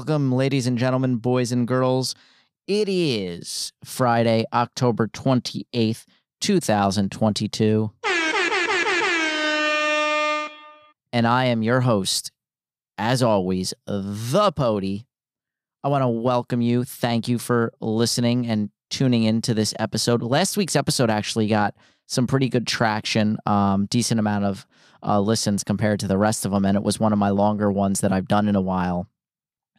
Welcome, 0.00 0.32
ladies 0.32 0.66
and 0.66 0.78
gentlemen, 0.78 1.16
boys 1.16 1.52
and 1.52 1.68
girls. 1.68 2.14
It 2.66 2.88
is 2.88 3.70
Friday, 3.84 4.46
October 4.50 5.08
28th, 5.08 6.06
2022. 6.40 7.90
And 11.12 11.26
I 11.26 11.44
am 11.44 11.62
your 11.62 11.82
host, 11.82 12.32
as 12.96 13.22
always, 13.22 13.74
the 13.86 14.50
Pody. 14.52 15.04
I 15.84 15.88
want 15.88 16.00
to 16.00 16.08
welcome 16.08 16.62
you. 16.62 16.84
Thank 16.84 17.28
you 17.28 17.38
for 17.38 17.74
listening 17.82 18.46
and 18.46 18.70
tuning 18.88 19.24
into 19.24 19.52
this 19.52 19.74
episode. 19.78 20.22
Last 20.22 20.56
week's 20.56 20.76
episode 20.76 21.10
actually 21.10 21.46
got 21.46 21.74
some 22.08 22.26
pretty 22.26 22.48
good 22.48 22.66
traction, 22.66 23.36
um, 23.44 23.84
decent 23.84 24.18
amount 24.18 24.46
of 24.46 24.66
uh, 25.02 25.20
listens 25.20 25.62
compared 25.62 26.00
to 26.00 26.08
the 26.08 26.16
rest 26.16 26.46
of 26.46 26.52
them. 26.52 26.64
And 26.64 26.78
it 26.78 26.82
was 26.82 26.98
one 26.98 27.12
of 27.12 27.18
my 27.18 27.28
longer 27.28 27.70
ones 27.70 28.00
that 28.00 28.12
I've 28.12 28.28
done 28.28 28.48
in 28.48 28.56
a 28.56 28.62
while. 28.62 29.06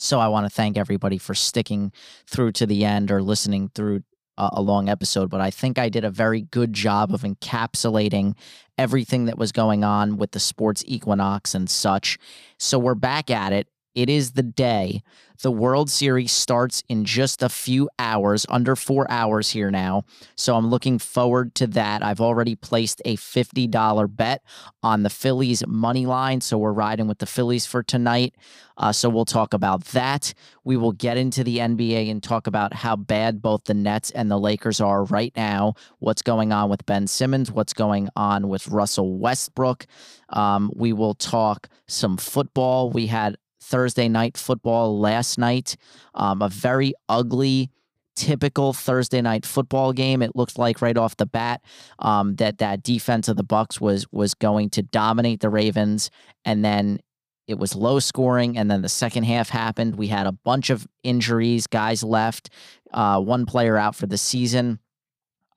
So 0.01 0.19
I 0.19 0.29
want 0.29 0.47
to 0.47 0.49
thank 0.49 0.77
everybody 0.77 1.19
for 1.19 1.35
sticking 1.35 1.91
through 2.25 2.53
to 2.53 2.65
the 2.65 2.83
end 2.83 3.11
or 3.11 3.21
listening 3.21 3.69
through 3.75 4.01
a, 4.35 4.61
long 4.61 4.89
episode. 4.89 5.29
But 5.29 5.41
I 5.41 5.51
think 5.51 5.77
I 5.77 5.89
did 5.89 6.03
a 6.03 6.09
very 6.09 6.41
good 6.41 6.73
job 6.73 7.13
of 7.13 7.21
encapsulating 7.21 8.35
everything 8.79 9.25
that 9.25 9.37
was 9.37 9.51
going 9.51 9.83
on 9.83 10.17
with 10.17 10.31
the 10.31 10.39
sports 10.39 10.83
equinox 10.87 11.53
and 11.53 11.69
such. 11.69 12.17
So 12.57 12.79
we're 12.79 12.95
back 12.95 13.29
at 13.29 13.53
it. 13.53 13.67
It 13.93 14.09
is 14.09 14.31
the 14.31 14.43
day. 14.43 15.03
The 15.41 15.51
World 15.51 15.89
Series 15.89 16.31
starts 16.31 16.83
in 16.87 17.03
just 17.03 17.41
a 17.41 17.49
few 17.49 17.89
hours, 17.97 18.45
under 18.47 18.75
four 18.75 19.09
hours 19.09 19.49
here 19.49 19.71
now. 19.71 20.03
So 20.35 20.55
I'm 20.55 20.67
looking 20.67 20.99
forward 20.99 21.55
to 21.55 21.67
that. 21.67 22.03
I've 22.03 22.21
already 22.21 22.55
placed 22.55 23.01
a 23.05 23.17
$50 23.17 24.15
bet 24.15 24.43
on 24.83 25.01
the 25.01 25.09
Phillies 25.09 25.65
money 25.65 26.05
line. 26.05 26.41
So 26.41 26.59
we're 26.59 26.71
riding 26.71 27.07
with 27.07 27.17
the 27.17 27.25
Phillies 27.25 27.65
for 27.65 27.81
tonight. 27.81 28.35
Uh, 28.77 28.91
so 28.91 29.09
we'll 29.09 29.25
talk 29.25 29.53
about 29.53 29.85
that. 29.85 30.33
We 30.63 30.77
will 30.77 30.91
get 30.91 31.17
into 31.17 31.43
the 31.43 31.57
NBA 31.57 32.09
and 32.09 32.21
talk 32.21 32.47
about 32.47 32.73
how 32.73 32.95
bad 32.95 33.41
both 33.41 33.63
the 33.63 33.73
Nets 33.73 34.11
and 34.11 34.29
the 34.29 34.39
Lakers 34.39 34.79
are 34.79 35.03
right 35.05 35.33
now, 35.35 35.73
what's 35.99 36.21
going 36.21 36.51
on 36.51 36.69
with 36.69 36.85
Ben 36.85 37.07
Simmons, 37.07 37.51
what's 37.51 37.73
going 37.73 38.09
on 38.15 38.47
with 38.47 38.67
Russell 38.67 39.17
Westbrook. 39.17 39.85
Um, 40.29 40.71
we 40.75 40.93
will 40.93 41.13
talk 41.15 41.67
some 41.87 42.17
football. 42.17 42.89
We 42.89 43.07
had 43.07 43.37
Thursday 43.61 44.09
night 44.09 44.37
football 44.37 44.99
last 44.99 45.37
night. 45.37 45.77
Um, 46.13 46.41
a 46.41 46.49
very 46.49 46.93
ugly, 47.07 47.69
typical 48.15 48.73
Thursday 48.73 49.21
night 49.21 49.45
football 49.45 49.93
game. 49.93 50.21
It 50.21 50.35
looked 50.35 50.57
like 50.57 50.81
right 50.81 50.97
off 50.97 51.17
the 51.17 51.25
bat 51.25 51.61
um, 51.99 52.35
that 52.35 52.57
that 52.57 52.83
defense 52.83 53.27
of 53.27 53.37
the 53.37 53.43
Bucks 53.43 53.79
was 53.79 54.05
was 54.11 54.33
going 54.33 54.69
to 54.71 54.81
dominate 54.81 55.39
the 55.39 55.49
Ravens, 55.49 56.09
and 56.43 56.65
then 56.65 56.99
it 57.47 57.57
was 57.57 57.75
low 57.75 57.99
scoring. 57.99 58.57
And 58.57 58.69
then 58.69 58.81
the 58.81 58.89
second 58.89 59.23
half 59.23 59.49
happened. 59.49 59.95
We 59.95 60.07
had 60.07 60.27
a 60.27 60.31
bunch 60.31 60.69
of 60.69 60.87
injuries, 61.03 61.67
guys 61.67 62.03
left, 62.03 62.49
uh, 62.93 63.19
one 63.19 63.45
player 63.45 63.77
out 63.77 63.95
for 63.95 64.07
the 64.07 64.17
season. 64.17 64.79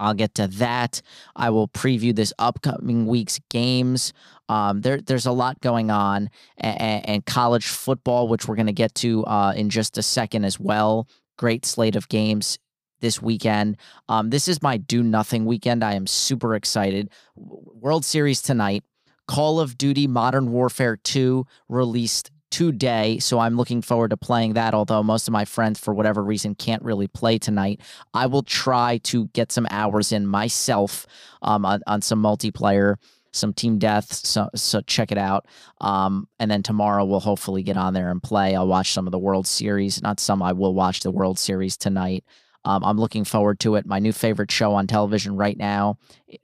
I'll 0.01 0.15
get 0.15 0.35
to 0.37 0.47
that. 0.49 1.01
I 1.37 1.51
will 1.51 1.69
preview 1.69 2.15
this 2.15 2.33
upcoming 2.39 3.07
week's 3.07 3.41
games. 3.51 4.13
Um, 4.49 4.81
there, 4.83 5.01
there's 5.01 5.27
a 5.27 5.33
lot 5.33 5.61
going 5.61 5.91
on, 5.91 6.31
and, 6.59 7.09
and 7.09 7.27
college 7.27 7.67
football, 7.67 8.29
which 8.29 8.47
we're 8.47 8.57
going 8.57 8.67
to 8.67 8.73
get 8.73 8.95
to 8.97 9.25
uh, 9.25 9.53
in 9.57 9.71
just 9.71 9.97
a 9.99 10.03
second 10.03 10.45
as 10.45 10.61
well. 10.61 11.09
Great 11.39 11.65
slate 11.65 11.97
of 11.97 12.09
games 12.09 12.59
this 13.01 13.21
weekend. 13.21 13.77
Um, 14.09 14.31
this 14.31 14.49
is 14.49 14.63
my 14.63 14.77
do 14.77 15.03
nothing 15.03 15.45
weekend. 15.45 15.85
I 15.85 15.95
am 15.95 16.07
super 16.07 16.55
excited. 16.55 17.11
World 17.37 18.05
Series 18.05 18.41
tonight. 18.43 18.85
Call 19.27 19.59
of 19.59 19.79
Duty 19.79 20.07
Modern 20.07 20.53
Warfare 20.53 20.97
2 20.97 21.47
released 21.69 22.31
today. 22.55 23.19
So 23.19 23.41
I'm 23.41 23.57
looking 23.57 23.83
forward 23.83 24.11
to 24.11 24.17
playing 24.17 24.53
that. 24.53 24.75
Although 24.75 25.03
most 25.03 25.27
of 25.27 25.33
my 25.33 25.45
friends, 25.45 25.81
for 25.81 25.93
whatever 25.93 26.23
reason, 26.23 26.55
can't 26.55 26.85
really 26.85 27.09
play 27.09 27.37
tonight, 27.37 27.81
I 28.15 28.27
will 28.27 28.45
try 28.45 28.99
to 29.05 29.27
get 29.33 29.51
some 29.51 29.67
hours 29.73 30.13
in 30.13 30.25
myself 30.25 31.05
um, 31.43 31.67
on, 31.67 31.83
on 31.89 32.01
some 32.01 32.23
multiplayer. 32.23 32.95
Some 33.33 33.53
team 33.53 33.79
deaths, 33.79 34.29
so 34.29 34.49
so 34.55 34.81
check 34.83 35.11
it 35.11 35.19
out. 35.19 35.49
Um, 35.81 36.29
and 36.39 36.49
then 36.49 36.63
tomorrow 36.63 37.05
we'll 37.05 37.19
hopefully 37.19 37.65
get 37.65 37.77
on 37.77 37.93
there 37.93 38.13
and 38.13 38.23
play. 38.23 38.55
I'll 38.55 38.69
watch 38.69 38.93
some 38.93 39.09
of 39.09 39.11
the 39.11 39.19
World 39.19 39.49
Series. 39.49 40.01
Not 40.01 40.21
some. 40.21 40.41
I 40.41 40.53
will 40.53 40.73
watch 40.73 41.01
the 41.01 41.11
World 41.11 41.41
Series 41.41 41.77
tonight. 41.77 42.23
Um, 42.65 42.85
I'm 42.85 42.97
looking 42.97 43.25
forward 43.25 43.59
to 43.61 43.75
it. 43.75 43.87
My 43.87 43.99
new 43.99 44.13
favorite 44.13 44.53
show 44.53 44.75
on 44.75 44.87
television 44.87 45.35
right 45.35 45.59
now, 45.59 45.99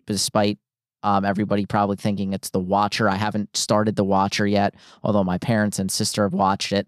despite 0.05 0.59
um, 1.03 1.25
everybody 1.25 1.67
probably 1.67 1.97
thinking 1.97 2.33
it's 2.33 2.51
The 2.51 2.61
Watcher. 2.61 3.09
I 3.09 3.17
haven't 3.17 3.57
started 3.57 3.97
The 3.97 4.05
Watcher 4.05 4.47
yet, 4.47 4.75
although 5.03 5.25
my 5.25 5.39
parents 5.39 5.79
and 5.79 5.91
sister 5.91 6.23
have 6.25 6.35
watched 6.35 6.73
it 6.73 6.87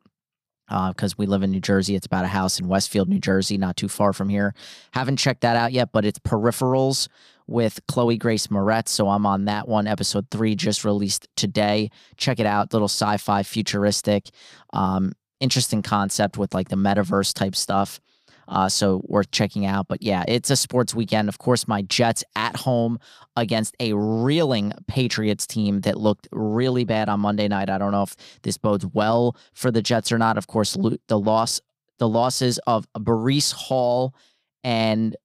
because 0.68 1.12
uh, 1.12 1.16
we 1.18 1.26
live 1.26 1.42
in 1.42 1.50
New 1.50 1.60
Jersey. 1.60 1.94
It's 1.94 2.06
about 2.06 2.24
a 2.24 2.28
house 2.28 2.58
in 2.58 2.68
Westfield, 2.68 3.08
New 3.08 3.18
Jersey, 3.18 3.58
not 3.58 3.76
too 3.76 3.88
far 3.88 4.12
from 4.12 4.28
here. 4.28 4.54
Haven't 4.92 5.18
checked 5.18 5.42
that 5.42 5.56
out 5.56 5.72
yet, 5.72 5.90
but 5.92 6.04
it's 6.04 6.18
Peripherals 6.18 7.08
with 7.46 7.80
Chloe 7.88 8.16
Grace 8.16 8.46
Moretz. 8.46 8.88
So 8.88 9.08
I'm 9.08 9.26
on 9.26 9.44
that 9.46 9.68
one. 9.68 9.86
Episode 9.86 10.26
three 10.30 10.54
just 10.54 10.84
released 10.84 11.28
today. 11.36 11.90
Check 12.16 12.40
it 12.40 12.46
out. 12.46 12.72
Little 12.72 12.88
sci 12.88 13.16
fi, 13.18 13.42
futuristic, 13.42 14.30
um, 14.72 15.12
interesting 15.40 15.82
concept 15.82 16.38
with 16.38 16.54
like 16.54 16.68
the 16.68 16.76
metaverse 16.76 17.34
type 17.34 17.56
stuff. 17.56 18.00
Uh, 18.48 18.68
so 18.68 19.02
worth 19.04 19.30
checking 19.30 19.64
out. 19.64 19.88
But 19.88 20.02
yeah, 20.02 20.24
it's 20.28 20.50
a 20.50 20.56
sports 20.56 20.94
weekend. 20.94 21.28
Of 21.28 21.38
course, 21.38 21.66
my 21.68 21.82
Jets 21.82 22.24
at 22.36 22.56
home 22.56 22.98
against 23.36 23.74
a 23.80 23.94
reeling 23.94 24.72
Patriots 24.86 25.46
team 25.46 25.80
that 25.82 25.98
looked 25.98 26.28
really 26.32 26.84
bad 26.84 27.08
on 27.08 27.20
Monday 27.20 27.48
night. 27.48 27.70
I 27.70 27.78
don't 27.78 27.92
know 27.92 28.02
if 28.02 28.16
this 28.42 28.58
bodes 28.58 28.86
well 28.86 29.36
for 29.54 29.70
the 29.70 29.82
Jets 29.82 30.12
or 30.12 30.18
not. 30.18 30.36
Of 30.36 30.46
course, 30.46 30.76
the 31.08 31.18
loss, 31.18 31.60
the 31.98 32.08
losses 32.08 32.58
of 32.66 32.86
Breece 32.96 33.52
Hall 33.52 34.14
and 34.64 35.16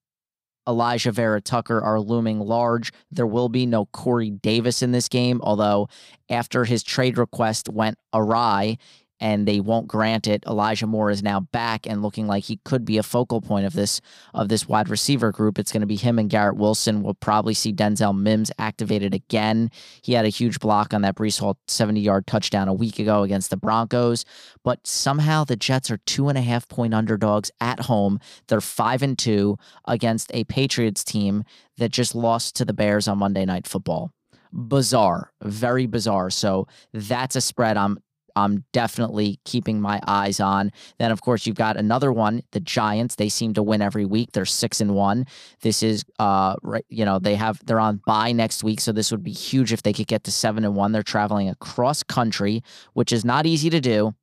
Alijah 0.68 1.14
Vera-Tucker 1.14 1.82
are 1.82 2.00
looming 2.00 2.40
large. 2.40 2.92
There 3.10 3.26
will 3.26 3.48
be 3.50 3.66
no 3.66 3.86
Corey 3.86 4.30
Davis 4.30 4.82
in 4.82 4.92
this 4.92 5.08
game, 5.08 5.40
although 5.42 5.88
after 6.30 6.66
his 6.66 6.84
trade 6.84 7.18
request 7.18 7.70
went 7.70 7.98
awry, 8.14 8.78
and 9.20 9.48
they 9.48 9.60
won't 9.60 9.88
grant 9.88 10.28
it. 10.28 10.44
Elijah 10.46 10.88
Moore 10.88 11.10
is 11.10 11.24
now 11.24 11.40
back 11.40 11.88
and 11.88 12.02
looking 12.02 12.28
like 12.28 12.46
he 12.46 12.60
could 12.64 12.86
be 12.86 12.98
a 12.98 13.04
focal 13.04 13.42
point 13.42 13.66
of 13.66 13.74
this 13.74 14.02
of 14.34 14.50
this 14.50 14.68
wide 14.68 14.90
receiver 14.90 15.32
group. 15.32 15.58
It's 15.58 15.72
going 15.72 15.82
to 15.82 15.88
be 15.88 15.96
him 15.96 16.20
and 16.20 16.30
Garrett 16.30 16.58
Wilson. 16.58 17.04
We'll 17.04 17.14
probably 17.16 17.54
see 17.54 17.74
Denzel 17.74 18.18
Mims 18.18 18.52
activated 18.58 19.14
again. 19.14 19.72
He 20.02 20.14
had 20.14 20.26
a 20.26 20.30
huge 20.30 20.60
block 20.60 20.94
on 20.94 21.02
that 21.02 21.16
Breece 21.16 21.40
Hall 21.40 21.58
70 21.68 22.00
yard 22.00 22.28
touchdown 22.28 22.68
a 22.68 22.74
week 22.74 23.00
ago 23.00 23.24
against 23.24 23.50
the 23.50 23.58
Broncos, 23.58 24.26
but 24.64 24.86
somehow 24.86 25.44
the 25.44 25.56
Jets 25.56 25.90
are 25.90 25.98
two 26.06 26.30
and 26.30 26.38
a 26.38 26.42
half 26.42 26.68
point 26.68 26.94
underdogs 26.94 27.52
at 27.60 27.82
home. 27.82 28.20
They're 28.48 28.62
five 28.62 29.02
and 29.02 29.18
two 29.18 29.58
against 29.86 30.32
a 30.34 30.44
Patriots 30.46 31.04
team 31.04 31.44
that 31.78 31.90
just 31.90 32.16
lost 32.16 32.56
to 32.56 32.66
the 32.66 32.74
Bears 32.74 33.08
on 33.08 33.20
Monday 33.20 33.46
Night 33.46 33.68
Football 33.68 34.12
bizarre, 34.54 35.32
very 35.42 35.86
bizarre. 35.86 36.30
So 36.30 36.68
that's 36.94 37.36
a 37.36 37.42
spread 37.42 37.78
I'm 37.78 38.00
I'm 38.38 38.64
definitely 38.72 39.40
keeping 39.46 39.82
my 39.82 40.00
eyes 40.06 40.40
on. 40.40 40.72
Then, 41.00 41.12
of 41.12 41.22
course, 41.22 41.48
you've 41.48 41.56
got 41.56 41.76
another 41.76 42.14
one, 42.14 42.44
the 42.52 42.60
Giants. 42.60 43.16
They 43.16 43.30
seem 43.30 43.56
to 43.56 43.64
win 43.64 43.82
every 43.82 44.06
week. 44.06 44.32
They're 44.34 44.46
six 44.46 44.80
and 44.80 44.94
one. 44.94 45.26
This 45.62 45.82
is, 45.82 46.06
uh, 46.20 46.56
right, 46.62 46.86
you 46.88 47.04
know, 47.04 47.18
they 47.18 47.36
have 47.36 47.60
they're 47.66 47.80
on 47.80 48.02
bye 48.06 48.32
next 48.32 48.64
week, 48.64 48.80
so 48.80 48.92
this 48.92 49.12
would 49.12 49.24
be 49.24 49.32
huge 49.32 49.74
if 49.74 49.82
they 49.82 49.92
could 49.92 50.08
get 50.08 50.24
to 50.26 50.32
seven 50.32 50.64
and 50.64 50.76
one. 50.76 50.92
They're 50.92 51.02
traveling 51.02 51.50
across 51.50 52.04
country, 52.04 52.62
which 52.94 53.12
is 53.12 53.26
not 53.26 53.48
easy 53.48 53.72
to 53.72 53.82
do. 53.82 54.14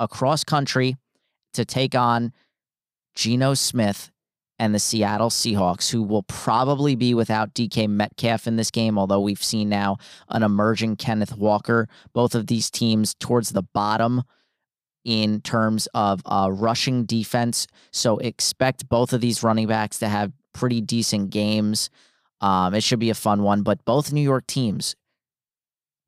Across 0.00 0.44
country 0.44 0.96
to 1.52 1.64
take 1.64 1.94
on 1.94 2.32
Geno 3.14 3.54
Smith 3.54 4.10
and 4.60 4.74
the 4.74 4.78
Seattle 4.78 5.30
Seahawks, 5.30 5.90
who 5.90 6.02
will 6.02 6.22
probably 6.24 6.94
be 6.94 7.14
without 7.14 7.54
DK 7.54 7.88
Metcalf 7.88 8.46
in 8.46 8.56
this 8.56 8.70
game, 8.70 8.98
although 8.98 9.18
we've 9.18 9.42
seen 9.42 9.70
now 9.70 9.96
an 10.28 10.42
emerging 10.42 10.96
Kenneth 10.96 11.34
Walker. 11.34 11.88
Both 12.12 12.34
of 12.34 12.46
these 12.46 12.70
teams 12.70 13.14
towards 13.14 13.50
the 13.50 13.62
bottom 13.62 14.22
in 15.02 15.40
terms 15.40 15.88
of 15.94 16.20
uh, 16.26 16.50
rushing 16.52 17.06
defense. 17.06 17.66
So 17.90 18.18
expect 18.18 18.86
both 18.86 19.14
of 19.14 19.22
these 19.22 19.42
running 19.42 19.66
backs 19.66 19.98
to 20.00 20.08
have 20.08 20.30
pretty 20.52 20.82
decent 20.82 21.30
games. 21.30 21.88
Um, 22.42 22.74
it 22.74 22.82
should 22.82 23.00
be 23.00 23.08
a 23.08 23.14
fun 23.14 23.42
one, 23.42 23.62
but 23.62 23.82
both 23.86 24.12
New 24.12 24.20
York 24.20 24.46
teams 24.46 24.94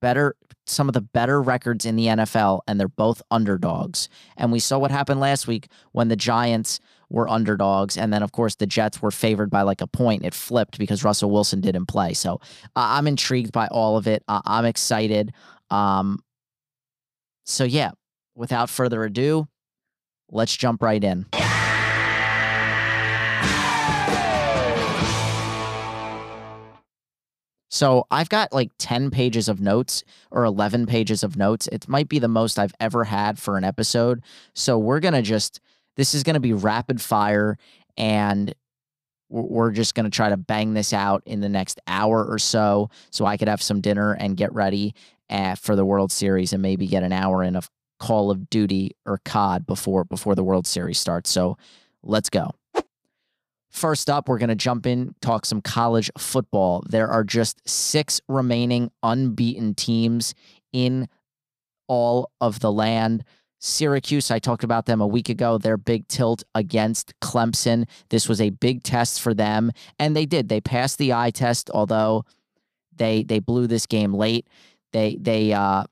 better 0.02 0.37
some 0.66 0.88
of 0.88 0.93
the 0.93 1.00
better 1.00 1.40
records 1.43 1.84
in 1.84 1.96
the 1.96 2.06
NFL 2.06 2.60
and 2.69 2.78
they're 2.78 2.88
both 2.88 3.22
underdogs. 3.31 4.08
And 4.37 4.52
we 4.52 4.60
saw 4.60 4.78
what 4.78 4.90
happened 4.90 5.20
last 5.20 5.46
week 5.46 5.69
when 5.93 6.08
the 6.08 6.16
Giants 6.16 6.81
were 7.12 7.28
underdogs 7.28 7.96
and 7.96 8.12
then 8.12 8.22
of 8.22 8.32
course 8.32 8.56
the 8.56 8.66
Jets 8.66 9.02
were 9.02 9.10
favored 9.10 9.50
by 9.50 9.62
like 9.62 9.80
a 9.80 9.86
point. 9.86 10.24
It 10.24 10.34
flipped 10.34 10.78
because 10.78 11.04
Russell 11.04 11.30
Wilson 11.30 11.60
didn't 11.60 11.86
play. 11.86 12.14
So 12.14 12.40
uh, 12.76 12.96
I'm 12.96 13.06
intrigued 13.06 13.52
by 13.52 13.68
all 13.68 13.96
of 13.96 14.06
it. 14.06 14.24
Uh, 14.26 14.40
I'm 14.44 14.64
excited. 14.64 15.32
Um 15.70 16.18
so 17.44 17.64
yeah, 17.64 17.90
without 18.34 18.70
further 18.70 19.04
ado, 19.04 19.46
let's 20.30 20.56
jump 20.56 20.82
right 20.82 21.02
in. 21.02 21.26
So 27.72 28.06
I've 28.10 28.28
got 28.28 28.52
like 28.52 28.70
10 28.78 29.10
pages 29.10 29.48
of 29.48 29.58
notes 29.58 30.04
or 30.30 30.44
11 30.44 30.84
pages 30.84 31.22
of 31.22 31.38
notes. 31.38 31.68
It 31.72 31.88
might 31.88 32.06
be 32.06 32.18
the 32.18 32.28
most 32.28 32.58
I've 32.58 32.74
ever 32.78 33.04
had 33.04 33.38
for 33.38 33.56
an 33.56 33.64
episode. 33.64 34.22
So 34.54 34.78
we're 34.78 35.00
going 35.00 35.14
to 35.14 35.22
just, 35.22 35.58
this 35.96 36.14
is 36.14 36.22
going 36.22 36.34
to 36.34 36.40
be 36.40 36.52
rapid 36.52 37.00
fire 37.00 37.56
and 37.96 38.54
we're 39.28 39.70
just 39.70 39.94
going 39.94 40.04
to 40.04 40.10
try 40.10 40.28
to 40.28 40.36
bang 40.36 40.74
this 40.74 40.92
out 40.92 41.22
in 41.24 41.40
the 41.40 41.48
next 41.48 41.80
hour 41.86 42.24
or 42.24 42.38
so 42.38 42.90
so 43.10 43.24
I 43.24 43.36
could 43.36 43.48
have 43.48 43.62
some 43.62 43.80
dinner 43.80 44.12
and 44.12 44.36
get 44.36 44.52
ready 44.52 44.94
uh, 45.30 45.54
for 45.54 45.74
the 45.74 45.84
World 45.84 46.12
Series 46.12 46.52
and 46.52 46.60
maybe 46.60 46.86
get 46.86 47.02
an 47.02 47.12
hour 47.12 47.42
in 47.42 47.56
of 47.56 47.70
Call 47.98 48.30
of 48.30 48.50
Duty 48.50 48.96
or 49.06 49.20
COD 49.24 49.66
before 49.66 50.04
before 50.04 50.34
the 50.34 50.44
World 50.44 50.66
Series 50.66 50.98
starts. 50.98 51.30
So 51.30 51.56
let's 52.02 52.28
go. 52.28 52.50
First 53.70 54.10
up, 54.10 54.28
we're 54.28 54.38
going 54.38 54.50
to 54.50 54.54
jump 54.54 54.86
in, 54.86 55.14
talk 55.22 55.46
some 55.46 55.62
college 55.62 56.10
football. 56.18 56.84
There 56.86 57.08
are 57.08 57.24
just 57.24 57.66
six 57.66 58.20
remaining 58.28 58.90
unbeaten 59.02 59.74
teams 59.74 60.34
in 60.74 61.08
all 61.88 62.30
of 62.38 62.60
the 62.60 62.70
land. 62.70 63.24
Syracuse, 63.64 64.32
I 64.32 64.40
talked 64.40 64.64
about 64.64 64.86
them 64.86 65.00
a 65.00 65.06
week 65.06 65.28
ago, 65.28 65.56
their 65.56 65.76
big 65.76 66.08
tilt 66.08 66.42
against 66.52 67.18
Clemson. 67.20 67.88
This 68.08 68.28
was 68.28 68.40
a 68.40 68.50
big 68.50 68.82
test 68.82 69.20
for 69.20 69.34
them, 69.34 69.70
and 70.00 70.16
they 70.16 70.26
did. 70.26 70.48
They 70.48 70.60
passed 70.60 70.98
the 70.98 71.12
eye 71.12 71.30
test, 71.30 71.70
although 71.72 72.24
they 72.96 73.22
they 73.22 73.38
blew 73.38 73.68
this 73.68 73.86
game 73.86 74.12
late. 74.12 74.48
They 74.92 75.16
they 75.20 75.52
uh 75.52 75.84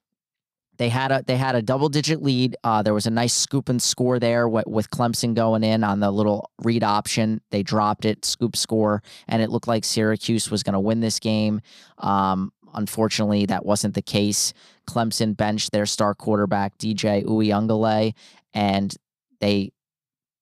they 0.81 0.89
had 0.89 1.13
a 1.13 1.23
they 1.27 1.37
had 1.37 1.55
a 1.55 1.63
double 1.63 1.91
digit 1.91 2.23
lead. 2.23 2.57
Uh, 2.65 2.83
there 2.83 2.95
was 2.95 3.07
a 3.07 3.11
nice 3.11 3.35
scoop 3.35 3.69
and 3.69 3.81
score 3.83 4.19
there 4.19 4.49
with, 4.49 4.67
with 4.67 4.91
Clemson 4.91 5.35
going 5.35 5.63
in 5.63 5.85
on 5.85 6.01
the 6.01 6.11
little 6.11 6.51
read 6.63 6.83
option. 6.83 7.43
They 7.51 7.63
dropped 7.63 8.07
it, 8.07 8.25
scoop 8.25 8.57
score, 8.57 9.03
and 9.29 9.43
it 9.43 9.51
looked 9.51 9.69
like 9.69 9.85
Syracuse 9.85 10.51
was 10.51 10.63
going 10.63 10.73
to 10.73 10.81
win 10.81 11.01
this 11.01 11.19
game. 11.19 11.61
Um, 11.99 12.51
unfortunately, 12.75 13.47
that 13.47 13.65
wasn't 13.65 13.95
the 13.95 14.03
case. 14.03 14.53
Clemson 14.87 15.37
benched 15.37 15.73
their 15.73 15.87
star 15.87 16.15
quarterback 16.15 16.79
DJ 16.79 17.25
Uiagalelei, 17.25 18.15
and 18.55 18.95
they 19.41 19.73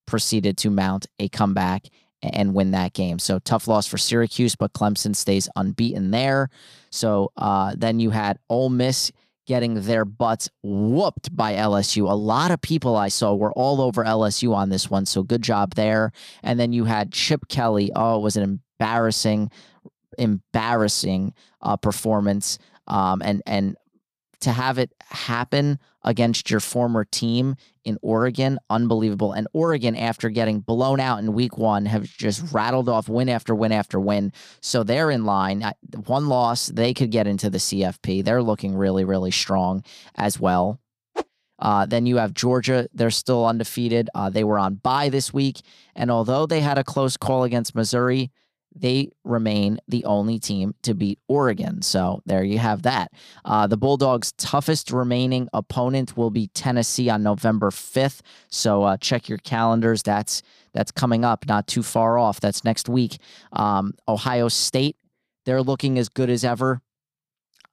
proceeded 0.05 0.57
to 0.57 0.69
mount 0.69 1.05
a 1.19 1.29
comeback 1.29 1.85
and 2.21 2.53
win 2.53 2.71
that 2.71 2.93
game. 2.93 3.19
So 3.19 3.39
tough 3.39 3.67
loss 3.67 3.87
for 3.87 3.97
Syracuse, 3.97 4.55
but 4.55 4.73
Clemson 4.73 5.15
stays 5.15 5.47
unbeaten 5.55 6.11
there. 6.11 6.49
So 6.89 7.31
uh, 7.37 7.75
then 7.77 7.99
you 7.99 8.09
had 8.09 8.39
Ole 8.49 8.69
Miss 8.69 9.11
getting 9.45 9.81
their 9.81 10.05
butts 10.05 10.49
whooped 10.61 11.35
by 11.35 11.53
LSU. 11.53 12.09
A 12.09 12.13
lot 12.13 12.51
of 12.51 12.61
people 12.61 12.95
I 12.95 13.07
saw 13.07 13.33
were 13.33 13.51
all 13.53 13.81
over 13.81 14.03
LSU 14.03 14.53
on 14.53 14.69
this 14.69 14.91
one, 14.91 15.05
so 15.05 15.23
good 15.23 15.41
job 15.41 15.73
there. 15.73 16.11
And 16.43 16.59
then 16.59 16.71
you 16.71 16.83
had 16.85 17.11
Chip 17.11 17.47
Kelly. 17.47 17.91
Oh, 17.95 18.19
it 18.19 18.21
was 18.21 18.37
an 18.37 18.61
embarrassing, 18.79 19.49
embarrassing 20.19 21.33
uh, 21.61 21.77
performance. 21.77 22.59
Um, 22.87 23.21
and 23.23 23.41
and 23.45 23.75
to 24.41 24.51
have 24.51 24.77
it 24.77 24.93
happen 25.01 25.79
against 26.03 26.49
your 26.49 26.59
former 26.59 27.03
team 27.03 27.55
in 27.83 27.97
Oregon, 28.01 28.57
unbelievable. 28.69 29.33
And 29.33 29.47
Oregon, 29.53 29.95
after 29.95 30.29
getting 30.29 30.61
blown 30.61 30.99
out 30.99 31.19
in 31.19 31.33
week 31.33 31.57
one, 31.57 31.85
have 31.85 32.03
just 32.03 32.53
rattled 32.53 32.87
off 32.87 33.09
win 33.09 33.27
after 33.27 33.53
win 33.53 33.71
after 33.71 33.99
win. 33.99 34.31
So 34.61 34.83
they're 34.83 35.11
in 35.11 35.25
line. 35.25 35.69
One 36.05 36.29
loss, 36.29 36.67
they 36.67 36.93
could 36.93 37.11
get 37.11 37.27
into 37.27 37.49
the 37.49 37.57
CFP. 37.57 38.23
They're 38.23 38.43
looking 38.43 38.75
really, 38.75 39.03
really 39.03 39.31
strong 39.31 39.83
as 40.15 40.39
well. 40.39 40.79
Uh, 41.59 41.85
then 41.85 42.05
you 42.05 42.17
have 42.17 42.33
Georgia. 42.33 42.87
They're 42.93 43.11
still 43.11 43.45
undefeated. 43.45 44.09
Uh, 44.15 44.29
they 44.29 44.45
were 44.45 44.57
on 44.57 44.75
bye 44.75 45.09
this 45.09 45.33
week. 45.33 45.59
And 45.95 46.09
although 46.09 46.45
they 46.45 46.61
had 46.61 46.77
a 46.77 46.83
close 46.85 47.17
call 47.17 47.43
against 47.43 47.75
Missouri, 47.75 48.31
they 48.75 49.09
remain 49.23 49.79
the 49.87 50.05
only 50.05 50.39
team 50.39 50.75
to 50.83 50.93
beat 50.93 51.19
Oregon. 51.27 51.81
So 51.81 52.21
there 52.25 52.43
you 52.43 52.59
have 52.59 52.83
that. 52.83 53.11
Uh, 53.43 53.67
the 53.67 53.77
Bulldogs' 53.77 54.31
toughest 54.33 54.91
remaining 54.91 55.49
opponent 55.53 56.15
will 56.15 56.29
be 56.29 56.47
Tennessee 56.47 57.09
on 57.09 57.23
November 57.23 57.71
5th. 57.71 58.21
So 58.49 58.83
uh, 58.83 58.97
check 58.97 59.27
your 59.27 59.39
calendars. 59.39 60.03
That's 60.03 60.41
that's 60.71 60.91
coming 60.91 61.25
up, 61.25 61.47
not 61.47 61.65
too 61.65 61.81
far 61.81 62.19
off. 62.19 62.39
That's 62.39 62.63
next 62.63 62.87
week. 62.87 63.17
Um, 63.53 63.93
Ohio 64.07 64.49
State, 64.49 64.97
they're 65.45 65.63
looking 65.63 65.97
as 65.97 66.09
good 66.09 66.29
as 66.29 66.43
ever. 66.43 66.81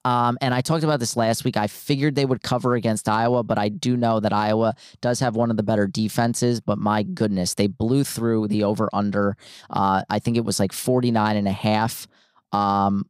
Um, 0.07 0.37
and 0.39 0.53
I 0.53 0.61
talked 0.61 0.85
about 0.85 1.01
this 1.01 1.17
last 1.17 1.43
week. 1.43 1.57
I 1.57 1.67
figured 1.67 2.15
they 2.15 2.23
would 2.23 2.41
cover 2.41 2.75
against 2.75 3.09
Iowa, 3.09 3.43
but 3.43 3.57
I 3.57 3.67
do 3.67 3.97
know 3.97 4.21
that 4.21 4.31
Iowa 4.31 4.73
does 5.01 5.19
have 5.19 5.35
one 5.35 5.51
of 5.51 5.57
the 5.57 5.63
better 5.63 5.85
defenses. 5.85 6.61
But 6.61 6.77
my 6.77 7.03
goodness, 7.03 7.55
they 7.55 7.67
blew 7.67 8.05
through 8.05 8.47
the 8.47 8.63
over 8.63 8.89
under. 8.93 9.35
Uh, 9.69 10.03
I 10.09 10.19
think 10.19 10.37
it 10.37 10.45
was 10.45 10.61
like 10.61 10.71
49 10.71 11.35
and 11.35 11.45
a 11.45 11.51
half. 11.51 12.07
Um, 12.53 13.09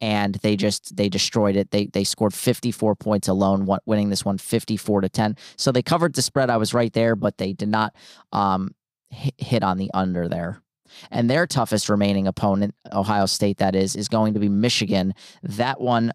and 0.00 0.34
they 0.42 0.56
just 0.56 0.96
they 0.96 1.08
destroyed 1.08 1.54
it. 1.54 1.70
They 1.70 1.86
they 1.86 2.02
scored 2.02 2.34
54 2.34 2.96
points 2.96 3.28
alone, 3.28 3.68
winning 3.86 4.10
this 4.10 4.24
one 4.24 4.38
54 4.38 5.02
to 5.02 5.08
10. 5.08 5.36
So 5.54 5.70
they 5.70 5.82
covered 5.82 6.16
the 6.16 6.22
spread. 6.22 6.50
I 6.50 6.56
was 6.56 6.74
right 6.74 6.92
there, 6.92 7.14
but 7.14 7.38
they 7.38 7.52
did 7.52 7.68
not 7.68 7.94
um, 8.32 8.74
hit 9.10 9.62
on 9.62 9.78
the 9.78 9.88
under 9.94 10.26
there. 10.26 10.62
And 11.10 11.28
their 11.28 11.46
toughest 11.46 11.88
remaining 11.88 12.26
opponent, 12.26 12.74
Ohio 12.92 13.26
State, 13.26 13.58
that 13.58 13.74
is, 13.74 13.96
is 13.96 14.08
going 14.08 14.34
to 14.34 14.40
be 14.40 14.48
Michigan. 14.48 15.14
That 15.42 15.80
one 15.80 16.12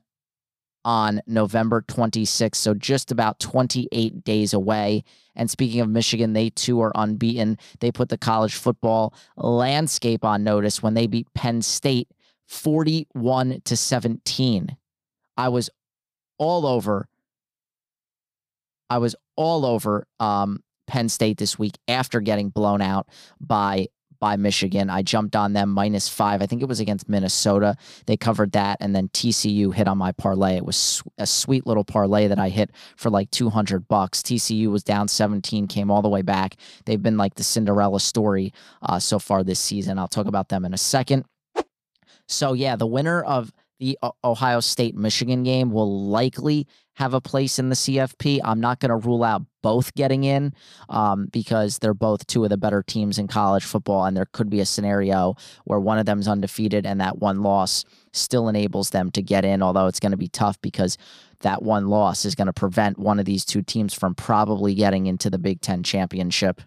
on 0.86 1.19
November 1.25 1.81
26th, 1.81 2.56
so 2.56 2.75
just 2.75 3.12
about 3.12 3.39
28 3.39 4.24
days 4.24 4.54
away. 4.54 5.04
And 5.36 5.50
speaking 5.50 5.81
of 5.81 5.89
Michigan, 5.89 6.33
they 6.33 6.51
too 6.51 6.80
are 6.81 6.92
unbeaten. 6.94 7.57
They 7.80 7.92
put 7.92 8.10
the 8.10 8.19
college 8.19 8.54
football 8.54 9.13
landscape 9.36 10.24
on 10.24 10.44
notice 10.44 10.83
when 10.83 10.94
they 10.94 11.07
beat 11.07 11.28
Penn 11.33 11.63
State 11.63 12.07
41 12.48 13.62
to 13.66 13.75
17. 13.75 14.78
I 15.36 15.50
was 15.50 15.71
all 16.38 16.68
over. 16.68 17.07
I 18.89 19.00
was 19.00 19.16
all 19.36 19.66
over 19.66 20.06
um, 20.19 20.60
Penn 20.88 21.10
State 21.10 21.39
this 21.39 21.57
week 21.57 21.78
after 21.88 22.21
getting 22.21 22.50
blown 22.50 22.81
out 22.81 23.07
by 23.39 23.88
by 24.20 24.36
Michigan. 24.36 24.90
I 24.90 25.02
jumped 25.02 25.36
on 25.36 25.54
them 25.54 25.70
minus 25.70 26.10
five. 26.10 26.42
I 26.42 26.46
think 26.46 26.62
it 26.62 26.68
was 26.68 26.80
against 26.80 27.10
Minnesota. 27.10 27.76
They 28.06 28.18
covered 28.18 28.52
that. 28.54 28.78
And 28.80 28.96
then 28.96 29.10
TCU 29.10 29.74
hit 29.74 29.88
on 29.88 29.98
my 29.98 30.12
parlay. 30.12 30.56
It 30.56 30.66
was 30.66 31.02
a 31.18 31.26
sweet 31.26 31.66
little 31.66 31.84
parlay 31.84 32.28
that 32.28 32.40
I 32.40 32.50
hit 32.50 32.72
for 32.96 33.10
like 33.10 33.31
200 33.31 33.88
bucks. 33.88 34.22
TCU 34.22 34.68
was 34.68 34.84
down 34.84 35.07
17, 35.07 35.68
came 35.68 35.92
all 35.92 36.02
the 36.02 36.10
way 36.10 36.22
back. 36.22 36.56
They've 36.86 37.02
been 37.02 37.18
like 37.18 37.36
the 37.36 37.44
Cinderella 37.44 38.00
story 38.00 38.54
uh, 38.81 39.00
so 39.00 39.19
far 39.19 39.44
this 39.44 39.60
season. 39.60 40.00
I'll 40.00 40.07
talk 40.07 40.28
about 40.28 40.50
them 40.50 40.66
in 40.66 40.74
a 40.74 40.78
second. 40.78 41.26
So, 42.28 42.54
yeah, 42.54 42.76
the 42.76 42.88
winner 42.88 43.22
of 43.24 43.52
the 43.80 43.98
Ohio 44.24 44.60
State 44.62 44.95
Michigan 44.95 45.44
game 45.44 45.72
will 45.72 46.06
likely 46.07 46.68
have 46.95 47.14
a 47.14 47.22
place 47.22 47.60
in 47.60 47.69
the 47.69 47.76
CFP. 47.76 48.40
I'm 48.44 48.62
not 48.62 48.80
going 48.80 48.90
to 48.90 48.95
rule 48.95 49.24
out 49.24 49.44
both 49.66 49.95
getting 49.95 50.24
in 50.24 50.54
um, 50.90 51.26
because 51.31 51.80
they're 51.80 51.95
both 51.95 52.28
two 52.28 52.44
of 52.44 52.52
the 52.52 52.57
better 52.57 52.84
teams 52.84 53.18
in 53.18 53.28
college 53.28 53.64
football. 53.64 54.06
And 54.06 54.16
there 54.16 54.28
could 54.31 54.48
be 54.48 54.60
a 54.60 54.66
scenario 54.66 55.34
where 55.64 55.80
one 55.80 55.98
of 55.98 56.06
them's 56.06 56.28
undefeated 56.28 56.86
and 56.86 57.02
that 57.02 57.18
one 57.18 57.42
loss 57.42 57.84
still 58.14 58.48
enables 58.48 58.92
them 58.92 59.10
to 59.10 59.24
get 59.24 59.44
in, 59.44 59.64
although 59.64 59.88
it's 59.88 60.00
going 60.00 60.12
to 60.12 60.18
be 60.18 60.28
tough 60.28 60.62
because 60.62 61.00
that 61.40 61.64
one 61.64 61.88
loss 61.88 62.26
is 62.26 62.36
going 62.36 62.45
to 62.45 62.54
prevent 62.54 63.00
one 63.00 63.18
of 63.18 63.26
these 63.26 63.44
two 63.44 63.64
teams 63.64 63.95
from 63.95 64.14
probably 64.14 64.76
getting 64.76 65.07
into 65.07 65.31
the 65.31 65.40
Big 65.40 65.62
Ten 65.62 65.81
championship. 65.81 66.62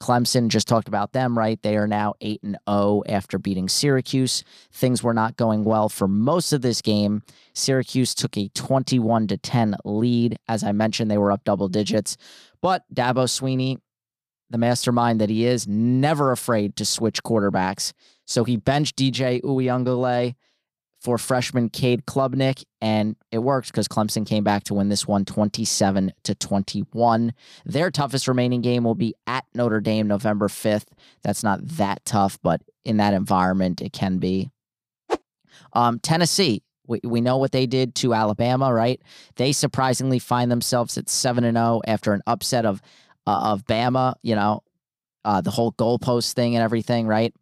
Clemson 0.00 0.48
just 0.48 0.68
talked 0.68 0.88
about 0.88 1.12
them, 1.12 1.36
right? 1.36 1.60
They 1.62 1.76
are 1.76 1.86
now 1.86 2.14
8 2.20 2.42
and 2.42 2.58
0 2.68 3.02
after 3.08 3.38
beating 3.38 3.68
Syracuse. 3.68 4.44
Things 4.72 5.02
were 5.02 5.14
not 5.14 5.36
going 5.36 5.64
well 5.64 5.88
for 5.88 6.06
most 6.06 6.52
of 6.52 6.62
this 6.62 6.82
game. 6.82 7.22
Syracuse 7.54 8.14
took 8.14 8.36
a 8.36 8.48
21 8.48 9.28
to 9.28 9.36
10 9.36 9.76
lead. 9.84 10.38
As 10.48 10.62
I 10.62 10.72
mentioned, 10.72 11.10
they 11.10 11.18
were 11.18 11.32
up 11.32 11.44
double 11.44 11.68
digits. 11.68 12.16
But 12.60 12.84
Dabo 12.92 13.24
Swinney, 13.24 13.78
the 14.50 14.58
mastermind 14.58 15.20
that 15.20 15.30
he 15.30 15.46
is, 15.46 15.66
never 15.66 16.30
afraid 16.30 16.76
to 16.76 16.84
switch 16.84 17.22
quarterbacks. 17.22 17.92
So 18.26 18.44
he 18.44 18.56
benched 18.56 18.96
DJ 18.96 19.40
Uiagalelei 19.42 20.34
for 21.06 21.18
freshman 21.18 21.68
Cade 21.68 22.04
Klubnik, 22.04 22.64
and 22.80 23.14
it 23.30 23.38
worked 23.38 23.68
because 23.68 23.86
Clemson 23.86 24.26
came 24.26 24.42
back 24.42 24.64
to 24.64 24.74
win 24.74 24.88
this 24.88 25.06
one 25.06 25.24
27 25.24 26.12
to 26.24 26.34
21. 26.34 27.32
Their 27.64 27.92
toughest 27.92 28.26
remaining 28.26 28.60
game 28.60 28.82
will 28.82 28.96
be 28.96 29.14
at 29.24 29.44
Notre 29.54 29.80
Dame 29.80 30.08
November 30.08 30.48
5th. 30.48 30.88
That's 31.22 31.44
not 31.44 31.60
that 31.62 32.04
tough, 32.04 32.40
but 32.42 32.60
in 32.84 32.96
that 32.96 33.14
environment, 33.14 33.80
it 33.82 33.92
can 33.92 34.18
be. 34.18 34.50
Um, 35.72 36.00
Tennessee, 36.00 36.62
we, 36.88 37.00
we 37.04 37.20
know 37.20 37.36
what 37.36 37.52
they 37.52 37.66
did 37.66 37.94
to 37.96 38.12
Alabama, 38.12 38.72
right? 38.72 39.00
They 39.36 39.52
surprisingly 39.52 40.18
find 40.18 40.50
themselves 40.50 40.98
at 40.98 41.08
7 41.08 41.44
and 41.44 41.56
0 41.56 41.82
after 41.86 42.14
an 42.14 42.22
upset 42.26 42.66
of 42.66 42.82
uh, 43.28 43.52
of 43.52 43.64
Bama, 43.66 44.14
you 44.22 44.34
know, 44.34 44.64
uh, 45.24 45.40
the 45.40 45.50
whole 45.52 45.70
goalpost 45.72 46.32
thing 46.32 46.56
and 46.56 46.64
everything, 46.64 47.06
right? 47.06 47.32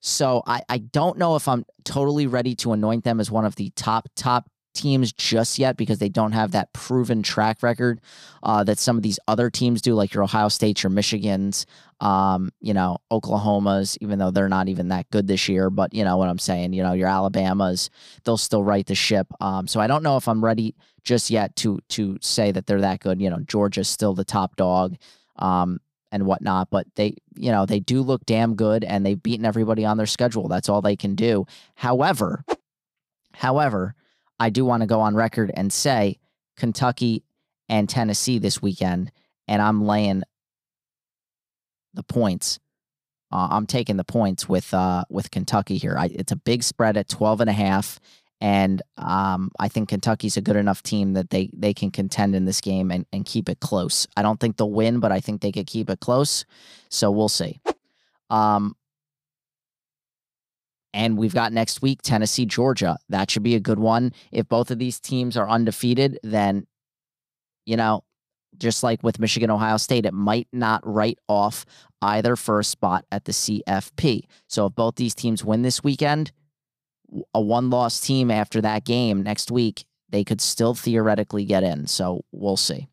So 0.00 0.42
I, 0.46 0.62
I 0.68 0.78
don't 0.78 1.18
know 1.18 1.36
if 1.36 1.46
I'm 1.46 1.64
totally 1.84 2.26
ready 2.26 2.54
to 2.56 2.72
anoint 2.72 3.04
them 3.04 3.20
as 3.20 3.30
one 3.30 3.44
of 3.44 3.56
the 3.56 3.70
top, 3.76 4.08
top 4.16 4.48
teams 4.74 5.12
just 5.12 5.58
yet 5.58 5.76
because 5.76 5.98
they 5.98 6.08
don't 6.08 6.32
have 6.32 6.52
that 6.52 6.72
proven 6.72 7.22
track 7.22 7.62
record 7.62 8.00
uh, 8.42 8.64
that 8.64 8.78
some 8.78 8.96
of 8.96 9.02
these 9.02 9.18
other 9.28 9.50
teams 9.50 9.82
do, 9.82 9.94
like 9.94 10.14
your 10.14 10.22
Ohio 10.22 10.48
States, 10.48 10.82
your 10.82 10.90
Michigans, 10.90 11.66
um, 12.00 12.50
you 12.60 12.72
know, 12.72 12.98
Oklahomas, 13.10 13.98
even 14.00 14.18
though 14.18 14.30
they're 14.30 14.48
not 14.48 14.68
even 14.68 14.88
that 14.88 15.10
good 15.10 15.26
this 15.26 15.48
year. 15.48 15.70
But 15.70 15.92
you 15.92 16.04
know 16.04 16.16
what 16.16 16.28
I'm 16.28 16.38
saying. 16.38 16.72
You 16.72 16.82
know, 16.82 16.92
your 16.92 17.08
Alabamas, 17.08 17.90
they'll 18.24 18.36
still 18.36 18.62
right 18.62 18.86
the 18.86 18.94
ship. 18.94 19.26
Um, 19.40 19.66
so 19.66 19.80
I 19.80 19.86
don't 19.86 20.02
know 20.02 20.16
if 20.16 20.28
I'm 20.28 20.44
ready 20.44 20.74
just 21.04 21.30
yet 21.30 21.56
to 21.56 21.80
to 21.90 22.18
say 22.20 22.52
that 22.52 22.66
they're 22.66 22.80
that 22.80 23.00
good. 23.00 23.20
You 23.20 23.30
know, 23.30 23.40
Georgia's 23.40 23.88
still 23.88 24.14
the 24.14 24.24
top 24.24 24.56
dog. 24.56 24.96
Um, 25.36 25.80
and 26.12 26.26
whatnot, 26.26 26.70
but 26.70 26.86
they, 26.96 27.16
you 27.36 27.52
know, 27.52 27.66
they 27.66 27.80
do 27.80 28.02
look 28.02 28.24
damn 28.26 28.54
good 28.54 28.84
and 28.84 29.04
they've 29.04 29.22
beaten 29.22 29.46
everybody 29.46 29.84
on 29.84 29.96
their 29.96 30.06
schedule. 30.06 30.48
That's 30.48 30.68
all 30.68 30.82
they 30.82 30.96
can 30.96 31.14
do. 31.14 31.46
However, 31.74 32.44
however, 33.34 33.94
I 34.38 34.50
do 34.50 34.64
want 34.64 34.82
to 34.82 34.86
go 34.86 35.00
on 35.00 35.14
record 35.14 35.50
and 35.54 35.72
say 35.72 36.18
Kentucky 36.56 37.24
and 37.68 37.88
Tennessee 37.88 38.38
this 38.38 38.60
weekend, 38.60 39.12
and 39.46 39.62
I'm 39.62 39.86
laying 39.86 40.22
the 41.94 42.02
points. 42.02 42.58
Uh, 43.32 43.48
I'm 43.52 43.66
taking 43.66 43.96
the 43.96 44.04
points 44.04 44.48
with 44.48 44.74
uh, 44.74 45.04
with 45.08 45.30
Kentucky 45.30 45.78
here. 45.78 45.96
I, 45.96 46.06
it's 46.06 46.32
a 46.32 46.36
big 46.36 46.62
spread 46.64 46.96
at 46.96 47.08
12 47.08 47.42
and 47.42 47.50
a 47.50 47.52
half, 47.52 48.00
and 48.40 48.80
um, 48.96 49.50
I 49.58 49.68
think 49.68 49.90
Kentucky's 49.90 50.36
a 50.36 50.40
good 50.40 50.56
enough 50.56 50.82
team 50.82 51.12
that 51.12 51.30
they 51.30 51.50
they 51.52 51.74
can 51.74 51.90
contend 51.90 52.34
in 52.34 52.46
this 52.46 52.60
game 52.60 52.90
and, 52.90 53.04
and 53.12 53.24
keep 53.24 53.48
it 53.48 53.60
close. 53.60 54.06
I 54.16 54.22
don't 54.22 54.40
think 54.40 54.56
they'll 54.56 54.70
win, 54.70 55.00
but 55.00 55.12
I 55.12 55.20
think 55.20 55.40
they 55.40 55.52
could 55.52 55.66
keep 55.66 55.90
it 55.90 56.00
close. 56.00 56.44
So 56.88 57.10
we'll 57.10 57.28
see. 57.28 57.60
Um, 58.30 58.76
and 60.92 61.16
we've 61.16 61.34
got 61.34 61.52
next 61.52 61.82
week 61.82 62.00
Tennessee, 62.02 62.46
Georgia. 62.46 62.96
That 63.08 63.30
should 63.30 63.42
be 63.42 63.54
a 63.54 63.60
good 63.60 63.78
one. 63.78 64.12
If 64.32 64.48
both 64.48 64.70
of 64.70 64.78
these 64.78 65.00
teams 65.00 65.36
are 65.36 65.48
undefeated, 65.48 66.18
then, 66.22 66.66
you 67.66 67.76
know, 67.76 68.04
just 68.58 68.82
like 68.82 69.02
with 69.02 69.20
Michigan, 69.20 69.50
Ohio 69.50 69.76
State, 69.76 70.06
it 70.06 70.14
might 70.14 70.48
not 70.52 70.80
write 70.84 71.18
off 71.28 71.64
either 72.02 72.34
a 72.34 72.64
spot 72.64 73.04
at 73.12 73.24
the 73.24 73.32
CFP. 73.32 74.24
So 74.48 74.66
if 74.66 74.74
both 74.74 74.96
these 74.96 75.14
teams 75.14 75.44
win 75.44 75.62
this 75.62 75.84
weekend, 75.84 76.32
a 77.34 77.40
one 77.40 77.70
loss 77.70 78.00
team 78.00 78.30
after 78.30 78.60
that 78.60 78.84
game 78.84 79.22
next 79.22 79.50
week, 79.50 79.84
they 80.08 80.24
could 80.24 80.40
still 80.40 80.74
theoretically 80.74 81.44
get 81.44 81.62
in. 81.62 81.86
So 81.86 82.24
we'll 82.32 82.56
see. 82.56 82.88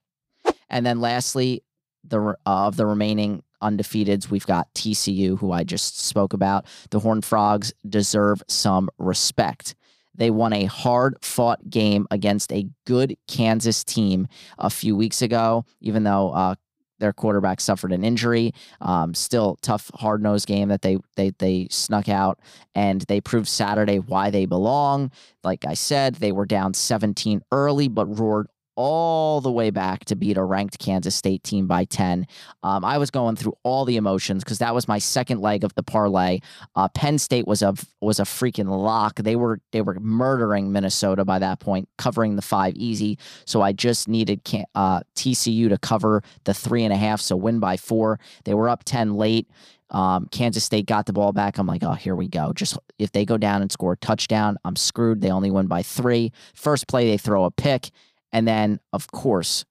And 0.70 0.86
then 0.86 1.00
lastly, 1.00 1.64
the 2.04 2.20
uh, 2.22 2.36
of 2.46 2.78
the 2.78 2.86
remaining 2.86 3.44
undefeateds. 3.62 4.30
We've 4.30 4.46
got 4.46 4.74
TCU, 4.74 5.38
who 5.40 5.52
I 5.52 5.64
just 5.64 6.00
spoke 6.00 6.34
about. 6.34 6.66
The 6.92 7.00
Horned 7.00 7.26
Frogs 7.26 7.74
deserve 7.88 8.42
some 8.48 8.90
respect. 8.98 9.76
They 10.16 10.32
won 10.32 10.54
a 10.54 10.66
hard 10.66 11.16
fought 11.22 11.70
game 11.70 12.08
against 12.10 12.52
a 12.52 12.68
good 12.86 13.18
Kansas 13.28 13.84
team 13.84 14.28
a 14.58 14.70
few 14.70 14.96
weeks 14.96 15.22
ago, 15.22 15.66
even 15.80 16.04
though 16.04 16.32
uh, 16.32 16.56
their 17.00 17.14
quarterback 17.14 17.62
suffered 17.62 17.92
an 17.92 18.04
injury. 18.04 18.54
Um, 18.82 19.14
still 19.14 19.58
tough, 19.62 19.92
hard 19.96 20.22
nosed 20.22 20.48
game 20.48 20.70
that 20.70 20.82
they 20.82 20.98
they 21.16 21.32
they 21.32 21.68
snuck 21.70 22.10
out, 22.10 22.40
and 22.76 23.02
they 23.02 23.22
proved 23.22 23.48
Saturday 23.48 24.00
why 24.00 24.30
they 24.30 24.46
belong. 24.46 25.12
Like 25.44 25.66
I 25.66 25.74
said, 25.74 26.16
they 26.16 26.32
were 26.32 26.46
down 26.46 26.74
17 26.74 27.42
early, 27.52 27.88
but 27.88 28.06
roared 28.20 28.48
all 28.78 29.42
the 29.42 29.52
way 29.52 29.72
back 29.72 30.06
to 30.06 30.16
beat 30.16 30.38
a 30.38 30.44
ranked 30.44 30.78
Kansas 30.78 31.16
State 31.16 31.44
team 31.44 31.66
by 31.66 31.84
10. 31.84 32.28
Um, 32.62 32.86
I 32.86 33.00
was 33.00 33.10
going 33.10 33.36
through 33.36 33.58
all 33.64 33.84
the 33.84 33.98
emotions 33.98 34.44
because 34.44 34.60
that 34.60 34.74
was 34.74 34.88
my 34.88 35.00
second 35.00 35.42
leg 35.42 35.64
of 35.64 35.74
the 35.74 35.82
parlay. 35.82 36.40
Uh, 36.76 36.88
Penn 36.88 37.18
State 37.18 37.48
was 37.48 37.64
a 37.64 37.74
was 38.00 38.20
a 38.20 38.24
freaking 38.24 38.70
lock. 38.70 39.16
They 39.16 39.36
were 39.36 39.60
they 39.72 39.82
were 39.82 40.00
murdering 40.00 40.72
Minnesota 40.72 41.26
by 41.26 41.40
that 41.40 41.60
point, 41.60 41.90
covering 41.98 42.36
the 42.36 42.42
five 42.44 42.76
easy. 42.76 43.18
So 43.46 43.62
I 43.62 43.74
just 43.74 44.08
needed 44.08 44.42
uh, 44.76 45.02
TCU 45.16 45.70
to 45.70 45.78
cover 45.80 46.22
the 46.44 46.54
three 46.54 46.84
and 46.84 46.94
a 46.94 46.98
half, 46.98 47.20
so 47.20 47.36
win 47.36 47.60
by 47.60 47.78
four. 47.78 48.20
They 48.46 48.54
were 48.54 48.70
up 48.70 48.84
10 48.84 49.16
late. 49.16 49.48
Um, 49.90 50.28
Kansas 50.32 50.64
State 50.64 50.86
got 50.86 51.06
the 51.06 51.14
ball 51.14 51.32
back. 51.32 51.58
I'm 51.58 51.68
like, 51.68 51.84
oh, 51.84 51.94
here 51.94 52.16
we 52.16 52.28
go. 52.28 52.52
Just 52.54 52.78
if 53.00 53.12
they 53.12 53.26
go 53.26 53.38
down 53.38 53.62
and 53.62 53.72
score 53.72 53.94
a 53.94 53.98
touchdown, 53.98 54.58
I'm 54.66 54.76
screwed. 54.76 55.22
They 55.22 55.32
only 55.32 55.50
win 55.52 55.68
by 55.68 55.82
three. 55.82 56.32
First 56.54 56.88
play, 56.88 57.10
they 57.10 57.18
throw 57.18 57.46
a 57.46 57.52
pick. 57.52 57.90
And 58.32 58.48
then, 58.48 58.80
of 58.94 59.12
course, 59.12 59.66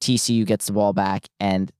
TCU 0.00 0.46
gets 0.46 0.66
the 0.66 0.72
ball 0.72 0.92
back 0.92 1.28
and 1.40 1.70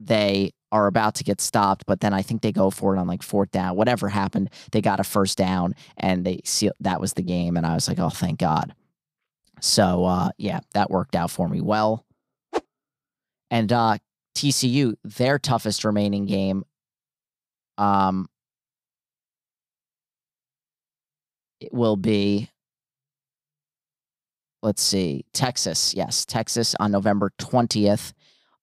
they 0.00 0.52
are 0.72 0.86
about 0.86 1.14
to 1.14 1.24
get 1.24 1.40
stopped, 1.40 1.84
but 1.86 2.00
then 2.00 2.12
I 2.12 2.22
think 2.22 2.42
they 2.42 2.50
go 2.50 2.68
for 2.70 2.96
it 2.96 2.98
on 2.98 3.06
like 3.06 3.22
fourth 3.22 3.50
down. 3.52 3.76
Whatever 3.76 4.08
happened, 4.08 4.50
they 4.72 4.80
got 4.80 4.98
a 4.98 5.04
first 5.04 5.38
down 5.38 5.74
and 5.96 6.24
they 6.24 6.40
see 6.44 6.70
that 6.80 7.00
was 7.00 7.12
the 7.12 7.22
game. 7.22 7.56
And 7.56 7.64
I 7.64 7.74
was 7.74 7.86
like, 7.86 8.00
oh, 8.00 8.08
thank 8.08 8.40
God. 8.40 8.74
So 9.60 10.04
uh, 10.04 10.30
yeah, 10.36 10.60
that 10.72 10.90
worked 10.90 11.14
out 11.14 11.30
for 11.30 11.48
me 11.48 11.60
well. 11.60 12.04
And 13.50 13.72
uh, 13.72 13.98
TCU, 14.36 14.96
their 15.04 15.38
toughest 15.38 15.84
remaining 15.84 16.26
game, 16.26 16.64
um, 17.78 18.28
it 21.60 21.72
will 21.72 21.96
be 21.96 22.50
let's 24.64 24.82
see, 24.82 25.26
Texas. 25.34 25.94
Yes, 25.94 26.24
Texas 26.24 26.74
on 26.80 26.90
November 26.90 27.30
20th. 27.38 28.14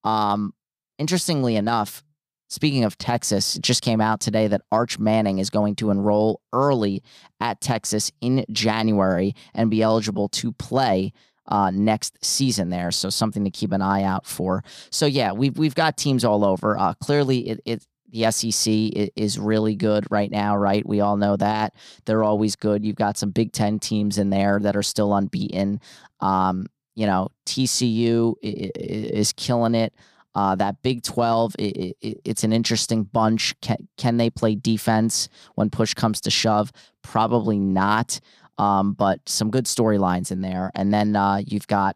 Um, 0.03 0.53
interestingly 0.97 1.55
enough, 1.55 2.03
speaking 2.49 2.83
of 2.83 2.97
Texas, 2.97 3.55
it 3.55 3.61
just 3.61 3.83
came 3.83 4.01
out 4.01 4.19
today 4.19 4.47
that 4.47 4.63
Arch 4.71 4.97
Manning 4.97 5.37
is 5.37 5.51
going 5.51 5.75
to 5.75 5.91
enroll 5.91 6.41
early 6.51 7.03
at 7.39 7.61
Texas 7.61 8.11
in 8.19 8.43
January 8.51 9.35
and 9.53 9.69
be 9.69 9.83
eligible 9.83 10.27
to 10.29 10.51
play 10.53 11.13
uh, 11.47 11.69
next 11.69 12.17
season 12.25 12.71
there. 12.71 12.89
So 12.89 13.11
something 13.11 13.43
to 13.43 13.51
keep 13.51 13.71
an 13.71 13.83
eye 13.83 14.03
out 14.03 14.25
for. 14.25 14.63
So 14.89 15.05
yeah, 15.05 15.33
we've 15.33 15.55
we've 15.57 15.75
got 15.75 15.97
teams 15.97 16.25
all 16.25 16.43
over. 16.43 16.77
Uh, 16.77 16.95
clearly, 16.95 17.49
it, 17.49 17.61
it 17.65 17.85
the 18.11 18.29
SEC 18.31 18.71
is 19.15 19.39
really 19.39 19.75
good 19.75 20.05
right 20.11 20.29
now, 20.29 20.55
right? 20.55 20.85
We 20.85 21.01
all 21.01 21.17
know 21.17 21.37
that. 21.37 21.73
They're 22.05 22.23
always 22.23 22.55
good. 22.55 22.85
You've 22.85 22.95
got 22.95 23.17
some 23.17 23.31
Big 23.31 23.51
Ten 23.51 23.79
teams 23.79 24.17
in 24.17 24.29
there 24.29 24.59
that 24.59 24.75
are 24.75 24.83
still 24.83 25.13
unbeaten. 25.13 25.79
Um, 26.19 26.67
you 26.95 27.05
know, 27.05 27.29
TCU 27.45 28.35
is 28.41 29.33
killing 29.33 29.75
it. 29.75 29.93
Uh, 30.33 30.55
that 30.55 30.81
Big 30.81 31.03
12, 31.03 31.55
it, 31.59 31.95
it, 32.01 32.21
it's 32.23 32.43
an 32.43 32.53
interesting 32.53 33.03
bunch. 33.03 33.53
Can, 33.61 33.87
can 33.97 34.17
they 34.17 34.29
play 34.29 34.55
defense 34.55 35.27
when 35.55 35.69
push 35.69 35.93
comes 35.93 36.21
to 36.21 36.31
shove? 36.31 36.71
Probably 37.01 37.59
not. 37.59 38.19
Um, 38.57 38.93
but 38.93 39.19
some 39.27 39.49
good 39.49 39.65
storylines 39.65 40.31
in 40.31 40.41
there. 40.41 40.71
And 40.75 40.93
then 40.93 41.15
uh, 41.15 41.41
you've 41.45 41.67
got 41.67 41.95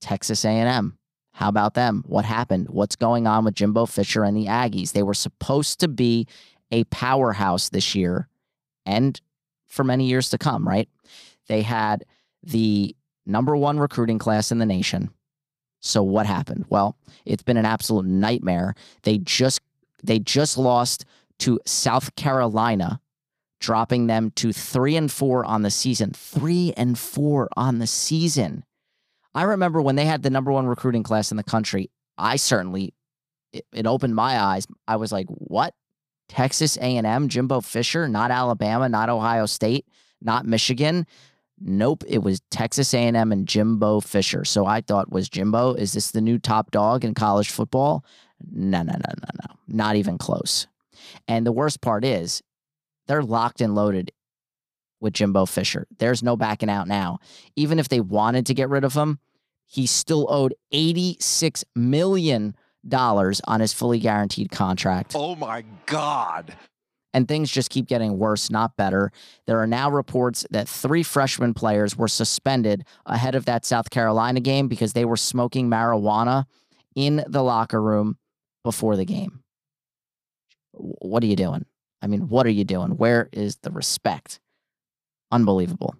Texas 0.00 0.44
A&M. 0.44 0.98
How 1.32 1.48
about 1.48 1.74
them? 1.74 2.04
What 2.06 2.24
happened? 2.24 2.68
What's 2.68 2.96
going 2.96 3.26
on 3.26 3.44
with 3.44 3.54
Jimbo 3.54 3.86
Fisher 3.86 4.24
and 4.24 4.36
the 4.36 4.46
Aggies? 4.46 4.92
They 4.92 5.02
were 5.02 5.14
supposed 5.14 5.80
to 5.80 5.88
be 5.88 6.26
a 6.70 6.84
powerhouse 6.84 7.68
this 7.68 7.94
year 7.94 8.28
and 8.86 9.20
for 9.68 9.84
many 9.84 10.06
years 10.06 10.30
to 10.30 10.38
come, 10.38 10.66
right? 10.66 10.88
They 11.48 11.62
had 11.62 12.04
the 12.42 12.94
number 13.26 13.56
one 13.56 13.78
recruiting 13.78 14.18
class 14.18 14.52
in 14.52 14.58
the 14.58 14.66
nation. 14.66 15.10
So 15.80 16.02
what 16.02 16.26
happened? 16.26 16.66
Well, 16.68 16.96
it's 17.24 17.42
been 17.42 17.56
an 17.56 17.64
absolute 17.64 18.04
nightmare. 18.04 18.74
They 19.02 19.18
just 19.18 19.60
they 20.02 20.18
just 20.18 20.58
lost 20.58 21.04
to 21.40 21.58
South 21.66 22.14
Carolina, 22.16 23.00
dropping 23.60 24.06
them 24.06 24.30
to 24.36 24.52
3 24.52 24.96
and 24.96 25.10
4 25.10 25.44
on 25.44 25.62
the 25.62 25.70
season. 25.70 26.12
3 26.12 26.74
and 26.76 26.98
4 26.98 27.48
on 27.56 27.78
the 27.78 27.86
season. 27.86 28.64
I 29.34 29.42
remember 29.42 29.80
when 29.80 29.96
they 29.96 30.06
had 30.06 30.22
the 30.22 30.30
number 30.30 30.50
one 30.52 30.66
recruiting 30.66 31.02
class 31.02 31.30
in 31.30 31.36
the 31.36 31.44
country, 31.44 31.90
I 32.18 32.36
certainly 32.36 32.94
it, 33.52 33.64
it 33.72 33.86
opened 33.86 34.14
my 34.14 34.38
eyes. 34.40 34.66
I 34.86 34.96
was 34.96 35.12
like, 35.12 35.26
"What? 35.28 35.74
Texas 36.28 36.76
A&M, 36.80 37.28
Jimbo 37.28 37.60
Fisher, 37.60 38.08
not 38.08 38.30
Alabama, 38.30 38.88
not 38.88 39.08
Ohio 39.08 39.46
State, 39.46 39.86
not 40.20 40.46
Michigan." 40.46 41.06
Nope, 41.62 42.04
it 42.08 42.22
was 42.22 42.40
Texas 42.50 42.94
A&M 42.94 43.32
and 43.32 43.46
Jimbo 43.46 44.00
Fisher. 44.00 44.46
So 44.46 44.64
I 44.64 44.80
thought, 44.80 45.12
was 45.12 45.28
Jimbo 45.28 45.74
is 45.74 45.92
this 45.92 46.10
the 46.10 46.22
new 46.22 46.38
top 46.38 46.70
dog 46.70 47.04
in 47.04 47.12
college 47.12 47.50
football? 47.50 48.04
No, 48.50 48.82
no, 48.82 48.92
no, 48.92 49.14
no, 49.18 49.28
no. 49.48 49.56
Not 49.68 49.96
even 49.96 50.16
close. 50.16 50.66
And 51.28 51.46
the 51.46 51.52
worst 51.52 51.82
part 51.82 52.04
is 52.04 52.42
they're 53.06 53.22
locked 53.22 53.60
and 53.60 53.74
loaded 53.74 54.10
with 55.00 55.14
Jimbo 55.14 55.46
Fisher. 55.46 55.86
There's 55.98 56.22
no 56.22 56.36
backing 56.36 56.70
out 56.70 56.88
now. 56.88 57.18
Even 57.56 57.78
if 57.78 57.88
they 57.88 58.00
wanted 58.00 58.46
to 58.46 58.54
get 58.54 58.68
rid 58.68 58.84
of 58.84 58.94
him, 58.94 59.18
he 59.66 59.86
still 59.86 60.26
owed 60.28 60.54
$86 60.72 61.64
million 61.74 62.54
on 62.92 63.60
his 63.60 63.72
fully 63.72 63.98
guaranteed 63.98 64.50
contract. 64.50 65.12
Oh 65.14 65.36
my 65.36 65.64
God. 65.86 66.56
And 67.12 67.26
things 67.26 67.50
just 67.50 67.70
keep 67.70 67.86
getting 67.86 68.18
worse, 68.18 68.50
not 68.50 68.76
better. 68.76 69.10
There 69.46 69.58
are 69.58 69.66
now 69.66 69.90
reports 69.90 70.46
that 70.50 70.68
three 70.68 71.02
freshman 71.02 71.54
players 71.54 71.96
were 71.96 72.08
suspended 72.08 72.84
ahead 73.04 73.34
of 73.34 73.46
that 73.46 73.64
South 73.64 73.90
Carolina 73.90 74.40
game 74.40 74.68
because 74.68 74.92
they 74.92 75.04
were 75.04 75.16
smoking 75.16 75.68
marijuana 75.68 76.44
in 76.94 77.24
the 77.26 77.42
locker 77.42 77.82
room 77.82 78.16
before 78.62 78.96
the 78.96 79.04
game. 79.04 79.42
What 80.72 81.22
are 81.24 81.26
you 81.26 81.36
doing? 81.36 81.66
I 82.00 82.06
mean, 82.06 82.28
what 82.28 82.46
are 82.46 82.50
you 82.50 82.64
doing? 82.64 82.96
Where 82.96 83.28
is 83.32 83.56
the 83.62 83.70
respect? 83.70 84.40
Unbelievable. 85.30 85.94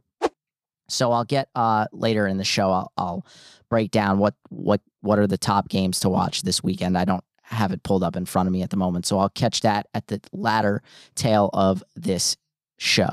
So 0.88 1.12
I'll 1.12 1.24
get 1.24 1.48
uh, 1.54 1.86
later 1.92 2.26
in 2.26 2.36
the 2.36 2.44
show. 2.44 2.70
I'll, 2.70 2.92
I'll 2.96 3.26
break 3.68 3.90
down 3.90 4.18
what 4.18 4.34
what 4.48 4.80
what 5.00 5.18
are 5.18 5.26
the 5.26 5.38
top 5.38 5.68
games 5.68 6.00
to 6.00 6.08
watch 6.08 6.42
this 6.42 6.62
weekend. 6.62 6.98
I 6.98 7.04
don't 7.04 7.24
have 7.42 7.72
it 7.72 7.82
pulled 7.82 8.02
up 8.02 8.16
in 8.16 8.26
front 8.26 8.48
of 8.48 8.52
me 8.52 8.62
at 8.62 8.70
the 8.70 8.76
moment, 8.76 9.06
so 9.06 9.18
I'll 9.18 9.28
catch 9.28 9.60
that 9.62 9.86
at 9.94 10.06
the 10.08 10.20
latter 10.32 10.82
tail 11.14 11.50
of 11.52 11.82
this 11.96 12.36
show. 12.78 13.10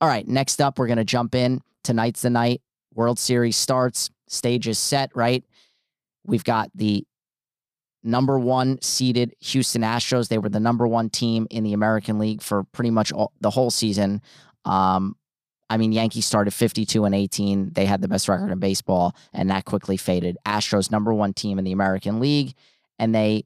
All 0.00 0.08
right, 0.08 0.26
next 0.26 0.60
up, 0.60 0.78
we're 0.78 0.88
gonna 0.88 1.04
jump 1.04 1.34
in. 1.34 1.60
Tonight's 1.82 2.22
the 2.22 2.30
night. 2.30 2.60
World 2.94 3.18
Series 3.18 3.56
starts. 3.56 4.10
Stage 4.28 4.68
is 4.68 4.78
set. 4.78 5.10
Right. 5.14 5.44
We've 6.24 6.44
got 6.44 6.70
the 6.74 7.06
number 8.02 8.38
one 8.38 8.80
seeded 8.82 9.34
Houston 9.40 9.82
Astros. 9.82 10.28
They 10.28 10.38
were 10.38 10.48
the 10.48 10.60
number 10.60 10.86
one 10.86 11.10
team 11.10 11.46
in 11.50 11.64
the 11.64 11.72
American 11.72 12.18
League 12.18 12.42
for 12.42 12.64
pretty 12.64 12.90
much 12.90 13.12
all, 13.12 13.32
the 13.40 13.50
whole 13.50 13.70
season. 13.70 14.22
Um, 14.64 15.16
I 15.70 15.76
mean, 15.76 15.92
Yankees 15.92 16.26
started 16.26 16.52
52 16.52 17.04
and 17.04 17.14
18. 17.14 17.70
They 17.74 17.86
had 17.86 18.02
the 18.02 18.08
best 18.08 18.28
record 18.28 18.50
in 18.50 18.58
baseball, 18.58 19.14
and 19.32 19.48
that 19.50 19.64
quickly 19.64 19.96
faded. 19.96 20.36
Astros, 20.44 20.90
number 20.90 21.14
one 21.14 21.32
team 21.32 21.60
in 21.60 21.64
the 21.64 21.70
American 21.70 22.18
League, 22.18 22.54
and 22.98 23.14
they 23.14 23.44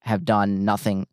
have 0.00 0.24
done 0.24 0.64
nothing 0.64 1.06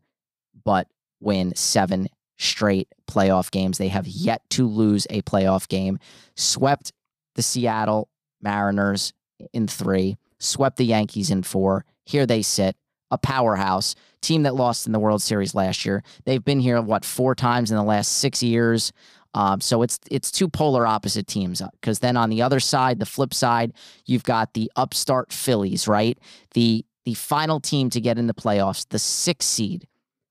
but 0.63 0.88
win 1.19 1.53
seven 1.53 2.07
straight 2.38 2.88
playoff 3.10 3.51
games. 3.51 3.77
They 3.77 3.89
have 3.89 4.07
yet 4.07 4.41
to 4.51 4.65
lose 4.65 5.05
a 5.10 5.22
playoff 5.24 5.67
game. 5.67 6.00
Swept 6.36 6.93
the 7.36 7.41
Seattle 7.41 8.07
Mariners 8.41 9.12
in 9.51 9.67
three, 9.67 10.15
swept 10.39 10.77
the 10.77 10.86
Yankees 10.86 11.29
in 11.29 11.43
four. 11.43 11.84
Here 12.05 12.25
they 12.25 12.41
sit, 12.41 12.77
a 13.12 13.17
powerhouse 13.17 13.95
team 14.22 14.43
that 14.43 14.55
lost 14.55 14.88
in 14.88 14.93
the 14.93 15.00
World 15.00 15.22
Series 15.22 15.53
last 15.53 15.86
year. 15.86 16.03
They've 16.25 16.43
been 16.43 16.60
here 16.60 16.81
what 16.81 17.05
four 17.05 17.36
times 17.36 17.69
in 17.69 17.77
the 17.77 17.84
last 17.84 18.17
six 18.17 18.41
years. 18.41 18.91
Um, 19.36 19.60
so 19.62 19.84
it's 19.84 20.00
it's 20.10 20.32
two 20.32 20.48
polar 20.48 20.88
opposite 20.88 21.27
teams. 21.27 21.62
Because 21.74 22.00
then 22.00 22.18
on 22.18 22.30
the 22.30 22.42
other 22.42 22.60
side, 22.60 23.00
the 23.00 23.06
flip 23.06 23.34
side, 23.34 23.74
you've 24.06 24.24
got 24.24 24.54
the 24.54 24.72
upstart 24.75 25.32
Phillies, 25.32 25.88
right? 25.88 26.18
The 26.54 26.84
the 27.04 27.13
final 27.13 27.60
team 27.60 27.92
to 27.92 28.01
get 28.01 28.18
in 28.18 28.25
the 28.25 28.34
playoffs, 28.34 28.88
the 28.89 28.98
sixth 28.98 29.48
seed. 29.48 29.88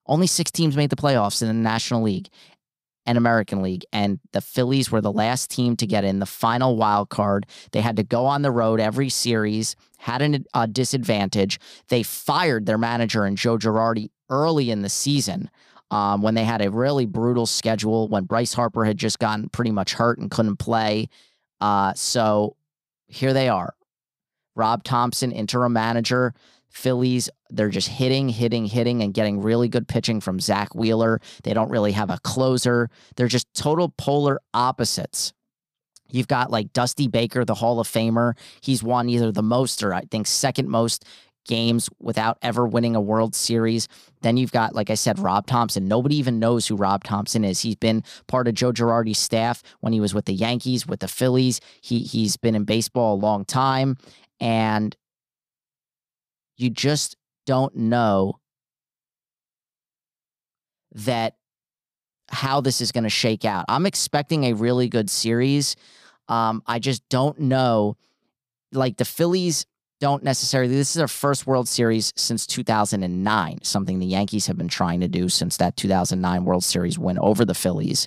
Only 0.07 0.27
six 0.27 0.51
teams 0.51 0.77
made 0.77 0.91
the 0.91 0.97
playoffs 0.97 1.41
in 1.41 1.49
the 1.49 1.55
National 1.55 2.03
League 2.03 2.29
and 3.07 3.19
American 3.19 3.63
League. 3.63 3.85
And 3.93 4.19
the 4.33 4.41
Phillies 4.41 4.91
were 4.91 5.01
the 5.01 5.13
last 5.13 5.51
team 5.51 5.77
to 5.77 5.87
get 5.87 6.05
in 6.05 6.19
the 6.19 6.27
final 6.27 6.77
wild 6.77 7.11
card. 7.11 7.47
They 7.73 7.81
had 7.81 7.97
to 7.97 8.03
go 8.03 8.27
on 8.27 8.43
the 8.43 8.51
road 8.51 8.81
every 8.81 9.09
series, 9.11 9.77
had 9.99 10.23
a 10.23 10.41
uh, 10.55 10.67
disadvantage. 10.67 11.61
They 11.89 12.03
fired 12.03 12.67
their 12.67 12.79
manager 12.79 13.25
and 13.25 13.37
Joe 13.37 13.59
Girardi 13.59 14.11
early 14.31 14.71
in 14.71 14.83
the 14.83 14.89
season. 14.89 15.51
Um, 15.91 16.23
when 16.23 16.35
they 16.35 16.45
had 16.45 16.62
a 16.62 16.71
really 16.71 17.07
brutal 17.07 17.47
schedule, 17.47 18.09
when 18.09 18.25
Bryce 18.25 18.55
Harper 18.55 18.85
had 18.85 18.97
just 18.97 19.19
gotten 19.19 19.49
pretty 19.49 19.71
much 19.71 19.95
hurt 19.95 20.19
and 20.19 20.31
couldn't 20.31 20.57
play. 20.57 21.09
Uh, 21.61 21.93
so 21.95 22.57
here 23.07 23.33
they 23.33 23.49
are. 23.49 23.75
Rob 24.57 24.83
Thomson, 24.83 25.31
interim 25.33 25.73
manager. 25.73 26.35
Phillies, 26.69 27.31
they're 27.50 27.69
just 27.69 27.88
hitting, 27.88 28.29
hitting, 28.29 28.67
hitting, 28.67 29.03
and 29.03 29.14
getting 29.14 29.41
really 29.41 29.69
good 29.69 29.87
pitching 29.87 30.21
from 30.21 30.41
Zack 30.41 30.75
Wheeler. 30.75 31.21
They 31.45 31.55
don't 31.55 31.71
really 31.71 31.93
have 31.93 32.11
a 32.11 32.19
closer. 32.25 32.91
They're 33.14 33.29
just 33.29 33.47
total 33.55 33.91
polar 33.97 34.41
opposites. 34.53 35.33
You've 36.11 36.29
got 36.29 36.50
like 36.50 36.73
Dusty 36.73 37.07
Baker, 37.07 37.45
the 37.45 37.55
Hall 37.55 37.79
of 37.79 37.88
Famer. 37.88 38.37
He's 38.61 38.83
won 38.83 39.09
either 39.09 39.31
the 39.31 39.43
most 39.43 39.83
or 39.83 39.95
I 39.95 40.03
think 40.11 40.26
second 40.26 40.69
most 40.69 41.05
games 41.45 41.89
without 42.01 42.39
ever 42.43 42.67
winning 42.67 42.97
a 42.97 43.01
World 43.01 43.35
Series. 43.35 43.89
Then 44.23 44.37
you've 44.37 44.53
got, 44.53 44.75
like 44.75 44.91
I 44.91 44.95
said, 44.95 45.19
Rob 45.19 45.47
Thomson. 45.47 45.87
Nobody 45.87 46.17
even 46.17 46.39
knows 46.39 46.67
who 46.67 46.77
Rob 46.77 47.05
Thomson 47.05 47.45
is. 47.45 47.61
He's 47.61 47.77
been 47.77 48.03
part 48.27 48.49
of 48.49 48.55
Joe 48.55 48.73
Girardi's 48.73 49.19
staff 49.19 49.63
when 49.81 49.93
he 49.93 50.01
was 50.01 50.15
with 50.15 50.25
the 50.25 50.35
Yankees, 50.35 50.87
with 50.87 51.01
the 51.01 51.09
Phillies. 51.09 51.61
He 51.81 52.01
he's 52.01 52.37
been 52.37 52.55
in 52.55 52.65
baseball 52.65 53.15
a 53.15 53.21
long 53.21 53.45
time, 53.45 53.97
and 54.41 54.97
you 56.57 56.71
just 56.71 57.16
don't 57.47 57.75
know 57.77 58.38
that 60.95 61.37
how 62.31 62.61
this 62.61 62.81
is 62.81 62.92
going 62.92 63.05
to 63.05 63.11
shake 63.11 63.45
out. 63.45 63.64
I'm 63.68 63.87
expecting 63.87 64.45
a 64.45 64.55
really 64.55 64.88
good 64.88 65.11
series. 65.11 65.77
Um, 66.29 66.62
I 66.66 66.79
just 66.79 67.07
don't 67.09 67.38
know. 67.38 67.97
Like 68.73 68.97
the 68.97 69.05
Phillies 69.05 69.66
don't 70.05 70.23
necessarily. 70.23 70.75
This 70.75 70.95
is 70.95 71.01
our 71.01 71.09
first 71.09 71.47
World 71.47 71.67
Series 71.67 72.12
since 72.14 72.47
2009, 72.47 73.61
something 73.62 73.99
the 73.99 74.05
Yankees 74.05 74.47
have 74.49 74.59
been 74.59 74.69
trying 74.69 75.01
to 75.01 75.09
do 75.09 75.31
since 75.31 75.57
that 75.57 75.79
2009 75.79 76.45
World 76.45 76.62
Series 76.62 76.99
win 76.99 77.19
over 77.19 77.47
the 77.47 77.55
Phillies. 77.55 78.07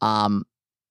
Um, 0.00 0.46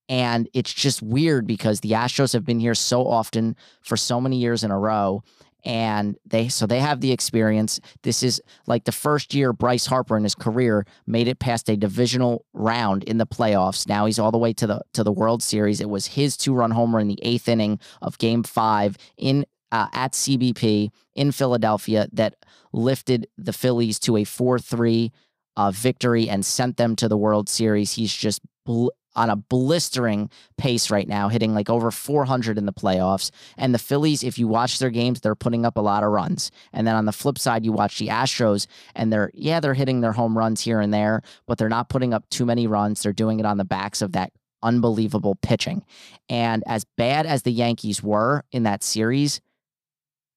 and 0.08 0.48
it's 0.54 0.72
just 0.72 1.02
weird 1.02 1.48
because 1.48 1.80
the 1.80 1.94
Astros 1.94 2.34
have 2.34 2.46
been 2.46 2.60
here 2.60 2.76
so 2.76 3.08
often 3.08 3.56
for 3.82 3.98
so 3.98 4.22
many 4.22 4.38
years 4.38 4.64
in 4.64 4.70
a 4.70 4.78
row 4.78 5.24
and 5.66 6.18
they 6.26 6.50
so 6.50 6.68
they 6.68 6.80
have 6.80 7.02
the 7.02 7.12
experience. 7.12 7.80
This 8.04 8.22
is 8.22 8.42
like 8.68 8.84
the 8.84 8.92
first 8.92 9.34
year 9.34 9.54
Bryce 9.54 9.86
Harper 9.86 10.18
in 10.18 10.24
his 10.24 10.36
career 10.36 10.86
made 11.08 11.28
it 11.28 11.40
past 11.40 11.70
a 11.70 11.78
divisional 11.78 12.46
round 12.54 13.04
in 13.06 13.18
the 13.18 13.26
playoffs. 13.26 13.88
Now 13.88 14.06
he's 14.06 14.20
all 14.20 14.32
the 14.32 14.38
way 14.38 14.54
to 14.54 14.68
the 14.68 14.82
to 14.94 15.04
the 15.04 15.12
World 15.12 15.42
Series. 15.42 15.82
It 15.82 15.90
was 15.90 16.08
his 16.08 16.38
two 16.38 16.54
run 16.54 16.72
homer 16.72 17.00
in 17.00 17.08
the 17.08 17.20
eighth 17.24 17.48
inning 17.48 17.80
of 18.02 18.18
Game 18.18 18.44
Five 18.44 18.98
in 19.18 19.46
uh, 19.74 19.88
at 19.92 20.14
CBP 20.14 20.92
in 21.16 21.32
Philadelphia 21.32 22.08
that 22.14 22.36
lifted 22.72 23.28
the 23.38 23.52
Phillies 23.52 24.00
to 24.00 24.16
a 24.18 24.24
four 24.24 24.60
three 24.60 25.12
uh, 25.58 25.72
victory 25.72 26.30
and 26.30 26.46
sent 26.46 26.78
them 26.78 26.96
to 26.96 27.08
the 27.08 27.18
World 27.18 27.50
Series. 27.50 27.94
He's 27.94 28.14
just 28.14 28.42
bl- 28.66 28.90
on 29.16 29.30
a 29.32 29.36
blistering 29.36 30.30
pace 30.58 30.90
right 30.90 31.08
now, 31.08 31.28
hitting 31.28 31.54
like 31.54 31.70
over 31.70 31.92
400 31.92 32.58
in 32.58 32.66
the 32.66 32.74
playoffs. 32.74 33.32
And 33.58 33.74
the 33.74 33.80
Phillies, 33.80 34.24
if 34.24 34.40
you 34.40 34.48
watch 34.48 34.80
their 34.80 34.90
games, 34.90 35.22
they're 35.22 35.36
putting 35.36 35.66
up 35.66 35.78
a 35.78 35.82
lot 35.82 36.04
of 36.04 36.12
runs. 36.12 36.52
And 36.72 36.88
then 36.88 36.96
on 36.96 37.06
the 37.06 37.12
flip 37.12 37.38
side, 37.38 37.66
you 37.66 37.72
watch 37.72 38.00
the 38.00 38.08
Astros, 38.08 38.68
and 38.96 39.12
they're, 39.12 39.32
yeah, 39.34 39.60
they're 39.60 39.76
hitting 39.76 40.02
their 40.02 40.14
home 40.14 40.38
runs 40.38 40.62
here 40.62 40.80
and 40.80 40.94
there, 40.94 41.22
but 41.46 41.58
they're 41.58 41.70
not 41.70 41.90
putting 41.90 42.14
up 42.14 42.28
too 42.30 42.46
many 42.46 42.66
runs. 42.68 43.04
They're 43.04 43.14
doing 43.14 43.40
it 43.40 43.46
on 43.46 43.58
the 43.58 43.66
backs 43.66 44.02
of 44.02 44.14
that 44.14 44.32
unbelievable 44.64 45.36
pitching. 45.42 45.86
And 46.30 46.64
as 46.66 46.86
bad 46.98 47.26
as 47.26 47.44
the 47.44 47.52
Yankees 47.52 48.02
were 48.02 48.44
in 48.52 48.64
that 48.64 48.84
series, 48.84 49.42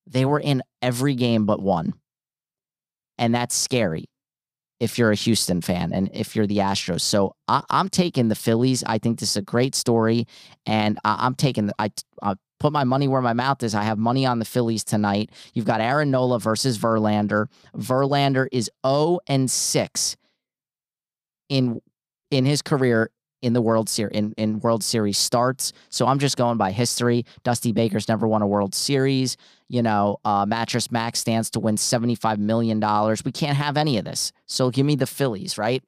they 0.06 0.24
were 0.24 0.40
in 0.40 0.62
every 0.82 1.14
game 1.14 1.46
but 1.46 1.60
one. 1.60 1.94
And 3.18 3.34
that's 3.34 3.54
scary 3.54 4.06
if 4.78 4.98
you're 4.98 5.10
a 5.10 5.16
Houston 5.16 5.60
fan 5.60 5.92
and 5.92 6.10
if 6.12 6.36
you're 6.36 6.46
the 6.46 6.58
Astros. 6.58 7.00
So 7.00 7.34
I, 7.48 7.62
am 7.70 7.88
taking 7.88 8.28
the 8.28 8.34
Phillies. 8.34 8.84
I 8.86 8.98
think 8.98 9.18
this 9.18 9.30
is 9.30 9.36
a 9.36 9.42
great 9.42 9.74
story, 9.74 10.26
and 10.66 10.98
I, 11.04 11.26
am 11.26 11.34
taking. 11.34 11.66
The, 11.66 11.74
I, 11.78 11.90
I 12.22 12.34
put 12.60 12.72
my 12.72 12.84
money 12.84 13.08
where 13.08 13.22
my 13.22 13.32
mouth 13.32 13.62
is. 13.62 13.74
I 13.74 13.84
have 13.84 13.98
money 13.98 14.26
on 14.26 14.38
the 14.38 14.44
Phillies 14.44 14.84
tonight. 14.84 15.30
You've 15.54 15.64
got 15.64 15.80
Aaron 15.80 16.10
Nola 16.10 16.38
versus 16.38 16.78
Verlander. 16.78 17.46
Verlander 17.76 18.48
is 18.52 18.70
0 18.86 19.20
and 19.26 19.50
6 19.50 20.16
in 21.48 21.80
in 22.30 22.44
his 22.44 22.60
career 22.60 23.10
in 23.42 23.52
the 23.52 23.62
World 23.62 23.88
Series 23.88 24.16
in, 24.16 24.34
in 24.36 24.60
World 24.60 24.82
Series 24.82 25.18
starts. 25.18 25.72
So 25.88 26.06
I'm 26.06 26.18
just 26.18 26.36
going 26.36 26.58
by 26.58 26.72
history. 26.72 27.24
Dusty 27.44 27.72
Baker's 27.72 28.08
never 28.08 28.26
won 28.26 28.42
a 28.42 28.46
World 28.46 28.74
Series. 28.74 29.36
You 29.68 29.82
know, 29.82 30.18
uh, 30.24 30.46
Mattress 30.46 30.92
Max 30.92 31.18
stands 31.18 31.50
to 31.50 31.60
win 31.60 31.76
$75 31.76 32.38
million. 32.38 32.78
We 33.24 33.32
can't 33.32 33.56
have 33.56 33.76
any 33.76 33.98
of 33.98 34.04
this. 34.04 34.32
So 34.46 34.70
give 34.70 34.86
me 34.86 34.94
the 34.94 35.06
Phillies, 35.06 35.58
right? 35.58 35.82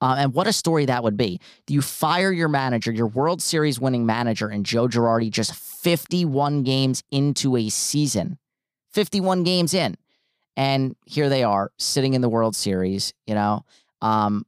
Uh, 0.00 0.16
and 0.18 0.34
what 0.34 0.46
a 0.46 0.52
story 0.52 0.86
that 0.86 1.02
would 1.02 1.16
be. 1.16 1.40
You 1.68 1.82
fire 1.82 2.32
your 2.32 2.48
manager, 2.48 2.92
your 2.92 3.06
World 3.06 3.42
Series 3.42 3.80
winning 3.80 4.06
manager, 4.06 4.48
and 4.48 4.64
Joe 4.64 4.88
Girardi 4.88 5.30
just 5.30 5.54
51 5.54 6.62
games 6.62 7.02
into 7.10 7.56
a 7.56 7.68
season. 7.68 8.38
51 8.92 9.44
games 9.44 9.74
in. 9.74 9.96
And 10.56 10.96
here 11.04 11.28
they 11.28 11.44
are 11.44 11.70
sitting 11.78 12.14
in 12.14 12.22
the 12.22 12.28
World 12.28 12.56
Series, 12.56 13.12
you 13.26 13.34
know. 13.34 13.64
Um, 14.00 14.46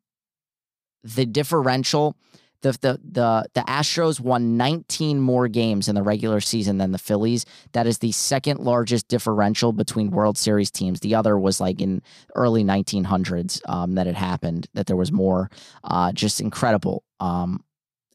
the 1.04 1.26
differential 1.26 2.16
the 2.62 2.72
the 2.72 3.00
the 3.04 3.48
the 3.54 3.60
Astros 3.62 4.20
won 4.20 4.56
19 4.56 5.20
more 5.20 5.48
games 5.48 5.88
in 5.88 5.94
the 5.94 6.02
regular 6.02 6.40
season 6.40 6.78
than 6.78 6.92
the 6.92 6.98
Phillies. 6.98 7.44
That 7.72 7.86
is 7.86 7.98
the 7.98 8.12
second 8.12 8.60
largest 8.60 9.08
differential 9.08 9.72
between 9.72 10.10
World 10.10 10.36
Series 10.36 10.70
teams. 10.70 11.00
The 11.00 11.14
other 11.14 11.38
was 11.38 11.60
like 11.60 11.80
in 11.80 12.02
early 12.34 12.64
1900s 12.64 13.60
um, 13.68 13.94
that 13.94 14.06
it 14.06 14.16
happened. 14.16 14.68
That 14.74 14.86
there 14.86 14.96
was 14.96 15.12
more. 15.12 15.50
Uh, 15.84 16.12
just 16.12 16.40
incredible, 16.40 17.04
um, 17.20 17.64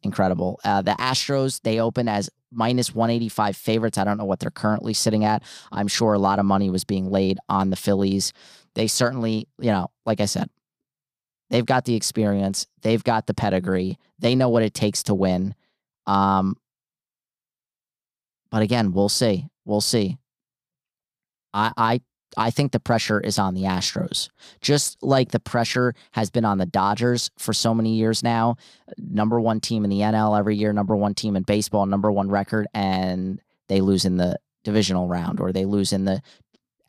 incredible. 0.03 0.59
Uh, 0.63 0.81
the 0.81 0.91
Astros 0.91 1.61
they 1.61 1.79
open 1.79 2.07
as 2.07 2.29
minus 2.51 2.93
185 2.93 3.55
favorites. 3.55 3.97
I 3.97 4.03
don't 4.03 4.17
know 4.17 4.25
what 4.25 4.39
they're 4.39 4.51
currently 4.51 4.93
sitting 4.93 5.23
at. 5.25 5.43
I'm 5.71 5.87
sure 5.87 6.13
a 6.13 6.19
lot 6.19 6.39
of 6.39 6.45
money 6.45 6.69
was 6.69 6.83
being 6.83 7.09
laid 7.09 7.39
on 7.49 7.69
the 7.69 7.75
Phillies. 7.75 8.33
They 8.75 8.87
certainly, 8.87 9.47
you 9.59 9.71
know, 9.71 9.89
like 10.05 10.21
I 10.21 10.25
said, 10.25 10.49
They've 11.53 11.63
got 11.63 11.85
the 11.85 11.93
experience. 11.93 12.65
They've 12.81 13.03
got 13.03 13.27
the 13.27 13.35
pedigree. 13.35 13.99
They 14.17 14.33
know 14.33 14.49
what 14.49 14.63
it 14.63 14.73
takes 14.73 15.03
to 15.03 15.13
win. 15.13 15.53
Um, 16.07 16.57
but 18.49 18.63
again, 18.63 18.91
we'll 18.91 19.07
see. 19.07 19.45
We'll 19.63 19.79
see. 19.79 20.17
I, 21.53 21.71
I 21.77 22.01
I 22.35 22.49
think 22.49 22.71
the 22.71 22.79
pressure 22.79 23.19
is 23.19 23.37
on 23.37 23.53
the 23.53 23.65
Astros. 23.65 24.29
Just 24.61 24.97
like 25.03 25.29
the 25.29 25.39
pressure 25.39 25.93
has 26.13 26.31
been 26.31 26.43
on 26.43 26.57
the 26.57 26.65
Dodgers 26.65 27.29
for 27.37 27.53
so 27.53 27.75
many 27.75 27.97
years 27.97 28.23
now. 28.23 28.55
Number 28.97 29.39
one 29.39 29.59
team 29.59 29.83
in 29.83 29.91
the 29.91 29.99
NL 29.99 30.35
every 30.35 30.55
year, 30.55 30.73
number 30.73 30.95
one 30.95 31.13
team 31.13 31.35
in 31.35 31.43
baseball, 31.43 31.85
number 31.85 32.11
one 32.11 32.29
record, 32.29 32.65
and 32.73 33.39
they 33.69 33.79
lose 33.79 34.05
in 34.05 34.17
the 34.17 34.39
divisional 34.63 35.07
round 35.07 35.39
or 35.39 35.51
they 35.51 35.65
lose 35.65 35.93
in 35.93 36.05
the 36.05 36.19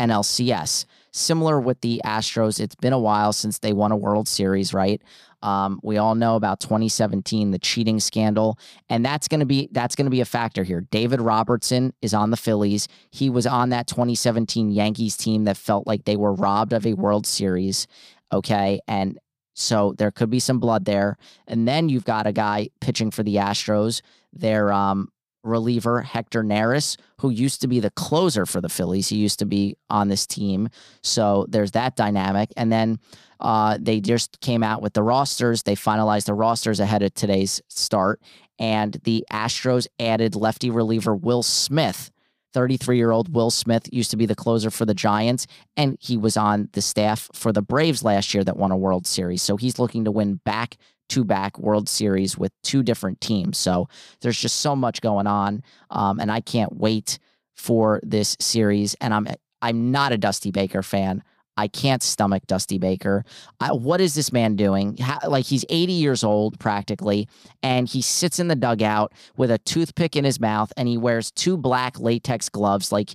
NLCS. 0.01 0.85
Similar 1.13 1.61
with 1.61 1.81
the 1.81 2.01
Astros, 2.05 2.59
it's 2.59 2.75
been 2.75 2.93
a 2.93 2.99
while 2.99 3.33
since 3.33 3.61
they 3.61 3.73
won 3.73 3.93
a 3.93 3.97
World 3.97 4.27
Series, 4.27 4.75
right? 4.75 5.01
Um, 5.43 5.79
we 5.83 5.99
all 5.99 6.15
know 6.15 6.37
about 6.37 6.59
2017, 6.61 7.51
the 7.51 7.59
cheating 7.59 8.01
scandal, 8.01 8.59
and 8.89 9.05
that's 9.05 9.29
going 9.29 9.41
to 9.41 9.47
be 9.47 9.69
that's 9.73 9.95
going 9.95 10.07
to 10.07 10.11
be 10.11 10.23
a 10.23 10.25
factor 10.25 10.65
here. 10.65 10.81
David 10.91 11.21
Robertson 11.21 11.93
is 12.01 12.15
on 12.15 12.31
the 12.31 12.37
Phillies. 12.37 12.89
He 13.11 13.29
was 13.29 13.47
on 13.47 13.69
that 13.69 13.87
2017 13.87 14.71
Yankees 14.71 15.19
team 15.19 15.45
that 15.45 15.59
felt 15.59 15.87
like 15.87 16.07
they 16.07 16.17
were 16.17 16.33
robbed 16.33 16.73
of 16.73 16.87
a 16.87 16.95
World 16.95 17.27
Series. 17.27 17.87
Okay, 18.33 18.81
and 18.89 19.19
so 19.55 19.95
there 19.99 20.11
could 20.11 20.31
be 20.31 20.41
some 20.41 20.59
blood 20.59 20.87
there. 20.87 21.17
And 21.47 21.69
then 21.69 21.89
you've 21.89 22.05
got 22.05 22.27
a 22.27 22.33
guy 22.33 22.71
pitching 22.81 23.11
for 23.11 23.23
the 23.23 23.37
Astros. 23.37 24.01
Their 24.33 24.73
um, 24.73 25.11
reliever 25.45 26.03
Hector 26.03 26.43
Neris, 26.43 26.97
who 27.21 27.31
used 27.31 27.61
to 27.61 27.69
be 27.69 27.81
the 27.81 27.91
closer 27.91 28.47
for 28.47 28.61
the 28.61 28.69
Phillies. 28.69 29.09
He 29.09 29.17
used 29.17 29.39
to 29.39 29.47
be 29.47 29.77
on 29.91 30.09
this 30.09 30.27
team. 30.27 30.69
So 31.03 31.47
there's 31.49 31.73
that 31.73 31.97
dynamic. 31.97 32.51
And 32.57 32.73
then 32.73 32.99
uh, 33.41 33.79
they 33.81 34.01
just 34.01 34.41
came 34.41 34.63
out 34.63 34.83
with 34.83 34.95
the 34.95 35.03
rosters. 35.03 35.63
They 35.63 35.77
finalized 35.77 36.27
the 36.27 36.35
rosters 36.35 36.81
ahead 36.81 37.03
of 37.03 37.15
today's 37.15 37.63
start. 37.69 38.21
And 38.59 38.97
the 39.05 39.25
Astros 39.31 39.87
added 39.99 40.35
lefty 40.35 40.71
reliever 40.71 41.15
Will 41.15 41.43
Smith. 41.43 42.11
33 42.55 42.97
year 42.97 43.11
old 43.11 43.35
Will 43.35 43.51
Smith 43.51 43.89
used 43.93 44.13
to 44.13 44.17
be 44.17 44.27
the 44.27 44.37
closer 44.37 44.71
for 44.71 44.87
the 44.87 44.95
Giants, 44.95 45.49
and 45.77 45.99
he 46.01 46.17
was 46.17 46.37
on 46.37 46.69
the 46.73 46.81
staff 46.81 47.29
for 47.35 47.53
the 47.53 47.61
Braves 47.61 48.05
last 48.05 48.33
year 48.33 48.45
that 48.45 48.57
won 48.57 48.71
a 48.71 48.77
World 48.77 49.09
Series. 49.09 49.43
So 49.43 49.57
he's 49.57 49.81
looking 49.81 50.05
to 50.05 50.13
win 50.13 50.41
back 50.45 50.77
to 51.11 51.25
back 51.25 51.59
World 51.59 51.89
Series 51.89 52.37
with 52.39 52.53
two 52.63 52.83
different 52.83 53.21
teams. 53.21 53.59
So 53.59 53.89
there's 54.21 54.39
just 54.39 54.57
so 54.57 54.75
much 54.75 55.01
going 55.01 55.27
on, 55.27 55.63
um, 55.91 56.21
and 56.21 56.31
I 56.31 56.41
can't 56.41 56.77
wait 56.77 57.19
for 57.55 58.01
this 58.03 58.37
series. 58.41 58.95
And 59.01 59.15
I'm 59.15 59.29
I'm 59.63 59.91
not 59.91 60.13
a 60.13 60.19
Dusty 60.19 60.51
Baker 60.51 60.83
fan. 60.83 61.23
I 61.57 61.69
can't 61.69 62.03
stomach 62.03 62.47
Dusty 62.47 62.79
Baker. 62.79 63.25
I, 63.61 63.73
what 63.73 64.01
is 64.01 64.15
this 64.15 64.33
man 64.33 64.57
doing? 64.57 64.97
How, 64.97 65.19
like 65.29 65.45
he's 65.45 65.65
80 65.69 65.93
years 65.93 66.25
old 66.25 66.59
practically, 66.59 67.29
and 67.63 67.89
he 67.89 68.03
sits 68.03 68.39
in 68.39 68.49
the 68.49 68.57
dugout 68.57 69.13
with 69.37 69.51
a 69.51 69.59
toothpick 69.59 70.17
in 70.17 70.25
his 70.25 70.41
mouth, 70.41 70.73
and 70.77 70.89
he 70.89 70.97
wears 70.97 71.31
two 71.31 71.57
black 71.57 71.99
latex 72.01 72.49
gloves, 72.49 72.91
like, 72.93 73.15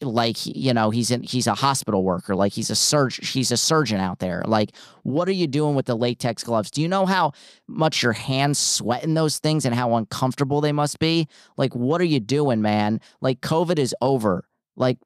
like 0.00 0.46
you 0.46 0.74
know 0.74 0.90
he's 0.90 1.10
in, 1.10 1.22
he's 1.22 1.46
a 1.46 1.54
hospital 1.54 2.02
worker, 2.02 2.34
like 2.34 2.52
he's 2.52 2.70
a 2.70 2.76
surgeon. 2.76 3.24
He's 3.24 3.52
a 3.52 3.56
surgeon 3.56 4.00
out 4.00 4.18
there. 4.18 4.42
Like, 4.46 4.72
what 5.02 5.28
are 5.28 5.32
you 5.32 5.46
doing 5.46 5.74
with 5.74 5.86
the 5.86 5.96
latex 5.96 6.42
gloves? 6.44 6.70
Do 6.70 6.82
you 6.82 6.88
know 6.88 7.06
how 7.06 7.32
much 7.68 8.02
your 8.02 8.12
hands 8.12 8.58
sweat 8.58 9.04
in 9.04 9.14
those 9.14 9.38
things 9.38 9.64
and 9.64 9.74
how 9.74 9.94
uncomfortable 9.94 10.60
they 10.60 10.72
must 10.72 10.98
be? 10.98 11.28
Like, 11.56 11.74
what 11.74 12.00
are 12.00 12.04
you 12.04 12.20
doing, 12.20 12.60
man? 12.62 13.00
Like, 13.20 13.40
COVID 13.40 13.78
is 13.78 13.94
over. 14.00 14.44
Like, 14.76 14.98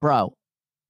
bro, 0.00 0.34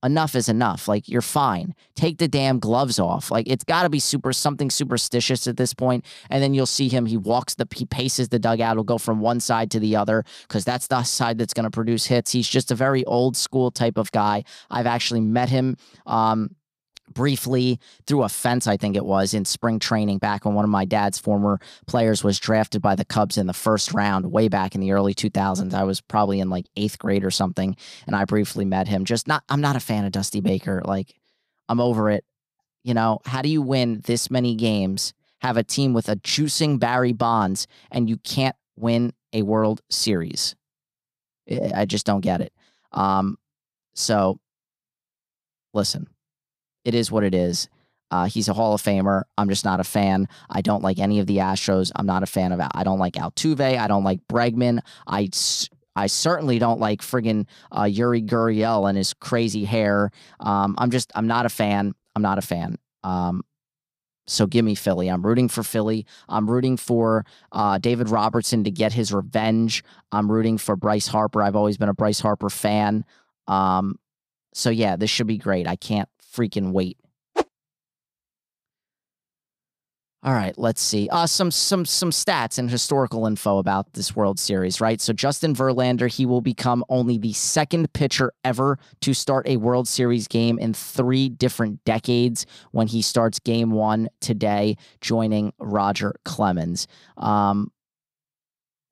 enough 0.02 0.34
is 0.34 0.48
enough. 0.48 0.88
Like 0.88 1.08
you're 1.08 1.22
fine. 1.22 1.74
Take 1.94 2.18
the 2.18 2.28
damn 2.28 2.58
gloves 2.58 2.98
off. 2.98 3.30
Like 3.30 3.46
it's 3.48 3.64
got 3.64 3.82
to 3.82 3.88
be 3.88 4.00
super 4.00 4.32
something 4.32 4.70
superstitious 4.70 5.46
at 5.46 5.56
this 5.56 5.74
point. 5.74 6.04
And 6.30 6.42
then 6.42 6.54
you'll 6.54 6.66
see 6.66 6.88
him. 6.88 7.06
He 7.06 7.16
walks 7.16 7.54
the 7.54 7.66
he 7.74 7.84
paces 7.84 8.28
the 8.28 8.38
dugout. 8.38 8.76
He'll 8.76 8.84
go 8.84 8.98
from 8.98 9.20
one 9.20 9.40
side 9.40 9.70
to 9.72 9.80
the 9.80 9.96
other 9.96 10.24
because 10.42 10.64
that's 10.64 10.86
the 10.86 11.02
side 11.02 11.38
that's 11.38 11.54
going 11.54 11.64
to 11.64 11.70
produce 11.70 12.06
hits. 12.06 12.32
He's 12.32 12.48
just 12.48 12.70
a 12.70 12.74
very 12.74 13.04
old 13.04 13.36
school 13.36 13.70
type 13.70 13.98
of 13.98 14.10
guy. 14.12 14.44
I've 14.70 14.86
actually 14.86 15.20
met 15.20 15.48
him. 15.48 15.76
Um, 16.06 16.56
briefly 17.12 17.78
through 18.06 18.22
a 18.22 18.28
fence, 18.28 18.66
I 18.66 18.76
think 18.76 18.96
it 18.96 19.04
was, 19.04 19.34
in 19.34 19.44
spring 19.44 19.78
training 19.78 20.18
back 20.18 20.44
when 20.44 20.54
one 20.54 20.64
of 20.64 20.70
my 20.70 20.84
dad's 20.84 21.18
former 21.18 21.60
players 21.86 22.24
was 22.24 22.38
drafted 22.38 22.80
by 22.80 22.94
the 22.94 23.04
Cubs 23.04 23.36
in 23.36 23.46
the 23.46 23.52
first 23.52 23.92
round 23.92 24.30
way 24.30 24.48
back 24.48 24.74
in 24.74 24.80
the 24.80 24.92
early 24.92 25.14
2000s. 25.14 25.74
I 25.74 25.84
was 25.84 26.00
probably 26.00 26.40
in 26.40 26.50
like 26.50 26.66
eighth 26.76 26.98
grade 26.98 27.24
or 27.24 27.30
something, 27.30 27.76
and 28.06 28.16
I 28.16 28.24
briefly 28.24 28.64
met 28.64 28.88
him. 28.88 29.04
Just 29.04 29.26
not, 29.26 29.42
I'm 29.48 29.60
not 29.60 29.76
a 29.76 29.80
fan 29.80 30.04
of 30.04 30.12
Dusty 30.12 30.40
Baker. 30.40 30.82
Like, 30.84 31.14
I'm 31.68 31.80
over 31.80 32.10
it. 32.10 32.24
You 32.82 32.94
know, 32.94 33.20
how 33.26 33.42
do 33.42 33.48
you 33.48 33.60
win 33.60 34.00
this 34.04 34.30
many 34.30 34.54
games, 34.54 35.12
have 35.40 35.56
a 35.56 35.64
team 35.64 35.92
with 35.92 36.08
a 36.08 36.16
juicing 36.16 36.78
Barry 36.78 37.12
Bonds, 37.12 37.66
and 37.90 38.08
you 38.08 38.16
can't 38.18 38.56
win 38.76 39.12
a 39.32 39.42
World 39.42 39.82
Series? 39.90 40.54
I 41.74 41.84
just 41.84 42.06
don't 42.06 42.20
get 42.20 42.40
it. 42.40 42.52
Um, 42.92 43.36
so, 43.94 44.38
listen 45.74 46.06
it 46.84 46.94
is 46.94 47.10
what 47.10 47.24
it 47.24 47.34
is. 47.34 47.68
Uh, 48.10 48.24
he's 48.24 48.48
a 48.48 48.52
Hall 48.52 48.74
of 48.74 48.82
Famer. 48.82 49.22
I'm 49.38 49.48
just 49.48 49.64
not 49.64 49.78
a 49.78 49.84
fan. 49.84 50.26
I 50.48 50.62
don't 50.62 50.82
like 50.82 50.98
any 50.98 51.20
of 51.20 51.26
the 51.26 51.36
Astros. 51.36 51.92
I'm 51.94 52.06
not 52.06 52.22
a 52.22 52.26
fan 52.26 52.50
of. 52.52 52.60
I 52.74 52.82
don't 52.82 52.98
like 52.98 53.14
Altuve. 53.14 53.78
I 53.78 53.86
don't 53.86 54.04
like 54.04 54.20
Bregman. 54.28 54.80
I 55.06 55.28
I 55.96 56.06
certainly 56.06 56.58
don't 56.58 56.80
like 56.80 57.02
friggin' 57.02 57.46
uh, 57.70 57.82
Yuli 57.82 58.26
Gurriel 58.26 58.88
and 58.88 58.96
his 58.96 59.14
crazy 59.14 59.64
hair. 59.64 60.10
Um, 60.40 60.74
I'm 60.78 60.90
just 60.90 61.12
I'm 61.14 61.26
not 61.26 61.46
a 61.46 61.48
fan. 61.48 61.94
I'm 62.16 62.22
not 62.22 62.38
a 62.38 62.42
fan. 62.42 62.78
Um, 63.04 63.42
so 64.26 64.46
give 64.46 64.64
me 64.64 64.74
Philly. 64.74 65.08
I'm 65.08 65.26
rooting 65.26 65.48
for 65.48 65.62
Philly. 65.62 66.06
I'm 66.28 66.48
rooting 66.48 66.76
for 66.76 67.24
uh, 67.52 67.78
David 67.78 68.08
Robertson 68.08 68.64
to 68.64 68.70
get 68.70 68.92
his 68.92 69.12
revenge. 69.12 69.82
I'm 70.12 70.30
rooting 70.30 70.56
for 70.58 70.76
Bryce 70.76 71.08
Harper. 71.08 71.42
I've 71.42 71.56
always 71.56 71.76
been 71.76 71.88
a 71.88 71.94
Bryce 71.94 72.20
Harper 72.20 72.50
fan. 72.50 73.04
Um, 73.48 73.98
so 74.54 74.70
yeah, 74.70 74.96
this 74.96 75.10
should 75.10 75.26
be 75.26 75.38
great. 75.38 75.66
I 75.66 75.76
can't 75.76 76.08
freaking 76.32 76.72
wait. 76.72 76.98
All 80.22 80.34
right, 80.34 80.52
let's 80.58 80.82
see. 80.82 81.08
Uh, 81.10 81.26
some 81.26 81.50
some 81.50 81.86
some 81.86 82.10
stats 82.10 82.58
and 82.58 82.70
historical 82.70 83.26
info 83.26 83.56
about 83.56 83.94
this 83.94 84.14
World 84.14 84.38
Series, 84.38 84.78
right? 84.78 85.00
So 85.00 85.14
Justin 85.14 85.54
Verlander, 85.54 86.12
he 86.12 86.26
will 86.26 86.42
become 86.42 86.84
only 86.90 87.16
the 87.16 87.32
second 87.32 87.90
pitcher 87.94 88.34
ever 88.44 88.78
to 89.00 89.14
start 89.14 89.48
a 89.48 89.56
World 89.56 89.88
Series 89.88 90.28
game 90.28 90.58
in 90.58 90.74
three 90.74 91.30
different 91.30 91.82
decades 91.84 92.44
when 92.72 92.86
he 92.86 93.00
starts 93.00 93.38
Game 93.38 93.70
One 93.70 94.10
today, 94.20 94.76
joining 95.00 95.54
Roger 95.58 96.14
Clemens. 96.26 96.86
Um, 97.16 97.72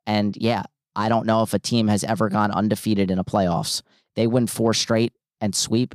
and 0.06 0.34
yeah, 0.34 0.62
I 0.96 1.10
don't 1.10 1.26
know 1.26 1.42
if 1.42 1.52
a 1.52 1.58
team 1.58 1.88
has 1.88 2.04
ever 2.04 2.30
gone 2.30 2.52
undefeated 2.52 3.10
in 3.10 3.18
a 3.18 3.24
playoffs. 3.24 3.82
They 4.16 4.26
win 4.26 4.46
four 4.46 4.72
straight 4.72 5.12
and 5.42 5.54
sweep 5.54 5.94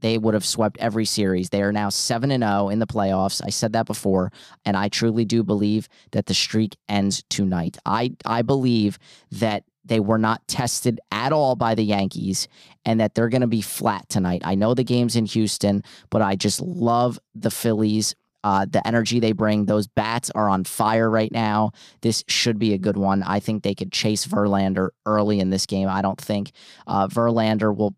they 0.00 0.18
would 0.18 0.34
have 0.34 0.44
swept 0.44 0.78
every 0.78 1.04
series. 1.04 1.50
They 1.50 1.62
are 1.62 1.72
now 1.72 1.88
7 1.88 2.30
and 2.30 2.42
0 2.42 2.68
in 2.68 2.78
the 2.78 2.86
playoffs. 2.86 3.40
I 3.44 3.50
said 3.50 3.72
that 3.72 3.86
before, 3.86 4.32
and 4.64 4.76
I 4.76 4.88
truly 4.88 5.24
do 5.24 5.42
believe 5.42 5.88
that 6.12 6.26
the 6.26 6.34
streak 6.34 6.76
ends 6.88 7.22
tonight. 7.28 7.78
I 7.84 8.12
I 8.24 8.42
believe 8.42 8.98
that 9.32 9.64
they 9.88 10.00
were 10.00 10.18
not 10.18 10.46
tested 10.46 11.00
at 11.10 11.32
all 11.32 11.56
by 11.56 11.74
the 11.74 11.82
Yankees 11.82 12.46
and 12.84 13.00
that 13.00 13.14
they're 13.14 13.28
going 13.28 13.40
to 13.40 13.46
be 13.46 13.62
flat 13.62 14.08
tonight. 14.08 14.42
I 14.44 14.54
know 14.54 14.74
the 14.74 14.84
game's 14.84 15.16
in 15.16 15.26
Houston, 15.26 15.82
but 16.10 16.22
I 16.22 16.36
just 16.36 16.60
love 16.60 17.18
the 17.34 17.50
Phillies. 17.50 18.14
Uh, 18.44 18.66
the 18.70 18.86
energy 18.86 19.18
they 19.18 19.32
bring, 19.32 19.66
those 19.66 19.88
bats 19.88 20.30
are 20.34 20.48
on 20.48 20.62
fire 20.62 21.10
right 21.10 21.32
now. 21.32 21.72
This 22.02 22.22
should 22.28 22.56
be 22.58 22.72
a 22.72 22.78
good 22.78 22.96
one. 22.96 23.24
I 23.24 23.40
think 23.40 23.62
they 23.62 23.74
could 23.74 23.90
chase 23.90 24.26
Verlander 24.26 24.90
early 25.06 25.40
in 25.40 25.50
this 25.50 25.66
game. 25.66 25.88
I 25.88 26.02
don't 26.02 26.20
think 26.20 26.52
uh, 26.86 27.08
Verlander 27.08 27.76
will 27.76 27.96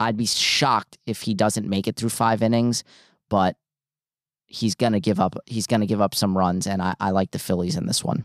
I'd 0.00 0.16
be 0.16 0.26
shocked 0.26 0.98
if 1.06 1.22
he 1.22 1.34
doesn't 1.34 1.68
make 1.68 1.88
it 1.88 1.96
through 1.96 2.10
five 2.10 2.42
innings, 2.42 2.84
but 3.28 3.56
he's 4.46 4.74
gonna 4.74 5.00
give 5.00 5.20
up. 5.20 5.36
He's 5.46 5.66
gonna 5.66 5.86
give 5.86 6.00
up 6.00 6.14
some 6.14 6.36
runs, 6.36 6.66
and 6.66 6.80
I, 6.82 6.94
I 7.00 7.10
like 7.10 7.30
the 7.30 7.38
Phillies 7.38 7.76
in 7.76 7.86
this 7.86 8.04
one. 8.04 8.24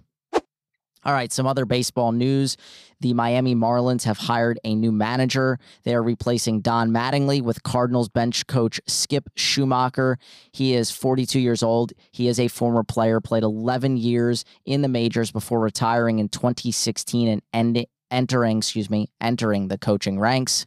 All 1.05 1.11
right, 1.11 1.31
some 1.33 1.45
other 1.45 1.65
baseball 1.65 2.13
news. 2.13 2.55
The 3.01 3.13
Miami 3.13 3.55
Marlins 3.55 4.03
have 4.03 4.17
hired 4.17 4.57
a 4.63 4.73
new 4.73 4.91
manager. 4.91 5.59
They 5.83 5.93
are 5.95 6.03
replacing 6.03 6.61
Don 6.61 6.91
Mattingly 6.91 7.41
with 7.41 7.61
Cardinals 7.63 8.07
bench 8.07 8.47
coach 8.47 8.79
Skip 8.87 9.29
Schumaker. 9.35 10.15
He 10.53 10.73
is 10.75 10.91
42 10.91 11.41
years 11.41 11.61
old. 11.61 11.91
He 12.13 12.29
is 12.29 12.39
a 12.39 12.47
former 12.47 12.83
player, 12.83 13.19
played 13.19 13.43
11 13.43 13.97
years 13.97 14.45
in 14.65 14.81
the 14.81 14.87
majors 14.87 15.29
before 15.29 15.59
retiring 15.59 16.19
in 16.19 16.29
2016 16.29 17.41
and 17.51 17.85
entering, 18.09 18.59
excuse 18.59 18.89
me, 18.89 19.09
entering 19.19 19.67
the 19.67 19.77
coaching 19.77 20.19
ranks. 20.19 20.65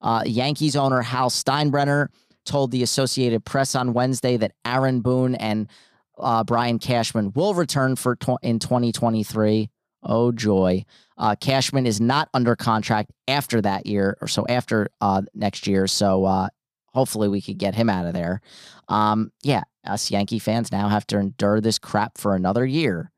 Uh, 0.00 0.22
Yankees 0.26 0.76
owner 0.76 1.02
Hal 1.02 1.30
Steinbrenner 1.30 2.08
told 2.44 2.70
the 2.70 2.82
Associated 2.82 3.44
Press 3.44 3.74
on 3.74 3.92
Wednesday 3.92 4.36
that 4.36 4.52
Aaron 4.64 5.00
Boone 5.00 5.34
and 5.34 5.68
uh, 6.18 6.44
Brian 6.44 6.78
Cashman 6.78 7.32
will 7.34 7.54
return 7.54 7.96
for 7.96 8.16
tw- 8.16 8.38
in 8.42 8.58
2023. 8.58 9.68
Oh 10.02 10.30
joy! 10.30 10.84
Uh, 11.18 11.34
Cashman 11.34 11.86
is 11.86 12.00
not 12.00 12.28
under 12.32 12.54
contract 12.54 13.10
after 13.26 13.60
that 13.62 13.86
year, 13.86 14.16
or 14.20 14.28
so 14.28 14.46
after 14.48 14.88
uh, 15.00 15.22
next 15.34 15.66
year. 15.66 15.88
So 15.88 16.24
uh, 16.24 16.48
hopefully 16.94 17.28
we 17.28 17.42
could 17.42 17.58
get 17.58 17.74
him 17.74 17.90
out 17.90 18.06
of 18.06 18.12
there. 18.12 18.40
Um, 18.88 19.32
yeah, 19.42 19.62
us 19.84 20.10
Yankee 20.10 20.38
fans 20.38 20.70
now 20.70 20.88
have 20.88 21.06
to 21.08 21.18
endure 21.18 21.60
this 21.60 21.78
crap 21.78 22.18
for 22.18 22.36
another 22.36 22.64
year. 22.64 23.10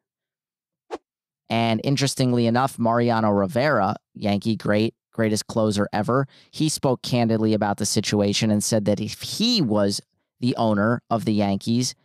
And 1.50 1.80
interestingly 1.84 2.46
enough, 2.46 2.78
Mariano 2.78 3.30
Rivera, 3.30 3.96
Yankee 4.14 4.56
great, 4.56 4.94
greatest 5.18 5.48
closer 5.48 5.88
ever. 5.92 6.28
He 6.52 6.68
spoke 6.68 7.02
candidly 7.02 7.52
about 7.52 7.78
the 7.78 7.86
situation 7.86 8.52
and 8.52 8.62
said 8.62 8.84
that 8.84 9.00
if 9.00 9.20
he 9.20 9.60
was 9.60 10.00
the 10.38 10.54
owner 10.54 11.02
of 11.10 11.24
the 11.24 11.32
Yankees, 11.32 11.96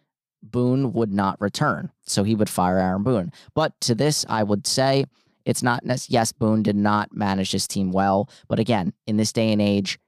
Boone 0.42 0.94
would 0.94 1.14
not 1.14 1.40
return. 1.40 1.92
So 2.08 2.24
he 2.24 2.34
would 2.34 2.50
fire 2.50 2.80
Aaron 2.80 3.04
Boone. 3.04 3.32
But 3.54 3.80
to 3.82 3.94
this, 3.94 4.26
I 4.28 4.42
would 4.42 4.66
say 4.66 5.06
it's 5.46 5.62
not, 5.62 5.84
yes, 6.10 6.32
Boone 6.32 6.64
did 6.64 6.76
not 6.76 7.16
manage 7.16 7.52
his 7.52 7.68
team 7.68 7.92
well. 7.92 8.30
But 8.48 8.58
again, 8.58 8.94
in 9.06 9.18
this 9.18 9.32
day 9.32 9.52
and 9.52 9.62
age, 9.62 10.00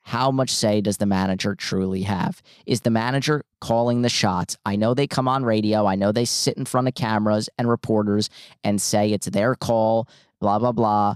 how 0.00 0.32
much 0.32 0.50
say 0.50 0.80
does 0.80 0.96
the 0.96 1.06
manager 1.06 1.54
truly 1.54 2.02
have? 2.02 2.42
Is 2.66 2.80
the 2.80 2.90
manager 2.90 3.44
calling 3.60 4.02
the 4.02 4.08
shots? 4.08 4.56
I 4.66 4.74
know 4.74 4.94
they 4.94 5.06
come 5.06 5.28
on 5.28 5.44
radio. 5.44 5.86
I 5.86 5.94
know 5.94 6.10
they 6.10 6.24
sit 6.24 6.56
in 6.56 6.64
front 6.64 6.88
of 6.88 6.94
cameras 6.94 7.48
and 7.56 7.68
reporters 7.68 8.30
and 8.64 8.82
say 8.82 9.12
it's 9.12 9.28
their 9.28 9.54
call, 9.54 10.08
blah, 10.40 10.58
blah, 10.58 10.72
blah. 10.72 11.14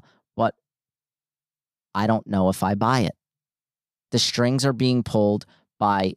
I 1.94 2.06
don't 2.06 2.26
know 2.26 2.48
if 2.48 2.62
I 2.62 2.74
buy 2.74 3.00
it. 3.00 3.14
The 4.10 4.18
strings 4.18 4.64
are 4.64 4.72
being 4.72 5.02
pulled 5.02 5.46
by 5.78 6.14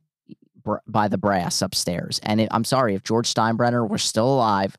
by 0.88 1.08
the 1.08 1.18
brass 1.18 1.62
upstairs. 1.62 2.20
And 2.24 2.42
it, 2.42 2.50
I'm 2.52 2.64
sorry, 2.64 2.96
if 2.96 3.04
George 3.04 3.32
Steinbrenner 3.32 3.88
were 3.88 4.00
still 4.00 4.34
alive, 4.34 4.76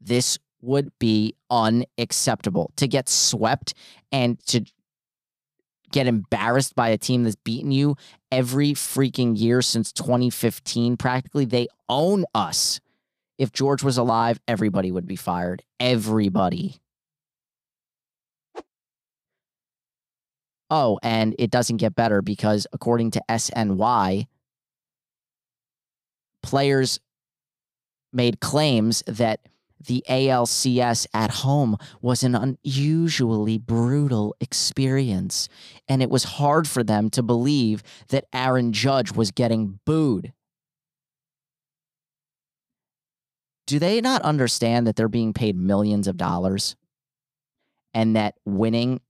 this 0.00 0.38
would 0.60 0.90
be 0.98 1.36
unacceptable 1.50 2.72
to 2.76 2.88
get 2.88 3.08
swept 3.08 3.74
and 4.10 4.44
to 4.46 4.64
get 5.90 6.06
embarrassed 6.06 6.74
by 6.74 6.88
a 6.88 6.98
team 6.98 7.24
that's 7.24 7.36
beaten 7.36 7.70
you 7.70 7.96
every 8.30 8.72
freaking 8.72 9.38
year 9.38 9.62
since 9.62 9.92
2015. 9.92 10.96
Practically, 10.96 11.44
they 11.44 11.68
own 11.88 12.24
us. 12.34 12.80
If 13.38 13.52
George 13.52 13.82
was 13.82 13.96
alive, 13.96 14.40
everybody 14.48 14.90
would 14.90 15.06
be 15.06 15.16
fired. 15.16 15.62
Everybody. 15.78 16.80
Oh, 20.70 20.98
and 21.02 21.34
it 21.38 21.50
doesn't 21.50 21.78
get 21.78 21.94
better 21.94 22.20
because 22.20 22.66
according 22.72 23.12
to 23.12 23.22
SNY, 23.28 24.26
players 26.42 27.00
made 28.12 28.40
claims 28.40 29.02
that 29.06 29.40
the 29.80 30.04
ALCS 30.08 31.06
at 31.14 31.30
home 31.30 31.76
was 32.02 32.22
an 32.22 32.34
unusually 32.34 33.58
brutal 33.58 34.34
experience, 34.40 35.48
and 35.88 36.02
it 36.02 36.10
was 36.10 36.24
hard 36.24 36.66
for 36.66 36.82
them 36.82 37.10
to 37.10 37.22
believe 37.22 37.82
that 38.08 38.26
Aaron 38.32 38.72
Judge 38.72 39.12
was 39.12 39.30
getting 39.30 39.78
booed. 39.84 40.32
Do 43.66 43.78
they 43.78 44.00
not 44.00 44.22
understand 44.22 44.86
that 44.86 44.96
they're 44.96 45.08
being 45.08 45.32
paid 45.32 45.54
millions 45.54 46.08
of 46.08 46.16
dollars 46.16 46.74
and 47.92 48.16
that 48.16 48.34
winning 48.44 49.00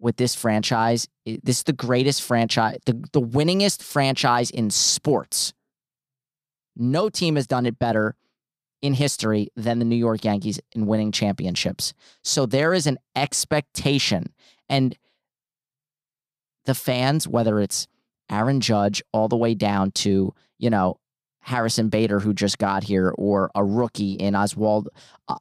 with 0.00 0.16
this 0.16 0.34
franchise, 0.34 1.08
this 1.24 1.58
is 1.58 1.62
the 1.64 1.72
greatest 1.72 2.22
franchise, 2.22 2.78
the, 2.86 2.92
the 3.12 3.20
winningest 3.20 3.82
franchise 3.82 4.50
in 4.50 4.70
sports? 4.70 5.52
No 6.76 7.08
team 7.08 7.36
has 7.36 7.46
done 7.46 7.66
it 7.66 7.78
better 7.78 8.14
in 8.80 8.94
history 8.94 9.48
than 9.56 9.78
the 9.78 9.84
New 9.84 9.96
York 9.96 10.24
Yankees 10.24 10.60
in 10.72 10.86
winning 10.86 11.10
championships. 11.10 11.92
So 12.22 12.46
there 12.46 12.72
is 12.72 12.86
an 12.86 12.98
expectation. 13.16 14.32
And 14.68 14.96
the 16.64 16.74
fans, 16.74 17.26
whether 17.26 17.58
it's 17.60 17.88
Aaron 18.30 18.60
Judge 18.60 19.02
all 19.12 19.28
the 19.28 19.36
way 19.36 19.54
down 19.54 19.90
to, 19.92 20.32
you 20.58 20.70
know, 20.70 21.00
Harrison 21.40 21.88
Bader, 21.88 22.20
who 22.20 22.34
just 22.34 22.58
got 22.58 22.84
here, 22.84 23.12
or 23.16 23.50
a 23.54 23.64
rookie 23.64 24.12
in 24.12 24.36
Oswald, 24.36 24.88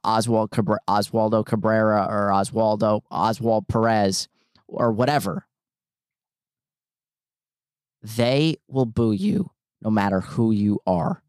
Oswald 0.04 0.52
Oswaldo 0.52 1.46
Cabrera 1.46 2.08
or 2.10 2.30
Oswaldo 2.30 3.02
Oswald 3.12 3.68
Perez 3.68 4.30
or 4.68 4.92
whatever, 4.92 5.48
they 8.02 8.56
will 8.68 8.86
boo 8.86 9.12
you 9.12 9.52
no 9.82 9.90
matter 9.90 10.22
who 10.22 10.52
you 10.52 10.80
are. 10.86 11.22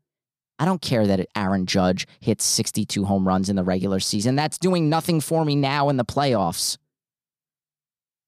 I 0.58 0.64
don't 0.64 0.82
care 0.82 1.06
that 1.06 1.28
Aaron 1.36 1.66
Judge 1.66 2.06
hits 2.20 2.44
62 2.44 3.04
home 3.04 3.26
runs 3.26 3.48
in 3.48 3.56
the 3.56 3.62
regular 3.62 4.00
season. 4.00 4.34
That's 4.34 4.58
doing 4.58 4.88
nothing 4.88 5.20
for 5.20 5.44
me 5.44 5.54
now 5.54 5.88
in 5.88 5.96
the 5.96 6.04
playoffs. 6.04 6.78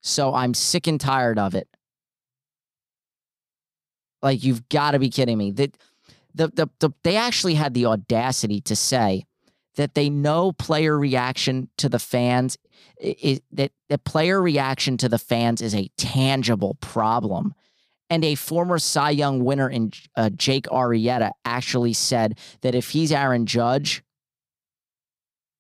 So 0.03 0.33
I'm 0.35 0.55
sick 0.55 0.87
and 0.87 1.01
tired 1.01 1.39
of 1.39 1.55
it. 1.55 1.69
Like 4.23 4.45
you've 4.45 4.69
got 4.69 4.93
to 4.93 4.99
be 4.99 5.11
kidding 5.11 5.39
me. 5.39 5.51
That 5.51 5.77
the, 6.35 6.49
the, 6.49 6.69
the, 6.79 6.91
they 7.03 7.17
actually 7.17 7.55
had 7.55 7.75
the 7.75 7.87
audacity 7.87 8.61
to 8.63 8.77
say 8.77 9.25
that 9.77 9.95
they 9.95 10.11
know 10.11 10.53
player 10.53 10.99
reaction 10.99 11.69
to 11.79 11.89
the 11.89 11.99
fans 11.99 12.57
is 12.99 13.41
that 13.53 13.73
the 13.89 13.99
player 13.99 14.41
reaction 14.41 14.97
to 14.99 15.09
the 15.09 15.19
fans 15.19 15.63
is 15.63 15.75
a 15.75 15.91
tangible 15.97 16.77
problem 16.81 17.55
and 18.11 18.25
a 18.25 18.35
former 18.35 18.79
Cy 18.79 19.11
Young 19.11 19.45
winner 19.45 19.71
in 19.71 19.93
uh, 20.17 20.31
Jake 20.31 20.67
Arrieta 20.67 21.31
actually 21.45 21.93
said 21.93 22.39
that 22.63 22.75
if 22.75 22.91
he's 22.91 23.13
Aaron 23.13 23.47
Judge, 23.47 24.03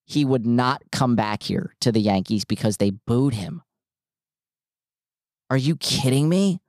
he 0.04 0.24
would 0.24 0.44
not 0.44 0.82
come 0.90 1.14
back 1.14 1.44
here 1.44 1.74
to 1.80 1.92
the 1.92 2.00
Yankees 2.00 2.44
because 2.44 2.78
they 2.78 2.90
booed 2.90 3.34
him. 3.34 3.62
Are 5.48 5.56
you 5.56 5.76
kidding 5.76 6.28
me? 6.28 6.60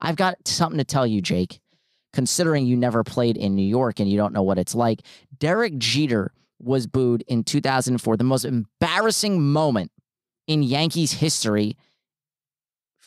I've 0.00 0.16
got 0.16 0.46
something 0.46 0.78
to 0.78 0.84
tell 0.84 1.06
you, 1.06 1.22
Jake. 1.22 1.60
Considering 2.12 2.64
you 2.66 2.76
never 2.76 3.02
played 3.02 3.36
in 3.36 3.56
New 3.56 3.66
York 3.66 3.98
and 3.98 4.08
you 4.08 4.16
don't 4.16 4.32
know 4.32 4.42
what 4.42 4.58
it's 4.58 4.74
like, 4.74 5.00
Derek 5.36 5.78
Jeter 5.78 6.32
was 6.58 6.86
booed 6.86 7.22
in 7.26 7.44
2004, 7.44 8.16
the 8.16 8.24
most 8.24 8.44
embarrassing 8.44 9.42
moment 9.42 9.90
in 10.46 10.62
Yankees 10.62 11.12
history 11.12 11.76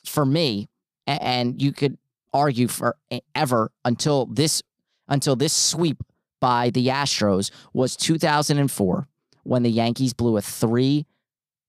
for 0.06 0.26
me. 0.26 0.70
And 1.06 1.62
you 1.62 1.72
could 1.72 1.98
argue 2.34 2.68
forever 2.68 3.72
until 3.86 4.26
this 4.26 4.62
until 5.08 5.36
this 5.38 5.54
sweep 5.54 6.04
by 6.42 6.70
the 6.70 6.88
Astros 6.88 7.50
was 7.74 7.96
2004 7.96 9.08
when 9.44 9.64
the 9.64 9.72
Yankees 9.72 10.14
blew 10.14 10.36
a 10.36 10.42
3 10.42 11.06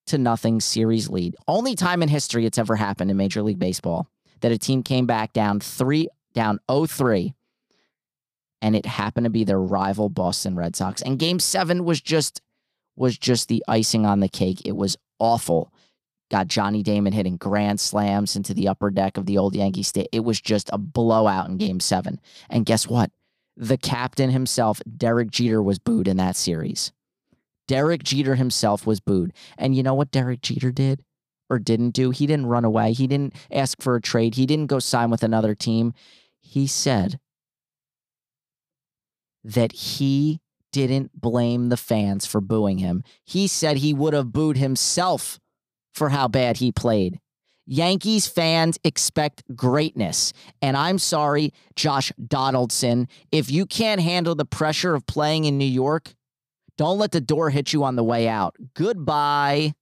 to 0.06 0.18
nothing 0.18 0.60
series 0.60 1.08
lead. 1.08 1.36
Only 1.46 1.76
time 1.76 2.02
in 2.02 2.08
history 2.08 2.46
it's 2.46 2.58
ever 2.58 2.74
happened 2.74 3.10
in 3.10 3.16
Major 3.16 3.42
League 3.42 3.60
Baseball 3.60 4.08
that 4.40 4.50
a 4.50 4.58
team 4.58 4.82
came 4.82 5.06
back 5.06 5.32
down 5.32 5.60
3 5.60 6.08
down 6.34 6.58
0-3 6.68 7.32
and 8.60 8.74
it 8.74 8.86
happened 8.86 9.24
to 9.24 9.30
be 9.30 9.44
their 9.44 9.60
rival 9.60 10.08
Boston 10.08 10.56
Red 10.56 10.76
Sox. 10.76 11.02
And 11.02 11.18
game 11.18 11.38
7 11.38 11.84
was 11.84 12.00
just 12.00 12.40
was 12.96 13.16
just 13.16 13.48
the 13.48 13.62
icing 13.68 14.04
on 14.04 14.20
the 14.20 14.28
cake. 14.28 14.62
It 14.64 14.76
was 14.76 14.96
awful 15.20 15.72
got 16.30 16.48
Johnny 16.48 16.82
Damon 16.82 17.12
hitting 17.12 17.36
grand 17.36 17.80
slams 17.80 18.36
into 18.36 18.54
the 18.54 18.68
upper 18.68 18.90
deck 18.90 19.16
of 19.16 19.26
the 19.26 19.38
old 19.38 19.54
Yankee 19.54 19.82
State. 19.82 20.08
It 20.12 20.20
was 20.20 20.40
just 20.40 20.70
a 20.72 20.78
blowout 20.78 21.48
in 21.48 21.56
game 21.56 21.80
seven. 21.80 22.20
And 22.50 22.66
guess 22.66 22.86
what? 22.86 23.10
The 23.56 23.78
captain 23.78 24.30
himself, 24.30 24.80
Derek 24.96 25.30
Jeter, 25.30 25.62
was 25.62 25.78
booed 25.78 26.08
in 26.08 26.16
that 26.18 26.36
series. 26.36 26.92
Derek 27.66 28.02
Jeter 28.02 28.36
himself 28.36 28.86
was 28.86 29.00
booed. 29.00 29.32
And 29.56 29.74
you 29.74 29.82
know 29.82 29.94
what 29.94 30.10
Derek 30.10 30.42
Jeter 30.42 30.70
did 30.70 31.02
or 31.50 31.58
didn't 31.58 31.90
do? 31.90 32.10
He 32.10 32.26
didn't 32.26 32.46
run 32.46 32.64
away. 32.64 32.92
He 32.92 33.06
didn't 33.06 33.34
ask 33.50 33.80
for 33.82 33.96
a 33.96 34.00
trade. 34.00 34.36
He 34.36 34.46
didn't 34.46 34.66
go 34.68 34.78
sign 34.78 35.10
with 35.10 35.22
another 35.22 35.54
team. 35.54 35.92
He 36.40 36.66
said 36.66 37.18
that 39.44 39.72
he 39.72 40.40
didn't 40.72 41.18
blame 41.18 41.68
the 41.68 41.76
fans 41.76 42.26
for 42.26 42.40
booing 42.40 42.78
him. 42.78 43.02
He 43.24 43.46
said 43.46 43.78
he 43.78 43.94
would 43.94 44.14
have 44.14 44.32
booed 44.32 44.56
himself 44.56 45.38
for 45.94 46.10
how 46.10 46.28
bad 46.28 46.58
he 46.58 46.70
played. 46.70 47.20
Yankees 47.66 48.26
fans 48.26 48.78
expect 48.82 49.42
greatness. 49.54 50.32
And 50.62 50.76
I'm 50.76 50.98
sorry, 50.98 51.52
Josh 51.76 52.12
Donaldson, 52.26 53.08
if 53.30 53.50
you 53.50 53.66
can't 53.66 54.00
handle 54.00 54.34
the 54.34 54.46
pressure 54.46 54.94
of 54.94 55.06
playing 55.06 55.44
in 55.44 55.58
New 55.58 55.66
York, 55.66 56.14
don't 56.78 56.98
let 56.98 57.12
the 57.12 57.20
door 57.20 57.50
hit 57.50 57.72
you 57.72 57.84
on 57.84 57.96
the 57.96 58.04
way 58.04 58.26
out. 58.26 58.56
Goodbye. 58.74 59.74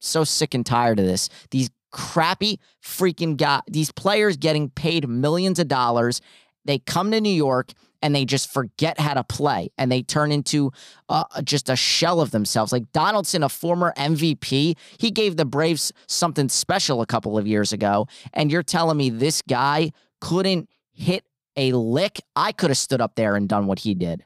So 0.00 0.24
sick 0.24 0.52
and 0.52 0.66
tired 0.66 0.98
of 0.98 1.06
this. 1.06 1.30
These 1.50 1.70
crappy 1.90 2.60
freaking 2.84 3.36
guys, 3.36 3.62
these 3.66 3.90
players 3.90 4.36
getting 4.36 4.68
paid 4.68 5.08
millions 5.08 5.58
of 5.58 5.68
dollars. 5.68 6.20
They 6.66 6.78
come 6.78 7.10
to 7.12 7.20
New 7.20 7.28
York 7.28 7.72
and 8.02 8.14
they 8.14 8.24
just 8.24 8.52
forget 8.52 9.00
how 9.00 9.14
to 9.14 9.24
play 9.24 9.70
and 9.78 9.90
they 9.90 10.02
turn 10.02 10.30
into 10.30 10.72
uh, 11.08 11.24
just 11.42 11.68
a 11.68 11.76
shell 11.76 12.20
of 12.20 12.30
themselves. 12.30 12.72
Like 12.72 12.92
Donaldson, 12.92 13.42
a 13.42 13.48
former 13.48 13.92
MVP, 13.96 14.76
he 14.98 15.10
gave 15.10 15.36
the 15.36 15.44
Braves 15.44 15.92
something 16.06 16.48
special 16.48 17.00
a 17.00 17.06
couple 17.06 17.38
of 17.38 17.46
years 17.46 17.72
ago. 17.72 18.06
And 18.32 18.50
you're 18.50 18.62
telling 18.62 18.96
me 18.96 19.10
this 19.10 19.42
guy 19.42 19.92
couldn't 20.20 20.68
hit 20.92 21.24
a 21.56 21.72
lick? 21.72 22.20
I 22.34 22.52
could 22.52 22.70
have 22.70 22.78
stood 22.78 23.00
up 23.00 23.14
there 23.14 23.36
and 23.36 23.48
done 23.48 23.66
what 23.66 23.80
he 23.80 23.94
did. 23.94 24.24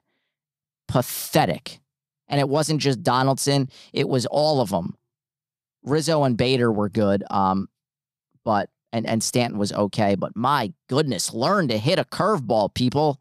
Pathetic. 0.89 1.81
And 2.29 2.41
it 2.41 2.49
wasn't 2.49 2.81
just 2.81 3.03
Donaldson, 3.03 3.69
it 3.93 4.09
was 4.09 4.27
all 4.27 4.61
of 4.61 4.71
them. 4.71 4.97
Rizzo 5.83 6.25
and 6.25 6.37
Bader 6.37 6.71
were 6.71 6.89
good. 6.89 7.25
Um, 7.31 7.69
but 8.45 8.69
and, 8.93 9.07
and 9.07 9.23
Stanton 9.23 9.59
was 9.59 9.73
okay, 9.73 10.15
but 10.15 10.37
my 10.37 10.73
goodness, 10.89 11.33
learn 11.33 11.69
to 11.69 11.79
hit 11.79 11.99
a 11.99 12.05
curveball, 12.05 12.75
people. 12.75 13.21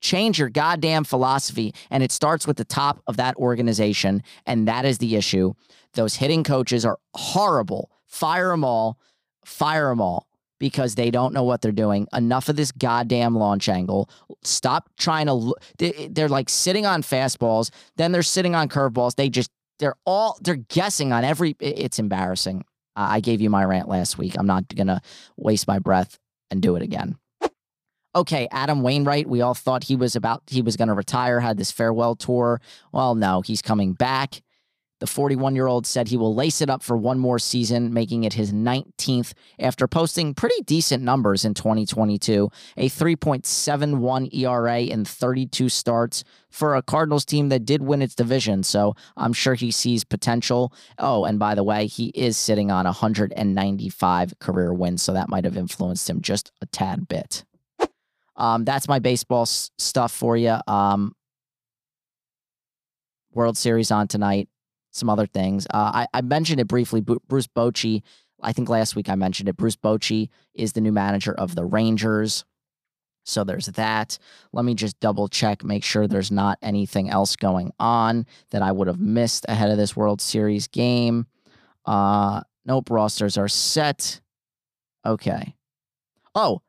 Change 0.00 0.38
your 0.38 0.50
goddamn 0.50 1.04
philosophy. 1.04 1.74
And 1.90 2.02
it 2.02 2.12
starts 2.12 2.46
with 2.46 2.58
the 2.58 2.64
top 2.64 3.02
of 3.06 3.16
that 3.16 3.36
organization. 3.36 4.22
And 4.44 4.68
that 4.68 4.84
is 4.84 4.98
the 4.98 5.16
issue. 5.16 5.54
Those 5.94 6.16
hitting 6.16 6.44
coaches 6.44 6.84
are 6.84 6.98
horrible. 7.14 7.90
Fire 8.06 8.50
them 8.50 8.64
all. 8.64 8.98
Fire 9.46 9.88
them 9.88 10.00
all 10.00 10.26
because 10.58 10.94
they 10.94 11.10
don't 11.10 11.34
know 11.34 11.42
what 11.42 11.60
they're 11.60 11.72
doing. 11.72 12.06
Enough 12.12 12.48
of 12.48 12.56
this 12.56 12.72
goddamn 12.72 13.36
launch 13.36 13.68
angle. 13.68 14.08
Stop 14.42 14.90
trying 14.98 15.26
to. 15.26 15.54
They're 16.10 16.28
like 16.28 16.48
sitting 16.48 16.86
on 16.86 17.02
fastballs, 17.02 17.70
then 17.96 18.12
they're 18.12 18.22
sitting 18.22 18.54
on 18.54 18.68
curveballs. 18.68 19.14
They 19.16 19.28
just 19.28 19.50
they're 19.78 19.96
all 20.06 20.38
they're 20.40 20.56
guessing 20.56 21.12
on 21.12 21.24
every. 21.24 21.56
It's 21.60 21.98
embarrassing. 21.98 22.64
I 22.96 23.20
gave 23.20 23.40
you 23.40 23.50
my 23.50 23.64
rant 23.64 23.88
last 23.88 24.18
week. 24.18 24.36
I'm 24.38 24.46
not 24.46 24.64
gonna 24.74 25.00
waste 25.36 25.66
my 25.66 25.78
breath 25.78 26.18
and 26.50 26.62
do 26.62 26.76
it 26.76 26.82
again. 26.82 27.16
Okay, 28.16 28.46
Adam 28.52 28.82
Wainwright, 28.82 29.28
we 29.28 29.40
all 29.40 29.54
thought 29.54 29.84
he 29.84 29.96
was 29.96 30.14
about 30.14 30.42
he 30.46 30.62
was 30.62 30.76
going 30.76 30.86
to 30.86 30.94
retire, 30.94 31.40
had 31.40 31.56
this 31.56 31.72
farewell 31.72 32.14
tour. 32.14 32.60
Well, 32.92 33.16
no, 33.16 33.40
he's 33.40 33.60
coming 33.60 33.92
back. 33.92 34.40
The 35.04 35.10
41 35.10 35.54
year 35.54 35.66
old 35.66 35.86
said 35.86 36.08
he 36.08 36.16
will 36.16 36.34
lace 36.34 36.62
it 36.62 36.70
up 36.70 36.82
for 36.82 36.96
one 36.96 37.18
more 37.18 37.38
season, 37.38 37.92
making 37.92 38.24
it 38.24 38.32
his 38.32 38.54
19th 38.54 39.34
after 39.58 39.86
posting 39.86 40.32
pretty 40.32 40.62
decent 40.62 41.02
numbers 41.02 41.44
in 41.44 41.52
2022. 41.52 42.48
A 42.78 42.88
3.71 42.88 44.34
ERA 44.34 44.80
in 44.80 45.04
32 45.04 45.68
starts 45.68 46.24
for 46.48 46.74
a 46.74 46.80
Cardinals 46.80 47.26
team 47.26 47.50
that 47.50 47.66
did 47.66 47.82
win 47.82 48.00
its 48.00 48.14
division. 48.14 48.62
So 48.62 48.94
I'm 49.14 49.34
sure 49.34 49.52
he 49.52 49.70
sees 49.70 50.04
potential. 50.04 50.72
Oh, 50.98 51.26
and 51.26 51.38
by 51.38 51.54
the 51.54 51.64
way, 51.64 51.86
he 51.86 52.06
is 52.14 52.38
sitting 52.38 52.70
on 52.70 52.86
195 52.86 54.38
career 54.38 54.72
wins. 54.72 55.02
So 55.02 55.12
that 55.12 55.28
might 55.28 55.44
have 55.44 55.58
influenced 55.58 56.08
him 56.08 56.22
just 56.22 56.50
a 56.62 56.66
tad 56.66 57.06
bit. 57.08 57.44
Um, 58.36 58.64
that's 58.64 58.88
my 58.88 59.00
baseball 59.00 59.42
s- 59.42 59.70
stuff 59.76 60.12
for 60.12 60.34
you. 60.34 60.56
Um, 60.66 61.14
World 63.34 63.58
Series 63.58 63.90
on 63.90 64.08
tonight 64.08 64.48
some 64.94 65.10
other 65.10 65.26
things. 65.26 65.66
Uh, 65.66 65.90
I, 65.94 66.06
I 66.14 66.20
mentioned 66.22 66.60
it 66.60 66.68
briefly. 66.68 67.00
Bruce 67.00 67.48
Bochy, 67.48 68.02
I 68.40 68.52
think 68.52 68.68
last 68.68 68.96
week 68.96 69.08
I 69.08 69.16
mentioned 69.16 69.48
it. 69.48 69.56
Bruce 69.56 69.76
Bochy 69.76 70.28
is 70.54 70.72
the 70.72 70.80
new 70.80 70.92
manager 70.92 71.34
of 71.34 71.54
the 71.54 71.64
Rangers. 71.64 72.44
So 73.24 73.42
there's 73.42 73.66
that. 73.66 74.18
Let 74.52 74.64
me 74.64 74.74
just 74.74 75.00
double 75.00 75.28
check, 75.28 75.64
make 75.64 75.82
sure 75.82 76.06
there's 76.06 76.30
not 76.30 76.58
anything 76.62 77.08
else 77.10 77.36
going 77.36 77.72
on 77.80 78.26
that 78.50 78.62
I 78.62 78.70
would 78.70 78.86
have 78.86 79.00
missed 79.00 79.46
ahead 79.48 79.70
of 79.70 79.78
this 79.78 79.96
World 79.96 80.20
Series 80.20 80.68
game. 80.68 81.26
Uh, 81.86 82.42
nope, 82.64 82.90
rosters 82.90 83.38
are 83.38 83.48
set. 83.48 84.20
Okay. 85.06 85.54
Oh, 86.34 86.60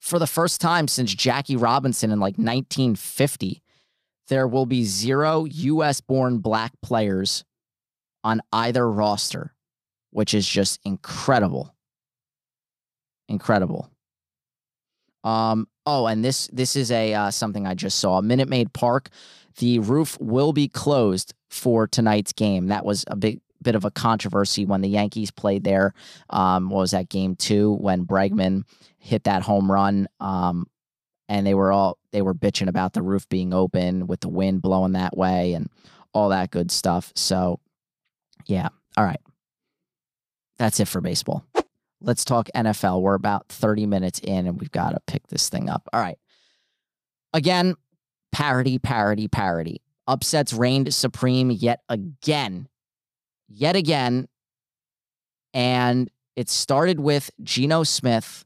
for 0.00 0.18
the 0.18 0.26
first 0.26 0.60
time 0.60 0.88
since 0.88 1.14
Jackie 1.14 1.56
Robinson 1.56 2.10
in 2.10 2.18
like 2.18 2.36
1950, 2.36 3.62
there 4.28 4.48
will 4.48 4.66
be 4.66 4.84
zero 4.84 5.44
U.S. 5.44 6.00
born 6.00 6.38
black 6.38 6.72
players 6.82 7.44
on 8.24 8.40
either 8.52 8.90
roster, 8.90 9.54
which 10.10 10.34
is 10.34 10.46
just 10.46 10.80
incredible. 10.84 11.74
Incredible. 13.28 13.90
Um, 15.22 15.68
oh, 15.86 16.06
and 16.06 16.24
this 16.24 16.48
this 16.52 16.76
is 16.76 16.90
a 16.90 17.14
uh, 17.14 17.30
something 17.30 17.66
I 17.66 17.74
just 17.74 17.98
saw. 17.98 18.20
Minute 18.20 18.48
Maid 18.48 18.72
Park, 18.72 19.10
the 19.58 19.78
roof 19.78 20.18
will 20.20 20.52
be 20.52 20.68
closed 20.68 21.34
for 21.50 21.86
tonight's 21.86 22.32
game. 22.32 22.68
That 22.68 22.84
was 22.84 23.04
a 23.08 23.16
big 23.16 23.40
bit 23.62 23.74
of 23.74 23.84
a 23.84 23.90
controversy 23.90 24.64
when 24.64 24.80
the 24.80 24.88
Yankees 24.88 25.30
played 25.30 25.64
there. 25.64 25.92
Um, 26.30 26.70
what 26.70 26.80
was 26.80 26.90
that 26.92 27.08
game 27.08 27.36
two 27.36 27.74
when 27.74 28.06
Bregman 28.06 28.64
hit 28.98 29.24
that 29.24 29.42
home 29.42 29.70
run? 29.70 30.08
Um, 30.18 30.66
and 31.28 31.46
they 31.46 31.54
were 31.54 31.70
all 31.70 31.98
they 32.12 32.22
were 32.22 32.34
bitching 32.34 32.68
about 32.68 32.92
the 32.92 33.02
roof 33.02 33.28
being 33.28 33.54
open 33.54 34.06
with 34.06 34.20
the 34.20 34.28
wind 34.28 34.62
blowing 34.62 34.92
that 34.92 35.16
way 35.16 35.54
and 35.54 35.70
all 36.12 36.30
that 36.30 36.50
good 36.50 36.70
stuff. 36.70 37.12
So 37.14 37.60
yeah. 38.46 38.68
All 38.96 39.04
right. 39.04 39.20
That's 40.58 40.80
it 40.80 40.88
for 40.88 41.00
baseball. 41.00 41.44
Let's 42.00 42.24
talk 42.24 42.48
NFL. 42.54 43.02
We're 43.02 43.14
about 43.14 43.48
30 43.48 43.86
minutes 43.86 44.20
in 44.20 44.46
and 44.46 44.58
we've 44.58 44.70
got 44.70 44.90
to 44.90 45.00
pick 45.06 45.26
this 45.28 45.48
thing 45.48 45.68
up. 45.68 45.88
All 45.92 46.00
right. 46.00 46.18
Again, 47.32 47.74
parody, 48.32 48.78
parody, 48.78 49.28
parody. 49.28 49.82
Upsets 50.06 50.52
reigned 50.52 50.92
supreme 50.92 51.50
yet 51.50 51.80
again. 51.88 52.68
Yet 53.48 53.76
again. 53.76 54.28
And 55.54 56.10
it 56.36 56.48
started 56.48 57.00
with 57.00 57.30
Geno 57.42 57.82
Smith 57.82 58.44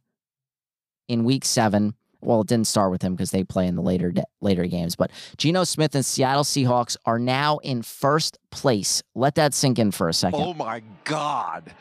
in 1.08 1.24
week 1.24 1.44
seven 1.44 1.94
well, 2.24 2.40
it 2.40 2.46
didn't 2.46 2.66
start 2.66 2.90
with 2.90 3.02
him 3.02 3.14
because 3.14 3.30
they 3.30 3.44
play 3.44 3.66
in 3.66 3.76
the 3.76 3.82
later 3.82 4.12
later 4.40 4.66
games. 4.66 4.96
But 4.96 5.10
Geno 5.36 5.64
Smith 5.64 5.94
and 5.94 6.04
Seattle 6.04 6.44
Seahawks 6.44 6.96
are 7.04 7.18
now 7.18 7.58
in 7.58 7.82
first 7.82 8.38
place. 8.50 9.02
Let 9.14 9.34
that 9.36 9.54
sink 9.54 9.78
in 9.78 9.90
for 9.90 10.08
a 10.08 10.14
second. 10.14 10.40
Oh 10.40 10.54
my 10.54 10.82
God. 11.04 11.72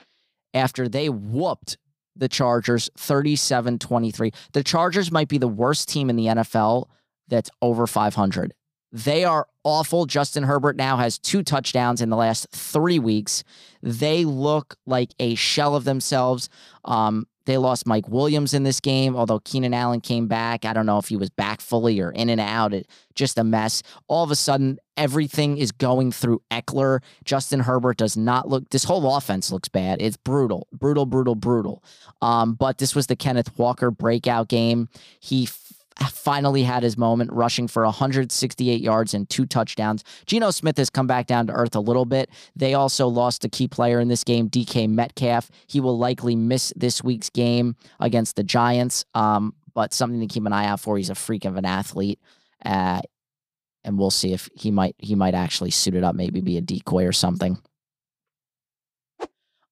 After 0.54 0.88
they 0.88 1.10
whooped 1.10 1.78
the 2.16 2.30
Chargers 2.30 2.90
37 2.98 3.80
23. 3.80 4.32
The 4.54 4.64
Chargers 4.64 5.12
might 5.12 5.28
be 5.28 5.38
the 5.38 5.48
worst 5.48 5.90
team 5.90 6.10
in 6.10 6.16
the 6.16 6.28
NFL 6.28 6.86
that's 7.28 7.50
over 7.62 7.88
500. 7.88 8.54
They 8.92 9.26
are 9.26 9.48
awful. 9.64 10.06
Justin 10.06 10.44
Herbert 10.44 10.76
now 10.76 10.98
has 10.98 11.18
two 11.18 11.42
touchdowns 11.42 12.02
in 12.02 12.10
the 12.10 12.16
last 12.16 12.48
three 12.52 13.00
weeks. 13.00 13.44
They 13.82 14.24
look 14.24 14.76
like 14.86 15.10
a 15.20 15.34
shell 15.34 15.76
of 15.76 15.84
themselves. 15.84 16.48
Um, 16.86 17.26
they 17.46 17.58
lost 17.58 17.86
Mike 17.86 18.08
Williams 18.08 18.54
in 18.54 18.64
this 18.64 18.80
game, 18.80 19.16
although 19.16 19.40
Keenan 19.40 19.74
Allen 19.74 20.02
came 20.02 20.28
back. 20.28 20.66
I 20.66 20.74
don't 20.74 20.86
know 20.86 20.98
if 20.98 21.08
he 21.08 21.18
was 21.18 21.30
back 21.30 21.62
fully 21.62 22.00
or 22.00 22.12
in 22.12 22.30
and 22.30 22.40
out. 22.40 22.74
It, 22.74 22.88
just 23.16 23.38
a 23.38 23.44
mess. 23.44 23.84
All 24.08 24.24
of 24.24 24.32
a 24.32 24.36
sudden, 24.36 24.80
everything 24.98 25.58
is 25.58 25.72
going 25.72 26.12
through 26.12 26.42
Ekeler. 26.52 27.02
Justin 27.26 27.62
Herbert 27.62 27.98
does 27.98 28.16
not 28.16 28.48
look, 28.48 28.70
this 28.70 28.86
whole 28.86 29.16
offense 29.16 29.52
looks 29.52 29.70
bad. 29.70 30.02
It's 30.02 30.18
brutal, 30.18 30.68
brutal, 30.72 31.06
brutal, 31.06 31.36
brutal. 31.36 31.84
Um, 32.22 32.54
but 32.54 32.78
this 32.78 32.96
was 32.96 33.08
the 33.08 33.16
Kenneth 33.16 33.58
Walker 33.58 33.92
breakout 33.92 34.48
game. 34.48 34.90
He 35.20 35.50
finally 36.02 36.64
had 36.64 36.84
his 36.84 36.98
moment, 36.98 37.32
rushing 37.32 37.68
for 37.68 37.84
168 37.84 38.82
yards 38.82 39.14
and 39.14 39.30
two 39.30 39.46
touchdowns. 39.46 40.04
Geno 40.26 40.52
Smith 40.52 40.78
has 40.78 40.90
come 40.90 41.08
back 41.08 41.28
down 41.28 41.48
to 41.48 41.54
earth 41.54 41.76
a 41.76 41.80
little 41.80 42.06
bit. 42.06 42.30
They 42.56 42.74
also 42.74 43.08
lost 43.08 43.46
a 43.46 43.50
key 43.50 43.68
player 43.68 44.00
in 44.00 44.08
this 44.08 44.24
game, 44.24 44.50
DK 44.50 44.90
Metcalf. 44.90 45.50
He 45.68 45.80
will 45.80 45.98
likely 45.98 46.36
miss 46.36 46.74
this 46.76 47.04
week's 47.04 47.30
game 47.30 47.76
against 48.00 48.36
the 48.36 48.44
Giants, 48.44 49.06
um, 49.14 49.54
but 49.74 49.94
something 49.94 50.20
to 50.20 50.28
keep 50.28 50.46
an 50.46 50.54
eye 50.54 50.66
out 50.66 50.80
for. 50.80 50.98
He's 50.98 51.10
a 51.10 51.16
freak 51.16 51.46
of 51.46 51.58
an 51.58 51.66
athlete. 51.66 52.20
Uh, 52.66 53.02
and 53.84 53.98
we'll 54.00 54.12
see 54.12 54.34
if 54.34 54.50
he 54.56 54.72
might 54.72 54.96
he 54.98 55.16
might 55.16 55.34
actually 55.34 55.72
suit 55.72 55.96
it 55.96 56.04
up, 56.04 56.16
maybe 56.16 56.42
be 56.42 56.58
a 56.58 56.62
decoy 56.62 57.06
or 57.06 57.12
something. 57.12 57.62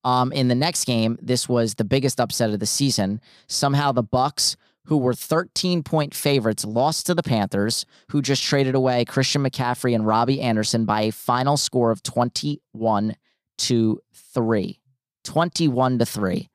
Um, 0.04 0.32
in 0.32 0.48
the 0.48 0.56
next 0.56 0.86
game, 0.86 1.20
this 1.22 1.48
was 1.48 1.76
the 1.76 1.84
biggest 1.84 2.20
upset 2.20 2.50
of 2.50 2.60
the 2.60 2.66
season. 2.66 3.22
Somehow 3.48 3.92
the 3.92 4.04
Bucs 4.04 4.56
who 4.86 4.98
were 4.98 5.14
13 5.14 5.84
point 5.84 6.14
favorites, 6.14 6.66
lost 6.66 7.06
to 7.06 7.16
the 7.16 7.24
Panthers, 7.24 7.86
who 8.10 8.22
just 8.22 8.44
traded 8.44 8.76
away 8.76 9.06
Christian 9.06 9.44
McCaffrey 9.44 9.94
and 9.94 10.06
Robby 10.06 10.42
Anderson 10.42 10.86
by 10.86 11.02
a 11.04 11.12
final 11.12 11.58
score 11.58 11.92
of 11.92 12.04
21 12.04 13.16
to 13.60 14.02
3. 14.14 14.80
21 15.24 16.00
to 16.00 16.06
3. 16.06 16.50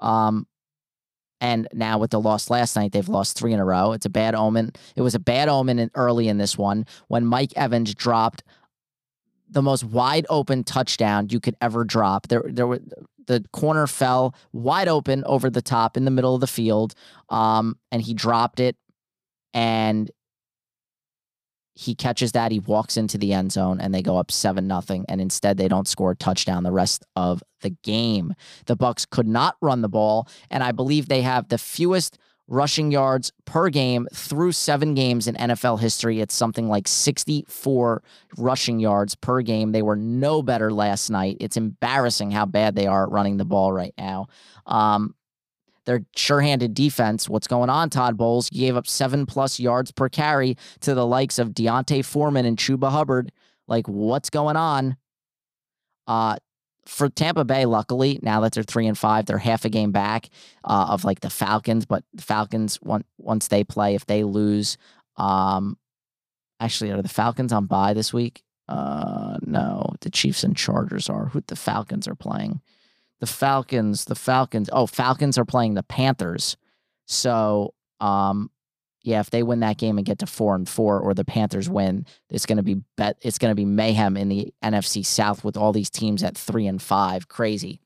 Um, 0.00 0.46
and 1.40 1.68
now 1.72 1.98
with 1.98 2.10
the 2.10 2.20
loss 2.20 2.50
last 2.50 2.76
night, 2.76 2.92
they've 2.92 3.08
lost 3.08 3.38
three 3.38 3.52
in 3.54 3.60
a 3.60 3.64
row. 3.64 3.92
It's 3.92 4.04
a 4.04 4.10
bad 4.10 4.34
omen. 4.34 4.72
It 4.94 5.00
was 5.02 5.14
a 5.14 5.18
bad 5.18 5.48
omen 5.48 5.78
in, 5.78 5.90
early 5.94 6.28
in 6.28 6.36
this 6.36 6.58
one 6.58 6.86
when 7.08 7.24
Mike 7.24 7.52
Evans 7.56 7.94
dropped 7.94 8.44
the 9.48 9.62
most 9.62 9.82
wide 9.82 10.26
open 10.28 10.64
touchdown 10.64 11.28
you 11.30 11.40
could 11.40 11.56
ever 11.60 11.84
drop. 11.84 12.28
There, 12.28 12.44
there 12.46 12.66
were 12.66 12.80
the 13.30 13.44
corner 13.52 13.86
fell 13.86 14.34
wide 14.52 14.88
open 14.88 15.22
over 15.24 15.48
the 15.48 15.62
top 15.62 15.96
in 15.96 16.04
the 16.04 16.10
middle 16.10 16.34
of 16.34 16.40
the 16.40 16.48
field, 16.48 16.94
um, 17.28 17.78
and 17.92 18.02
he 18.02 18.12
dropped 18.12 18.58
it, 18.58 18.76
and 19.54 20.10
he 21.74 21.94
catches 21.94 22.32
that. 22.32 22.50
He 22.50 22.58
walks 22.58 22.96
into 22.96 23.18
the 23.18 23.32
end 23.32 23.52
zone, 23.52 23.80
and 23.80 23.94
they 23.94 24.02
go 24.02 24.16
up 24.16 24.32
seven 24.32 24.66
nothing. 24.66 25.04
And 25.08 25.20
instead, 25.20 25.58
they 25.58 25.68
don't 25.68 25.86
score 25.86 26.10
a 26.10 26.16
touchdown 26.16 26.64
the 26.64 26.72
rest 26.72 27.04
of 27.14 27.40
the 27.60 27.70
game. 27.84 28.34
The 28.66 28.76
Bucs 28.76 29.08
could 29.08 29.28
not 29.28 29.56
run 29.62 29.80
the 29.80 29.88
ball, 29.88 30.28
and 30.50 30.64
I 30.64 30.72
believe 30.72 31.08
they 31.08 31.22
have 31.22 31.48
the 31.48 31.58
fewest 31.58 32.18
rushing 32.50 32.90
yards 32.90 33.32
per 33.46 33.70
game 33.70 34.08
through 34.12 34.52
seven 34.52 34.94
games 34.94 35.26
in 35.26 35.36
NFL 35.36 35.80
history. 35.80 36.20
It's 36.20 36.34
something 36.34 36.68
like 36.68 36.86
64 36.86 38.02
rushing 38.36 38.80
yards 38.80 39.14
per 39.14 39.40
game. 39.40 39.72
They 39.72 39.82
were 39.82 39.96
no 39.96 40.42
better 40.42 40.72
last 40.72 41.10
night. 41.10 41.36
It's 41.40 41.56
embarrassing 41.56 42.32
how 42.32 42.46
bad 42.46 42.74
they 42.74 42.88
are 42.88 43.04
at 43.04 43.10
running 43.10 43.36
the 43.38 43.44
ball 43.44 43.72
right 43.72 43.94
now. 43.96 44.26
Um, 44.66 45.14
their 45.86 46.04
sure-handed 46.14 46.74
defense. 46.74 47.28
What's 47.28 47.46
going 47.46 47.70
on, 47.70 47.88
Todd 47.88 48.16
Bowles? 48.16 48.50
You 48.52 48.66
gave 48.66 48.76
up 48.76 48.86
seven 48.86 49.26
plus 49.26 49.58
yards 49.58 49.92
per 49.92 50.08
carry 50.08 50.56
to 50.80 50.94
the 50.94 51.06
likes 51.06 51.38
of 51.38 51.54
D'Onta 51.54 52.04
Foreman 52.04 52.44
and 52.44 52.58
Chuba 52.58 52.90
Hubbard. 52.90 53.32
Like, 53.66 53.88
what's 53.88 54.28
going 54.28 54.56
on? 54.56 54.96
Uh, 56.06 56.36
for 56.90 57.08
Tampa 57.08 57.44
Bay, 57.44 57.66
luckily, 57.66 58.18
now 58.22 58.40
that 58.40 58.52
they're 58.52 58.62
three 58.62 58.86
and 58.86 58.98
five, 58.98 59.26
they're 59.26 59.38
half 59.38 59.64
a 59.64 59.70
game 59.70 59.92
back 59.92 60.28
uh, 60.64 60.88
of 60.90 61.04
like 61.04 61.20
the 61.20 61.30
Falcons. 61.30 61.86
But 61.86 62.04
the 62.12 62.22
Falcons, 62.22 62.80
once 62.82 63.06
once 63.18 63.48
they 63.48 63.64
play, 63.64 63.94
if 63.94 64.06
they 64.06 64.24
lose, 64.24 64.76
um, 65.16 65.76
Actually, 66.60 66.90
are 66.90 67.00
the 67.00 67.08
Falcons 67.08 67.52
on 67.52 67.64
bye 67.64 67.94
this 67.94 68.12
week? 68.12 68.42
Uh, 68.68 69.38
no, 69.40 69.94
the 70.02 70.10
Chiefs 70.10 70.44
and 70.44 70.54
Chargers 70.54 71.08
are. 71.08 71.26
Who 71.26 71.42
the 71.46 71.56
Falcons 71.56 72.06
are 72.06 72.14
playing? 72.14 72.60
The 73.20 73.26
Falcons, 73.26 74.04
the 74.04 74.14
Falcons. 74.14 74.68
Oh, 74.70 74.86
Falcons 74.86 75.38
are 75.38 75.46
playing 75.46 75.74
the 75.74 75.82
Panthers. 75.82 76.58
So, 77.06 77.74
um, 77.98 78.50
yeah, 79.02 79.20
if 79.20 79.30
they 79.30 79.42
win 79.42 79.60
that 79.60 79.78
game 79.78 79.96
and 79.98 80.06
get 80.06 80.18
to 80.18 80.26
four 80.26 80.54
and 80.54 80.68
four, 80.68 81.00
or 81.00 81.14
the 81.14 81.24
Panthers 81.24 81.70
win, 81.70 82.06
it's 82.28 82.46
going 82.46 82.58
to 82.58 82.62
be 82.62 82.82
bet. 82.96 83.16
It's 83.22 83.38
going 83.38 83.50
to 83.50 83.56
be 83.56 83.64
mayhem 83.64 84.16
in 84.16 84.28
the 84.28 84.52
NFC 84.62 85.04
South 85.04 85.42
with 85.42 85.56
all 85.56 85.72
these 85.72 85.90
teams 85.90 86.22
at 86.22 86.36
three 86.36 86.66
and 86.66 86.80
five. 86.80 87.28
Crazy, 87.28 87.80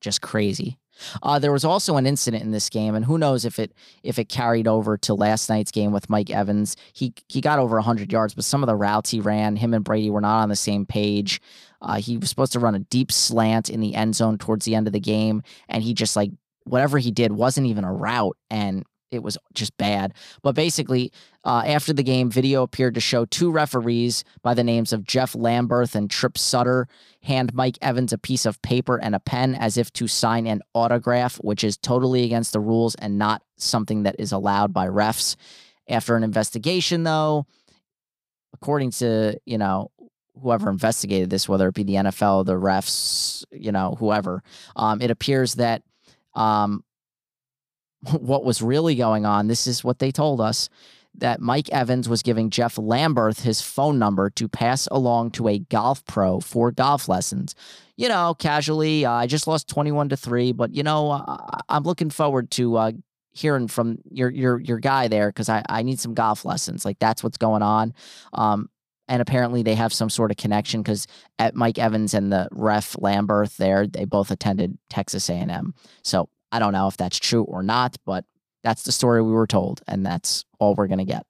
just 0.00 0.22
crazy. 0.22 0.78
Uh, 1.22 1.38
there 1.38 1.52
was 1.52 1.64
also 1.64 1.96
an 1.96 2.06
incident 2.06 2.42
in 2.42 2.50
this 2.50 2.68
game, 2.68 2.94
and 2.94 3.04
who 3.04 3.18
knows 3.18 3.44
if 3.44 3.58
it 3.58 3.72
if 4.02 4.18
it 4.18 4.28
carried 4.28 4.66
over 4.66 4.96
to 4.98 5.14
last 5.14 5.48
night's 5.48 5.70
game 5.70 5.92
with 5.92 6.10
Mike 6.10 6.30
Evans. 6.30 6.76
He 6.92 7.12
he 7.28 7.40
got 7.40 7.58
over 7.58 7.76
100 7.76 8.12
yards, 8.12 8.34
but 8.34 8.44
some 8.44 8.62
of 8.62 8.66
the 8.66 8.76
routes 8.76 9.10
he 9.10 9.20
ran, 9.20 9.56
him 9.56 9.74
and 9.74 9.84
Brady 9.84 10.10
were 10.10 10.20
not 10.20 10.42
on 10.42 10.48
the 10.48 10.56
same 10.56 10.86
page. 10.86 11.40
Uh, 11.82 11.96
he 11.96 12.16
was 12.16 12.28
supposed 12.28 12.52
to 12.52 12.60
run 12.60 12.74
a 12.74 12.80
deep 12.80 13.10
slant 13.10 13.70
in 13.70 13.80
the 13.80 13.94
end 13.94 14.14
zone 14.14 14.38
towards 14.38 14.64
the 14.64 14.74
end 14.74 14.86
of 14.86 14.92
the 14.92 15.00
game, 15.00 15.42
and 15.68 15.82
he 15.82 15.94
just 15.94 16.16
like 16.16 16.30
whatever 16.64 16.98
he 16.98 17.10
did 17.10 17.32
wasn't 17.32 17.66
even 17.66 17.84
a 17.84 17.92
route, 17.92 18.36
and 18.50 18.84
it 19.10 19.22
was 19.22 19.36
just 19.54 19.76
bad. 19.76 20.14
But 20.42 20.54
basically, 20.54 21.12
uh, 21.44 21.62
after 21.66 21.92
the 21.92 22.02
game, 22.02 22.30
video 22.30 22.62
appeared 22.62 22.94
to 22.94 23.00
show 23.00 23.24
two 23.24 23.50
referees 23.50 24.24
by 24.42 24.54
the 24.54 24.64
names 24.64 24.92
of 24.92 25.04
Jeff 25.04 25.32
Lamberth 25.32 25.94
and 25.94 26.10
Trip 26.10 26.36
Sutter 26.38 26.86
hand 27.22 27.52
Mike 27.54 27.78
Evans 27.82 28.12
a 28.12 28.18
piece 28.18 28.46
of 28.46 28.60
paper 28.62 28.98
and 28.98 29.14
a 29.14 29.20
pen 29.20 29.54
as 29.54 29.76
if 29.76 29.92
to 29.94 30.06
sign 30.08 30.46
an 30.46 30.62
autograph, 30.74 31.36
which 31.36 31.64
is 31.64 31.76
totally 31.76 32.24
against 32.24 32.52
the 32.52 32.60
rules 32.60 32.94
and 32.96 33.18
not 33.18 33.42
something 33.56 34.04
that 34.04 34.16
is 34.18 34.32
allowed 34.32 34.72
by 34.72 34.86
refs. 34.86 35.36
After 35.88 36.14
an 36.16 36.22
investigation, 36.22 37.02
though, 37.02 37.46
according 38.54 38.92
to, 38.92 39.38
you 39.44 39.58
know, 39.58 39.90
whoever 40.40 40.70
investigated 40.70 41.30
this, 41.30 41.48
whether 41.48 41.68
it 41.68 41.74
be 41.74 41.82
the 41.82 41.94
NFL, 41.94 42.46
the 42.46 42.54
refs, 42.54 43.44
you 43.50 43.72
know, 43.72 43.96
whoever, 43.98 44.42
um, 44.76 45.02
it 45.02 45.10
appears 45.10 45.54
that 45.54 45.82
um, 46.34 46.84
what 48.18 48.44
was 48.44 48.62
really 48.62 48.94
going 48.94 49.26
on, 49.26 49.48
this 49.48 49.66
is 49.66 49.84
what 49.84 49.98
they 49.98 50.10
told 50.10 50.40
us 50.40 50.68
that 51.14 51.40
Mike 51.40 51.68
Evans 51.70 52.08
was 52.08 52.22
giving 52.22 52.50
Jeff 52.50 52.76
Lamberth 52.76 53.42
his 53.42 53.60
phone 53.60 53.98
number 53.98 54.30
to 54.30 54.48
pass 54.48 54.86
along 54.90 55.32
to 55.32 55.48
a 55.48 55.58
golf 55.58 56.04
pro 56.06 56.40
for 56.40 56.70
golf 56.70 57.08
lessons. 57.08 57.54
You 57.96 58.08
know, 58.08 58.34
casually, 58.38 59.04
uh, 59.04 59.12
I 59.12 59.26
just 59.26 59.46
lost 59.46 59.68
21 59.68 60.10
to 60.10 60.16
3, 60.16 60.52
but 60.52 60.72
you 60.74 60.82
know, 60.82 61.10
uh, 61.10 61.58
I'm 61.68 61.82
looking 61.82 62.10
forward 62.10 62.50
to 62.52 62.76
uh, 62.76 62.92
hearing 63.32 63.68
from 63.68 63.98
your 64.10 64.30
your 64.30 64.58
your 64.60 64.78
guy 64.78 65.06
there 65.06 65.30
cuz 65.30 65.48
I 65.48 65.62
I 65.68 65.82
need 65.82 66.00
some 66.00 66.14
golf 66.14 66.44
lessons. 66.44 66.84
Like 66.84 66.98
that's 66.98 67.22
what's 67.22 67.38
going 67.38 67.62
on. 67.62 67.94
Um 68.32 68.68
and 69.08 69.20
apparently 69.20 69.62
they 69.62 69.74
have 69.74 69.92
some 69.92 70.08
sort 70.10 70.30
of 70.30 70.36
connection 70.36 70.82
because 70.82 71.06
at 71.38 71.56
Mike 71.56 71.78
Evans 71.78 72.14
and 72.14 72.32
the 72.32 72.48
ref 72.52 72.94
Lamberth 72.94 73.56
there, 73.56 73.86
they 73.86 74.04
both 74.04 74.30
attended 74.30 74.78
Texas 74.88 75.28
A&M. 75.28 75.74
So 76.02 76.28
I 76.52 76.58
don't 76.58 76.72
know 76.72 76.88
if 76.88 76.96
that's 76.96 77.18
true 77.18 77.44
or 77.44 77.62
not, 77.62 77.96
but 78.04 78.24
that's 78.62 78.82
the 78.82 78.92
story 78.92 79.22
we 79.22 79.32
were 79.32 79.46
told, 79.46 79.82
and 79.86 80.04
that's 80.04 80.44
all 80.58 80.74
we're 80.74 80.88
going 80.88 80.98
to 80.98 81.04
get. 81.04 81.24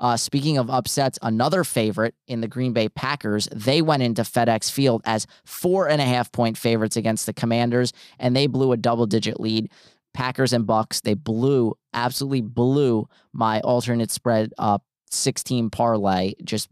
Uh, 0.00 0.16
speaking 0.16 0.58
of 0.58 0.70
upsets, 0.70 1.18
another 1.22 1.64
favorite 1.64 2.14
in 2.28 2.40
the 2.40 2.46
Green 2.46 2.72
Bay 2.72 2.88
Packers, 2.88 3.48
they 3.52 3.82
went 3.82 4.02
into 4.02 4.22
FedEx 4.22 4.70
Field 4.70 5.02
as 5.04 5.26
four 5.44 5.88
and 5.88 6.00
a 6.00 6.04
half 6.04 6.30
point 6.30 6.56
favorites 6.56 6.96
against 6.96 7.26
the 7.26 7.32
Commanders, 7.32 7.92
and 8.18 8.36
they 8.36 8.46
blew 8.46 8.72
a 8.72 8.76
double 8.76 9.06
digit 9.06 9.40
lead. 9.40 9.70
Packers 10.14 10.52
and 10.52 10.66
Bucs, 10.66 11.02
they 11.02 11.14
blew, 11.14 11.76
absolutely 11.92 12.42
blew 12.42 13.08
my 13.32 13.60
alternate 13.60 14.10
spread 14.10 14.52
uh, 14.58 14.78
16 15.14 15.70
parlay 15.70 16.34
just 16.44 16.68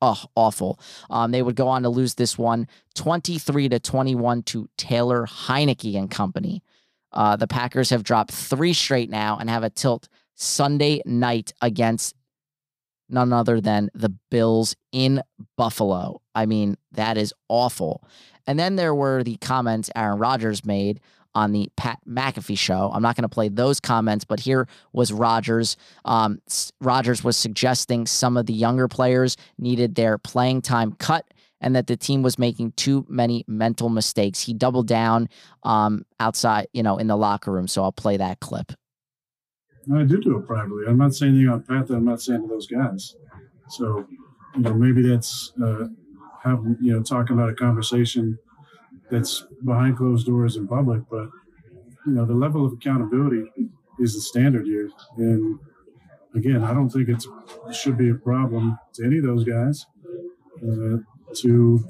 oh, 0.00 0.24
awful. 0.34 0.78
Um, 1.10 1.30
they 1.30 1.42
would 1.42 1.56
go 1.56 1.68
on 1.68 1.82
to 1.82 1.88
lose 1.88 2.14
this 2.14 2.38
one 2.38 2.68
23 2.94 3.68
to 3.70 3.78
21 3.78 4.42
to 4.44 4.68
taylor 4.76 5.26
heinicke 5.26 5.96
and 5.96 6.10
company. 6.10 6.62
Uh, 7.12 7.36
the 7.36 7.46
packers 7.46 7.90
have 7.90 8.04
dropped 8.04 8.32
three 8.32 8.72
straight 8.72 9.10
now 9.10 9.36
and 9.38 9.50
have 9.50 9.62
a 9.62 9.70
tilt 9.70 10.08
sunday 10.34 11.02
night 11.04 11.52
against 11.60 12.14
none 13.08 13.32
other 13.32 13.60
than 13.60 13.90
the 13.94 14.14
bills 14.30 14.74
in 14.92 15.22
buffalo. 15.56 16.20
I 16.34 16.46
mean 16.46 16.76
that 16.92 17.16
is 17.16 17.34
awful. 17.48 18.04
And 18.46 18.58
then 18.58 18.76
there 18.76 18.94
were 18.94 19.22
the 19.22 19.36
comments 19.36 19.90
aaron 19.94 20.18
rodgers 20.18 20.64
made 20.64 21.00
on 21.34 21.52
the 21.52 21.70
Pat 21.76 21.98
McAfee 22.08 22.58
show. 22.58 22.90
I'm 22.92 23.02
not 23.02 23.16
going 23.16 23.22
to 23.22 23.28
play 23.28 23.48
those 23.48 23.80
comments, 23.80 24.24
but 24.24 24.40
here 24.40 24.68
was 24.92 25.12
Rodgers. 25.12 25.76
Um, 26.04 26.40
Rodgers 26.80 27.24
was 27.24 27.36
suggesting 27.36 28.06
some 28.06 28.36
of 28.36 28.46
the 28.46 28.52
younger 28.52 28.88
players 28.88 29.36
needed 29.58 29.94
their 29.94 30.18
playing 30.18 30.62
time 30.62 30.92
cut 30.92 31.26
and 31.60 31.76
that 31.76 31.86
the 31.86 31.96
team 31.96 32.22
was 32.22 32.38
making 32.38 32.72
too 32.72 33.06
many 33.08 33.44
mental 33.46 33.88
mistakes. 33.88 34.40
He 34.40 34.52
doubled 34.52 34.88
down 34.88 35.28
um, 35.62 36.04
outside, 36.18 36.66
you 36.72 36.82
know, 36.82 36.98
in 36.98 37.06
the 37.06 37.16
locker 37.16 37.52
room. 37.52 37.68
So 37.68 37.82
I'll 37.82 37.92
play 37.92 38.16
that 38.16 38.40
clip. 38.40 38.72
I 39.94 40.02
do 40.04 40.20
do 40.20 40.38
it 40.38 40.46
privately. 40.46 40.84
I'm 40.86 40.98
not 40.98 41.14
saying 41.14 41.34
anything 41.34 41.52
on 41.52 41.62
Pat 41.62 41.88
that 41.88 41.94
I'm 41.94 42.04
not 42.04 42.20
saying 42.20 42.42
to 42.42 42.48
those 42.48 42.66
guys. 42.66 43.16
So, 43.68 44.06
you 44.54 44.60
know, 44.60 44.74
maybe 44.74 45.02
that's 45.02 45.52
uh, 45.62 45.88
having, 46.42 46.76
you 46.80 46.92
know, 46.92 47.02
talking 47.02 47.36
about 47.36 47.48
a 47.48 47.54
conversation– 47.54 48.38
that's 49.12 49.44
behind 49.64 49.98
closed 49.98 50.26
doors 50.26 50.56
in 50.56 50.66
public. 50.66 51.02
But 51.10 51.28
you 52.06 52.14
know, 52.14 52.24
the 52.24 52.34
level 52.34 52.66
of 52.66 52.72
accountability 52.72 53.44
is 54.00 54.14
the 54.14 54.20
standard 54.20 54.64
here. 54.66 54.90
And 55.18 55.58
again, 56.34 56.64
I 56.64 56.72
don't 56.72 56.88
think 56.88 57.08
it 57.08 57.22
should 57.72 57.96
be 57.96 58.10
a 58.10 58.14
problem 58.14 58.78
to 58.94 59.04
any 59.04 59.18
of 59.18 59.24
those 59.24 59.44
guys 59.44 59.86
uh, 60.62 60.96
to 61.42 61.84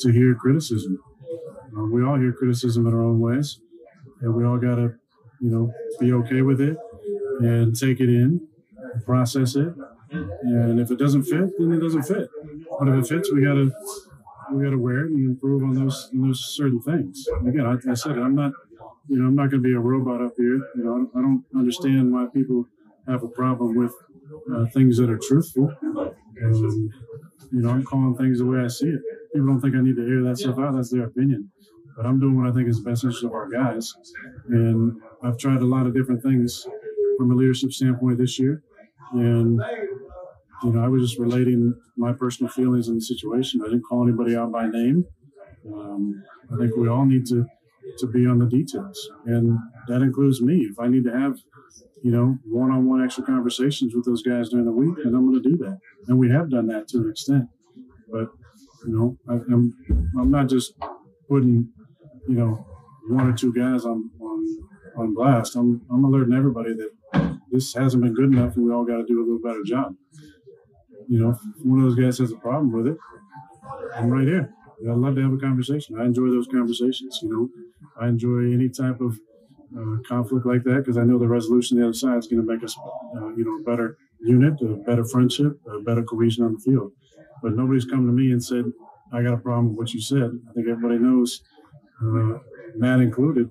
to 0.00 0.12
hear 0.12 0.34
criticism. 0.34 1.02
Uh, 1.76 1.84
we 1.84 2.04
all 2.04 2.18
hear 2.18 2.32
criticism 2.32 2.86
in 2.86 2.94
our 2.94 3.02
own 3.02 3.18
ways, 3.18 3.60
and 4.20 4.34
we 4.34 4.44
all 4.44 4.58
got 4.58 4.76
to, 4.76 4.94
you 5.40 5.50
know, 5.50 5.72
be 5.98 6.12
okay 6.12 6.42
with 6.42 6.60
it 6.60 6.76
and 7.40 7.74
take 7.74 8.00
it 8.00 8.08
in, 8.08 8.46
process 9.04 9.56
it. 9.56 9.72
And 10.10 10.80
if 10.80 10.90
it 10.90 10.98
doesn't 10.98 11.24
fit, 11.24 11.50
then 11.58 11.72
it 11.72 11.80
doesn't 11.80 12.02
fit. 12.02 12.28
But 12.78 12.88
if 12.88 12.94
it 12.94 13.06
fits, 13.08 13.32
we 13.32 13.42
got 13.44 13.54
to 13.54 13.72
we 14.52 14.64
got 14.64 14.70
to 14.70 14.78
wear 14.78 15.06
it 15.06 15.10
and 15.10 15.24
improve 15.24 15.62
on 15.62 15.74
those 15.74 16.10
on 16.12 16.28
those 16.28 16.54
certain 16.56 16.80
things. 16.80 17.26
Again, 17.46 17.66
I, 17.66 17.90
I 17.90 17.94
said 17.94 18.16
it, 18.16 18.20
I'm 18.20 18.34
not, 18.34 18.52
you 19.08 19.18
know, 19.18 19.26
I'm 19.26 19.34
not 19.34 19.50
going 19.50 19.62
to 19.62 19.68
be 19.68 19.74
a 19.74 19.78
robot 19.80 20.22
up 20.22 20.32
here. 20.36 20.56
You 20.76 20.84
know, 20.84 21.10
I 21.14 21.20
don't 21.20 21.44
understand 21.54 22.12
why 22.12 22.26
people 22.32 22.66
have 23.06 23.22
a 23.22 23.28
problem 23.28 23.76
with 23.76 23.92
uh, 24.54 24.66
things 24.72 24.98
that 24.98 25.10
are 25.10 25.18
truthful. 25.18 25.72
Um, 26.44 26.90
you 27.50 27.62
know, 27.62 27.70
I'm 27.70 27.84
calling 27.84 28.16
things 28.16 28.38
the 28.38 28.46
way 28.46 28.60
I 28.60 28.68
see 28.68 28.88
it. 28.88 29.00
People 29.32 29.48
don't 29.48 29.60
think 29.60 29.74
I 29.74 29.80
need 29.80 29.96
to 29.96 30.06
hear 30.06 30.22
that 30.24 30.38
stuff 30.38 30.58
out. 30.58 30.74
That's 30.74 30.90
their 30.90 31.04
opinion. 31.04 31.50
But 31.96 32.06
I'm 32.06 32.20
doing 32.20 32.36
what 32.36 32.48
I 32.48 32.52
think 32.54 32.68
is 32.68 32.82
the 32.82 32.90
best 32.90 33.04
interest 33.04 33.24
of 33.24 33.32
our 33.32 33.48
guys. 33.48 33.92
And 34.48 35.00
I've 35.22 35.38
tried 35.38 35.62
a 35.62 35.66
lot 35.66 35.86
of 35.86 35.94
different 35.94 36.22
things 36.22 36.66
from 37.18 37.32
a 37.32 37.34
leadership 37.34 37.72
standpoint 37.72 38.18
this 38.18 38.38
year. 38.38 38.62
And 39.12 39.60
you 40.62 40.72
know, 40.72 40.84
I 40.84 40.88
was 40.88 41.02
just 41.02 41.20
relating 41.20 41.74
my 41.96 42.12
personal 42.12 42.50
feelings 42.50 42.88
in 42.88 42.96
the 42.96 43.00
situation. 43.00 43.60
I 43.62 43.68
didn't 43.68 43.82
call 43.82 44.02
anybody 44.02 44.36
out 44.36 44.50
by 44.50 44.66
name. 44.66 45.04
Um, 45.72 46.22
I 46.52 46.56
think 46.56 46.76
we 46.76 46.88
all 46.88 47.04
need 47.04 47.26
to 47.26 47.46
to 47.98 48.06
be 48.06 48.26
on 48.26 48.38
the 48.38 48.46
details, 48.46 49.10
and 49.24 49.58
that 49.86 50.02
includes 50.02 50.42
me. 50.42 50.66
If 50.70 50.78
I 50.78 50.88
need 50.88 51.04
to 51.04 51.10
have, 51.10 51.38
you 52.02 52.10
know, 52.10 52.36
one-on-one 52.44 53.02
extra 53.02 53.24
conversations 53.24 53.94
with 53.94 54.04
those 54.04 54.22
guys 54.22 54.50
during 54.50 54.66
the 54.66 54.72
week, 54.72 54.96
then 55.02 55.14
I'm 55.14 55.30
going 55.30 55.42
to 55.42 55.48
do 55.48 55.56
that, 55.58 55.78
and 56.06 56.18
we 56.18 56.30
have 56.30 56.50
done 56.50 56.66
that 56.66 56.88
to 56.88 56.98
an 56.98 57.10
extent. 57.10 57.44
But 58.10 58.28
you 58.86 58.92
know, 58.92 59.16
I, 59.28 59.34
am 59.34 59.74
I'm, 59.90 60.10
I'm 60.20 60.30
not 60.30 60.48
just 60.48 60.74
putting, 61.28 61.68
you 62.28 62.34
know, 62.34 62.66
one 63.08 63.28
or 63.28 63.32
two 63.32 63.52
guys 63.52 63.84
on 63.84 64.10
on 64.20 64.58
on 64.96 65.14
blast. 65.14 65.56
I'm 65.56 65.82
I'm 65.90 66.04
alerting 66.04 66.34
everybody 66.34 66.74
that 66.74 67.38
this 67.50 67.74
hasn't 67.74 68.02
been 68.02 68.14
good 68.14 68.32
enough, 68.32 68.56
and 68.56 68.66
we 68.66 68.72
all 68.72 68.84
got 68.84 68.98
to 68.98 69.04
do 69.04 69.18
a 69.18 69.24
little 69.24 69.40
better 69.42 69.62
job 69.64 69.94
you 71.08 71.18
know, 71.20 71.38
one 71.64 71.80
of 71.80 71.84
those 71.86 71.96
guys 71.96 72.18
has 72.18 72.32
a 72.32 72.36
problem 72.36 72.72
with 72.72 72.86
it, 72.88 72.98
I'm 73.96 74.10
right 74.10 74.26
here. 74.26 74.52
I'd 74.88 74.96
love 74.96 75.16
to 75.16 75.22
have 75.22 75.32
a 75.32 75.38
conversation. 75.38 75.98
I 76.00 76.04
enjoy 76.04 76.28
those 76.28 76.46
conversations. 76.46 77.18
You 77.22 77.30
know, 77.30 77.48
I 78.00 78.08
enjoy 78.08 78.52
any 78.52 78.68
type 78.68 79.00
of 79.00 79.18
uh, 79.76 79.96
conflict 80.06 80.46
like 80.46 80.62
that 80.64 80.76
because 80.78 80.96
I 80.96 81.04
know 81.04 81.18
the 81.18 81.28
resolution 81.28 81.76
on 81.76 81.82
the 81.82 81.88
other 81.88 81.94
side 81.94 82.18
is 82.18 82.28
going 82.28 82.46
to 82.46 82.52
make 82.52 82.62
us, 82.62 82.76
uh, 83.16 83.28
you 83.34 83.44
know, 83.44 83.58
a 83.58 83.76
better 83.76 83.96
unit, 84.20 84.54
a 84.62 84.76
better 84.86 85.04
friendship, 85.04 85.58
a 85.66 85.80
better 85.80 86.02
cohesion 86.02 86.44
on 86.44 86.54
the 86.54 86.60
field. 86.60 86.92
But 87.42 87.54
nobody's 87.54 87.84
come 87.84 88.06
to 88.06 88.12
me 88.12 88.32
and 88.32 88.42
said, 88.42 88.66
"I 89.12 89.22
got 89.22 89.34
a 89.34 89.38
problem 89.38 89.70
with 89.70 89.78
what 89.78 89.94
you 89.94 90.00
said." 90.00 90.30
I 90.48 90.52
think 90.52 90.68
everybody 90.68 90.98
knows, 90.98 91.42
uh, 92.02 92.38
Matt 92.76 93.00
included, 93.00 93.50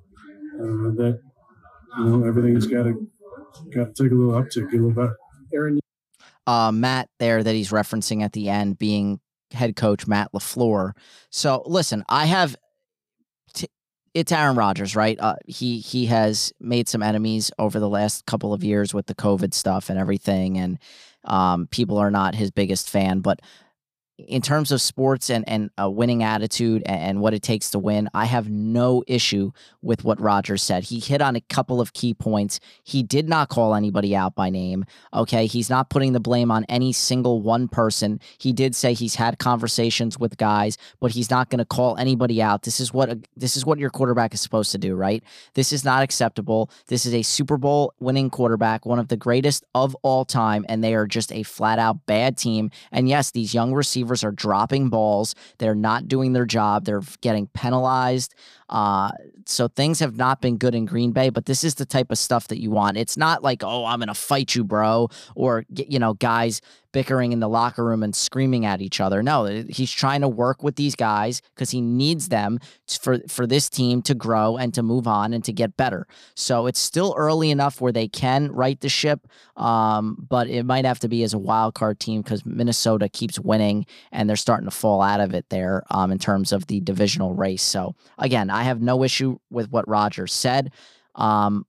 uh, 0.60 0.92
that 1.02 1.20
you 1.98 2.06
know 2.06 2.26
everything's 2.28 2.68
got 2.68 2.84
to 2.84 3.08
got 3.74 3.96
to 3.96 4.04
take 4.04 4.12
a 4.12 4.16
little 4.16 4.34
uptick, 4.42 4.72
get 4.72 4.80
a 4.82 4.84
little 4.86 4.92
better. 4.92 5.18
Aaron, 5.54 5.80
uh, 6.48 6.72
Matt 6.72 7.10
there 7.20 7.44
that 7.44 7.54
he's 7.54 7.72
referencing 7.72 8.24
at 8.24 8.32
the 8.32 8.50
end 8.50 8.80
being 8.80 9.20
head 9.52 9.76
coach 9.76 10.08
Matt 10.08 10.32
LaFleur. 10.34 10.94
So 11.30 11.62
listen, 11.66 12.04
I 12.10 12.26
have 12.26 12.56
t- 13.54 13.70
it's 14.14 14.32
Aaron 14.32 14.56
Rodgers, 14.56 14.96
right? 14.96 15.20
Uh, 15.20 15.36
he 15.46 15.80
he 15.80 16.08
has 16.08 16.54
made 16.60 16.88
some 16.88 17.04
enemies 17.04 17.52
over 17.60 17.80
the 17.80 17.90
last 17.90 18.26
couple 18.26 18.54
of 18.54 18.64
years 18.64 18.94
with 18.94 19.06
the 19.06 19.16
COVID 19.16 19.54
stuff 19.54 19.90
and 19.90 20.00
everything, 20.00 20.58
and 20.58 20.80
um, 21.26 21.68
people 21.68 21.98
are 21.98 22.12
not 22.12 22.34
his 22.34 22.50
biggest 22.50 22.90
fan. 22.90 23.20
But 23.20 23.42
in 24.18 24.42
terms 24.42 24.72
of 24.72 24.82
sports 24.82 25.30
and, 25.30 25.48
and 25.48 25.70
a 25.78 25.90
winning 25.90 26.24
attitude 26.24 26.84
and, 26.86 27.18
what 27.18 27.34
it 27.34 27.42
takes 27.42 27.72
to 27.72 27.80
win, 27.80 28.10
I 28.14 28.26
have 28.26 28.50
no 28.50 29.04
issue 29.08 29.52
with 29.82 30.04
what 30.04 30.22
Rodgers 30.22 30.62
said. 30.62 30.84
He 30.84 31.00
hit 31.00 31.20
on 31.20 31.36
a 31.36 31.42
couple 31.42 31.82
of 31.82 31.94
key 31.94 32.14
points. 32.14 32.60
He 32.84 33.02
did 33.02 33.28
not 33.28 33.50
call 33.50 33.74
anybody 33.74 34.16
out 34.16 34.36
by 34.36 34.52
name. 34.52 34.86
Okay. 35.14 35.48
He's 35.48 35.70
not 35.70 35.90
putting 35.90 36.14
the 36.14 36.20
blame 36.20 36.52
on 36.52 36.64
any 36.66 36.94
single 36.94 37.42
one 37.42 37.68
person. 37.68 38.20
He 38.38 38.54
did 38.54 38.76
say 38.76 38.94
he's 38.94 39.16
had 39.16 39.40
conversations 39.40 40.20
with 40.20 40.38
guys, 40.38 40.78
but 41.00 41.12
he's 41.12 41.32
not 41.32 41.50
going 41.50 41.60
to 41.60 41.66
call 41.66 41.98
anybody 41.98 42.42
out. 42.42 42.64
This 42.64 42.80
is 42.80 42.94
what 42.94 43.18
this 43.36 43.58
is 43.58 43.66
what 43.66 43.80
your 43.80 43.90
quarterback 43.90 44.34
is 44.34 44.42
supposed 44.42 44.72
to 44.74 44.78
do, 44.78 44.96
right? 44.96 45.24
This 45.56 45.74
is 45.74 45.84
not 45.84 46.04
acceptable. 46.04 46.70
This 46.88 47.06
is 47.06 47.14
a 47.14 47.24
Super 47.24 47.58
Bowl 47.58 47.94
winning 48.00 48.30
quarterback, 48.30 48.86
one 48.86 49.00
of 49.00 49.08
the 49.08 49.18
greatest 49.18 49.64
of 49.74 49.96
all 50.04 50.24
time, 50.24 50.66
and 50.70 50.84
they 50.84 50.94
are 50.94 51.08
just 51.08 51.32
a 51.32 51.44
flat 51.44 51.80
out 51.80 52.06
bad 52.06 52.38
team. 52.38 52.70
And 52.92 53.10
yes, 53.10 53.32
these 53.32 53.54
young 53.54 53.74
receivers 53.74 54.07
receivers 54.08 54.24
are 54.24 54.32
dropping 54.32 54.90
balls. 54.90 55.36
They're 55.58 55.76
not 55.76 56.08
doing 56.08 56.34
their 56.34 56.46
job. 56.46 56.86
They're 56.86 57.02
getting 57.22 57.48
penalized. 57.48 58.34
Uh, 58.70 59.12
so 59.46 59.68
things 59.68 60.00
have 60.00 60.18
not 60.18 60.42
been 60.42 60.58
good 60.58 60.76
in 60.76 60.86
Green 60.86 61.12
Bay, 61.12 61.30
but 61.30 61.46
this 61.46 61.64
is 61.64 61.76
the 61.76 61.86
type 61.86 62.12
of 62.12 62.18
stuff 62.18 62.48
that 62.50 62.60
you 62.60 62.70
want. 62.70 62.98
It's 62.98 63.18
not 63.18 63.44
like, 63.44 63.64
oh, 63.64 63.86
I'm 63.86 64.00
going 64.00 64.08
to 64.08 64.14
fight 64.14 64.56
you, 64.56 64.64
bro, 64.64 65.10
or, 65.36 65.66
you 65.70 66.00
know, 66.00 66.14
guys 66.16 66.62
bickering 66.92 67.32
in 67.32 67.40
the 67.40 67.48
locker 67.48 67.86
room 67.86 68.02
and 68.02 68.16
screaming 68.16 68.66
at 68.66 68.82
each 68.82 69.00
other. 69.00 69.22
No, 69.22 69.46
he's 69.46 69.92
trying 69.92 70.22
to 70.22 70.28
work 70.28 70.64
with 70.64 70.78
these 70.78 70.96
guys 70.96 71.42
because 71.54 71.70
he 71.70 71.80
needs 71.80 72.30
them 72.30 72.60
for, 73.02 73.20
for 73.28 73.46
this 73.46 73.70
team 73.70 74.02
to 74.04 74.16
grow 74.16 74.58
and 74.58 74.74
to 74.74 74.82
move 74.82 75.08
on 75.08 75.34
and 75.34 75.44
to 75.44 75.54
get 75.54 75.78
better. 75.78 76.08
So 76.34 76.66
it's 76.66 76.80
still 76.80 77.14
early 77.18 77.52
enough 77.52 77.82
where 77.82 77.92
they 77.92 78.08
can 78.08 78.52
right 78.52 78.80
the 78.80 78.90
ship, 78.90 79.28
um, 79.58 80.26
but 80.28 80.48
it 80.48 80.64
might 80.64 80.86
have 80.86 81.00
to 81.00 81.08
be 81.08 81.24
as 81.24 81.34
a 81.34 81.38
wild 81.38 81.76
card 81.76 82.00
team 82.00 82.22
because 82.22 82.46
Minnesota 82.46 83.10
keeps 83.10 83.40
winning 83.40 83.86
and 84.12 84.28
they're 84.28 84.36
starting 84.36 84.66
to 84.66 84.76
fall 84.76 85.02
out 85.02 85.20
of 85.20 85.34
it 85.34 85.46
there 85.50 85.84
um, 85.92 86.12
in 86.12 86.18
terms 86.18 86.52
of 86.52 86.68
the 86.68 86.80
divisional 86.80 87.34
race. 87.34 87.64
So 87.64 87.96
again, 88.18 88.50
I 88.58 88.64
have 88.64 88.82
no 88.82 89.04
issue 89.04 89.38
with 89.50 89.70
what 89.70 89.88
Rodgers 89.88 90.34
said. 90.34 90.72
Um, 91.16 91.66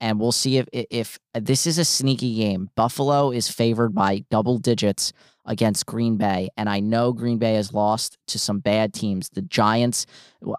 and 0.00 0.18
we'll 0.18 0.32
see 0.32 0.58
if 0.58 0.68
if 0.72 1.18
this 1.32 1.66
is 1.66 1.78
a 1.78 1.84
sneaky 1.84 2.34
game. 2.34 2.70
Buffalo 2.74 3.30
is 3.30 3.48
favored 3.48 3.94
by 3.94 4.24
double 4.30 4.58
digits 4.58 5.12
against 5.46 5.86
Green 5.86 6.16
Bay, 6.16 6.48
and 6.56 6.68
I 6.68 6.80
know 6.80 7.12
Green 7.12 7.38
Bay 7.38 7.54
has 7.54 7.72
lost 7.72 8.18
to 8.26 8.38
some 8.38 8.58
bad 8.58 8.92
teams. 8.92 9.28
The 9.30 9.42
Giants. 9.42 10.06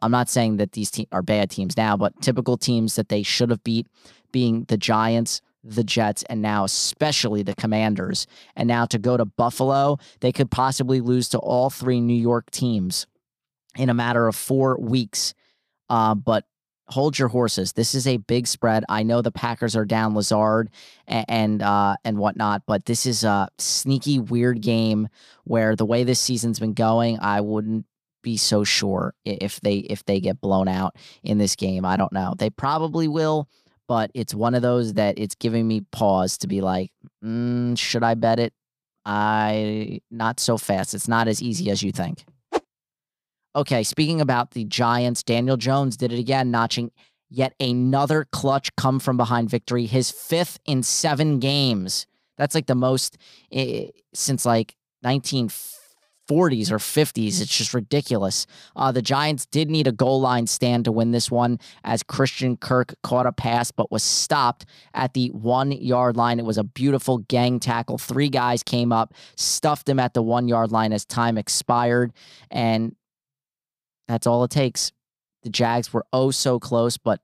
I'm 0.01 0.11
not 0.11 0.29
saying 0.29 0.57
that 0.57 0.71
these 0.71 0.89
te- 0.91 1.09
are 1.11 1.21
bad 1.21 1.49
teams 1.49 1.75
now, 1.75 1.97
but 1.97 2.21
typical 2.21 2.57
teams 2.57 2.95
that 2.95 3.09
they 3.09 3.21
should 3.21 3.49
have 3.49 3.63
beat, 3.65 3.87
being 4.31 4.63
the 4.69 4.77
Giants, 4.77 5.41
the 5.61 5.83
Jets, 5.83 6.23
and 6.29 6.41
now 6.41 6.63
especially 6.63 7.43
the 7.43 7.55
Commanders. 7.55 8.27
And 8.55 8.69
now 8.69 8.85
to 8.85 8.97
go 8.97 9.17
to 9.17 9.25
Buffalo, 9.25 9.97
they 10.21 10.31
could 10.31 10.51
possibly 10.51 11.01
lose 11.01 11.27
to 11.29 11.37
all 11.37 11.69
three 11.69 11.99
New 11.99 12.13
York 12.13 12.49
teams 12.49 13.07
in 13.77 13.89
a 13.89 13.93
matter 13.93 14.27
of 14.27 14.35
four 14.35 14.79
weeks. 14.79 15.33
Uh, 15.89 16.15
but 16.15 16.45
hold 16.87 17.17
your 17.17 17.29
horses. 17.29 17.73
This 17.73 17.95
is 17.95 18.07
a 18.07 18.17
big 18.17 18.47
spread. 18.47 18.83
I 18.89 19.03
know 19.03 19.21
the 19.21 19.31
Packers 19.31 19.75
are 19.75 19.85
down 19.85 20.15
Lazard 20.15 20.69
and 21.07 21.25
and, 21.27 21.61
uh, 21.61 21.95
and 22.03 22.17
whatnot, 22.17 22.63
but 22.67 22.85
this 22.85 23.05
is 23.05 23.23
a 23.23 23.49
sneaky, 23.57 24.19
weird 24.19 24.61
game 24.61 25.07
where 25.43 25.75
the 25.75 25.85
way 25.85 26.03
this 26.03 26.19
season's 26.19 26.59
been 26.59 26.73
going, 26.73 27.19
I 27.19 27.41
wouldn't 27.41 27.85
be 28.21 28.37
so 28.37 28.63
sure 28.63 29.13
if 29.25 29.59
they 29.61 29.75
if 29.75 30.05
they 30.05 30.19
get 30.19 30.41
blown 30.41 30.67
out 30.67 30.95
in 31.23 31.37
this 31.37 31.55
game. 31.55 31.85
I 31.85 31.97
don't 31.97 32.13
know. 32.13 32.33
They 32.37 32.49
probably 32.49 33.07
will, 33.07 33.49
but 33.87 34.11
it's 34.13 34.33
one 34.33 34.55
of 34.55 34.61
those 34.61 34.93
that 34.93 35.19
it's 35.19 35.35
giving 35.35 35.67
me 35.67 35.81
pause 35.91 36.37
to 36.39 36.47
be 36.47 36.61
like, 36.61 36.91
mm, 37.23 37.77
should 37.77 38.03
I 38.03 38.15
bet 38.15 38.39
it? 38.39 38.53
I 39.05 39.99
not 40.09 40.39
so 40.39 40.57
fast. 40.57 40.93
It's 40.93 41.09
not 41.09 41.27
as 41.27 41.41
easy 41.41 41.69
as 41.69 41.83
you 41.83 41.91
think. 41.91 42.25
Okay, 43.55 43.83
speaking 43.83 44.19
about 44.19 44.51
the 44.51 44.65
Giants, 44.65 45.21
Daniel 45.21 45.57
Jones 45.57 45.95
did 45.95 46.11
it 46.11 46.19
again, 46.19 46.49
notching 46.49 46.91
yet 47.29 47.53
another 47.59 48.25
clutch 48.31 48.75
come 48.75 48.99
from 48.99 49.17
behind 49.17 49.49
victory, 49.49 49.85
his 49.85 50.09
fifth 50.09 50.59
in 50.65 50.81
seven 50.81 51.39
games. 51.39 52.07
That's 52.37 52.55
like 52.55 52.65
the 52.65 52.75
most 52.75 53.17
eh, 53.51 53.87
since 54.13 54.45
like 54.45 54.75
1940s 55.05 56.71
or 56.71 56.79
50s. 56.79 57.41
It's 57.41 57.57
just 57.57 57.75
ridiculous. 57.75 58.47
Uh, 58.75 58.91
the 58.91 59.03
Giants 59.03 59.45
did 59.45 59.69
need 59.69 59.87
a 59.87 59.91
goal 59.91 60.19
line 60.19 60.47
stand 60.47 60.85
to 60.85 60.91
win 60.91 61.11
this 61.11 61.29
one 61.29 61.59
as 61.83 62.01
Christian 62.01 62.57
Kirk 62.57 62.95
caught 63.03 63.27
a 63.27 63.31
pass 63.31 63.69
but 63.69 63.91
was 63.91 64.01
stopped 64.01 64.65
at 64.95 65.13
the 65.13 65.29
one 65.29 65.71
yard 65.71 66.17
line. 66.17 66.39
It 66.39 66.45
was 66.45 66.57
a 66.57 66.63
beautiful 66.63 67.19
gang 67.19 67.59
tackle. 67.59 67.99
Three 67.99 68.29
guys 68.29 68.63
came 68.63 68.91
up, 68.91 69.13
stuffed 69.35 69.87
him 69.87 69.99
at 69.99 70.15
the 70.15 70.23
one 70.23 70.47
yard 70.47 70.71
line 70.71 70.91
as 70.91 71.05
time 71.05 71.37
expired. 71.37 72.13
And 72.49 72.95
that's 74.07 74.27
all 74.27 74.43
it 74.43 74.51
takes. 74.51 74.91
The 75.43 75.49
Jags 75.49 75.91
were 75.91 76.05
oh 76.13 76.31
so 76.31 76.59
close, 76.59 76.97
but 76.97 77.19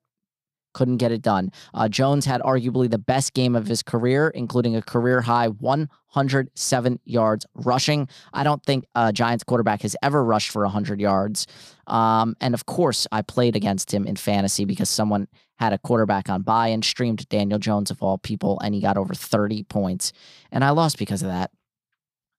couldn't 0.74 0.98
get 0.98 1.12
it 1.12 1.22
done. 1.22 1.52
Uh, 1.74 1.90
Jones 1.90 2.26
had 2.26 2.42
arguably 2.42 2.90
the 2.90 3.00
best 3.00 3.34
game 3.34 3.56
of 3.56 3.68
his 3.68 3.82
career, 3.82 4.30
including 4.30 4.76
a 4.76 4.82
career 4.82 5.22
high 5.22 5.48
107 5.48 7.00
yards 7.06 7.46
rushing. 7.56 8.08
I 8.34 8.44
don't 8.44 8.64
think 8.64 8.86
a 8.96 9.12
Giants 9.12 9.44
quarterback 9.44 9.82
has 9.82 9.96
ever 10.04 10.24
rushed 10.24 10.52
for 10.52 10.62
100 10.64 11.02
yards. 11.02 11.48
Um, 11.88 12.36
and 12.40 12.54
of 12.54 12.66
course, 12.66 13.08
I 13.12 13.22
played 13.24 13.56
against 13.56 13.94
him 13.94 14.06
in 14.06 14.16
fantasy 14.16 14.66
because 14.66 14.90
someone 14.90 15.28
had 15.58 15.74
a 15.74 15.78
quarterback 15.78 16.30
on 16.30 16.44
bye 16.44 16.70
and 16.70 16.86
streamed 16.86 17.28
Daniel 17.30 17.60
Jones 17.60 17.92
of 17.92 18.02
all 18.02 18.18
people, 18.18 18.60
and 18.60 18.74
he 18.74 18.82
got 18.82 18.98
over 18.98 19.14
30 19.14 19.64
points. 19.64 20.14
And 20.52 20.64
I 20.64 20.70
lost 20.70 20.98
because 20.98 21.22
of 21.22 21.30
that. 21.30 21.52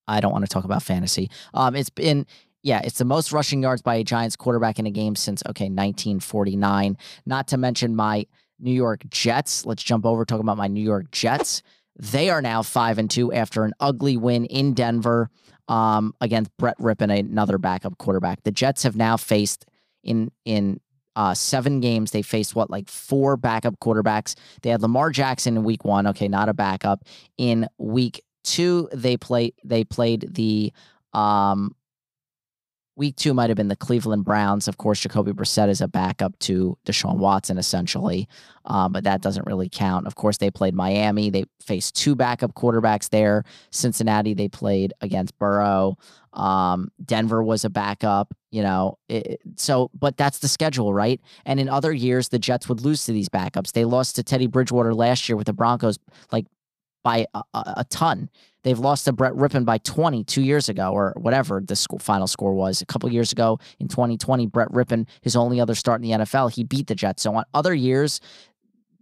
I 0.09 0.21
don't 0.21 0.33
want 0.33 0.45
to 0.45 0.49
talk 0.49 0.65
about 0.65 0.83
fantasy. 0.83 1.31
Um, 1.55 1.77
it's 1.77 1.91
been 1.91 2.27
yeah, 2.63 2.81
it's 2.85 2.99
the 2.99 3.05
most 3.05 3.33
rushing 3.33 3.63
yards 3.63 3.83
by 3.83 3.97
a 3.97 4.05
Giants 4.05 4.37
quarterback 4.37 4.79
in 4.79 4.87
a 4.87 4.91
game 4.91 5.17
since, 5.17 5.43
okay, 5.49 5.65
1949. 5.65 6.97
Not 7.27 7.49
to 7.49 7.57
mention 7.57 7.97
my 7.97 8.27
New 8.59 8.73
York 8.73 9.03
Jets. 9.09 9.65
Let's 9.65 9.83
jump 9.83 10.05
over, 10.05 10.25
talk 10.25 10.41
about 10.41 10.59
my 10.59 10.67
New 10.67 10.83
York 10.83 11.11
Jets. 11.11 11.63
They 11.97 12.31
are 12.31 12.43
now 12.43 12.63
5 12.63 12.99
and 12.99 13.11
2 13.11 13.33
after 13.33 13.65
an 13.65 13.73
ugly 13.81 14.17
win 14.17 14.45
in 14.47 14.75
Denver 14.75 15.31
um, 15.69 16.15
against 16.21 16.51
Brett 16.59 16.79
Rypien, 16.79 17.19
another 17.19 17.59
backup 17.59 17.97
quarterback. 17.99 18.43
The 18.43 18.51
Jets 18.51 18.83
have 18.83 18.97
now 18.97 19.17
faced 19.17 19.67
in 20.03 20.31
in 20.45 20.81
uh, 21.17 21.35
seven 21.35 21.81
games. 21.81 22.11
They 22.11 22.23
faced 22.23 22.55
what 22.55 22.71
like 22.71 22.89
four 22.89 23.37
backup 23.37 23.79
quarterbacks. 23.81 24.35
They 24.63 24.71
had 24.71 24.83
Lamar 24.83 25.11
Jackson 25.11 25.57
in 25.57 25.65
week 25.65 25.85
one. 25.85 26.07
Okay, 26.09 26.29
not 26.29 26.49
a 26.49 26.55
backup. 26.55 27.05
In 27.37 27.69
week 27.79 28.23
two, 28.45 28.89
they 28.93 29.17
play 29.17 29.53
they 29.65 29.85
played 29.85 30.29
the 30.31 30.73
um 31.13 31.75
Week 33.01 33.17
two 33.17 33.33
might 33.33 33.49
have 33.49 33.57
been 33.57 33.69
the 33.69 33.77
Cleveland 33.77 34.27
Browns. 34.27 34.69
Of 34.69 34.77
course, 34.77 35.01
Jacoby 35.01 35.33
Brissett 35.33 35.71
is 35.71 35.81
a 35.81 35.89
backup 35.89 36.39
to 36.41 36.77
Deshaun 36.85 37.17
Watson, 37.17 37.57
essentially, 37.57 38.29
um, 38.67 38.93
but 38.93 39.05
that 39.05 39.23
doesn't 39.23 39.47
really 39.47 39.71
count. 39.71 40.07
Of 40.07 40.17
course, 40.17 40.37
they 40.37 40.51
played 40.51 40.75
Miami. 40.75 41.31
They 41.31 41.47
faced 41.65 41.97
two 41.97 42.15
backup 42.15 42.53
quarterbacks 42.53 43.09
there. 43.09 43.45
Cincinnati, 43.71 44.35
they 44.35 44.49
played 44.49 44.93
against 45.01 45.39
Burrow. 45.39 45.97
Um, 46.35 46.91
Denver 47.03 47.43
was 47.43 47.65
a 47.65 47.71
backup, 47.71 48.35
you 48.51 48.63
know. 48.63 48.99
It, 49.09 49.41
so, 49.57 49.91
but 49.99 50.19
that's 50.19 50.41
the 50.41 50.49
schedule, 50.49 50.93
right? 50.93 51.23
And 51.47 51.59
in 51.59 51.71
other 51.71 51.95
years, 51.95 52.29
the 52.29 52.39
Jets 52.39 52.69
would 52.69 52.83
lose 52.83 53.07
to 53.07 53.13
these 53.13 53.31
backups. 53.31 53.73
They 53.73 53.87
lost 53.87 54.17
to 54.17 54.23
Teddy 54.23 54.47
Bridgewater 54.47 54.93
last 54.93 55.27
year 55.27 55.37
with 55.37 55.47
the 55.47 55.55
Broncos, 55.55 55.99
like 56.33 56.45
by 57.03 57.27
a, 57.35 57.43
a, 57.55 57.85
ton. 57.89 58.29
They've 58.63 58.79
lost 58.79 59.07
to 59.07 59.13
Brett 59.13 59.33
Rypien 59.33 59.65
by 59.65 59.79
20 59.79 60.25
two 60.25 60.43
years 60.43 60.69
ago, 60.69 60.93
or 60.93 61.15
whatever 61.17 61.63
the 61.65 61.77
final 61.99 62.27
score 62.27 62.53
was. 62.53 62.83
A 62.83 62.87
couple 62.87 63.11
years 63.11 63.33
ago 63.33 63.59
in 63.79 63.89
2020, 63.89 64.47
Brett 64.47 64.69
Rypien, 64.69 65.07
his 65.23 65.37
only 65.37 65.61
other 65.61 65.75
start 65.75 66.03
in 66.03 66.09
the 66.09 66.25
NFL, 66.25 66.53
he 66.53 66.65
beat 66.65 66.87
the 66.87 66.95
Jets. 66.95 67.23
So 67.23 67.35
on 67.35 67.45
other 67.55 67.75
years, 67.75 68.21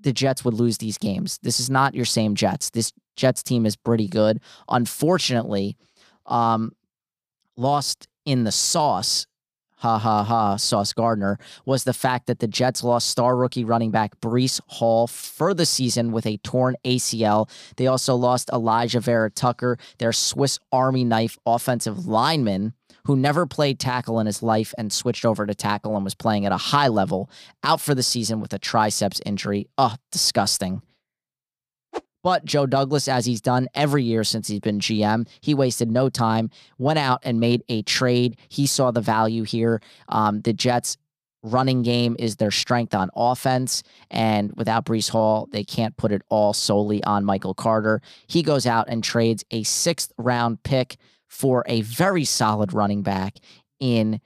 the 0.01 0.13
Jets 0.13 0.45
would 0.45 0.55
lose 0.55 0.79
these 0.79 0.99
games. 0.99 1.39
This 1.43 1.59
is 1.59 1.69
not 1.69 1.95
your 1.95 2.05
same 2.05 2.35
Jets. 2.35 2.71
This 2.71 2.93
Jets 3.17 3.43
team 3.43 3.67
is 3.67 3.77
pretty 3.77 4.07
good. 4.07 4.41
Unfortunately, 4.69 5.77
um, 6.27 6.73
lost 7.57 8.07
in 8.25 8.45
the 8.45 8.53
sauce 8.53 9.27
ha 9.79 9.99
ha 9.99 10.25
ha, 10.25 10.57
Sauce 10.57 10.93
Gardner, 10.93 11.39
was 11.65 11.85
the 11.85 11.93
fact 11.93 12.27
that 12.27 12.41
the 12.41 12.47
Jets 12.47 12.83
lost 12.83 13.09
star 13.09 13.37
rookie 13.37 13.65
running 13.65 13.91
back 13.91 14.21
Breece 14.21 14.61
Hall 14.67 15.07
for 15.07 15.55
the 15.55 15.67
season 15.67 16.13
with 16.13 16.27
a 16.27 16.37
torn 16.39 16.77
ACL. 16.85 17.49
They 17.77 17.87
also 17.87 18.15
lost 18.15 18.49
Alijah 18.49 19.01
Vera-Tucker, 19.01 19.79
their 19.99 20.13
Swiss 20.13 20.59
Army 20.73 21.05
knife 21.05 21.39
offensive 21.47 22.07
lineman, 22.07 22.75
who 23.05 23.17
never 23.17 23.47
played 23.47 23.79
tackle 23.79 24.21
in 24.21 24.27
his 24.27 24.43
life 24.43 24.75
and 24.77 24.93
switched 24.93 25.25
over 25.25 25.47
to 25.47 25.55
tackle 25.55 25.95
and 25.95 26.05
was 26.05 26.15
playing 26.15 26.45
at 26.45 26.53
a 26.53 26.57
high 26.57 26.89
level, 26.89 27.31
out 27.63 27.81
for 27.81 27.95
the 27.95 28.03
season 28.03 28.41
with 28.41 28.53
a 28.53 28.59
triceps 28.59 29.21
injury. 29.25 29.69
Oh, 29.79 29.95
disgusting. 30.11 30.83
But 32.23 32.45
Joe 32.45 32.67
Douglas, 32.67 33.09
as 33.09 33.25
he's 33.27 33.41
done 33.41 33.69
every 33.75 34.03
year 34.03 34.25
since 34.25 34.49
he's 34.49 34.61
been 34.61 34.81
GM, 34.81 35.29
he 35.41 35.55
wasted 35.55 35.91
no 35.91 36.09
time, 36.09 36.51
went 36.79 36.99
out 36.99 37.21
and 37.23 37.41
made 37.41 37.63
a 37.69 37.83
trade. 37.83 38.37
He 38.49 38.67
saw 38.67 38.91
the 38.91 39.01
value 39.01 39.45
here. 39.45 39.81
Um, 40.09 40.41
the 40.43 40.53
Jets 40.53 40.97
running 41.43 41.83
game 41.83 42.17
is 42.19 42.37
their 42.37 42.51
strength 42.51 42.95
on 42.95 43.11
offense. 43.15 43.83
And 44.11 44.53
without 44.57 44.85
Breece 44.85 45.09
Hall, 45.09 45.49
they 45.53 45.65
can't 45.65 45.97
put 45.97 46.13
it 46.13 46.23
all 46.29 46.53
solely 46.53 47.03
on 47.05 47.25
Michael 47.25 47.55
Carter. 47.55 48.01
He 48.27 48.43
goes 48.43 48.67
out 48.67 48.89
and 48.89 49.03
trades 49.03 49.45
a 49.51 49.63
sixth 49.63 50.13
round 50.19 50.63
pick 50.63 50.97
for 51.29 51.65
a 51.67 51.83
very 51.83 52.25
solid 52.25 52.73
running 52.73 53.03
back 53.03 53.37
in 53.81 54.21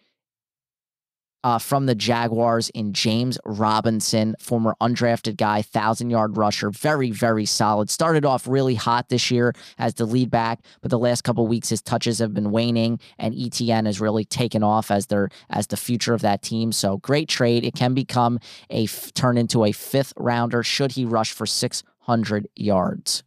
uh, 1.44 1.58
from 1.58 1.86
the 1.86 1.94
Jaguars 1.94 2.68
in 2.70 2.92
James 2.92 3.38
Robinson, 3.44 4.34
former 4.38 4.76
undrafted 4.80 5.36
guy, 5.36 5.62
thousand 5.62 6.10
yard 6.10 6.36
rusher, 6.36 6.70
very 6.70 7.10
very 7.10 7.46
solid. 7.46 7.90
Started 7.90 8.24
off 8.24 8.46
really 8.46 8.74
hot 8.74 9.08
this 9.08 9.30
year 9.30 9.52
as 9.78 9.94
the 9.94 10.06
lead 10.06 10.30
back, 10.30 10.60
but 10.80 10.90
the 10.90 10.98
last 10.98 11.22
couple 11.22 11.46
weeks 11.46 11.68
his 11.68 11.82
touches 11.82 12.18
have 12.18 12.34
been 12.34 12.50
waning, 12.50 13.00
and 13.18 13.34
Etienne 13.34 13.86
has 13.86 14.00
really 14.00 14.24
taken 14.24 14.62
off 14.62 14.90
as 14.90 15.06
their 15.06 15.30
as 15.50 15.66
the 15.66 15.76
future 15.76 16.14
of 16.14 16.22
that 16.22 16.42
team. 16.42 16.72
So 16.72 16.98
great 16.98 17.28
trade. 17.28 17.64
It 17.64 17.74
can 17.74 17.94
become 17.94 18.38
a 18.70 18.84
f- 18.84 19.12
turn 19.14 19.36
into 19.36 19.64
a 19.64 19.72
fifth 19.72 20.12
rounder 20.16 20.62
should 20.62 20.92
he 20.92 21.04
rush 21.04 21.32
for 21.32 21.46
six 21.46 21.82
hundred 22.00 22.48
yards. 22.56 23.22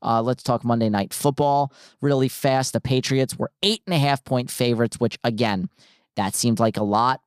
Uh, 0.00 0.22
let's 0.22 0.42
talk 0.42 0.64
Monday 0.64 0.88
Night 0.88 1.12
Football 1.12 1.72
really 2.00 2.28
fast. 2.28 2.72
The 2.72 2.80
Patriots 2.80 3.36
were 3.38 3.50
eight 3.62 3.82
and 3.86 3.94
a 3.94 3.98
half 3.98 4.24
point 4.24 4.50
favorites, 4.50 5.00
which 5.00 5.18
again, 5.24 5.68
that 6.16 6.34
seemed 6.34 6.60
like 6.60 6.76
a 6.76 6.82
lot 6.82 7.20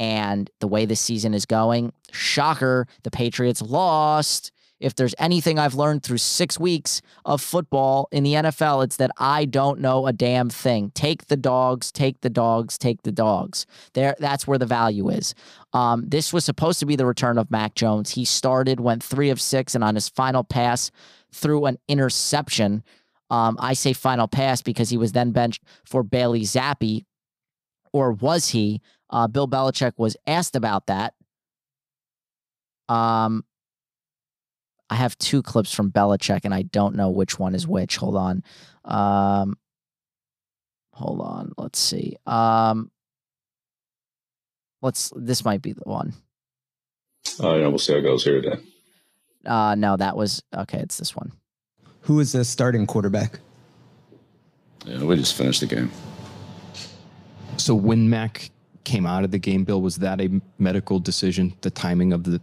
and 0.00 0.48
the 0.60 0.66
way 0.66 0.86
this 0.86 1.00
season 1.00 1.34
is 1.34 1.44
going, 1.44 1.92
shocker, 2.10 2.86
the 3.02 3.10
Patriots 3.10 3.60
lost. 3.60 4.50
If 4.80 4.94
there's 4.94 5.14
anything 5.18 5.58
I've 5.58 5.74
learned 5.74 6.02
through 6.02 6.16
six 6.16 6.58
weeks 6.58 7.02
of 7.26 7.42
football 7.42 8.08
in 8.10 8.22
the 8.22 8.32
NFL, 8.32 8.82
it's 8.82 8.96
that 8.96 9.10
I 9.18 9.44
don't 9.44 9.78
know 9.78 10.06
a 10.06 10.12
damn 10.14 10.48
thing. 10.48 10.90
Take 10.94 11.26
the 11.26 11.36
dogs, 11.36 11.92
take 11.92 12.22
the 12.22 12.30
dogs, 12.30 12.78
take 12.78 13.02
the 13.02 13.12
dogs. 13.12 13.66
There, 13.92 14.16
that's 14.18 14.46
where 14.46 14.56
the 14.56 14.64
value 14.64 15.10
is. 15.10 15.34
Um, 15.74 16.04
this 16.08 16.32
was 16.32 16.46
supposed 16.46 16.80
to 16.80 16.86
be 16.86 16.96
the 16.96 17.04
return 17.04 17.36
of 17.36 17.50
Mac 17.50 17.74
Jones. 17.74 18.12
He 18.12 18.24
started, 18.24 18.80
went 18.80 19.04
three 19.04 19.28
of 19.28 19.38
six, 19.38 19.74
and 19.74 19.84
on 19.84 19.96
his 19.96 20.08
final 20.08 20.44
pass, 20.44 20.90
threw 21.30 21.66
an 21.66 21.76
interception. 21.88 22.82
Um, 23.28 23.58
I 23.60 23.74
say 23.74 23.92
final 23.92 24.28
pass 24.28 24.62
because 24.62 24.88
he 24.88 24.96
was 24.96 25.12
then 25.12 25.32
benched 25.32 25.62
for 25.84 26.02
Bailey 26.02 26.40
Zappe, 26.40 27.04
or 27.92 28.12
was 28.12 28.48
he? 28.48 28.80
Uh, 29.10 29.26
Bill 29.26 29.48
Belichick 29.48 29.92
was 29.96 30.16
asked 30.26 30.56
about 30.56 30.86
that. 30.86 31.14
Um, 32.88 33.44
I 34.88 34.96
have 34.96 35.18
two 35.18 35.42
clips 35.42 35.74
from 35.74 35.90
Belichick, 35.90 36.40
and 36.44 36.54
I 36.54 36.62
don't 36.62 36.96
know 36.96 37.10
which 37.10 37.38
one 37.38 37.54
is 37.54 37.66
which. 37.66 37.96
Hold 37.96 38.16
on. 38.16 38.42
Um, 38.84 39.58
hold 40.92 41.20
on. 41.20 41.52
Let's 41.56 41.78
see. 41.78 42.16
Um, 42.26 42.90
let's. 44.82 45.12
This 45.14 45.44
might 45.44 45.62
be 45.62 45.72
the 45.72 45.82
one. 45.84 46.14
Oh 47.38 47.56
yeah, 47.56 47.66
we'll 47.66 47.78
see 47.78 47.92
how 47.92 47.98
it 47.98 48.02
goes 48.02 48.24
here 48.24 48.40
today. 48.40 48.60
Uh, 49.44 49.74
no, 49.74 49.96
that 49.96 50.16
was 50.16 50.42
okay. 50.54 50.78
It's 50.78 50.98
this 50.98 51.14
one. 51.14 51.32
Who 52.02 52.20
is 52.20 52.32
the 52.32 52.44
starting 52.44 52.86
quarterback? 52.86 53.38
Yeah, 54.84 55.04
we 55.04 55.16
just 55.16 55.36
finished 55.36 55.60
the 55.60 55.66
game. 55.66 55.90
So 57.56 57.74
when 57.74 58.08
Mac 58.08 58.50
came 58.84 59.06
out 59.06 59.24
of 59.24 59.30
the 59.30 59.38
game, 59.38 59.64
Bill, 59.64 59.80
was 59.80 59.96
that 59.96 60.20
a 60.20 60.40
medical 60.58 60.98
decision? 60.98 61.54
The 61.60 61.70
timing 61.70 62.12
of 62.12 62.24
the 62.24 62.40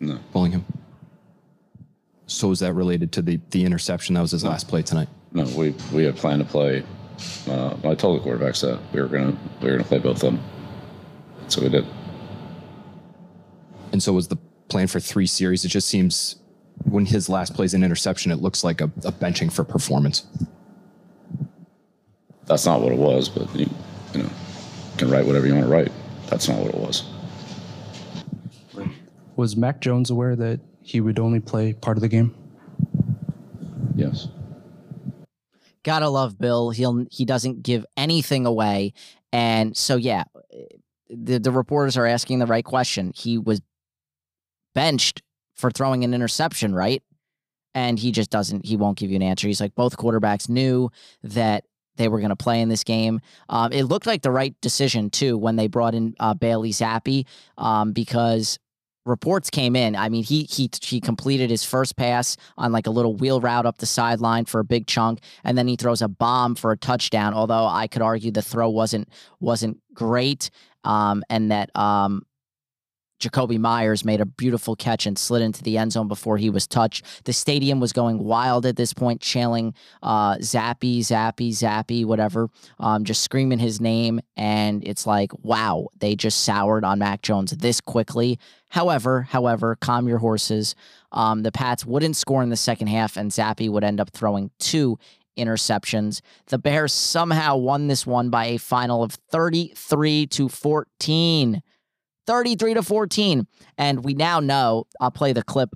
No, 0.00 0.18
pulling 0.32 0.52
him. 0.52 0.64
So 2.26 2.48
was 2.48 2.60
that 2.60 2.74
related 2.74 3.12
to 3.12 3.22
the 3.22 3.40
the 3.50 3.64
interception 3.64 4.14
that 4.14 4.20
was 4.22 4.30
his 4.30 4.44
last 4.44 4.68
play 4.68 4.82
tonight? 4.82 5.08
no, 5.32 5.44
we 5.56 5.74
we 5.92 6.04
had 6.04 6.16
planned 6.16 6.42
to 6.42 6.48
play. 6.48 6.82
Uh, 7.48 7.76
I 7.84 7.94
told 7.94 8.20
the 8.20 8.28
quarterbacks 8.28 8.62
that 8.62 8.78
we 8.92 9.00
were 9.00 9.08
gonna 9.08 9.36
we 9.60 9.66
were 9.70 9.76
gonna 9.76 9.84
play 9.88 9.98
both 9.98 10.22
of 10.22 10.32
them, 10.32 10.40
so 11.48 11.60
we 11.62 11.68
did. 11.68 11.86
And 13.92 14.02
so 14.02 14.12
was 14.12 14.28
the 14.28 14.36
plan 14.68 14.86
for 14.86 15.00
three 15.00 15.26
series. 15.26 15.64
It 15.64 15.68
just 15.68 15.88
seems 15.88 16.36
when 16.84 17.06
his 17.06 17.28
last 17.28 17.54
plays 17.54 17.74
an 17.74 17.82
interception, 17.84 18.30
it 18.32 18.36
looks 18.40 18.62
like 18.64 18.80
a, 18.80 18.84
a 19.04 19.12
benching 19.12 19.52
for 19.52 19.64
performance. 19.64 20.24
That's 22.46 22.64
not 22.64 22.80
what 22.80 22.92
it 22.92 22.98
was, 22.98 23.28
but 23.28 23.54
you, 23.54 23.60
you 23.60 23.66
know, 23.66 23.68
you 23.68 23.89
can 25.00 25.10
write 25.10 25.26
whatever 25.26 25.46
you 25.46 25.54
want 25.54 25.64
to 25.64 25.72
write. 25.72 25.90
That's 26.28 26.46
not 26.46 26.58
what 26.58 26.74
it 26.74 26.78
was. 26.78 27.04
Was 29.36 29.56
Mac 29.56 29.80
Jones 29.80 30.10
aware 30.10 30.36
that 30.36 30.60
he 30.82 31.00
would 31.00 31.18
only 31.18 31.40
play 31.40 31.72
part 31.72 31.96
of 31.96 32.02
the 32.02 32.08
game? 32.08 32.34
Yes. 33.94 34.28
Gotta 35.82 36.10
love 36.10 36.38
Bill. 36.38 36.70
He'll 36.70 37.06
he 37.10 37.24
doesn't 37.24 37.62
give 37.62 37.86
anything 37.96 38.44
away, 38.44 38.92
and 39.32 39.74
so 39.74 39.96
yeah, 39.96 40.24
the 41.08 41.38
the 41.38 41.50
reporters 41.50 41.96
are 41.96 42.04
asking 42.04 42.38
the 42.38 42.46
right 42.46 42.64
question. 42.64 43.12
He 43.16 43.38
was 43.38 43.62
benched 44.74 45.22
for 45.54 45.70
throwing 45.70 46.04
an 46.04 46.12
interception, 46.12 46.74
right? 46.74 47.02
And 47.72 47.98
he 47.98 48.12
just 48.12 48.28
doesn't. 48.28 48.66
He 48.66 48.76
won't 48.76 48.98
give 48.98 49.08
you 49.08 49.16
an 49.16 49.22
answer. 49.22 49.46
He's 49.46 49.60
like 49.60 49.74
both 49.74 49.96
quarterbacks 49.96 50.50
knew 50.50 50.90
that 51.22 51.64
they 52.00 52.08
were 52.08 52.18
going 52.18 52.30
to 52.30 52.36
play 52.36 52.60
in 52.60 52.68
this 52.68 52.82
game. 52.82 53.20
Um, 53.48 53.72
it 53.72 53.84
looked 53.84 54.06
like 54.06 54.22
the 54.22 54.30
right 54.30 54.58
decision 54.60 55.10
too 55.10 55.36
when 55.36 55.56
they 55.56 55.68
brought 55.68 55.94
in 55.94 56.14
uh, 56.18 56.34
Bailey 56.34 56.70
Zappe 56.70 57.26
um, 57.58 57.92
because 57.92 58.58
reports 59.04 59.50
came 59.50 59.76
in. 59.76 59.94
I 59.94 60.08
mean, 60.08 60.24
he 60.24 60.44
he 60.44 60.70
he 60.82 61.00
completed 61.00 61.50
his 61.50 61.64
first 61.64 61.96
pass 61.96 62.36
on 62.56 62.72
like 62.72 62.86
a 62.86 62.90
little 62.90 63.14
wheel 63.14 63.40
route 63.40 63.66
up 63.66 63.78
the 63.78 63.86
sideline 63.86 64.46
for 64.46 64.60
a 64.60 64.64
big 64.64 64.86
chunk, 64.86 65.20
and 65.44 65.58
then 65.58 65.68
he 65.68 65.76
throws 65.76 66.00
a 66.02 66.08
bomb 66.08 66.54
for 66.54 66.72
a 66.72 66.76
touchdown. 66.76 67.34
Although 67.34 67.66
I 67.66 67.86
could 67.86 68.02
argue 68.02 68.30
the 68.30 68.42
throw 68.42 68.70
wasn't 68.70 69.08
wasn't 69.38 69.78
great, 69.94 70.50
um, 70.84 71.22
and 71.28 71.50
that 71.50 71.74
um, 71.76 72.24
Jakobi 73.20 73.58
Meyers 73.58 74.04
made 74.04 74.20
a 74.20 74.26
beautiful 74.26 74.74
catch 74.74 75.06
and 75.06 75.18
slid 75.18 75.42
into 75.42 75.62
the 75.62 75.78
end 75.78 75.92
zone 75.92 76.08
before 76.08 76.38
he 76.38 76.50
was 76.50 76.66
touched. 76.66 77.24
The 77.24 77.32
stadium 77.32 77.78
was 77.78 77.92
going 77.92 78.18
wild 78.18 78.66
at 78.66 78.76
this 78.76 78.92
point, 78.92 79.20
chanting 79.20 79.74
uh, 80.02 80.36
Zappe, 80.36 81.00
Zappy, 81.00 81.50
Zappe, 81.50 82.04
whatever, 82.04 82.48
um, 82.78 83.04
just 83.04 83.22
screaming 83.22 83.58
his 83.58 83.80
name. 83.80 84.20
And 84.36 84.82
it's 84.86 85.06
like, 85.06 85.30
wow, 85.42 85.88
they 85.98 86.16
just 86.16 86.42
soured 86.42 86.84
on 86.84 86.98
Mac 86.98 87.22
Jones 87.22 87.52
this 87.52 87.80
quickly. 87.80 88.38
However, 88.70 89.22
however, 89.22 89.76
calm 89.76 90.08
your 90.08 90.18
horses. 90.18 90.74
Um, 91.12 91.42
the 91.42 91.52
Pats 91.52 91.84
wouldn't 91.84 92.16
score 92.16 92.42
in 92.42 92.50
the 92.50 92.56
second 92.56 92.86
half, 92.86 93.16
and 93.16 93.30
Zappe 93.30 93.68
would 93.68 93.84
end 93.84 94.00
up 94.00 94.10
throwing 94.12 94.50
two 94.58 94.98
interceptions. 95.36 96.20
The 96.46 96.58
Bears 96.58 96.92
somehow 96.92 97.56
won 97.56 97.88
this 97.88 98.06
one 98.06 98.30
by 98.30 98.46
a 98.46 98.58
final 98.58 99.02
of 99.02 99.12
33 99.12 100.26
to 100.28 100.48
14. 100.48 101.62
33 102.30 102.74
to 102.74 102.82
14. 102.84 103.44
And 103.76 104.04
we 104.04 104.14
now 104.14 104.38
know, 104.38 104.86
I'll 105.00 105.10
play 105.10 105.32
the 105.32 105.42
clip, 105.42 105.70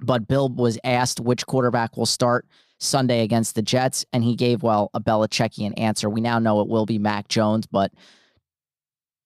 but 0.00 0.26
Bill 0.26 0.48
was 0.48 0.80
asked 0.82 1.20
which 1.20 1.46
quarterback 1.46 1.96
will 1.96 2.06
start 2.06 2.44
Sunday 2.80 3.22
against 3.22 3.54
the 3.54 3.62
Jets, 3.62 4.04
and 4.12 4.24
he 4.24 4.34
gave, 4.34 4.64
well, 4.64 4.90
a 4.94 5.00
Belichickian 5.00 5.78
answer. 5.78 6.10
We 6.10 6.20
now 6.20 6.40
know 6.40 6.60
it 6.60 6.68
will 6.68 6.86
be 6.86 6.98
Mac 6.98 7.28
Jones, 7.28 7.66
but 7.66 7.92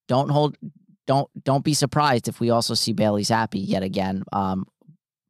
don't 0.06 0.28
hold 0.28 0.58
don't 1.06 1.30
don't 1.42 1.64
be 1.64 1.72
surprised 1.72 2.28
if 2.28 2.40
we 2.40 2.50
also 2.50 2.74
see 2.74 2.92
Bailey 2.92 3.22
Zappe 3.22 3.54
yet 3.54 3.82
again. 3.82 4.22
Um, 4.30 4.66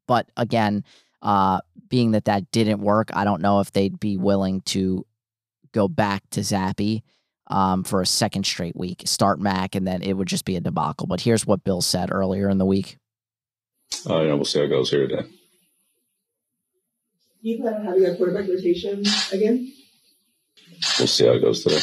but 0.09 0.29
again, 0.37 0.85
uh, 1.23 1.61
being 1.89 2.11
that 2.11 2.25
that 2.25 2.51
didn't 2.51 2.81
work, 2.81 3.11
I 3.15 3.25
don't 3.25 3.41
know 3.41 3.61
if 3.61 3.71
they'd 3.71 4.01
be 4.01 4.17
willing 4.17 4.63
to 4.63 5.07
go 5.73 5.87
back 5.87 6.29
to 6.31 6.41
Zappe 6.41 7.03
um, 7.51 7.85
for 7.85 8.01
a 8.01 8.07
second 8.07 8.47
straight 8.47 8.77
week, 8.77 9.03
start 9.05 9.39
Mac, 9.41 9.75
and 9.75 9.87
then 9.87 10.03
it 10.03 10.15
would 10.15 10.29
just 10.29 10.45
be 10.47 10.57
a 10.57 10.61
debacle. 10.61 11.07
But 11.07 11.21
here's 11.21 11.47
what 11.47 11.65
Bill 11.65 11.83
said 11.83 12.11
earlier 12.11 12.49
in 12.49 12.57
the 12.59 12.65
week. 12.65 12.97
Oh 14.07 14.23
yeah, 14.23 14.33
we'll 14.35 14.45
see 14.45 14.61
how 14.61 14.65
it 14.65 14.69
goes 14.69 14.91
here 14.91 15.07
today. 15.07 15.29
You 17.43 17.59
plan 17.61 17.75
on 17.75 17.85
having 17.85 18.07
a 18.07 18.17
quarterback 18.17 18.49
rotation 18.49 19.03
again? 19.33 19.73
We'll 20.99 21.09
see 21.09 21.27
how 21.27 21.33
it 21.33 21.41
goes 21.41 21.63
today. 21.63 21.81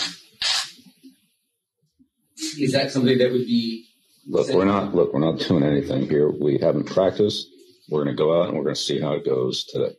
Is 2.59 2.71
that 2.71 2.91
something 2.91 3.17
that 3.17 3.31
would 3.31 3.45
be 3.45 3.87
Look, 4.29 4.49
we're 4.49 4.65
not 4.65 4.93
look, 4.93 5.13
we're 5.13 5.21
not 5.21 5.39
doing 5.39 5.63
anything 5.63 6.09
here. 6.09 6.29
We 6.29 6.57
haven't 6.57 6.85
practiced. 6.85 7.47
We're 7.89 8.03
going 8.03 8.15
to 8.15 8.21
go 8.21 8.41
out 8.41 8.49
and 8.49 8.57
we're 8.57 8.63
going 8.63 8.75
to 8.75 8.81
see 8.81 8.99
how 8.99 9.13
it 9.13 9.25
goes 9.25 9.63
today. 9.63 9.95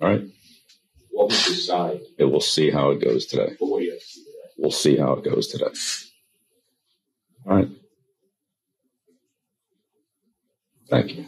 All 0.00 0.08
right. 0.08 0.22
what 1.10 1.28
was 1.28 1.44
decide? 1.44 2.00
It 2.16 2.24
will 2.24 2.40
see 2.40 2.70
how 2.70 2.90
it 2.90 3.04
goes 3.04 3.26
today. 3.26 3.56
We'll 4.58 4.70
see 4.70 4.96
how 4.96 5.12
it 5.12 5.24
goes 5.24 5.46
today. 5.48 5.70
All 7.46 7.56
right. 7.56 7.68
Thank 10.90 11.16
you. 11.16 11.26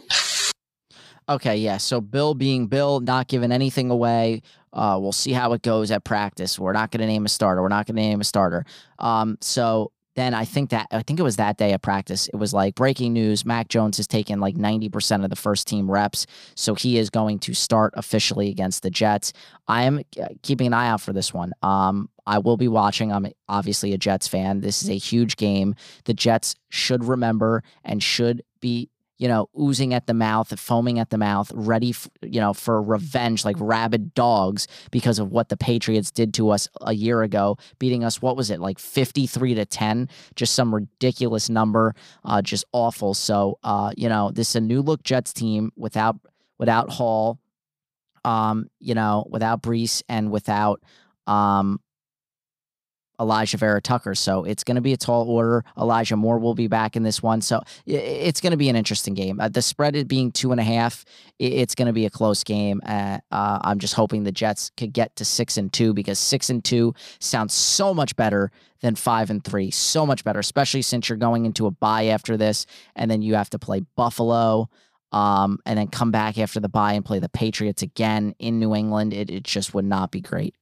Okay, 1.29 1.55
yeah. 1.55 1.77
So 1.77 2.01
Bill 2.01 2.33
being 2.33 2.67
Bill, 2.67 2.99
not 2.99 3.27
giving 3.27 3.51
anything 3.51 3.89
away. 3.89 4.41
Uh, 4.73 4.97
we'll 5.01 5.11
see 5.11 5.31
how 5.31 5.53
it 5.53 5.61
goes 5.61 5.91
at 5.91 6.03
practice. 6.03 6.59
We're 6.59 6.73
not 6.73 6.91
going 6.91 7.01
to 7.01 7.07
name 7.07 7.25
a 7.25 7.29
starter. 7.29 7.61
We're 7.61 7.69
not 7.69 7.85
going 7.85 7.95
to 7.95 8.01
name 8.01 8.21
a 8.21 8.25
starter. 8.25 8.65
Um, 8.99 9.37
so 9.39 9.91
then 10.15 10.33
I 10.33 10.45
think 10.45 10.69
that 10.71 10.87
I 10.91 11.01
think 11.01 11.19
it 11.19 11.23
was 11.23 11.37
that 11.37 11.57
day 11.57 11.73
of 11.73 11.81
practice. 11.81 12.27
It 12.27 12.35
was 12.35 12.53
like 12.53 12.75
breaking 12.75 13.13
news: 13.13 13.45
Mac 13.45 13.69
Jones 13.69 13.97
has 13.97 14.07
taken 14.07 14.39
like 14.39 14.55
ninety 14.55 14.89
percent 14.89 15.23
of 15.23 15.29
the 15.29 15.35
first 15.35 15.67
team 15.67 15.89
reps, 15.89 16.25
so 16.55 16.75
he 16.75 16.97
is 16.97 17.09
going 17.09 17.39
to 17.39 17.53
start 17.53 17.93
officially 17.95 18.49
against 18.49 18.83
the 18.83 18.89
Jets. 18.89 19.33
I 19.67 19.83
am 19.83 20.01
uh, 20.21 20.27
keeping 20.41 20.67
an 20.67 20.73
eye 20.73 20.87
out 20.87 21.01
for 21.01 21.13
this 21.13 21.33
one. 21.33 21.53
Um, 21.61 22.09
I 22.25 22.39
will 22.39 22.57
be 22.57 22.67
watching. 22.67 23.11
I'm 23.11 23.27
obviously 23.47 23.93
a 23.93 23.97
Jets 23.97 24.27
fan. 24.27 24.61
This 24.61 24.83
is 24.83 24.89
a 24.89 24.97
huge 24.97 25.37
game. 25.37 25.75
The 26.05 26.13
Jets 26.13 26.55
should 26.69 27.03
remember 27.03 27.63
and 27.83 28.03
should 28.03 28.43
be 28.59 28.89
you 29.21 29.27
know, 29.27 29.47
oozing 29.53 29.93
at 29.93 30.07
the 30.07 30.15
mouth, 30.15 30.59
foaming 30.59 30.97
at 30.97 31.11
the 31.11 31.17
mouth, 31.17 31.51
ready, 31.53 31.91
f- 31.91 32.09
you 32.23 32.41
know, 32.41 32.53
for 32.53 32.81
revenge 32.81 33.45
like 33.45 33.55
rabid 33.59 34.15
dogs 34.15 34.67
because 34.89 35.19
of 35.19 35.31
what 35.31 35.49
the 35.49 35.55
Patriots 35.55 36.09
did 36.09 36.33
to 36.33 36.49
us 36.49 36.67
a 36.81 36.93
year 36.93 37.21
ago, 37.21 37.55
beating 37.77 38.03
us. 38.03 38.19
What 38.19 38.35
was 38.35 38.49
it 38.49 38.59
like, 38.59 38.79
fifty-three 38.79 39.53
to 39.53 39.65
ten? 39.65 40.09
Just 40.35 40.55
some 40.55 40.73
ridiculous 40.73 41.49
number, 41.49 41.93
uh, 42.25 42.41
just 42.41 42.65
awful. 42.71 43.13
So, 43.13 43.59
uh, 43.63 43.91
you 43.95 44.09
know, 44.09 44.31
this 44.31 44.49
is 44.49 44.55
a 44.55 44.61
new 44.61 44.81
look 44.81 45.03
Jets 45.03 45.33
team 45.33 45.71
without 45.75 46.15
without 46.57 46.89
Hall, 46.89 47.37
um, 48.25 48.69
you 48.79 48.95
know, 48.95 49.27
without 49.29 49.61
Breece 49.61 50.01
and 50.09 50.31
without 50.31 50.81
um 51.27 51.79
Alijah 53.21 53.59
Vera 53.59 53.79
Tucker. 53.79 54.15
So 54.15 54.43
it's 54.43 54.63
going 54.63 54.75
to 54.75 54.81
be 54.81 54.93
a 54.93 54.97
tall 54.97 55.29
order. 55.29 55.63
Elijah 55.77 56.15
Moore 56.15 56.39
will 56.39 56.55
be 56.55 56.67
back 56.67 56.95
in 56.95 57.03
this 57.03 57.21
one. 57.21 57.41
So 57.41 57.61
it's 57.85 58.41
going 58.41 58.51
to 58.51 58.57
be 58.57 58.67
an 58.67 58.75
interesting 58.75 59.13
game. 59.13 59.39
Uh, 59.39 59.47
the 59.47 59.61
spread 59.61 59.95
it 59.95 60.07
being 60.07 60.31
two 60.31 60.51
and 60.51 60.59
a 60.59 60.63
half, 60.63 61.05
it's 61.37 61.75
going 61.75 61.85
to 61.85 61.93
be 61.93 62.05
a 62.05 62.09
close 62.09 62.43
game. 62.43 62.81
Uh, 62.85 63.19
uh, 63.31 63.59
I'm 63.61 63.79
just 63.79 63.93
hoping 63.93 64.23
the 64.23 64.31
Jets 64.31 64.71
could 64.75 64.91
get 64.91 65.15
to 65.17 65.25
six 65.25 65.57
and 65.57 65.71
two 65.71 65.93
because 65.93 66.17
six 66.17 66.49
and 66.49 66.63
two 66.63 66.95
sounds 67.19 67.53
so 67.53 67.93
much 67.93 68.15
better 68.15 68.51
than 68.81 68.95
five 68.95 69.29
and 69.29 69.43
three. 69.43 69.69
So 69.69 70.05
much 70.05 70.23
better, 70.23 70.39
especially 70.39 70.81
since 70.81 71.07
you're 71.07 71.17
going 71.17 71.45
into 71.45 71.67
a 71.67 71.71
bye 71.71 72.07
after 72.07 72.37
this, 72.37 72.65
and 72.95 73.09
then 73.09 73.21
you 73.21 73.35
have 73.35 73.51
to 73.51 73.59
play 73.59 73.81
Buffalo. 73.95 74.69
Um, 75.13 75.59
and 75.65 75.77
then 75.77 75.89
come 75.89 76.11
back 76.11 76.37
after 76.37 76.61
the 76.61 76.69
bye 76.69 76.93
and 76.93 77.03
play 77.03 77.19
the 77.19 77.27
Patriots 77.27 77.81
again 77.81 78.33
in 78.39 78.59
New 78.59 78.73
England. 78.73 79.13
It, 79.13 79.29
it 79.29 79.43
just 79.43 79.73
would 79.73 79.83
not 79.83 80.09
be 80.09 80.21
great. 80.21 80.55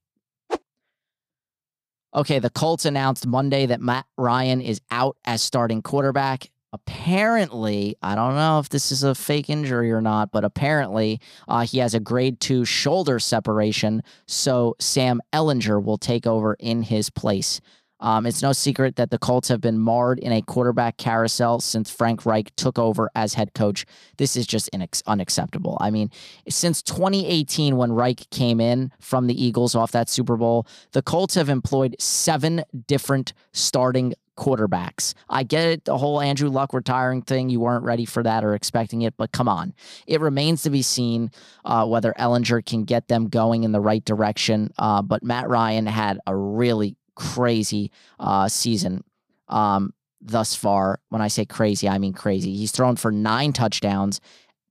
Okay, 2.12 2.40
the 2.40 2.50
Colts 2.50 2.84
announced 2.84 3.26
Monday 3.26 3.66
that 3.66 3.80
Matt 3.80 4.04
Ryan 4.18 4.60
is 4.60 4.80
out 4.90 5.16
as 5.24 5.42
starting 5.42 5.80
quarterback. 5.80 6.50
Apparently, 6.72 7.96
I 8.02 8.14
don't 8.14 8.34
know 8.34 8.58
if 8.60 8.68
this 8.68 8.92
is 8.92 9.02
a 9.02 9.14
fake 9.14 9.50
injury 9.50 9.90
or 9.90 10.00
not, 10.00 10.30
but 10.30 10.44
apparently 10.44 11.20
uh, 11.48 11.62
he 11.62 11.78
has 11.78 11.94
a 11.94 12.00
grade 12.00 12.38
two 12.40 12.64
shoulder 12.64 13.18
separation. 13.18 14.02
So 14.26 14.76
Sam 14.78 15.20
Ehlinger 15.32 15.82
will 15.82 15.98
take 15.98 16.26
over 16.26 16.54
in 16.54 16.82
his 16.82 17.10
place. 17.10 17.60
Um, 18.00 18.26
it's 18.26 18.42
no 18.42 18.52
secret 18.52 18.96
that 18.96 19.10
the 19.10 19.18
Colts 19.18 19.48
have 19.48 19.60
been 19.60 19.78
marred 19.78 20.18
in 20.18 20.32
a 20.32 20.42
quarterback 20.42 20.96
carousel 20.96 21.60
since 21.60 21.90
Frank 21.90 22.26
Reich 22.26 22.54
took 22.56 22.78
over 22.78 23.10
as 23.14 23.34
head 23.34 23.54
coach. 23.54 23.84
This 24.16 24.36
is 24.36 24.46
just 24.46 24.70
inex- 24.72 25.02
unacceptable. 25.06 25.76
I 25.80 25.90
mean, 25.90 26.10
since 26.48 26.82
2018, 26.82 27.76
when 27.76 27.92
Reich 27.92 28.28
came 28.30 28.60
in 28.60 28.92
from 29.00 29.26
the 29.26 29.42
Eagles 29.42 29.74
off 29.74 29.92
that 29.92 30.08
Super 30.08 30.36
Bowl, 30.36 30.66
the 30.92 31.02
Colts 31.02 31.34
have 31.34 31.48
employed 31.48 31.96
seven 31.98 32.64
different 32.86 33.32
starting 33.52 34.14
quarterbacks. 34.40 35.12
I 35.28 35.42
get 35.42 35.68
it, 35.68 35.84
the 35.84 35.98
whole 35.98 36.20
Andrew 36.20 36.48
Luck 36.48 36.72
retiring 36.72 37.20
thing. 37.20 37.50
You 37.50 37.60
weren't 37.60 37.84
ready 37.84 38.06
for 38.06 38.22
that 38.22 38.42
or 38.42 38.54
expecting 38.54 39.02
it, 39.02 39.14
but 39.18 39.32
come 39.32 39.48
on. 39.48 39.74
It 40.06 40.20
remains 40.20 40.62
to 40.62 40.70
be 40.70 40.80
seen 40.80 41.30
uh, 41.64 41.86
whether 41.86 42.14
Ehlinger 42.18 42.64
can 42.64 42.84
get 42.84 43.08
them 43.08 43.28
going 43.28 43.64
in 43.64 43.72
the 43.72 43.80
right 43.80 44.04
direction. 44.04 44.72
Uh, 44.78 45.02
but 45.02 45.22
Matt 45.22 45.48
Ryan 45.50 45.86
had 45.86 46.18
a 46.26 46.34
really 46.34 46.96
crazy 47.14 47.90
uh, 48.18 48.48
season 48.48 49.04
um, 49.48 49.92
thus 50.20 50.54
far. 50.54 51.00
When 51.08 51.22
I 51.22 51.28
say 51.28 51.44
crazy, 51.44 51.88
I 51.88 51.98
mean 51.98 52.12
crazy. 52.12 52.54
He's 52.54 52.72
thrown 52.72 52.96
for 52.96 53.10
nine 53.10 53.52
touchdowns, 53.52 54.20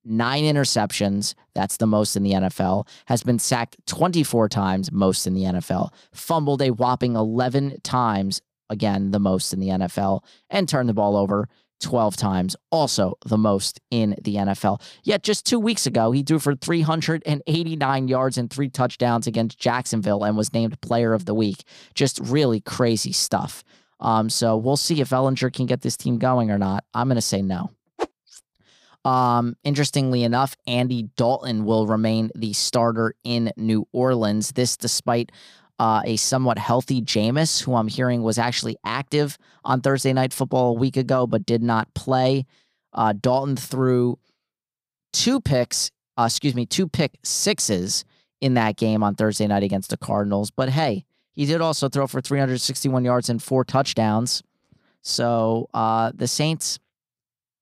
nine 0.04 0.44
interceptions. 0.44 1.36
That's 1.54 1.78
the 1.78 1.88
most 1.88 2.16
in 2.16 2.24
the 2.24 2.32
NFL. 2.32 2.88
Has 3.06 3.24
been 3.24 3.40
sacked 3.40 3.78
24 3.86 4.50
times, 4.50 4.92
most 4.92 5.28
in 5.28 5.34
the 5.34 5.44
NFL. 5.44 5.92
Fumbled 6.14 6.62
a 6.62 6.72
whopping 6.72 7.16
11 7.16 7.82
times, 7.84 8.42
again, 8.70 9.12
the 9.12 9.20
most 9.20 9.54
in 9.54 9.60
the 9.60 9.70
NFL, 9.70 10.24
and 10.50 10.68
turned 10.68 10.90
the 10.90 10.94
ball 10.94 11.16
over 11.16 11.48
12 11.80 12.18
times, 12.18 12.56
also 12.72 13.16
the 13.26 13.38
most 13.38 13.80
in 13.92 14.16
the 14.22 14.36
NFL. 14.36 14.82
Yet 15.04 15.24
just 15.24 15.46
two 15.46 15.60
weeks 15.60 15.86
ago, 15.86 16.12
he 16.12 16.24
threw 16.24 16.40
for 16.40 16.56
389 16.56 18.08
yards 18.08 18.38
and 18.38 18.50
three 18.50 18.70
touchdowns 18.70 19.28
against 19.28 19.60
Jacksonville 19.60 20.24
and 20.24 20.38
was 20.38 20.54
named 20.54 20.80
player 20.82 21.14
of 21.14 21.26
the 21.26 21.34
week. 21.34 21.64
Just 21.94 22.20
really 22.20 22.62
crazy 22.62 23.12
stuff. 23.12 23.64
Um, 24.00 24.30
so 24.30 24.56
we'll 24.56 24.78
see 24.78 25.02
if 25.02 25.10
Ehlinger 25.10 25.52
can 25.52 25.66
get 25.66 25.82
this 25.82 25.98
team 25.98 26.18
going 26.18 26.52
or 26.52 26.58
not. 26.58 26.84
I'm 26.94 27.08
going 27.08 27.16
to 27.16 27.22
say 27.22 27.42
no. 27.42 27.72
Um, 29.06 29.56
interestingly 29.64 30.24
enough, 30.24 30.56
Andy 30.68 31.04
Dalton 31.16 31.66
will 31.66 31.88
remain 31.88 32.32
the 32.36 32.54
starter 32.54 33.16
in 33.24 33.52
New 33.56 33.88
Orleans. 33.94 34.52
This 34.52 34.76
despite 34.76 35.32
uh, 35.80 36.02
a 36.06 36.18
somewhat 36.18 36.58
healthy 36.58 37.02
Jameis, 37.02 37.64
who 37.64 37.74
I'm 37.76 37.88
hearing 37.88 38.22
was 38.22 38.38
actually 38.38 38.78
active 38.84 39.38
on 39.64 39.82
Thursday 39.82 40.14
Night 40.14 40.34
Football 40.34 40.72
a 40.72 40.80
week 40.80 40.98
ago, 40.98 41.26
but 41.26 41.46
did 41.46 41.64
not 41.64 41.94
play. 41.94 42.46
Uh, 42.94 43.14
Dalton 43.14 43.56
threw 43.56 44.20
two 45.14 45.40
picks, 45.40 45.92
uh, 46.18 46.24
excuse 46.24 46.54
me, 46.54 46.66
two 46.66 46.88
pick 46.88 47.18
sixes 47.24 48.04
in 48.42 48.56
that 48.56 48.76
game 48.76 49.04
on 49.04 49.16
Thursday 49.16 49.48
night 49.48 49.64
against 49.64 49.90
the 49.90 49.98
Cardinals. 49.98 50.52
But 50.52 50.70
hey, 50.70 51.06
he 51.34 51.46
did 51.46 51.62
also 51.62 51.88
throw 51.88 52.08
for 52.08 52.20
361 52.20 53.06
yards 53.06 53.30
and 53.30 53.42
four 53.42 53.64
touchdowns. 53.64 54.44
So 55.02 55.70
uh, 55.74 56.12
the 56.14 56.28
Saints 56.28 56.80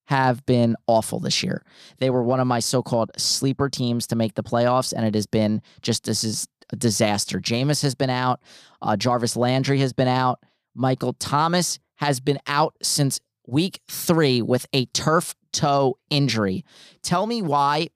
have 0.06 0.46
been 0.46 0.76
awful 0.88 1.20
this 1.20 1.44
year. 1.44 1.64
They 2.00 2.10
were 2.10 2.24
one 2.24 2.40
of 2.40 2.48
my 2.48 2.60
so-called 2.60 3.12
sleeper 3.18 3.70
teams 3.70 4.08
to 4.08 4.16
make 4.16 4.36
the 4.36 4.44
playoffs, 4.44 4.94
and 4.94 5.06
it 5.06 5.14
has 5.14 5.28
been 5.28 5.62
just 5.82 6.06
this 6.06 6.24
is 6.24 6.48
a 6.72 6.76
disaster. 6.76 7.40
Jameis 7.40 7.82
has 7.82 7.96
been 7.96 8.10
out. 8.10 8.42
Uh, 8.82 8.96
Jarvis 8.96 9.36
Landry 9.36 9.80
has 9.80 9.94
been 9.94 10.08
out. 10.08 10.40
Michael 10.76 11.14
Thomas 11.14 11.80
has 11.96 12.20
been 12.20 12.40
out 12.48 12.76
since 12.82 13.20
week 13.48 13.80
three 13.88 14.42
with 14.42 14.66
a 14.74 14.86
turf 14.88 15.36
toe 15.52 15.98
injury. 16.10 16.64
Tell 17.02 17.26
me 17.26 17.42
why 17.42 17.88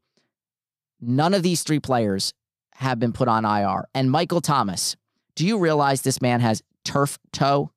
none 1.00 1.34
of 1.34 1.44
these 1.44 1.64
three 1.64 1.80
players 1.80 2.34
have 2.76 3.00
been 3.00 3.14
put 3.14 3.28
on 3.28 3.46
IR. 3.46 3.88
And 3.94 4.10
Michael 4.10 4.42
Thomas, 4.42 4.96
do 5.36 5.46
you 5.46 5.60
realize 5.60 6.02
this 6.02 6.22
man 6.22 6.40
has 6.40 6.64
turf 6.84 7.20
toe? 7.32 7.72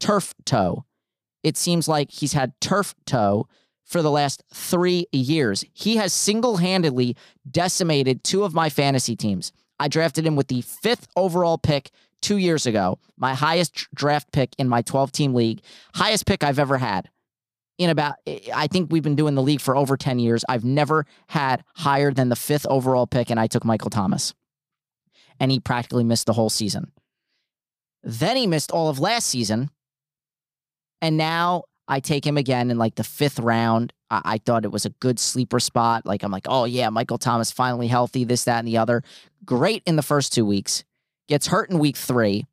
Turf 0.00 0.34
toe. 0.44 0.84
It 1.42 1.56
seems 1.56 1.86
like 1.86 2.10
he's 2.10 2.32
had 2.32 2.60
turf 2.60 2.94
toe 3.06 3.46
for 3.84 4.02
the 4.02 4.10
last 4.10 4.42
three 4.52 5.06
years. 5.12 5.64
He 5.72 5.96
has 5.96 6.12
single 6.12 6.56
handedly 6.56 7.16
decimated 7.48 8.24
two 8.24 8.42
of 8.42 8.52
my 8.52 8.68
fantasy 8.68 9.14
teams. 9.14 9.52
I 9.78 9.88
drafted 9.88 10.26
him 10.26 10.36
with 10.36 10.48
the 10.48 10.62
fifth 10.62 11.08
overall 11.16 11.58
pick 11.58 11.90
two 12.22 12.38
years 12.38 12.66
ago, 12.66 12.98
my 13.16 13.34
highest 13.34 13.86
draft 13.94 14.32
pick 14.32 14.54
in 14.58 14.68
my 14.68 14.82
12 14.82 15.12
team 15.12 15.34
league, 15.34 15.60
highest 15.94 16.26
pick 16.26 16.42
I've 16.42 16.58
ever 16.58 16.78
had. 16.78 17.08
In 17.78 17.90
about, 17.90 18.14
I 18.54 18.68
think 18.68 18.90
we've 18.90 19.02
been 19.02 19.16
doing 19.16 19.34
the 19.34 19.42
league 19.42 19.60
for 19.60 19.76
over 19.76 19.98
10 19.98 20.18
years. 20.18 20.44
I've 20.48 20.64
never 20.64 21.04
had 21.28 21.62
higher 21.74 22.10
than 22.10 22.30
the 22.30 22.36
fifth 22.36 22.66
overall 22.68 23.06
pick, 23.06 23.30
and 23.30 23.38
I 23.38 23.46
took 23.46 23.66
Michael 23.66 23.90
Thomas. 23.90 24.32
And 25.38 25.52
he 25.52 25.60
practically 25.60 26.02
missed 26.02 26.24
the 26.24 26.32
whole 26.32 26.48
season. 26.48 26.92
Then 28.02 28.36
he 28.36 28.46
missed 28.46 28.70
all 28.70 28.88
of 28.88 28.98
last 28.98 29.26
season. 29.26 29.68
And 31.02 31.18
now 31.18 31.64
I 31.86 32.00
take 32.00 32.26
him 32.26 32.38
again 32.38 32.70
in 32.70 32.78
like 32.78 32.94
the 32.94 33.04
fifth 33.04 33.38
round. 33.38 33.92
I, 34.10 34.22
I 34.24 34.38
thought 34.38 34.64
it 34.64 34.72
was 34.72 34.86
a 34.86 34.90
good 34.90 35.18
sleeper 35.18 35.60
spot. 35.60 36.06
Like, 36.06 36.22
I'm 36.22 36.32
like, 36.32 36.46
oh, 36.48 36.64
yeah, 36.64 36.90
Michael 36.90 37.18
Thomas 37.18 37.50
finally 37.50 37.88
healthy, 37.88 38.24
this, 38.24 38.44
that, 38.44 38.58
and 38.58 38.68
the 38.68 38.78
other. 38.78 39.02
Great 39.44 39.82
in 39.86 39.96
the 39.96 40.02
first 40.02 40.32
two 40.32 40.44
weeks, 40.44 40.84
gets 41.28 41.48
hurt 41.48 41.70
in 41.70 41.78
week 41.78 41.96
three, 41.96 42.46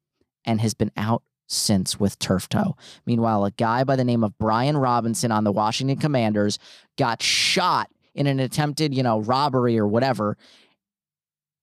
and 0.46 0.62
has 0.62 0.74
been 0.74 0.92
out 0.98 1.24
since 1.48 2.00
with 2.00 2.18
turf 2.20 2.50
toe. 2.50 2.76
Meanwhile, 3.06 3.46
a 3.46 3.52
guy 3.52 3.84
by 3.84 3.96
the 3.96 4.04
name 4.04 4.24
of 4.24 4.38
Brian 4.38 4.78
Robinson 4.78 5.32
on 5.32 5.44
the 5.44 5.52
Washington 5.52 5.98
Commanders 5.98 6.58
got 6.98 7.22
shot 7.22 7.90
in 8.16 8.28
an 8.28 8.40
attempted, 8.40 8.94
you 8.94 9.04
know, 9.04 9.20
robbery 9.22 9.78
or 9.78 9.88
whatever. 9.88 10.38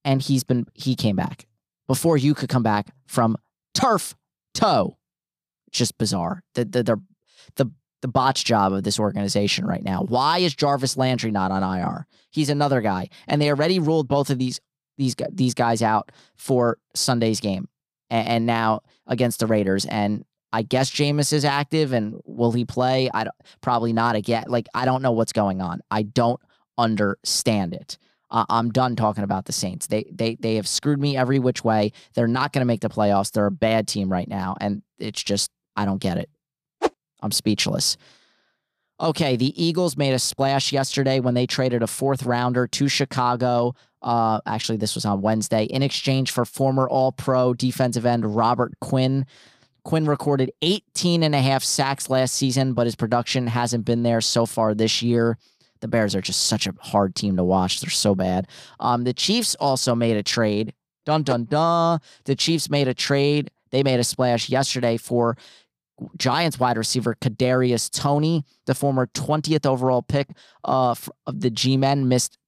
And 0.04 0.22
he's 0.22 0.44
been, 0.44 0.66
he 0.74 0.94
came 0.94 1.16
back 1.16 1.46
before 1.86 2.16
you 2.16 2.34
could 2.34 2.48
come 2.48 2.62
back 2.62 2.88
from 3.06 3.36
turf 3.74 4.14
toe. 4.54 4.96
Just 5.70 5.98
bizarre. 5.98 6.42
The, 6.54 6.64
the, 6.64 6.82
the, 6.82 6.96
the, 7.56 7.70
the 8.02 8.08
botch 8.08 8.44
job 8.44 8.72
of 8.72 8.82
this 8.82 8.98
organization 8.98 9.66
right 9.66 9.82
now. 9.82 10.02
Why 10.02 10.38
is 10.38 10.54
Jarvis 10.54 10.96
Landry 10.96 11.30
not 11.30 11.50
on 11.50 11.62
IR? 11.62 12.06
He's 12.30 12.50
another 12.50 12.80
guy. 12.80 13.08
And 13.26 13.40
they 13.40 13.50
already 13.50 13.78
ruled 13.78 14.08
both 14.08 14.30
of 14.30 14.38
these 14.38 14.60
these 14.96 15.14
these 15.32 15.54
guys 15.54 15.82
out 15.82 16.12
for 16.36 16.78
Sunday's 16.94 17.40
game, 17.40 17.68
and, 18.10 18.28
and 18.28 18.46
now 18.46 18.82
against 19.06 19.40
the 19.40 19.46
Raiders. 19.46 19.86
And 19.86 20.24
I 20.52 20.62
guess 20.62 20.90
Jameis 20.90 21.32
is 21.32 21.44
active, 21.44 21.92
and 21.92 22.20
will 22.24 22.52
he 22.52 22.64
play? 22.64 23.08
I 23.12 23.26
probably 23.60 23.92
not 23.92 24.16
again. 24.16 24.44
Like 24.48 24.68
I 24.74 24.84
don't 24.84 25.02
know 25.02 25.12
what's 25.12 25.32
going 25.32 25.60
on. 25.60 25.80
I 25.90 26.02
don't 26.02 26.40
understand 26.76 27.74
it. 27.74 27.98
Uh, 28.30 28.44
I'm 28.48 28.70
done 28.70 28.94
talking 28.94 29.24
about 29.24 29.46
the 29.46 29.52
Saints. 29.52 29.86
They 29.86 30.04
they 30.12 30.36
they 30.36 30.56
have 30.56 30.68
screwed 30.68 31.00
me 31.00 31.16
every 31.16 31.38
which 31.38 31.64
way. 31.64 31.92
They're 32.14 32.28
not 32.28 32.52
going 32.52 32.60
to 32.60 32.66
make 32.66 32.80
the 32.80 32.90
playoffs. 32.90 33.32
They're 33.32 33.46
a 33.46 33.50
bad 33.50 33.88
team 33.88 34.10
right 34.10 34.28
now, 34.28 34.56
and 34.60 34.82
it's 34.98 35.22
just 35.22 35.50
I 35.76 35.84
don't 35.84 36.00
get 36.00 36.18
it. 36.18 36.30
I'm 37.22 37.32
speechless. 37.32 37.96
Okay, 39.00 39.36
the 39.36 39.62
Eagles 39.62 39.96
made 39.96 40.12
a 40.12 40.18
splash 40.18 40.72
yesterday 40.72 41.20
when 41.20 41.32
they 41.32 41.46
traded 41.46 41.82
a 41.82 41.86
fourth 41.86 42.24
rounder 42.24 42.66
to 42.66 42.86
Chicago. 42.86 43.74
Uh, 44.02 44.40
actually, 44.44 44.76
this 44.76 44.94
was 44.94 45.06
on 45.06 45.22
Wednesday 45.22 45.64
in 45.64 45.82
exchange 45.82 46.30
for 46.32 46.44
former 46.44 46.86
All 46.88 47.12
Pro 47.12 47.54
defensive 47.54 48.04
end 48.04 48.36
Robert 48.36 48.74
Quinn. 48.80 49.26
Quinn 49.84 50.04
recorded 50.04 50.52
18 50.60 51.22
and 51.22 51.34
a 51.34 51.40
half 51.40 51.64
sacks 51.64 52.10
last 52.10 52.34
season, 52.34 52.74
but 52.74 52.86
his 52.86 52.94
production 52.94 53.46
hasn't 53.46 53.86
been 53.86 54.02
there 54.02 54.20
so 54.20 54.44
far 54.44 54.74
this 54.74 55.00
year. 55.00 55.38
The 55.80 55.88
Bears 55.88 56.14
are 56.14 56.20
just 56.20 56.46
such 56.46 56.66
a 56.66 56.74
hard 56.78 57.14
team 57.14 57.36
to 57.36 57.44
watch. 57.44 57.80
They're 57.80 57.88
so 57.88 58.14
bad. 58.14 58.48
Um, 58.78 59.04
the 59.04 59.14
Chiefs 59.14 59.54
also 59.54 59.94
made 59.94 60.18
a 60.18 60.22
trade. 60.22 60.74
Dun 61.06 61.22
dun 61.22 61.44
dun. 61.44 62.00
The 62.24 62.36
Chiefs 62.36 62.68
made 62.68 62.88
a 62.88 62.94
trade. 62.94 63.50
They 63.70 63.82
made 63.82 63.98
a 63.98 64.04
splash 64.04 64.50
yesterday 64.50 64.98
for 64.98 65.38
Giants 66.16 66.58
wide 66.58 66.76
receiver 66.76 67.16
Kadarius 67.20 67.90
Toney, 67.90 68.44
the 68.66 68.74
former 68.74 69.06
20th 69.08 69.66
overall 69.66 70.02
pick 70.02 70.28
uh, 70.64 70.94
of 71.26 71.40
the 71.40 71.50
G-men, 71.50 72.08
missed 72.08 72.38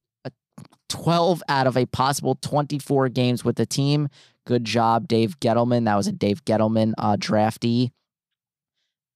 12 0.92 1.42
out 1.48 1.66
of 1.66 1.78
a 1.78 1.86
possible 1.86 2.34
24 2.42 3.08
games 3.08 3.44
with 3.44 3.56
the 3.56 3.64
team. 3.64 4.08
Good 4.46 4.64
job, 4.64 5.08
Dave 5.08 5.40
Gettleman. 5.40 5.86
That 5.86 5.96
was 5.96 6.06
a 6.06 6.12
Dave 6.12 6.44
Gettleman 6.44 6.92
uh, 6.98 7.16
draftee. 7.16 7.92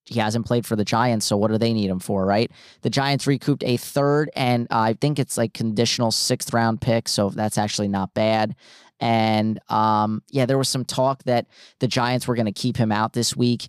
He 0.05 0.19
hasn't 0.19 0.47
played 0.47 0.65
for 0.65 0.75
the 0.75 0.85
Giants, 0.85 1.27
so 1.27 1.37
what 1.37 1.51
do 1.51 1.57
they 1.59 1.73
need 1.73 1.89
him 1.89 1.99
for, 1.99 2.25
right? 2.25 2.49
The 2.81 2.89
Giants 2.89 3.27
recouped 3.27 3.63
a 3.63 3.77
third, 3.77 4.31
and 4.35 4.65
uh, 4.71 4.79
I 4.79 4.93
think 4.93 5.19
it's 5.19 5.37
like 5.37 5.53
conditional 5.53 6.09
sixth 6.09 6.51
round 6.51 6.81
pick, 6.81 7.07
so 7.07 7.29
that's 7.29 7.59
actually 7.59 7.89
not 7.89 8.13
bad. 8.15 8.55
And 8.99 9.59
um, 9.69 10.23
yeah, 10.31 10.47
there 10.47 10.57
was 10.57 10.69
some 10.69 10.85
talk 10.85 11.23
that 11.25 11.45
the 11.79 11.87
Giants 11.87 12.27
were 12.27 12.35
going 12.35 12.47
to 12.47 12.51
keep 12.51 12.77
him 12.77 12.91
out 12.91 13.13
this 13.13 13.35
week 13.35 13.67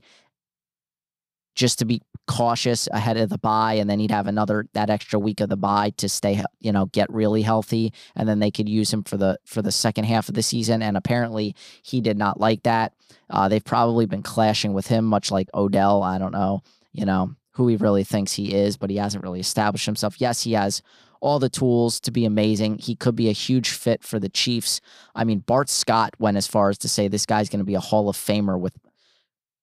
just 1.59 1.81
to 1.81 1.85
be 1.85 2.01
cautious 2.29 2.89
ahead 2.93 3.17
of 3.17 3.31
the 3.31 3.39
bye, 3.39 3.75
and 3.75 3.91
then 3.91 3.99
he'd 3.99 4.13
have 4.13 4.29
another 4.29 4.67
that 4.75 4.91
extra 4.91 5.19
week 5.19 5.41
of 5.41 5.49
the 5.49 5.57
bye 5.57 5.91
to 5.97 6.09
stay 6.09 6.41
you 6.61 6.71
know 6.71 6.87
get 6.87 7.13
really 7.13 7.43
healthy 7.43 7.93
and 8.15 8.29
then 8.29 8.39
they 8.39 8.51
could 8.51 8.69
use 8.69 8.93
him 8.93 9.03
for 9.03 9.17
the 9.17 9.39
for 9.45 9.61
the 9.61 9.73
second 9.73 10.05
half 10.05 10.29
of 10.29 10.35
the 10.35 10.43
season 10.43 10.83
and 10.83 10.97
apparently 10.97 11.57
he 11.83 12.01
did 12.01 12.17
not 12.17 12.39
like 12.39 12.63
that. 12.63 12.93
Uh, 13.29 13.49
they've 13.49 13.65
probably 13.65 14.07
been 14.07 14.23
clashing 14.23 14.73
with 14.73 14.87
him 14.87 15.05
much 15.05 15.31
like 15.31 15.49
odell 15.53 16.03
i 16.03 16.17
don't 16.17 16.33
know 16.33 16.63
you 16.93 17.05
know 17.05 17.35
who 17.53 17.67
he 17.69 17.77
really 17.77 18.05
thinks 18.05 18.35
he 18.35 18.55
is 18.55 18.77
but 18.77 18.89
he 18.89 18.97
hasn't 18.97 19.25
really 19.25 19.41
established 19.41 19.87
himself. 19.87 20.21
Yes 20.21 20.43
he 20.43 20.53
has 20.53 20.81
all 21.21 21.41
the 21.41 21.49
tools 21.49 21.99
to 21.99 22.13
be 22.13 22.25
amazing. 22.25 22.79
He 22.79 22.95
could 22.95 23.17
be 23.17 23.29
a 23.29 23.33
huge 23.33 23.71
fit 23.71 24.05
for 24.05 24.21
the 24.21 24.29
chiefs. 24.29 24.81
I 25.15 25.25
mean 25.25 25.41
bart 25.41 25.69
scott 25.69 26.15
went 26.19 26.37
as 26.37 26.47
far 26.47 26.69
as 26.71 26.79
to 26.79 26.89
say 26.89 27.09
this 27.09 27.27
guy's 27.27 27.49
going 27.49 27.61
to 27.61 27.65
be 27.65 27.75
a 27.75 27.81
hall 27.81 28.09
of 28.09 28.17
famer 28.17 28.59
with 28.59 28.75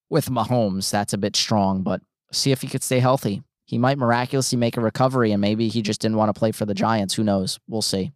with 0.09 0.29
Mahomes. 0.29 0.89
That's 0.89 1.13
a 1.13 1.17
bit 1.17 1.35
strong, 1.35 1.81
but 1.81 2.01
see 2.31 2.51
if 2.51 2.61
he 2.61 2.67
could 2.67 2.83
stay 2.83 2.99
healthy. 2.99 3.43
He 3.65 3.77
might 3.77 3.97
miraculously 3.97 4.57
make 4.57 4.77
a 4.77 4.81
recovery, 4.81 5.31
and 5.31 5.41
maybe 5.41 5.69
he 5.69 5.81
just 5.81 6.01
didn't 6.01 6.17
want 6.17 6.33
to 6.33 6.39
play 6.39 6.51
for 6.51 6.65
the 6.65 6.75
Giants. 6.75 7.15
Who 7.15 7.23
knows? 7.23 7.59
We'll 7.67 7.81
see. 7.81 8.11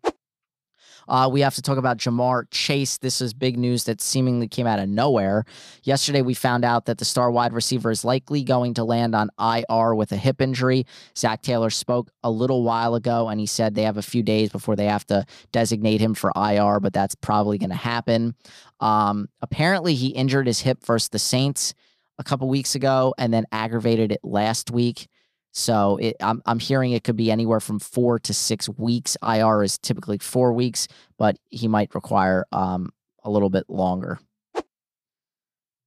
Uh, 1.10 1.28
we 1.28 1.42
have 1.42 1.56
to 1.56 1.62
talk 1.62 1.78
about 1.78 1.98
Ja'Marr 1.98 2.46
Chase. 2.52 2.98
This 3.00 3.20
is 3.20 3.34
big 3.34 3.58
news 3.58 3.86
that 3.86 4.00
seemingly 4.00 4.48
came 4.48 4.68
out 4.68 4.80
of 4.80 4.88
nowhere. 4.88 5.44
Yesterday, 5.84 6.22
we 6.22 6.36
found 6.36 6.64
out 6.64 6.86
that 6.86 7.00
the 7.00 7.06
star 7.06 7.32
wide 7.32 7.52
receiver 7.52 7.90
is 7.90 8.06
likely 8.06 8.44
going 8.44 8.76
to 8.76 8.84
land 8.84 9.16
on 9.16 9.32
IR 9.40 9.96
with 9.96 10.12
a 10.12 10.16
hip 10.16 10.40
injury. 10.40 10.86
Zac 11.18 11.42
Taylor 11.42 11.72
spoke 11.72 12.12
a 12.24 12.30
little 12.30 12.64
while 12.64 12.94
ago, 12.94 13.28
and 13.28 13.40
he 13.40 13.48
said 13.48 13.74
they 13.74 13.84
have 13.84 13.98
a 13.98 14.04
few 14.04 14.22
days 14.22 14.52
before 14.52 14.76
they 14.76 14.86
have 14.86 15.06
to 15.08 15.26
designate 15.52 16.00
him 16.00 16.14
for 16.14 16.32
IR, 16.36 16.80
but 16.80 16.94
that's 16.94 17.16
probably 17.16 17.58
going 17.58 17.72
to 17.72 17.76
happen. 17.76 18.36
Um, 18.80 19.30
apparently, 19.42 19.96
he 19.96 20.10
injured 20.10 20.46
his 20.46 20.62
hip 20.62 20.86
versus 20.86 21.10
the 21.10 21.20
Saints 21.20 21.74
a 22.20 22.24
couple 22.24 22.48
weeks 22.48 22.76
ago 22.76 23.16
and 23.18 23.34
then 23.34 23.46
aggravated 23.52 24.12
it 24.12 24.20
last 24.24 24.70
week. 24.70 25.08
So 25.52 25.98
it, 25.98 26.16
I'm 26.20 26.42
I'm 26.46 26.60
hearing 26.60 26.92
it 26.92 27.04
could 27.04 27.16
be 27.16 27.32
anywhere 27.32 27.60
from 27.60 27.80
four 27.80 28.20
to 28.20 28.34
six 28.34 28.70
weeks. 28.70 29.18
IR 29.28 29.64
is 29.64 29.78
typically 29.78 30.20
four 30.20 30.54
weeks, 30.54 30.88
but 31.18 31.38
he 31.50 31.68
might 31.68 31.94
require 31.96 32.46
um 32.52 32.92
a 33.24 33.30
little 33.30 33.50
bit 33.50 33.66
longer. 33.70 34.20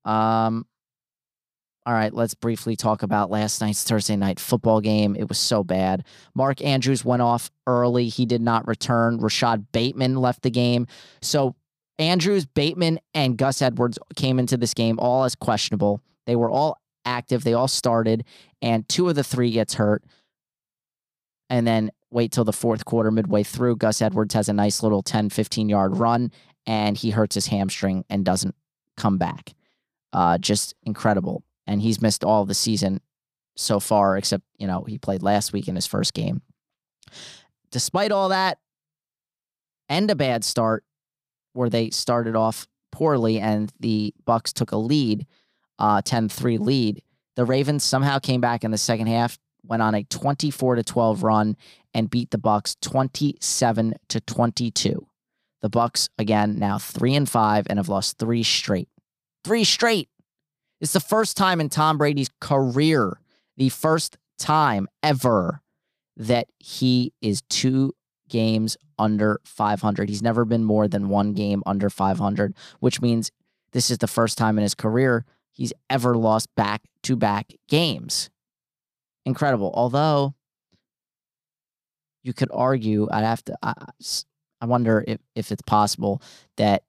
Um. 0.05 0.67
All 1.85 1.95
right, 1.95 2.15
let's 2.15 2.35
briefly 2.35 2.77
talk 2.77 3.03
about 3.03 3.29
last 3.31 3.61
night's 3.61 3.83
Thursday 3.83 4.15
night 4.15 4.39
football 4.39 4.81
game. 4.81 5.17
It 5.17 5.29
was 5.29 5.39
so 5.39 5.65
bad. 5.65 6.05
Mark 6.33 6.63
Andrews 6.63 7.05
went 7.05 7.23
off 7.23 7.51
early. 7.67 8.09
He 8.09 8.25
did 8.25 8.41
not 8.41 8.69
return. 8.69 9.19
Rashod 9.19 9.67
Bateman 9.73 10.15
left 10.15 10.43
the 10.43 10.51
game. 10.51 10.87
So 11.23 11.57
Andrews, 11.99 12.47
Bateman, 12.47 13.01
and 13.15 13.37
Gus 13.37 13.61
Edwards 13.61 13.99
came 14.15 14.39
into 14.39 14.57
this 14.57 14.75
game 14.75 14.99
all 15.01 15.25
as 15.25 15.35
questionable. 15.35 16.01
They 16.27 16.37
were 16.37 16.51
all 16.51 16.79
active. 17.05 17.45
They 17.45 17.55
all 17.55 17.69
started, 17.69 18.25
and 18.61 18.89
two 18.89 19.09
of 19.09 19.15
the 19.15 19.25
three 19.25 19.51
gets 19.51 19.75
hurt. 19.75 20.05
And 21.51 21.67
then 21.67 21.91
wait 22.11 22.33
till 22.33 22.45
the 22.45 22.53
fourth 22.53 22.85
quarter, 22.85 23.11
midway 23.11 23.43
through, 23.43 23.77
Gus 23.77 24.01
Edwards 24.01 24.35
has 24.35 24.49
a 24.49 24.53
nice 24.53 24.83
little 24.83 25.03
10, 25.03 25.31
15 25.31 25.69
yard 25.69 25.97
run, 25.97 26.31
and 26.67 26.97
he 26.97 27.11
hurts 27.11 27.35
his 27.35 27.49
hamstring 27.49 28.05
and 28.09 28.25
doesn't 28.25 28.55
come 28.97 29.19
back. 29.19 29.55
Uh, 30.13 30.39
just 30.39 30.75
incredible. 30.85 31.43
And 31.67 31.81
he's 31.81 32.03
missed 32.03 32.25
all 32.25 32.45
the 32.45 32.55
season 32.55 33.01
so 33.57 33.81
far, 33.81 34.17
except, 34.17 34.45
you 34.59 34.67
know, 34.67 34.85
he 34.85 34.99
played 34.99 35.23
last 35.23 35.53
week 35.53 35.69
in 35.69 35.75
his 35.75 35.87
first 35.87 36.15
game. 36.15 36.43
Despite 37.71 38.13
all 38.13 38.29
that, 38.31 38.59
and 39.89 40.11
a 40.11 40.15
bad 40.15 40.45
start 40.45 40.85
where 41.53 41.69
they 41.69 41.91
started 41.91 42.35
off 42.35 42.67
poorly 42.91 43.39
and 43.39 43.71
the 43.81 44.15
Bucs 44.27 44.53
took 44.53 44.73
a 44.73 44.77
lead 44.77 45.27
uh, 45.83 46.01
10-3 46.01 46.61
lead. 46.61 47.03
The 47.35 47.45
Ravens 47.45 47.83
somehow 47.85 48.18
came 48.18 48.41
back 48.41 48.64
in 48.64 48.70
the 48.70 48.78
second 48.78 49.09
half, 49.09 49.37
went 49.66 49.83
on 49.83 49.95
a 49.95 50.05
24 50.05 50.76
to 50.76 50.83
12 50.83 51.22
run 51.22 51.57
and 51.93 52.09
beat 52.09 52.30
the 52.30 52.39
Bucs 52.39 52.76
27 52.80 53.95
to 54.09 54.20
22. 54.20 55.07
The 55.61 55.70
Bucs 55.70 56.09
again 56.18 56.59
now 56.59 56.78
3 56.78 57.16
and 57.16 57.28
5 57.28 57.66
and 57.68 57.78
have 57.78 57.89
lost 57.89 58.18
3 58.18 58.43
straight. 58.43 58.89
3 59.45 59.64
straight. 59.64 60.09
It's 60.80 60.93
the 60.93 61.01
first 61.01 61.37
time 61.37 61.61
in 61.61 61.68
Tom 61.68 61.99
Brady's 61.99 62.30
career, 62.41 63.20
the 63.57 63.68
first 63.68 64.18
time 64.39 64.89
ever 65.03 65.62
that 66.16 66.49
he 66.59 67.12
is 67.20 67.43
2 67.51 67.93
games 68.28 68.76
under 68.99 69.41
500. 69.45 70.09
He's 70.09 70.22
never 70.22 70.45
been 70.45 70.64
more 70.64 70.87
than 70.87 71.09
one 71.09 71.33
game 71.33 71.62
under 71.66 71.91
500, 71.91 72.55
which 72.80 73.01
means 73.01 73.30
this 73.72 73.91
is 73.91 73.99
the 73.99 74.07
first 74.07 74.39
time 74.39 74.59
in 74.59 74.62
his 74.62 74.74
career 74.74 75.24
he's 75.53 75.73
ever 75.89 76.17
lost 76.17 76.49
back 76.57 76.83
to 77.05 77.17
back 77.17 77.53
games. 77.69 78.31
Incredible. 79.25 79.71
Although 79.75 80.35
you 82.23 82.33
could 82.33 82.51
argue, 82.53 83.09
I'd 83.11 83.25
have 83.25 83.45
to, 83.45 83.57
I, 83.63 83.75
I 84.61 84.67
wonder 84.67 85.05
if, 85.07 85.21
if 85.35 85.53
it's 85.53 85.63
possible 85.63 86.23
that 86.57 86.83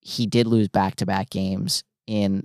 he 0.00 0.26
did 0.26 0.46
lose 0.46 0.68
back 0.68 0.96
to 0.96 1.06
back 1.06 1.30
games 1.30 1.82
in 2.06 2.44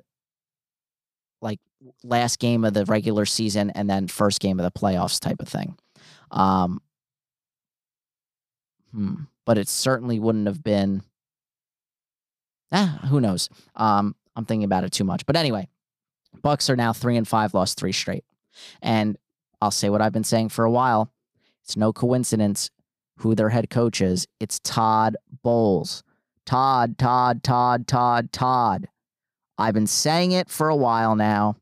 like 1.42 1.60
last 2.04 2.40
game 2.40 2.64
of 2.64 2.74
the 2.74 2.86
regular 2.86 3.26
season 3.26 3.70
and 3.72 3.90
then 3.90 4.08
first 4.08 4.40
game 4.40 4.60
of 4.60 4.64
the 4.64 4.80
playoffs 4.80 5.20
type 5.20 5.42
of 5.42 5.48
thing. 5.48 5.78
Um, 6.32 6.82
hmm, 8.92 9.16
but 9.46 9.58
it 9.58 9.68
certainly 9.68 10.20
wouldn't 10.20 10.48
have 10.48 10.64
been. 10.64 11.04
Ah, 12.72 13.02
who 13.10 13.20
knows? 13.20 13.50
Um, 13.76 14.16
I'm 14.42 14.46
thinking 14.46 14.64
about 14.64 14.84
it 14.84 14.92
too 14.92 15.04
much. 15.04 15.26
But 15.28 15.36
anyway, 15.36 15.68
Bucs 16.44 16.68
are 16.70 16.76
now 16.76 16.94
three 16.94 17.16
and 17.16 17.28
five, 17.28 17.54
lost 17.54 17.78
three 17.78 17.92
straight. 17.92 18.26
And 18.82 19.18
I'll 19.62 19.70
say 19.70 19.90
what 19.90 20.02
I've 20.02 20.12
been 20.12 20.24
saying 20.24 20.50
for 20.50 20.66
a 20.66 20.72
while. 20.72 21.12
It's 21.64 21.78
no 21.78 21.94
coincidence 21.94 22.72
who 23.18 23.36
their 23.36 23.50
head 23.50 23.70
coach 23.70 24.02
is. 24.02 24.28
It's 24.40 24.60
Todd 24.64 25.16
Bowles. 25.44 26.02
Todd, 26.44 26.98
Todd, 26.98 27.44
Todd, 27.44 27.88
Todd, 27.88 28.32
Todd. 28.32 28.88
I've 29.60 29.76
been 29.76 29.86
saying 29.86 30.32
it 30.32 30.50
for 30.50 30.70
a 30.70 30.76
while 30.76 31.16
now, 31.16 31.58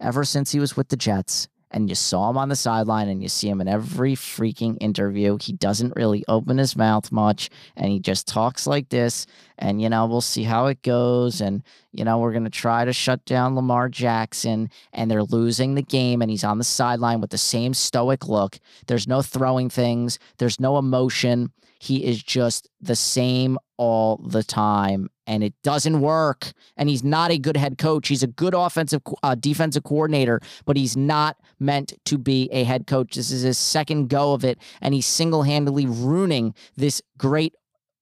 ever 0.00 0.24
since 0.24 0.52
he 0.52 0.58
was 0.58 0.74
with 0.74 0.88
the 0.88 0.96
Jets 0.96 1.48
and 1.72 1.88
you 1.88 1.94
saw 1.94 2.30
him 2.30 2.36
on 2.36 2.50
the 2.50 2.56
sideline 2.56 3.08
and 3.08 3.22
you 3.22 3.28
see 3.28 3.48
him 3.48 3.60
in 3.60 3.66
every 3.66 4.14
freaking 4.14 4.76
interview. 4.80 5.38
He 5.40 5.52
doesn't 5.54 5.96
really 5.96 6.24
open 6.28 6.58
his 6.58 6.76
mouth 6.76 7.10
much 7.10 7.50
and 7.76 7.90
he 7.90 7.98
just 7.98 8.28
talks 8.28 8.66
like 8.66 8.90
this. 8.90 9.26
And, 9.58 9.80
you 9.80 9.88
know, 9.88 10.06
we'll 10.06 10.20
see 10.20 10.42
how 10.42 10.66
it 10.66 10.82
goes. 10.82 11.40
And, 11.40 11.62
you 11.92 12.04
know, 12.04 12.18
we're 12.18 12.32
going 12.32 12.44
to 12.44 12.50
try 12.50 12.84
to 12.84 12.92
shut 12.92 13.24
down 13.24 13.56
Lamar 13.56 13.88
Jackson 13.88 14.70
and 14.92 15.10
they're 15.10 15.22
losing 15.22 15.74
the 15.74 15.82
game. 15.82 16.20
And 16.20 16.30
he's 16.30 16.44
on 16.44 16.58
the 16.58 16.64
sideline 16.64 17.20
with 17.20 17.30
the 17.30 17.38
same 17.38 17.72
stoic 17.72 18.28
look. 18.28 18.58
There's 18.86 19.08
no 19.08 19.22
throwing 19.22 19.70
things, 19.70 20.18
there's 20.38 20.60
no 20.60 20.78
emotion. 20.78 21.52
He 21.82 22.04
is 22.04 22.22
just 22.22 22.68
the 22.80 22.94
same 22.94 23.58
all 23.76 24.18
the 24.18 24.44
time 24.44 25.10
and 25.26 25.42
it 25.42 25.52
doesn't 25.64 26.00
work. 26.00 26.52
And 26.76 26.88
he's 26.88 27.02
not 27.02 27.32
a 27.32 27.38
good 27.38 27.56
head 27.56 27.76
coach. 27.76 28.06
He's 28.06 28.22
a 28.22 28.28
good 28.28 28.54
offensive, 28.54 29.02
uh, 29.24 29.34
defensive 29.34 29.82
coordinator, 29.82 30.38
but 30.64 30.76
he's 30.76 30.96
not 30.96 31.38
meant 31.58 31.94
to 32.04 32.18
be 32.18 32.48
a 32.52 32.62
head 32.62 32.86
coach. 32.86 33.16
This 33.16 33.32
is 33.32 33.42
his 33.42 33.58
second 33.58 34.10
go 34.10 34.32
of 34.32 34.44
it, 34.44 34.58
and 34.80 34.94
he's 34.94 35.06
single 35.06 35.42
handedly 35.42 35.86
ruining 35.86 36.54
this 36.76 37.02
great 37.18 37.56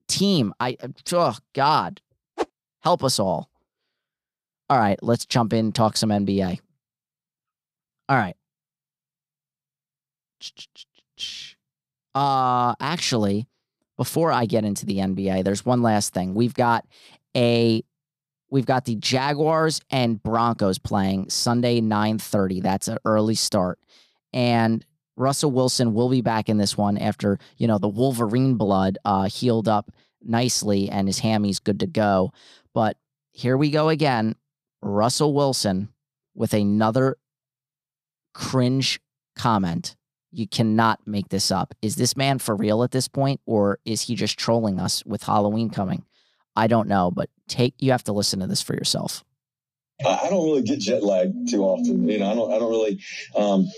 team. 0.09 0.53
I, 0.61 0.77
oh 1.13 1.39
God, 1.55 2.03
help 2.81 3.03
us 3.03 3.19
all. 3.19 3.49
All 4.69 4.79
right, 4.79 5.03
let's 5.03 5.25
jump 5.25 5.55
in 5.55 5.73
talk 5.73 5.97
some 5.97 6.11
NBA. 6.11 6.61
All 8.11 8.17
right. 8.19 8.37
Uh 12.15 12.75
actually, 12.79 13.47
before 14.01 14.33
I 14.33 14.47
get 14.47 14.65
into 14.65 14.87
the 14.87 14.97
NBA, 14.97 15.45
there's 15.45 15.67
one 15.67 15.83
last 15.83 16.15
thing. 16.15 16.33
We've 16.33 16.55
got 16.55 16.87
a 17.37 17.85
we've 18.49 18.65
got 18.65 18.87
the 18.87 18.95
Jaguars 18.95 19.83
and 19.91 20.23
Broncos 20.23 20.79
playing 20.79 21.29
Sunday 21.29 21.83
9:30. 21.83 22.63
That's 22.63 22.89
an 22.89 22.97
early 23.05 23.35
start. 23.35 23.79
And 24.33 24.83
Russell 25.17 25.51
Wilson 25.51 25.93
will 25.93 26.09
be 26.09 26.23
back 26.23 26.49
in 26.49 26.57
this 26.57 26.79
one 26.79 26.97
after, 26.97 27.39
you 27.59 27.67
know, 27.67 27.77
the 27.77 27.91
Wolverine 27.91 28.55
blood 28.55 28.97
uh 29.05 29.25
healed 29.25 29.69
up 29.69 29.91
nicely 30.23 30.89
and 30.89 31.07
his 31.07 31.19
hammy's 31.19 31.59
good 31.59 31.81
to 31.81 31.87
go. 31.87 32.33
But 32.73 32.97
here 33.33 33.59
we 33.59 33.69
go 33.69 33.91
again. 33.91 34.35
Russell 34.81 35.35
Wilson 35.35 35.91
with 36.35 36.55
another 36.55 37.19
cringe 38.33 38.99
comment. 39.37 39.95
You 40.33 40.47
cannot 40.47 41.01
make 41.07 41.29
this 41.29 41.51
up. 41.51 41.75
Is 41.83 41.97
this 41.97 42.17
man 42.17 42.39
for 42.39 42.55
real 42.55 42.83
at 42.83 42.93
this 42.93 43.09
point, 43.09 43.41
or 43.47 43.79
is 43.85 44.03
he 44.03 44.15
just 44.15 44.39
trolling 44.39 44.79
us 44.79 45.05
with 45.05 45.23
Halloween 45.23 45.71
coming? 45.71 46.05
I 46.57 46.67
don't 46.67 46.89
know, 46.89 47.11
but 47.11 47.31
take 47.49 47.75
you 47.79 47.91
have 47.93 48.05
to 48.05 48.13
listen 48.13 48.41
to 48.41 48.47
this 48.47 48.63
for 48.63 48.75
yourself. 48.75 49.25
I 50.07 50.29
don't 50.31 50.45
really 50.45 50.63
get 50.63 50.81
jet 50.81 51.03
lagged 51.03 51.51
too 51.51 51.63
often. 51.63 52.09
You 52.09 52.19
know, 52.19 52.31
I 52.31 52.35
don't. 52.35 52.53
I 52.53 52.59
don't 52.59 52.71
really. 52.71 53.01
Um, 53.37 53.69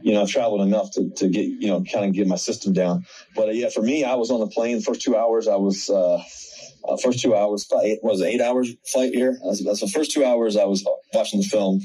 you 0.00 0.12
know, 0.12 0.22
I've 0.22 0.28
traveled 0.28 0.62
enough 0.62 0.90
to, 0.92 1.10
to 1.10 1.28
get 1.28 1.46
you 1.46 1.68
know 1.68 1.84
kind 1.84 2.04
of 2.04 2.12
get 2.12 2.26
my 2.26 2.36
system 2.36 2.72
down. 2.72 3.06
But 3.36 3.48
uh, 3.48 3.52
yeah, 3.52 3.68
for 3.68 3.82
me, 3.82 4.04
I 4.04 4.14
was 4.14 4.30
on 4.30 4.40
the 4.40 4.48
plane 4.48 4.78
the 4.78 4.82
first 4.82 5.02
two 5.02 5.16
hours. 5.16 5.46
I 5.46 5.56
was 5.56 5.88
uh, 5.88 6.22
uh, 6.88 6.96
first 6.96 7.20
two 7.20 7.36
hours. 7.36 7.70
Eight, 7.82 8.00
was 8.02 8.20
it 8.20 8.26
eight 8.26 8.40
hours 8.40 8.74
flight 8.84 9.14
here? 9.14 9.38
That's 9.44 9.80
the 9.80 9.90
first 9.92 10.10
two 10.10 10.24
hours. 10.24 10.56
I 10.56 10.64
was 10.64 10.84
watching 11.14 11.40
the 11.40 11.46
film 11.46 11.80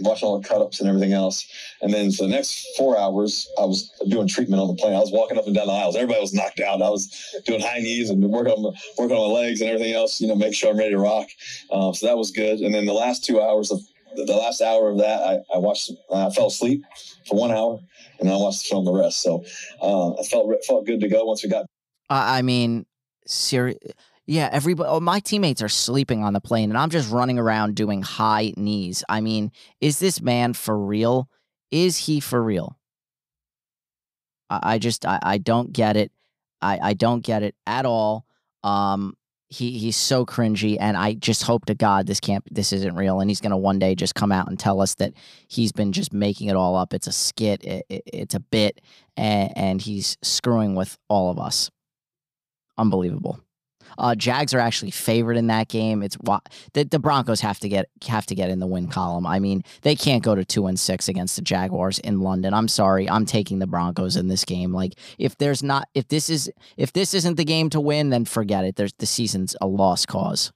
watching 0.00 0.28
all 0.28 0.40
the 0.40 0.46
cut 0.46 0.60
ups 0.60 0.80
and 0.80 0.88
everything 0.88 1.12
else. 1.12 1.46
And 1.82 1.92
then 1.92 2.12
for 2.12 2.24
the 2.24 2.28
next 2.28 2.66
four 2.76 2.98
hours, 2.98 3.48
I 3.58 3.64
was 3.64 3.90
doing 4.08 4.28
treatment 4.28 4.60
on 4.60 4.68
the 4.68 4.74
plane. 4.74 4.94
I 4.94 5.00
was 5.00 5.12
walking 5.12 5.38
up 5.38 5.46
and 5.46 5.54
down 5.54 5.66
the 5.66 5.72
aisles. 5.72 5.96
Everybody 5.96 6.20
was 6.20 6.34
knocked 6.34 6.60
out. 6.60 6.82
I 6.82 6.90
was 6.90 7.08
doing 7.46 7.60
high 7.60 7.78
knees 7.78 8.10
and 8.10 8.22
working 8.22 8.52
on, 8.52 8.74
working 8.98 9.16
on 9.16 9.32
my 9.32 9.40
legs 9.40 9.60
and 9.60 9.70
everything 9.70 9.94
else, 9.94 10.20
you 10.20 10.28
know, 10.28 10.34
make 10.34 10.54
sure 10.54 10.70
I'm 10.70 10.78
ready 10.78 10.90
to 10.90 10.98
rock. 10.98 11.28
Uh, 11.70 11.92
so 11.92 12.06
that 12.06 12.16
was 12.16 12.30
good. 12.30 12.60
And 12.60 12.74
then 12.74 12.86
the 12.86 12.92
last 12.92 13.24
two 13.24 13.40
hours 13.40 13.70
of 13.70 13.80
the 14.14 14.34
last 14.34 14.60
hour 14.60 14.90
of 14.90 14.98
that, 14.98 15.22
I, 15.22 15.34
I 15.54 15.58
watched, 15.58 15.92
I 16.12 16.30
fell 16.30 16.48
asleep 16.48 16.82
for 17.28 17.38
one 17.38 17.52
hour 17.52 17.78
and 18.18 18.28
then 18.28 18.34
I 18.34 18.38
watched 18.38 18.62
the 18.62 18.68
film 18.68 18.84
the 18.84 18.92
rest. 18.92 19.22
So 19.22 19.44
uh, 19.80 20.14
I 20.14 20.22
felt, 20.24 20.52
felt 20.66 20.86
good 20.86 21.00
to 21.00 21.08
go 21.08 21.24
once 21.24 21.44
we 21.44 21.48
got. 21.48 21.66
I 22.08 22.42
mean, 22.42 22.86
serious 23.26 23.78
yeah, 24.30 24.48
everybody. 24.52 24.88
Oh, 24.88 25.00
my 25.00 25.18
teammates 25.18 25.60
are 25.60 25.68
sleeping 25.68 26.22
on 26.22 26.34
the 26.34 26.40
plane, 26.40 26.70
and 26.70 26.78
I'm 26.78 26.90
just 26.90 27.10
running 27.10 27.36
around 27.36 27.74
doing 27.74 28.00
high 28.00 28.54
knees. 28.56 29.02
I 29.08 29.20
mean, 29.20 29.50
is 29.80 29.98
this 29.98 30.22
man 30.22 30.52
for 30.52 30.78
real? 30.78 31.28
Is 31.72 31.96
he 31.96 32.20
for 32.20 32.40
real? 32.40 32.78
I, 34.48 34.74
I 34.74 34.78
just, 34.78 35.04
I, 35.04 35.18
I 35.20 35.38
don't 35.38 35.72
get 35.72 35.96
it. 35.96 36.12
I, 36.62 36.78
I 36.80 36.94
don't 36.94 37.24
get 37.24 37.42
it 37.42 37.56
at 37.66 37.86
all. 37.86 38.24
Um, 38.62 39.16
he 39.48 39.76
he's 39.76 39.96
so 39.96 40.24
cringy, 40.24 40.76
and 40.78 40.96
I 40.96 41.14
just 41.14 41.42
hope 41.42 41.64
to 41.64 41.74
God 41.74 42.06
this 42.06 42.20
can't, 42.20 42.44
this 42.54 42.72
isn't 42.72 42.94
real, 42.94 43.18
and 43.18 43.28
he's 43.28 43.40
gonna 43.40 43.58
one 43.58 43.80
day 43.80 43.96
just 43.96 44.14
come 44.14 44.30
out 44.30 44.46
and 44.46 44.56
tell 44.56 44.80
us 44.80 44.94
that 44.96 45.12
he's 45.48 45.72
been 45.72 45.90
just 45.90 46.12
making 46.12 46.46
it 46.46 46.54
all 46.54 46.76
up. 46.76 46.94
It's 46.94 47.08
a 47.08 47.12
skit, 47.12 47.64
it, 47.64 47.84
it, 47.88 48.02
it's 48.06 48.36
a 48.36 48.40
bit, 48.40 48.80
and, 49.16 49.52
and 49.56 49.82
he's 49.82 50.16
screwing 50.22 50.76
with 50.76 50.96
all 51.08 51.32
of 51.32 51.40
us. 51.40 51.68
Unbelievable. 52.78 53.40
Uh, 53.98 54.14
Jags 54.14 54.54
are 54.54 54.58
actually 54.58 54.90
favored 54.90 55.36
in 55.36 55.46
that 55.48 55.68
game. 55.68 56.02
It's 56.02 56.16
the, 56.72 56.84
the 56.84 56.98
Broncos 56.98 57.40
have 57.40 57.58
to 57.60 57.68
get 57.68 57.88
have 58.06 58.26
to 58.26 58.34
get 58.34 58.50
in 58.50 58.58
the 58.58 58.66
win 58.66 58.88
column. 58.88 59.26
I 59.26 59.38
mean, 59.38 59.62
they 59.82 59.96
can't 59.96 60.22
go 60.22 60.34
to 60.34 60.44
two 60.44 60.66
and 60.66 60.78
six 60.78 61.08
against 61.08 61.36
the 61.36 61.42
Jaguars 61.42 61.98
in 61.98 62.20
London. 62.20 62.54
I'm 62.54 62.68
sorry, 62.68 63.08
I'm 63.08 63.26
taking 63.26 63.58
the 63.58 63.66
Broncos 63.66 64.16
in 64.16 64.28
this 64.28 64.44
game. 64.44 64.72
Like 64.72 64.94
if 65.18 65.36
there's 65.38 65.62
not 65.62 65.88
if 65.94 66.08
this 66.08 66.30
is 66.30 66.50
if 66.76 66.92
this 66.92 67.14
isn't 67.14 67.36
the 67.36 67.44
game 67.44 67.70
to 67.70 67.80
win, 67.80 68.10
then 68.10 68.24
forget 68.24 68.64
it. 68.64 68.76
There's 68.76 68.94
the 68.94 69.06
season's 69.06 69.56
a 69.60 69.66
lost 69.66 70.08
cause. 70.08 70.52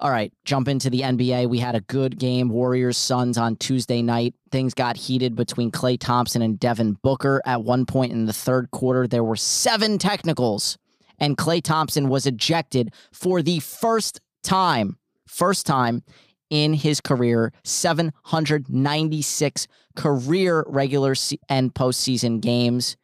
All 0.00 0.10
right, 0.10 0.32
jump 0.44 0.66
into 0.66 0.90
the 0.90 1.00
NBA. 1.02 1.48
We 1.48 1.60
had 1.60 1.76
a 1.76 1.80
good 1.80 2.18
game, 2.18 2.48
Warriors 2.48 2.96
Suns 2.98 3.38
on 3.38 3.56
Tuesday 3.56 4.02
night. 4.02 4.34
Things 4.50 4.74
got 4.74 4.96
heated 4.96 5.36
between 5.36 5.70
Klay 5.70 5.98
Thompson 5.98 6.42
and 6.42 6.58
Devin 6.58 6.98
Booker. 7.02 7.40
At 7.46 7.62
one 7.62 7.86
point 7.86 8.12
in 8.12 8.26
the 8.26 8.32
third 8.32 8.70
quarter, 8.72 9.06
there 9.06 9.22
were 9.22 9.36
seven 9.36 9.98
technicals 9.98 10.76
and 11.18 11.36
Klay 11.36 11.62
Thompson 11.62 12.08
was 12.08 12.26
ejected 12.26 12.92
for 13.12 13.42
the 13.42 13.60
first 13.60 14.20
time, 14.42 14.98
first 15.26 15.66
time 15.66 16.02
in 16.50 16.74
his 16.74 17.00
career, 17.00 17.52
796 17.64 19.66
career 19.96 20.64
regular 20.66 21.14
and 21.48 21.74
postseason 21.74 22.40
games. 22.40 22.96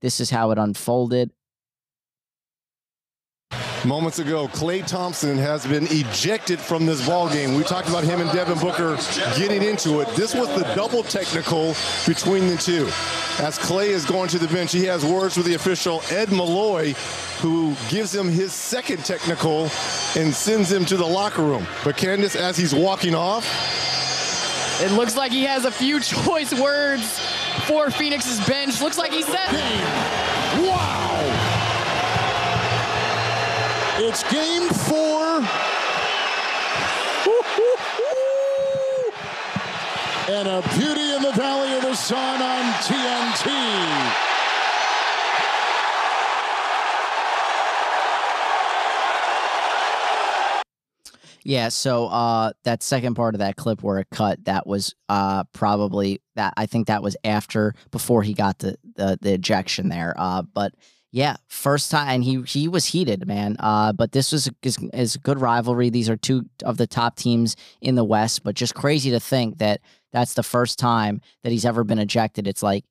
This 0.00 0.20
is 0.20 0.30
how 0.30 0.50
it 0.50 0.58
unfolded. 0.58 1.30
Moments 3.84 4.18
ago, 4.18 4.46
Klay 4.48 4.86
Thompson 4.86 5.38
has 5.38 5.66
been 5.66 5.84
ejected 5.90 6.60
from 6.60 6.84
this 6.84 7.06
ball 7.06 7.30
game. 7.30 7.54
We 7.54 7.62
talked 7.62 7.88
about 7.88 8.04
him 8.04 8.20
and 8.20 8.30
Devin 8.30 8.58
Booker 8.58 8.96
getting 9.38 9.62
into 9.62 10.00
it. 10.00 10.08
This 10.08 10.34
was 10.34 10.48
the 10.48 10.64
double 10.74 11.02
technical 11.02 11.74
between 12.06 12.46
the 12.48 12.58
two. 12.58 12.84
As 13.42 13.58
Klay 13.58 13.86
is 13.86 14.04
going 14.04 14.28
to 14.28 14.38
the 14.38 14.48
bench, 14.48 14.72
he 14.72 14.84
has 14.84 15.02
words 15.04 15.38
with 15.38 15.46
the 15.46 15.54
official 15.54 16.02
Ed 16.10 16.30
Malloy, 16.30 16.92
who 17.40 17.74
gives 17.88 18.14
him 18.14 18.28
his 18.28 18.52
second 18.52 19.02
technical 19.04 19.62
and 20.14 20.34
sends 20.34 20.70
him 20.70 20.84
to 20.84 20.98
the 20.98 21.06
locker 21.06 21.42
room. 21.42 21.66
But 21.82 21.96
Candace, 21.96 22.36
as 22.36 22.58
he's 22.58 22.74
walking 22.74 23.14
off, 23.14 23.46
it 24.82 24.92
looks 24.92 25.16
like 25.16 25.32
he 25.32 25.44
has 25.44 25.64
a 25.64 25.70
few 25.70 26.00
choice 26.00 26.52
words 26.52 27.18
for 27.64 27.90
Phoenix's 27.90 28.46
bench. 28.46 28.80
Looks 28.82 28.98
like 28.98 29.12
he 29.12 29.22
said, 29.22 29.48
It's 34.02 34.22
game 34.32 34.66
four. 34.70 35.46
and 40.30 40.48
a 40.48 40.62
beauty 40.78 41.12
in 41.12 41.22
the 41.22 41.32
Valley 41.32 41.74
of 41.76 41.82
the 41.82 41.94
Sun 41.94 42.40
on 42.40 42.72
TNT. 42.84 43.50
Yeah, 51.44 51.68
so 51.68 52.06
uh 52.06 52.52
that 52.64 52.82
second 52.82 53.16
part 53.16 53.34
of 53.34 53.40
that 53.40 53.56
clip 53.56 53.82
where 53.82 53.98
it 53.98 54.08
cut, 54.10 54.44
that 54.46 54.66
was 54.66 54.94
uh 55.10 55.44
probably 55.52 56.22
that 56.36 56.54
I 56.56 56.64
think 56.64 56.86
that 56.86 57.02
was 57.02 57.18
after 57.22 57.74
before 57.90 58.22
he 58.22 58.32
got 58.32 58.60
the 58.60 58.78
the, 58.96 59.18
the 59.20 59.34
ejection 59.34 59.90
there. 59.90 60.14
Uh 60.16 60.40
but 60.42 60.74
yeah, 61.12 61.36
first 61.48 61.90
time, 61.90 62.08
and 62.08 62.24
he 62.24 62.42
he 62.42 62.68
was 62.68 62.86
heated, 62.86 63.26
man. 63.26 63.56
Uh, 63.58 63.92
but 63.92 64.12
this 64.12 64.30
was 64.30 64.48
is, 64.62 64.78
is 64.92 65.16
good 65.16 65.40
rivalry. 65.40 65.90
These 65.90 66.08
are 66.08 66.16
two 66.16 66.44
of 66.64 66.76
the 66.76 66.86
top 66.86 67.16
teams 67.16 67.56
in 67.80 67.96
the 67.96 68.04
West. 68.04 68.44
But 68.44 68.54
just 68.54 68.74
crazy 68.76 69.10
to 69.10 69.18
think 69.18 69.58
that 69.58 69.80
that's 70.12 70.34
the 70.34 70.44
first 70.44 70.78
time 70.78 71.20
that 71.42 71.50
he's 71.50 71.64
ever 71.64 71.82
been 71.82 71.98
ejected. 71.98 72.46
It's 72.46 72.62
like 72.62 72.84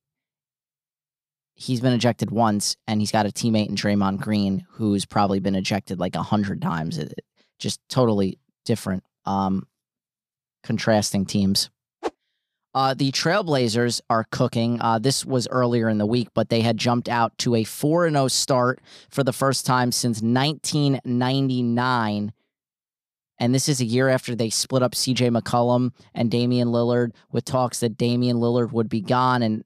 he's 1.55 1.79
been 1.79 1.93
ejected 1.93 2.29
once, 2.29 2.75
and 2.87 2.99
he's 2.99 3.11
got 3.11 3.25
a 3.25 3.29
teammate 3.29 3.69
in 3.69 3.75
Draymond 3.75 4.19
Green 4.19 4.65
who's 4.71 5.05
probably 5.05 5.39
been 5.39 5.55
ejected 5.55 5.99
like 5.99 6.15
a 6.15 6.23
hundred 6.23 6.61
times. 6.61 6.97
It, 6.97 7.13
just 7.57 7.79
totally 7.89 8.37
different, 8.65 9.03
um, 9.25 9.67
contrasting 10.63 11.25
teams. 11.25 11.69
Uh, 12.73 12.93
the 12.93 13.11
Trailblazers 13.11 13.99
are 14.09 14.25
cooking. 14.31 14.79
Uh, 14.79 14.99
this 14.99 15.25
was 15.25 15.49
earlier 15.49 15.89
in 15.89 15.97
the 15.97 16.05
week, 16.05 16.29
but 16.33 16.47
they 16.49 16.61
had 16.61 16.77
jumped 16.77 17.09
out 17.09 17.37
to 17.39 17.55
a 17.55 17.63
4 17.63 18.11
0 18.11 18.27
start 18.27 18.79
for 19.09 19.23
the 19.23 19.33
first 19.33 19.65
time 19.65 19.91
since 19.91 20.21
1999. 20.21 22.31
And 23.41 23.55
this 23.55 23.69
is 23.69 23.79
a 23.79 23.85
year 23.85 24.09
after 24.09 24.35
they 24.35 24.49
split 24.49 24.83
up 24.83 24.91
CJ 24.91 25.33
McCollum 25.35 25.93
and 26.13 26.29
Damian 26.29 26.67
Lillard 26.67 27.13
with 27.31 27.45
talks 27.45 27.79
that 27.79 27.97
Damian 27.97 28.37
Lillard 28.37 28.73
would 28.73 28.89
be 28.89 29.01
gone. 29.01 29.41
And 29.41 29.63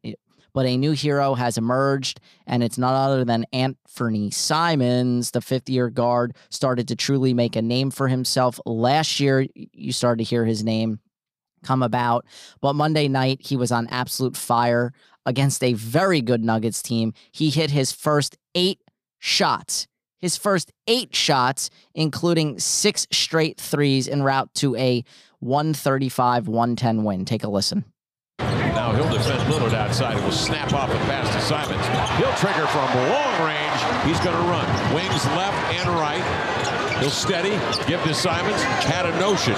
but 0.53 0.67
a 0.67 0.77
new 0.77 0.91
hero 0.91 1.33
has 1.33 1.57
emerged, 1.57 2.19
and 2.45 2.63
it's 2.63 2.77
none 2.77 2.93
other 2.93 3.25
than 3.25 3.47
Anfernee 3.51 4.31
Simons, 4.31 5.31
the 5.31 5.41
fifth 5.41 5.67
year 5.67 5.89
guard, 5.89 6.35
started 6.49 6.87
to 6.89 6.95
truly 6.95 7.33
make 7.33 7.55
a 7.55 7.61
name 7.61 7.89
for 7.89 8.07
himself. 8.07 8.59
Last 8.65 9.19
year, 9.19 9.47
you 9.55 9.91
started 9.91 10.23
to 10.23 10.29
hear 10.29 10.45
his 10.45 10.63
name 10.63 10.99
come 11.63 11.81
about. 11.81 12.25
But 12.61 12.73
Monday 12.73 13.07
night, 13.07 13.39
he 13.41 13.55
was 13.57 13.71
on 13.71 13.87
absolute 13.87 14.37
fire 14.37 14.93
against 15.25 15.63
a 15.63 15.73
very 15.73 16.21
good 16.21 16.43
Nuggets 16.43 16.81
team. 16.81 17.13
He 17.31 17.49
hit 17.49 17.71
his 17.71 17.91
first 17.91 18.37
eight 18.55 18.81
shots, 19.19 19.87
his 20.19 20.37
first 20.37 20.71
eight 20.87 21.15
shots, 21.15 21.69
including 21.95 22.59
six 22.59 23.07
straight 23.11 23.59
threes 23.59 24.07
en 24.07 24.23
route 24.23 24.53
to 24.55 24.75
a 24.75 25.03
135 25.39 26.47
110 26.47 27.03
win. 27.03 27.25
Take 27.25 27.43
a 27.43 27.49
listen. 27.49 27.85
Now 28.39 28.93
he'll 28.93 29.11
defend 29.11 29.39
Lillard 29.51 29.73
outside. 29.73 30.17
He 30.17 30.23
will 30.23 30.31
snap 30.31 30.73
off 30.73 30.89
a 30.89 30.97
pass 31.05 31.33
to 31.33 31.41
Simons. 31.41 31.85
He'll 32.17 32.33
trigger 32.35 32.67
from 32.67 32.87
long 33.09 33.47
range. 33.47 33.63
He's 34.05 34.19
going 34.19 34.35
to 34.35 34.43
run. 34.49 34.65
Wings 34.93 35.25
left 35.37 35.57
and 35.75 35.89
right. 35.89 36.99
He'll 36.99 37.09
steady. 37.09 37.51
Give 37.87 38.01
to 38.03 38.13
Simons. 38.13 38.61
Had 38.63 39.05
a 39.05 39.19
notion. 39.19 39.55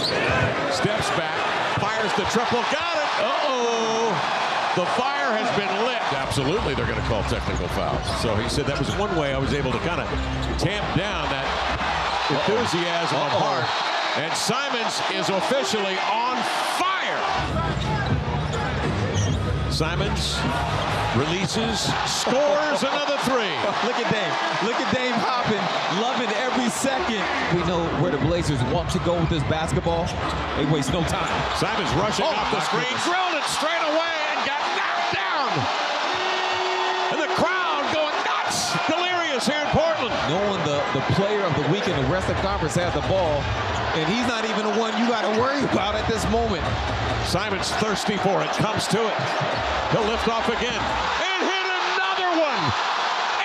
Steps 0.71 1.09
back 1.11 1.54
Fires 1.79 2.13
the 2.15 2.23
triple. 2.31 2.63
Got 2.71 2.97
it. 2.97 3.09
Uh-oh. 3.19 4.35
The 4.75 4.85
fire 4.99 5.31
has 5.35 5.47
been 5.55 5.71
lit. 5.87 6.01
Absolutely, 6.13 6.75
they're 6.75 6.87
going 6.87 6.99
to 6.99 7.07
call 7.07 7.23
technical 7.23 7.67
fouls. 7.69 8.03
So 8.21 8.35
he 8.35 8.49
said 8.49 8.65
that 8.67 8.79
was 8.79 8.91
one 8.95 9.15
way 9.15 9.33
I 9.33 9.37
was 9.37 9.53
able 9.53 9.71
to 9.71 9.79
kind 9.79 10.01
of 10.01 10.07
tamp 10.59 10.83
down 10.95 11.27
that 11.31 11.47
enthusiasm 12.31 13.19
of 13.23 13.31
Hart. 13.39 13.67
And 14.19 14.31
Simons 14.35 14.99
is 15.11 15.27
officially 15.31 15.95
on 16.11 16.35
fire. 16.79 17.19
Simons 19.71 20.39
releases, 21.19 21.91
scores 22.07 22.83
another 22.83 23.19
three. 23.27 23.55
Look 23.87 23.99
at 23.99 24.07
Dame. 24.11 24.35
Look 24.67 24.79
at 24.79 24.87
Dame 24.95 25.15
hopping, 25.19 25.63
loving 26.03 26.31
every 26.39 26.67
second. 26.71 27.23
We 27.55 27.63
know 27.63 27.87
where 28.03 28.11
the 28.11 28.19
Blazers 28.19 28.59
want 28.67 28.91
to 28.91 28.99
go 29.07 29.15
with 29.15 29.29
this 29.31 29.43
basketball. 29.47 30.03
They 30.59 30.67
waste 30.67 30.91
no 30.91 30.99
time. 31.07 31.31
Simons 31.55 31.87
rushing 31.95 32.27
Oh, 32.27 32.35
off 32.35 32.51
the 32.51 32.59
screen, 32.67 32.83
goodness. 32.83 33.07
drilled 33.07 33.35
it 33.39 33.47
straight 33.47 33.79
away 33.95 34.15
and 34.35 34.39
got 34.43 34.59
knocked 34.75 35.09
down. 35.15 35.49
And 37.15 37.19
the 37.23 37.31
crowd 37.39 37.87
going 37.95 38.17
nuts. 38.27 38.75
Delirious 38.91 39.47
here 39.47 39.63
in 39.63 39.71
Portland. 39.71 40.11
Knowing 40.27 40.59
the, 40.67 40.83
the 40.99 41.03
player 41.15 41.47
of 41.47 41.55
the 41.55 41.63
week 41.71 41.87
in 41.87 41.95
the 41.95 42.03
Western 42.11 42.35
Conference 42.43 42.75
has 42.75 42.91
the 42.91 43.05
ball, 43.07 43.39
and 43.95 44.03
he's 44.11 44.27
not 44.27 44.43
even 44.43 44.67
the 44.67 44.75
one 44.75 44.91
you 44.99 45.07
got 45.07 45.23
to 45.23 45.31
worry 45.39 45.63
about 45.71 45.95
at 45.95 46.03
this 46.11 46.27
moment. 46.27 46.59
Simons 47.23 47.71
thirsty 47.79 48.19
for 48.19 48.43
it, 48.43 48.51
comes 48.59 48.83
to 48.91 48.99
it. 48.99 49.15
He'll 49.95 50.03
lift 50.11 50.27
off 50.27 50.43
again 50.51 50.75
and 51.23 51.39
hit 51.39 51.65
another 51.95 52.29
one. 52.35 52.61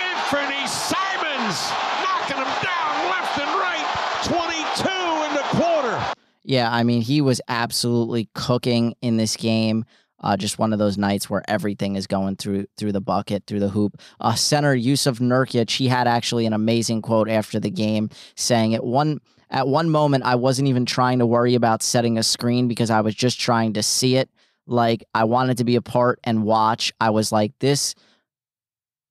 Anfernee 0.02 0.66
Simons 0.66 1.70
knocking 2.02 2.42
him 2.42 2.50
down 2.58 2.90
left 3.06 3.38
and 3.38 3.52
right. 3.54 3.86
22 4.20 4.36
in 4.44 5.32
the 5.32 5.46
quarter. 5.56 5.96
Yeah, 6.42 6.72
I 6.72 6.82
mean, 6.84 7.02
he 7.02 7.20
was 7.20 7.40
absolutely 7.48 8.28
cooking 8.34 8.94
in 9.02 9.16
this 9.16 9.36
game. 9.36 9.84
Uh, 10.22 10.36
just 10.36 10.58
one 10.58 10.72
of 10.72 10.78
those 10.78 10.98
nights 10.98 11.30
where 11.30 11.42
everything 11.48 11.96
is 11.96 12.06
going 12.06 12.36
through 12.36 12.66
through 12.76 12.92
the 12.92 13.00
bucket, 13.00 13.44
through 13.46 13.60
the 13.60 13.68
hoop. 13.70 13.96
Uh, 14.20 14.34
center 14.34 14.74
Yusuf 14.74 15.18
Nurkic, 15.18 15.70
he 15.70 15.88
had 15.88 16.06
actually 16.06 16.44
an 16.44 16.52
amazing 16.52 17.00
quote 17.00 17.28
after 17.28 17.58
the 17.58 17.70
game, 17.70 18.10
saying 18.36 18.74
at 18.74 18.84
one 18.84 19.20
at 19.48 19.66
one 19.66 19.88
moment 19.88 20.24
I 20.24 20.34
wasn't 20.34 20.68
even 20.68 20.84
trying 20.84 21.18
to 21.20 21.26
worry 21.26 21.54
about 21.54 21.82
setting 21.82 22.18
a 22.18 22.22
screen 22.22 22.68
because 22.68 22.90
I 22.90 23.00
was 23.00 23.14
just 23.14 23.40
trying 23.40 23.72
to 23.74 23.82
see 23.82 24.16
it. 24.16 24.28
Like 24.66 25.04
I 25.14 25.24
wanted 25.24 25.56
to 25.58 25.64
be 25.64 25.76
a 25.76 25.82
part 25.82 26.20
and 26.22 26.44
watch. 26.44 26.92
I 27.00 27.10
was 27.10 27.32
like, 27.32 27.52
this 27.58 27.94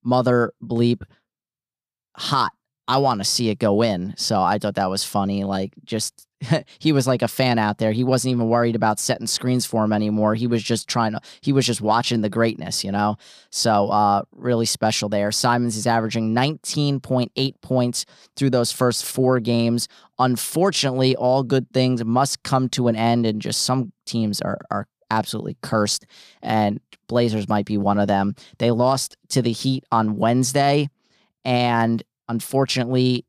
mother 0.04 0.52
bleep 0.62 1.02
hot. 2.16 2.52
I 2.86 2.98
want 2.98 3.20
to 3.20 3.24
see 3.24 3.50
it 3.50 3.58
go 3.58 3.82
in. 3.82 4.14
So 4.16 4.40
I 4.40 4.58
thought 4.58 4.76
that 4.76 4.90
was 4.90 5.04
funny. 5.04 5.44
Like 5.44 5.72
just 5.84 6.26
he 6.78 6.92
was 6.92 7.06
like 7.06 7.22
a 7.22 7.28
fan 7.28 7.58
out 7.58 7.78
there. 7.78 7.92
He 7.92 8.04
wasn't 8.04 8.32
even 8.32 8.48
worried 8.48 8.76
about 8.76 8.98
setting 8.98 9.26
screens 9.26 9.66
for 9.66 9.84
him 9.84 9.92
anymore. 9.92 10.34
He 10.34 10.46
was 10.46 10.62
just 10.62 10.88
trying 10.88 11.12
to 11.12 11.20
he 11.40 11.52
was 11.52 11.66
just 11.66 11.80
watching 11.80 12.20
the 12.20 12.28
greatness, 12.28 12.82
you 12.84 12.92
know? 12.92 13.16
So 13.50 13.88
uh 13.88 14.22
really 14.32 14.66
special 14.66 15.08
there. 15.08 15.32
Simons 15.32 15.76
is 15.76 15.86
averaging 15.86 16.34
19.8 16.34 17.60
points 17.60 18.06
through 18.36 18.50
those 18.50 18.72
first 18.72 19.04
four 19.04 19.40
games. 19.40 19.88
Unfortunately, 20.18 21.14
all 21.16 21.42
good 21.42 21.70
things 21.72 22.04
must 22.04 22.42
come 22.42 22.68
to 22.70 22.88
an 22.88 22.96
end 22.96 23.26
and 23.26 23.42
just 23.42 23.62
some 23.62 23.92
teams 24.06 24.40
are 24.40 24.58
are 24.70 24.86
absolutely 25.10 25.56
cursed 25.62 26.06
and 26.40 26.80
Blazers 27.08 27.48
might 27.48 27.66
be 27.66 27.76
one 27.76 27.98
of 27.98 28.06
them. 28.06 28.34
They 28.58 28.70
lost 28.70 29.16
to 29.30 29.42
the 29.42 29.52
Heat 29.52 29.84
on 29.90 30.16
Wednesday 30.16 30.88
and 31.44 32.02
unfortunately 32.28 33.24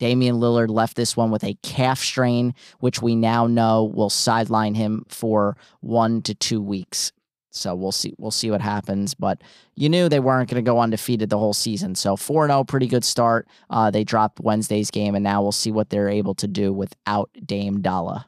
Damian 0.00 0.36
Lillard 0.36 0.70
left 0.70 0.96
this 0.96 1.16
one 1.16 1.30
with 1.30 1.44
a 1.44 1.56
calf 1.62 2.00
strain, 2.00 2.54
which 2.80 3.00
we 3.00 3.14
now 3.14 3.46
know 3.46 3.84
will 3.84 4.10
sideline 4.10 4.74
him 4.74 5.04
for 5.08 5.56
one 5.80 6.22
to 6.22 6.34
two 6.34 6.60
weeks. 6.60 7.12
So 7.52 7.74
we'll 7.74 7.92
see. 7.92 8.14
We'll 8.16 8.30
see 8.30 8.50
what 8.50 8.60
happens. 8.60 9.12
But 9.12 9.42
you 9.74 9.88
knew 9.88 10.08
they 10.08 10.20
weren't 10.20 10.48
going 10.48 10.64
to 10.64 10.68
go 10.68 10.80
undefeated 10.80 11.30
the 11.30 11.38
whole 11.38 11.52
season. 11.52 11.94
So 11.94 12.16
four 12.16 12.46
zero, 12.46 12.64
pretty 12.64 12.86
good 12.86 13.04
start. 13.04 13.46
Uh, 13.68 13.90
they 13.90 14.04
dropped 14.04 14.40
Wednesday's 14.40 14.90
game, 14.90 15.14
and 15.14 15.22
now 15.22 15.42
we'll 15.42 15.52
see 15.52 15.70
what 15.70 15.90
they're 15.90 16.08
able 16.08 16.34
to 16.36 16.48
do 16.48 16.72
without 16.72 17.30
Dame 17.44 17.82
Dolla. 17.82 18.26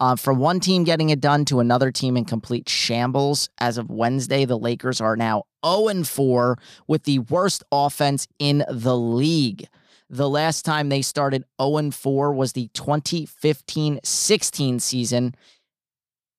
Uh, 0.00 0.16
from 0.16 0.38
one 0.38 0.58
team 0.58 0.84
getting 0.84 1.10
it 1.10 1.20
done 1.20 1.44
to 1.44 1.60
another 1.60 1.90
team 1.90 2.16
in 2.16 2.24
complete 2.24 2.68
shambles. 2.68 3.48
As 3.58 3.78
of 3.78 3.90
Wednesday, 3.90 4.44
the 4.44 4.58
Lakers 4.58 5.00
are 5.00 5.16
now 5.16 5.44
0 5.64 6.04
4 6.04 6.58
with 6.86 7.04
the 7.04 7.20
worst 7.20 7.64
offense 7.72 8.28
in 8.38 8.64
the 8.68 8.96
league. 8.96 9.66
The 10.10 10.28
last 10.28 10.64
time 10.64 10.88
they 10.88 11.02
started 11.02 11.44
0 11.60 11.90
4 11.90 12.32
was 12.32 12.52
the 12.52 12.68
2015 12.74 14.00
16 14.02 14.80
season. 14.80 15.34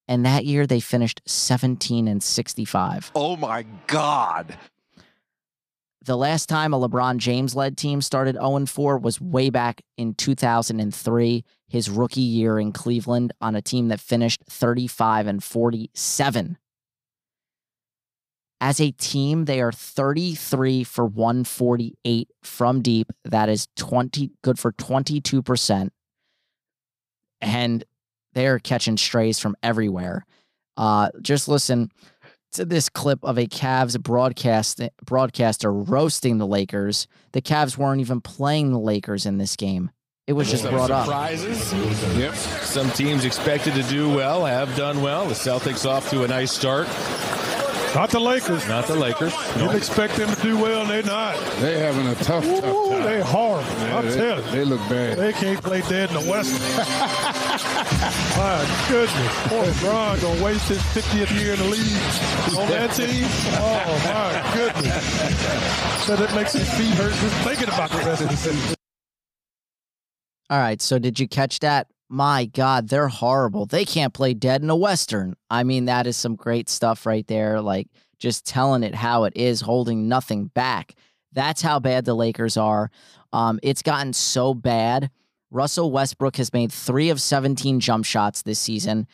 And 0.08 0.26
that 0.26 0.46
year 0.46 0.68
they 0.68 0.80
finished 0.80 1.22
17 1.26 2.08
and 2.08 2.22
65. 2.22 3.12
Oh 3.16 3.36
my 3.36 3.66
God. 3.88 4.58
The 6.06 6.16
last 6.16 6.48
time 6.48 6.72
a 6.72 6.80
LeBron 6.80 7.18
James 7.18 7.56
led 7.56 7.78
team 7.78 8.00
started 8.00 8.36
0 8.36 8.68
4 8.68 9.00
was 9.00 9.20
way 9.20 9.50
back 9.50 9.82
in 9.98 10.14
2003, 10.14 11.44
his 11.68 11.90
rookie 11.90 12.22
year 12.22 12.60
in 12.60 12.72
Cleveland, 12.72 13.34
on 13.42 13.56
a 13.56 13.62
team 13.64 13.88
that 13.88 14.00
finished 14.00 14.44
35 14.48 15.26
and 15.26 15.44
47. 15.44 16.58
As 18.66 18.82
a 18.82 18.90
team, 18.90 19.46
they 19.46 19.62
are 19.62 19.72
33 19.72 20.84
for 20.86 21.06
148 21.06 22.30
from 22.42 22.82
deep. 22.82 23.12
That 23.24 23.48
is 23.48 23.68
20 23.76 24.32
good 24.42 24.58
for 24.58 24.72
22%. 24.72 25.92
And 27.42 27.84
they're 28.34 28.58
catching 28.58 28.98
strays 28.98 29.38
from 29.38 29.56
everywhere. 29.62 30.26
Uh, 30.78 31.10
just 31.22 31.48
listen 31.48 31.92
to 32.54 32.66
this 32.66 32.90
clip 32.90 33.20
of 33.24 33.38
a 33.38 33.46
Cavs 33.46 34.02
broadcast 34.02 34.82
broadcaster 35.06 35.72
roasting 35.72 36.40
the 36.40 36.48
Lakers. 36.48 37.08
The 37.34 37.44
Cavs 37.44 37.78
weren't 37.78 38.02
even 38.02 38.20
playing 38.20 38.72
the 38.72 38.80
Lakers 38.80 39.28
in 39.28 39.38
this 39.38 39.56
game. 39.56 39.92
It 40.26 40.34
was 40.34 40.50
just 40.50 40.64
Some 40.64 40.74
brought 40.74 40.90
up. 40.90 41.06
surprises. 41.06 41.72
Yep. 42.18 42.34
Some 42.34 42.90
teams 42.90 43.26
expected 43.26 43.76
to 43.76 43.84
do 43.84 44.10
well 44.10 44.44
have 44.44 44.76
done 44.76 45.04
well. 45.04 45.28
The 45.28 45.36
Celtics 45.36 45.88
off 45.88 46.10
to 46.10 46.24
a 46.24 46.28
nice 46.28 46.52
start. 46.52 46.88
Not 47.96 48.10
the 48.10 48.20
Lakers. 48.20 48.68
Not 48.68 48.88
the 48.88 48.96
Lakers. 48.96 49.34
Didn't 49.54 49.74
expect 49.78 50.18
them 50.18 50.30
to 50.30 50.42
do 50.42 50.58
well, 50.58 50.82
and 50.82 50.90
they're 50.90 51.02
not. 51.02 51.38
They're 51.60 51.80
having 51.80 52.06
a 52.08 52.16
tough, 52.16 52.44
tough 52.44 52.66
Ooh, 52.66 52.90
time. 52.90 53.04
they 53.04 53.22
horrible. 53.22 53.64
Yeah, 53.72 53.98
I'm 53.98 54.06
they, 54.06 54.16
telling 54.16 54.46
you. 54.46 54.52
they 54.52 54.66
look 54.66 54.82
bad. 54.90 55.18
They 55.18 55.32
can't 55.32 55.64
play 55.64 55.80
dead 55.80 56.10
in 56.12 56.22
the 56.22 56.30
West. 56.30 56.52
My 58.38 58.86
goodness. 58.90 59.48
Poor 59.48 59.64
LeBron 59.64 60.22
going 60.22 60.38
to 60.38 60.44
waste 60.44 60.68
his 60.68 60.80
50th 60.80 61.40
year 61.40 61.54
in 61.54 61.60
the 61.60 61.66
league 61.66 62.60
on 62.60 62.68
that 62.68 62.92
team. 62.92 63.24
Oh, 63.64 64.02
my 64.04 64.54
goodness. 64.54 65.06
Said 66.06 66.20
it 66.20 66.36
makes 66.36 66.52
his 66.52 66.70
feet 66.74 66.94
hurt 66.96 67.14
just 67.14 67.36
thinking 67.48 67.70
about 67.70 67.92
the 67.92 67.98
rest 68.00 68.24
of 68.24 68.30
the 68.30 68.36
season. 68.36 68.76
All 70.50 70.60
right, 70.60 70.82
so 70.82 71.00
did 71.00 71.18
you 71.18 71.30
catch 71.30 71.60
that? 71.60 71.88
My 72.10 72.46
God, 72.46 72.90
they're 72.90 73.08
horrible. 73.08 73.66
They 73.66 73.84
can't 73.84 74.14
play 74.14 74.34
dead 74.34 74.62
in 74.62 74.70
a 74.70 74.76
Western. 74.76 75.36
I 75.50 75.64
mean, 75.64 75.86
that 75.86 76.06
is 76.06 76.16
some 76.16 76.36
great 76.36 76.70
stuff 76.70 77.06
right 77.06 77.26
there. 77.28 77.62
Like 77.62 77.88
just 78.20 78.46
telling 78.46 78.84
it 78.84 78.96
how 78.96 79.24
it 79.24 79.34
is, 79.36 79.62
holding 79.62 80.08
nothing 80.08 80.46
back. 80.48 80.96
That's 81.34 81.62
how 81.62 81.80
bad 81.80 82.06
the 82.06 82.14
Lakers 82.14 82.58
are. 82.58 82.92
Um, 83.34 83.60
it's 83.64 83.82
gotten 83.82 84.14
so 84.14 84.54
bad. 84.54 85.10
Russell 85.52 85.92
Westbrook 85.92 86.38
has 86.38 86.54
made 86.54 86.72
three 86.72 87.10
of 87.10 87.22
17 87.22 87.80
jump 87.80 88.06
shots 88.06 88.42
this 88.42 88.60
season. 88.60 89.08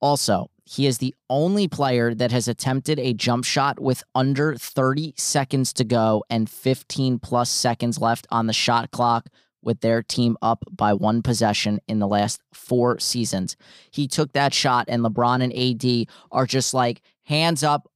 Also, 0.00 0.50
he 0.64 0.86
is 0.86 0.98
the 0.98 1.14
only 1.30 1.68
player 1.68 2.12
that 2.14 2.32
has 2.32 2.48
attempted 2.48 2.98
a 2.98 3.14
jump 3.14 3.44
shot 3.44 3.78
with 3.80 4.02
under 4.14 4.56
30 4.56 5.14
seconds 5.16 5.72
to 5.74 5.84
go 5.84 6.24
and 6.28 6.50
15 6.50 7.18
plus 7.20 7.48
seconds 7.48 8.00
left 8.00 8.26
on 8.30 8.46
the 8.46 8.52
shot 8.52 8.90
clock 8.90 9.28
with 9.66 9.80
their 9.80 10.02
team 10.02 10.38
up 10.40 10.64
by 10.70 10.94
one 10.94 11.20
possession 11.20 11.80
in 11.88 11.98
the 11.98 12.06
last 12.06 12.40
four 12.54 12.98
seasons. 12.98 13.56
He 13.90 14.08
took 14.08 14.32
that 14.32 14.54
shot, 14.54 14.86
and 14.88 15.04
LeBron 15.04 15.42
and 15.42 15.52
AD 15.52 16.14
are 16.30 16.46
just 16.46 16.72
like 16.72 17.02
hands 17.24 17.62
up, 17.62 17.90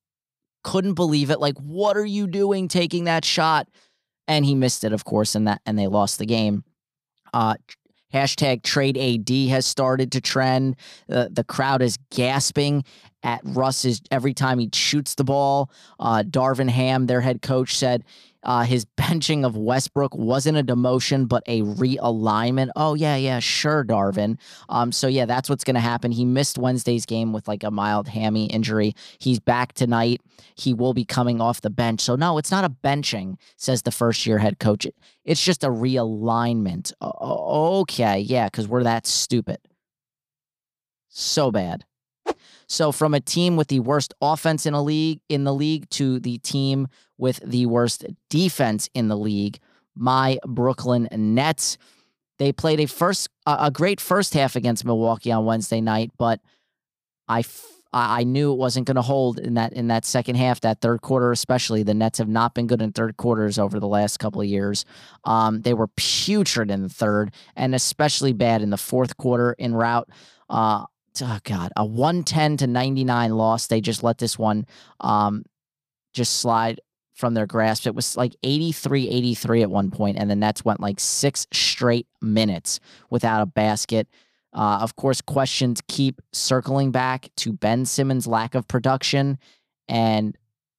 couldn't 0.62 0.94
believe 0.94 1.30
it. 1.30 1.40
Like, 1.40 1.56
what 1.58 1.96
are 1.96 2.04
you 2.04 2.26
doing 2.26 2.68
taking 2.68 3.04
that 3.04 3.24
shot? 3.24 3.68
And 4.28 4.44
he 4.44 4.54
missed 4.54 4.84
it, 4.84 4.92
of 4.92 5.04
course, 5.04 5.34
and 5.34 5.46
that 5.46 5.62
and 5.64 5.78
they 5.78 5.86
lost 5.86 6.18
the 6.18 6.26
game. 6.26 6.64
Uh, 7.32 7.54
hashtag 8.12 8.62
trade 8.62 8.98
AD 8.98 9.50
has 9.50 9.64
started 9.64 10.12
to 10.12 10.20
trend. 10.20 10.76
Uh, 11.10 11.28
the 11.30 11.44
crowd 11.44 11.82
is 11.82 11.96
gasping 12.10 12.84
at 13.22 13.40
Russ's 13.44 14.00
every 14.10 14.34
time 14.34 14.58
he 14.58 14.70
shoots 14.72 15.14
the 15.14 15.24
ball. 15.24 15.70
Uh, 15.98 16.22
Darvin 16.22 16.68
Ham, 16.70 17.06
their 17.06 17.20
head 17.20 17.42
coach, 17.42 17.76
said 17.76 18.04
uh, 18.42 18.64
his 18.64 18.84
benching 18.96 19.44
of 19.44 19.56
Westbrook 19.56 20.14
wasn't 20.14 20.58
a 20.58 20.64
demotion, 20.64 21.28
but 21.28 21.42
a 21.46 21.62
realignment. 21.62 22.70
Oh, 22.76 22.94
yeah, 22.94 23.16
yeah, 23.16 23.38
sure, 23.38 23.84
Darvin. 23.84 24.38
Um, 24.68 24.92
so, 24.92 25.06
yeah, 25.06 25.26
that's 25.26 25.50
what's 25.50 25.64
going 25.64 25.74
to 25.74 25.80
happen. 25.80 26.12
He 26.12 26.24
missed 26.24 26.58
Wednesday's 26.58 27.06
game 27.06 27.32
with 27.32 27.48
like 27.48 27.62
a 27.62 27.70
mild 27.70 28.08
hammy 28.08 28.46
injury. 28.46 28.94
He's 29.18 29.40
back 29.40 29.72
tonight. 29.74 30.20
He 30.54 30.74
will 30.74 30.94
be 30.94 31.04
coming 31.04 31.40
off 31.40 31.60
the 31.60 31.70
bench. 31.70 32.00
So, 32.00 32.16
no, 32.16 32.38
it's 32.38 32.50
not 32.50 32.64
a 32.64 32.70
benching, 32.70 33.36
says 33.56 33.82
the 33.82 33.90
first 33.90 34.26
year 34.26 34.38
head 34.38 34.58
coach. 34.58 34.86
It's 35.24 35.44
just 35.44 35.64
a 35.64 35.68
realignment. 35.68 36.92
Okay, 37.02 38.20
yeah, 38.20 38.46
because 38.46 38.66
we're 38.68 38.84
that 38.84 39.06
stupid. 39.06 39.58
So 41.08 41.50
bad. 41.50 41.84
So 42.70 42.92
from 42.92 43.14
a 43.14 43.20
team 43.20 43.56
with 43.56 43.66
the 43.66 43.80
worst 43.80 44.14
offense 44.22 44.64
in 44.64 44.74
a 44.74 44.82
league 44.82 45.20
in 45.28 45.42
the 45.42 45.52
league 45.52 45.90
to 45.90 46.20
the 46.20 46.38
team 46.38 46.86
with 47.18 47.40
the 47.44 47.66
worst 47.66 48.06
defense 48.28 48.88
in 48.94 49.08
the 49.08 49.16
league, 49.16 49.58
my 49.96 50.38
Brooklyn 50.46 51.08
Nets. 51.10 51.78
They 52.38 52.52
played 52.52 52.78
a 52.78 52.86
first 52.86 53.28
a 53.44 53.72
great 53.72 54.00
first 54.00 54.34
half 54.34 54.54
against 54.54 54.84
Milwaukee 54.84 55.32
on 55.32 55.44
Wednesday 55.44 55.80
night, 55.80 56.12
but 56.16 56.40
I 57.26 57.42
I 57.92 58.22
knew 58.22 58.52
it 58.52 58.58
wasn't 58.58 58.86
going 58.86 58.94
to 58.94 59.02
hold 59.02 59.40
in 59.40 59.54
that 59.54 59.72
in 59.72 59.88
that 59.88 60.04
second 60.04 60.36
half, 60.36 60.60
that 60.60 60.80
third 60.80 61.02
quarter 61.02 61.32
especially. 61.32 61.82
The 61.82 61.92
Nets 61.92 62.18
have 62.18 62.28
not 62.28 62.54
been 62.54 62.68
good 62.68 62.80
in 62.80 62.92
third 62.92 63.16
quarters 63.16 63.58
over 63.58 63.80
the 63.80 63.88
last 63.88 64.18
couple 64.20 64.40
of 64.40 64.46
years. 64.46 64.84
Um, 65.24 65.62
they 65.62 65.74
were 65.74 65.88
putrid 65.88 66.70
in 66.70 66.84
the 66.84 66.88
third, 66.88 67.34
and 67.56 67.74
especially 67.74 68.32
bad 68.32 68.62
in 68.62 68.70
the 68.70 68.76
fourth 68.76 69.16
quarter 69.16 69.54
in 69.58 69.74
route. 69.74 70.08
Uh, 70.48 70.84
oh 71.22 71.38
God, 71.44 71.72
a 71.76 71.84
one 71.84 72.24
ten 72.24 72.56
to 72.58 72.66
ninety 72.66 73.04
nine 73.04 73.36
loss. 73.36 73.66
They 73.66 73.80
just 73.80 74.02
let 74.02 74.18
this 74.18 74.38
one 74.38 74.66
um, 75.00 75.44
just 76.12 76.40
slide 76.40 76.80
from 77.20 77.34
their 77.34 77.46
grasp. 77.46 77.86
It 77.86 77.94
was 77.94 78.16
like 78.16 78.34
83 78.42 79.08
83 79.08 79.62
at 79.62 79.70
one 79.70 79.90
point, 79.90 80.16
and 80.18 80.30
the 80.30 80.36
Nets 80.36 80.64
went 80.64 80.80
like 80.80 80.98
six 80.98 81.46
straight 81.52 82.08
minutes 82.20 82.80
without 83.10 83.42
a 83.42 83.46
basket. 83.46 84.08
Uh, 84.52 84.78
of 84.80 84.96
course, 84.96 85.20
questions 85.20 85.80
keep 85.86 86.20
circling 86.32 86.90
back 86.90 87.28
to 87.36 87.52
Ben 87.52 87.84
Simmons' 87.84 88.26
lack 88.26 88.54
of 88.54 88.66
production, 88.66 89.38
and 89.88 90.36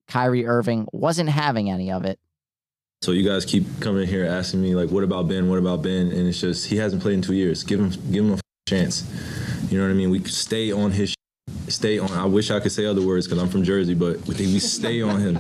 Kyrie 0.08 0.46
Irving 0.46 0.88
wasn't 0.92 1.30
having 1.30 1.70
any 1.70 1.92
of 1.92 2.04
it. 2.04 2.20
So 3.02 3.12
you 3.14 3.28
guys 3.28 3.46
keep 3.46 3.66
coming 3.80 4.08
here 4.08 4.26
asking 4.26 4.62
me 4.62 4.76
like, 4.76 4.90
"What 4.90 5.04
about 5.04 5.28
Ben? 5.28 5.48
What 5.48 5.58
about 5.58 5.82
Ben?" 5.84 6.12
And 6.12 6.28
it's 6.28 6.42
just 6.42 6.68
he 6.68 6.76
hasn't 6.78 7.02
played 7.02 7.14
in 7.16 7.22
two 7.22 7.34
years. 7.34 7.64
Give 7.64 7.80
him, 7.80 7.90
give 8.12 8.26
him 8.26 8.34
a 8.34 8.40
chance. 8.68 9.04
You 9.72 9.78
know 9.78 9.86
what 9.86 9.92
I 9.92 9.96
mean? 9.96 10.10
We 10.10 10.22
stay 10.26 10.72
on 10.74 10.92
his 10.92 11.16
stay 11.70 11.98
on. 11.98 12.12
I 12.12 12.26
wish 12.26 12.52
I 12.52 12.60
could 12.60 12.74
say 12.74 12.86
other 12.86 13.02
words 13.02 13.26
because 13.26 13.42
I'm 13.42 13.48
from 13.48 13.64
Jersey, 13.64 13.94
but 13.94 14.20
we 14.28 14.60
stay 14.60 15.02
on 15.02 15.22
him, 15.22 15.38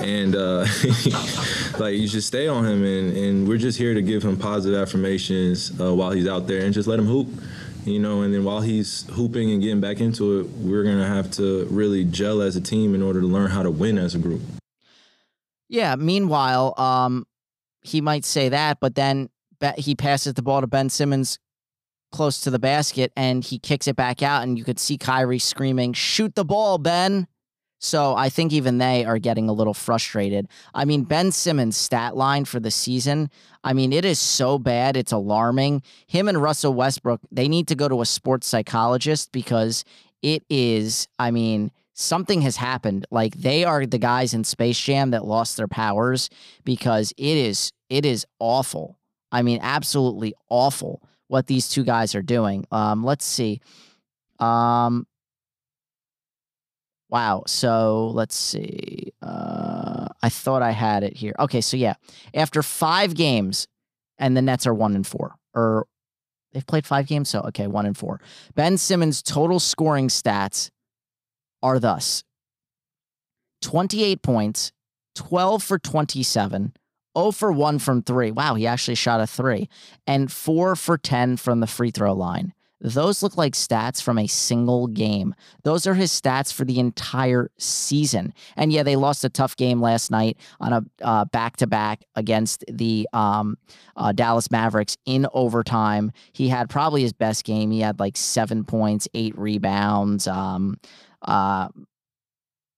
and 0.00 0.34
uh, 0.34 0.60
like 1.78 1.96
you 1.96 2.08
should 2.08 2.22
stay 2.24 2.48
on 2.48 2.64
him, 2.64 2.82
and, 2.82 3.14
and 3.14 3.48
we're 3.48 3.58
just 3.58 3.76
here 3.76 3.92
to 3.92 4.00
give 4.00 4.22
him 4.22 4.38
positive 4.38 4.80
affirmations 4.80 5.78
uh, 5.78 5.94
while 5.94 6.12
he's 6.12 6.26
out 6.26 6.46
there, 6.46 6.64
and 6.64 6.72
just 6.72 6.88
let 6.88 6.98
him 6.98 7.04
hoop, 7.04 7.28
you 7.84 7.98
know. 7.98 8.22
And 8.22 8.32
then 8.32 8.42
while 8.42 8.62
he's 8.62 9.06
hooping 9.10 9.50
and 9.50 9.60
getting 9.60 9.82
back 9.82 10.00
into 10.00 10.40
it, 10.40 10.48
we're 10.48 10.84
gonna 10.84 11.06
have 11.06 11.30
to 11.32 11.66
really 11.66 12.04
gel 12.04 12.40
as 12.40 12.56
a 12.56 12.62
team 12.62 12.94
in 12.94 13.02
order 13.02 13.20
to 13.20 13.26
learn 13.26 13.50
how 13.50 13.62
to 13.62 13.70
win 13.70 13.98
as 13.98 14.14
a 14.14 14.18
group. 14.18 14.40
Yeah. 15.68 15.94
Meanwhile, 15.96 16.72
um, 16.78 17.26
he 17.82 18.00
might 18.00 18.24
say 18.24 18.48
that, 18.48 18.80
but 18.80 18.94
then 18.94 19.28
he 19.76 19.94
passes 19.94 20.32
the 20.32 20.42
ball 20.42 20.62
to 20.62 20.66
Ben 20.66 20.88
Simmons 20.88 21.38
close 22.10 22.40
to 22.40 22.50
the 22.50 22.58
basket 22.58 23.12
and 23.16 23.44
he 23.44 23.58
kicks 23.58 23.86
it 23.86 23.96
back 23.96 24.22
out 24.22 24.42
and 24.42 24.58
you 24.58 24.64
could 24.64 24.78
see 24.78 24.96
Kyrie 24.98 25.38
screaming, 25.38 25.92
"Shoot 25.92 26.34
the 26.34 26.44
ball, 26.44 26.78
Ben." 26.78 27.26
So 27.80 28.16
I 28.16 28.28
think 28.28 28.52
even 28.52 28.78
they 28.78 29.04
are 29.04 29.18
getting 29.18 29.48
a 29.48 29.52
little 29.52 29.74
frustrated. 29.74 30.48
I 30.74 30.84
mean, 30.84 31.04
Ben 31.04 31.30
Simmons' 31.30 31.76
stat 31.76 32.16
line 32.16 32.44
for 32.44 32.58
the 32.58 32.72
season, 32.72 33.30
I 33.62 33.72
mean, 33.72 33.92
it 33.92 34.04
is 34.04 34.18
so 34.18 34.58
bad, 34.58 34.96
it's 34.96 35.12
alarming. 35.12 35.82
Him 36.06 36.28
and 36.28 36.42
Russell 36.42 36.74
Westbrook, 36.74 37.20
they 37.30 37.46
need 37.46 37.68
to 37.68 37.76
go 37.76 37.88
to 37.88 38.00
a 38.00 38.06
sports 38.06 38.48
psychologist 38.48 39.30
because 39.30 39.84
it 40.22 40.42
is, 40.50 41.06
I 41.20 41.30
mean, 41.30 41.70
something 41.94 42.40
has 42.42 42.56
happened. 42.56 43.06
Like 43.10 43.36
they 43.36 43.64
are 43.64 43.86
the 43.86 43.98
guys 43.98 44.34
in 44.34 44.44
Space 44.44 44.78
Jam 44.80 45.10
that 45.12 45.24
lost 45.24 45.56
their 45.56 45.68
powers 45.68 46.30
because 46.64 47.12
it 47.16 47.36
is 47.36 47.72
it 47.88 48.04
is 48.04 48.26
awful. 48.38 48.98
I 49.30 49.42
mean, 49.42 49.60
absolutely 49.62 50.34
awful 50.48 51.02
what 51.28 51.46
these 51.46 51.68
two 51.68 51.84
guys 51.84 52.14
are 52.14 52.22
doing. 52.22 52.66
Um, 52.70 53.04
let's 53.04 53.24
see. 53.24 53.60
Um, 54.38 55.06
wow. 57.08 57.44
So 57.46 58.08
let's 58.08 58.34
see. 58.34 59.12
Uh, 59.22 60.08
I 60.22 60.28
thought 60.28 60.62
I 60.62 60.72
had 60.72 61.04
it 61.04 61.16
here. 61.16 61.34
Okay. 61.38 61.60
So 61.60 61.76
yeah, 61.76 61.94
after 62.34 62.62
five 62.62 63.14
games, 63.14 63.68
and 64.18 64.36
the 64.36 64.42
Nets 64.42 64.66
are 64.66 64.74
one 64.74 64.96
and 64.96 65.06
four, 65.06 65.36
or 65.54 65.86
they've 66.52 66.66
played 66.66 66.86
five 66.86 67.06
games. 67.06 67.28
So 67.28 67.40
okay, 67.48 67.68
one 67.68 67.86
and 67.86 67.96
four. 67.96 68.20
Ben 68.54 68.76
Simmons' 68.76 69.22
total 69.22 69.60
scoring 69.60 70.08
stats 70.08 70.70
are 71.62 71.78
thus: 71.78 72.24
twenty-eight 73.62 74.22
points, 74.22 74.72
twelve 75.14 75.62
for 75.62 75.78
twenty-seven. 75.78 76.72
0 77.16 77.30
for 77.32 77.52
1 77.52 77.78
from 77.78 78.02
3. 78.02 78.32
Wow, 78.32 78.54
he 78.54 78.66
actually 78.66 78.94
shot 78.94 79.20
a 79.20 79.26
3. 79.26 79.68
And 80.06 80.30
4 80.30 80.76
for 80.76 80.98
10 80.98 81.36
from 81.36 81.60
the 81.60 81.66
free 81.66 81.90
throw 81.90 82.12
line. 82.12 82.52
Those 82.80 83.22
look 83.22 83.36
like 83.36 83.54
stats 83.54 84.00
from 84.00 84.18
a 84.18 84.26
single 84.28 84.86
game. 84.86 85.34
Those 85.64 85.86
are 85.86 85.94
his 85.94 86.12
stats 86.12 86.52
for 86.52 86.64
the 86.64 86.78
entire 86.78 87.50
season. 87.58 88.32
And 88.56 88.72
yeah, 88.72 88.84
they 88.84 88.94
lost 88.94 89.24
a 89.24 89.28
tough 89.28 89.56
game 89.56 89.80
last 89.80 90.10
night 90.10 90.36
on 90.60 90.86
a 91.00 91.26
back 91.26 91.56
to 91.56 91.66
back 91.66 92.04
against 92.14 92.64
the 92.68 93.08
um, 93.12 93.58
uh, 93.96 94.12
Dallas 94.12 94.50
Mavericks 94.50 94.96
in 95.06 95.26
overtime. 95.32 96.12
He 96.32 96.48
had 96.48 96.70
probably 96.70 97.02
his 97.02 97.12
best 97.12 97.44
game. 97.44 97.72
He 97.72 97.80
had 97.80 97.98
like 97.98 98.16
seven 98.16 98.64
points, 98.64 99.08
eight 99.12 99.36
rebounds. 99.36 100.28
Um, 100.28 100.78
uh, 101.22 101.68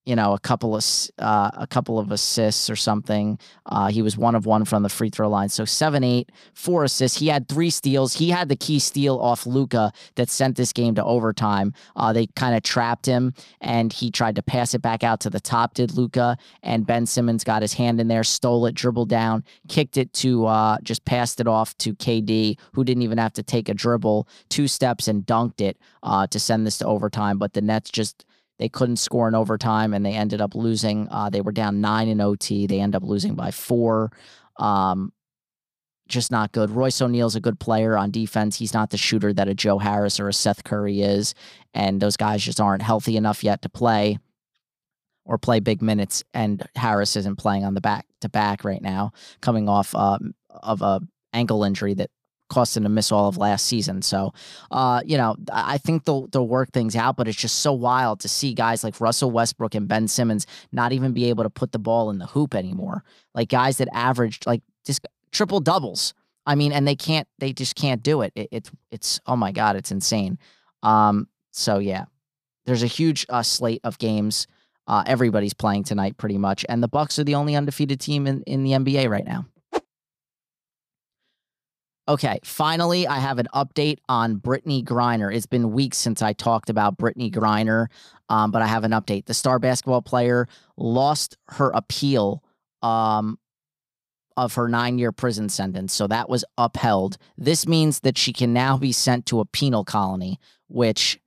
you 0.07 0.17
know, 0.17 0.33
a 0.33 0.39
couple 0.39 0.75
of 0.75 0.85
uh, 1.19 1.51
a 1.55 1.67
couple 1.67 1.99
of 1.99 2.11
assists 2.11 2.71
or 2.71 2.77
something. 2.77 3.39
Uh, 3.67 3.89
he 3.89 4.03
was 4.03 4.17
one 4.17 4.35
of 4.35 4.47
one 4.47 4.65
from 4.65 4.83
the 4.83 4.89
free 4.89 5.11
throw 5.11 5.29
line. 5.29 5.49
So 5.49 5.65
seven, 5.65 6.03
eight, 6.03 6.33
four 6.55 6.85
assists. 6.85 7.19
He 7.19 7.29
had 7.29 7.49
three 7.49 7.71
steals. 7.71 8.15
He 8.15 8.31
had 8.31 8.49
the 8.49 8.57
key 8.57 8.79
steal 8.79 9.19
off 9.19 9.47
Luka 9.47 9.93
that 10.15 10.31
sent 10.31 10.57
this 10.57 10.73
game 10.73 10.95
to 10.95 11.05
overtime. 11.05 11.75
Uh, 11.97 12.13
they 12.13 12.27
kind 12.29 12.57
of 12.57 12.63
trapped 12.63 13.05
him, 13.07 13.35
and 13.61 13.93
he 13.93 14.11
tried 14.11 14.37
to 14.37 14.43
pass 14.43 14.75
it 14.75 14.81
back 14.81 15.05
out 15.05 15.21
to 15.21 15.31
the 15.31 15.41
top. 15.41 15.75
Did 15.75 15.95
Luka 15.95 16.39
and 16.63 16.87
Ben 16.87 17.05
Simmons 17.05 17.45
got 17.45 17.63
his 17.63 17.75
hand 17.75 18.01
in 18.01 18.09
there, 18.09 18.25
stole 18.25 18.65
it, 18.67 18.75
dribbled 18.75 19.11
down, 19.11 19.45
kicked 19.69 19.97
it 19.99 20.13
to 20.15 20.47
uh, 20.47 20.79
just 20.83 21.05
passed 21.05 21.41
it 21.41 21.47
off 21.47 21.77
to 21.79 21.95
KD, 21.95 22.59
who 22.73 22.85
didn't 22.85 23.03
even 23.03 23.19
have 23.19 23.35
to 23.35 23.43
take 23.43 23.69
a 23.69 23.75
dribble, 23.75 24.27
two 24.49 24.67
steps 24.67 25.09
and 25.09 25.27
dunked 25.27 25.61
it 25.61 25.79
uh, 26.03 26.27
to 26.29 26.41
send 26.41 26.67
this 26.67 26.79
to 26.79 26.87
overtime. 26.87 27.39
But 27.39 27.53
the 27.53 27.61
Nets 27.61 27.91
just 27.91 28.25
they 28.61 28.69
couldn't 28.69 28.99
score 28.99 29.27
in 29.27 29.35
overtime 29.35 29.95
and 29.95 30.05
they 30.05 30.13
ended 30.13 30.43
up 30.43 30.55
losing. 30.55 31.09
Uh, 31.11 31.31
they 31.31 31.41
were 31.41 31.51
down 31.51 31.81
nine 31.81 32.09
in 32.09 32.21
OT. 32.21 32.67
They 32.67 32.79
end 32.79 32.95
up 32.95 33.03
losing 33.03 33.35
by 33.35 33.51
four. 33.51 34.13
Um, 34.59 35.15
just 36.09 36.31
not 36.31 36.53
good. 36.53 36.69
Royce 36.71 37.01
O'Neale's 37.01 37.37
a 37.37 37.41
good 37.41 37.59
player 37.59 37.97
on 37.97 38.11
defense. 38.11 38.59
He's 38.59 38.75
not 38.75 38.91
the 38.91 38.99
shooter 38.99 39.33
that 39.33 39.49
a 39.49 39.55
Joe 39.55 39.79
Harris 39.79 40.21
or 40.21 40.29
a 40.29 40.35
Seth 40.35 40.63
Curry 40.63 41.01
is. 41.01 41.35
And 41.73 42.03
those 42.03 42.19
guys 42.19 42.45
just 42.45 42.61
aren't 42.61 42.83
healthy 42.83 43.17
enough 43.17 43.43
yet 43.43 43.63
to 43.63 43.71
play 43.71 44.19
or 45.25 45.39
play 45.39 45.61
big 45.61 45.81
minutes. 45.81 46.23
And 46.35 46.63
Harris 46.77 47.17
isn't 47.17 47.37
playing 47.37 47.65
on 47.65 47.73
the 47.73 47.81
back 47.81 48.05
to 48.21 48.29
back 48.29 48.63
right 48.63 48.83
now, 48.83 49.13
coming 49.41 49.71
off 49.71 49.95
uh, 49.95 50.19
of 50.51 50.83
a 50.83 51.01
ankle 51.33 51.65
injury 51.65 51.95
that 51.95 52.11
cost 52.51 52.77
him 52.77 52.83
to 52.83 52.89
miss 52.89 53.11
all 53.11 53.29
of 53.29 53.39
last 53.39 53.67
season. 53.67 54.03
So, 54.03 54.35
uh, 54.71 55.01
you 55.07 55.17
know, 55.17 55.37
I 55.51 55.79
think 55.79 56.05
they'll 56.05 56.27
they'll 56.27 56.47
work 56.47 56.73
things 56.73 56.95
out, 56.97 57.17
but 57.17 57.29
it's 57.29 57.39
just 57.39 57.61
so 57.61 57.73
wild 57.73 58.21
to 58.21 58.29
see 58.29 58.53
guys 58.53 58.85
like 58.85 59.01
Russell 59.01 59.31
Westbrook 59.31 59.75
and 59.75 59.89
Ben 59.89 60.09
Simmons 60.09 60.47
not 60.73 60.93
even 60.93 61.13
be 61.13 61.31
able 61.31 61.45
to 61.45 61.51
put 61.51 61.73
the 61.73 61.79
ball 61.79 62.11
in 62.11 62.19
the 62.19 62.27
hoop 62.27 62.55
anymore. 62.55 63.05
Like 63.35 63.49
guys 63.49 63.79
that 63.79 63.89
averaged 63.95 64.47
like 64.47 64.63
just 64.85 65.07
triple 65.33 65.61
doubles. 65.61 66.13
I 66.45 66.55
mean, 66.55 66.73
and 66.73 66.87
they 66.87 66.97
can't 66.97 67.29
they 67.39 67.53
just 67.53 67.77
can't 67.77 68.03
do 68.03 68.23
it. 68.23 68.33
it 68.35 68.49
it's 68.51 68.71
it's 68.91 69.21
oh 69.27 69.37
my 69.37 69.53
god, 69.53 69.77
it's 69.77 69.93
insane. 69.93 70.39
Um, 70.83 71.29
so 71.53 71.79
yeah, 71.79 72.05
there's 72.67 72.83
a 72.83 72.89
huge 72.89 73.27
uh, 73.29 73.43
slate 73.43 73.81
of 73.85 73.99
games. 73.99 74.47
Uh, 74.87 75.05
everybody's 75.07 75.55
playing 75.55 75.85
tonight, 75.85 76.17
pretty 76.17 76.39
much, 76.39 76.67
and 76.69 76.83
the 76.83 76.89
Bucks 76.89 77.19
are 77.19 77.25
the 77.25 77.37
only 77.37 77.55
undefeated 77.55 78.01
team 78.01 78.27
in, 78.27 78.43
in 78.43 78.65
the 78.65 78.73
NBA 78.73 79.09
right 79.09 79.25
now. 79.25 79.47
Okay, 82.11 82.41
finally, 82.43 83.07
I 83.07 83.21
have 83.21 83.39
an 83.39 83.47
update 83.55 83.99
on 84.09 84.41
Brittney 84.41 84.83
Griner. 84.83 85.33
It's 85.33 85.47
been 85.47 85.71
weeks 85.71 85.97
since 85.97 86.23
I 86.23 86.33
talked 86.33 86.69
about 86.69 86.99
Brittney 86.99 87.31
Griner, 87.31 87.87
um, 88.29 88.51
but 88.51 88.63
I 88.63 88.67
have 88.67 88.83
an 88.83 88.91
update. 88.91 89.27
The 89.27 89.35
star 89.35 89.61
basketball 89.61 90.03
player 90.03 90.49
lost 90.77 91.37
her 91.51 91.71
appeal 91.71 92.43
um, 92.83 93.39
of 94.37 94.55
her 94.55 94.67
nine 94.67 94.99
year 94.99 95.13
prison 95.13 95.49
sentence, 95.49 95.93
so 95.93 96.09
that 96.09 96.29
was 96.29 96.45
upheld. 96.59 97.17
This 97.39 97.69
means 97.69 98.01
that 98.01 98.19
she 98.19 98.33
can 98.33 98.53
now 98.53 98.77
be 98.77 98.91
sent 98.91 99.25
to 99.27 99.39
a 99.39 99.45
penal 99.45 99.85
colony, 99.85 100.41
which 100.67 101.21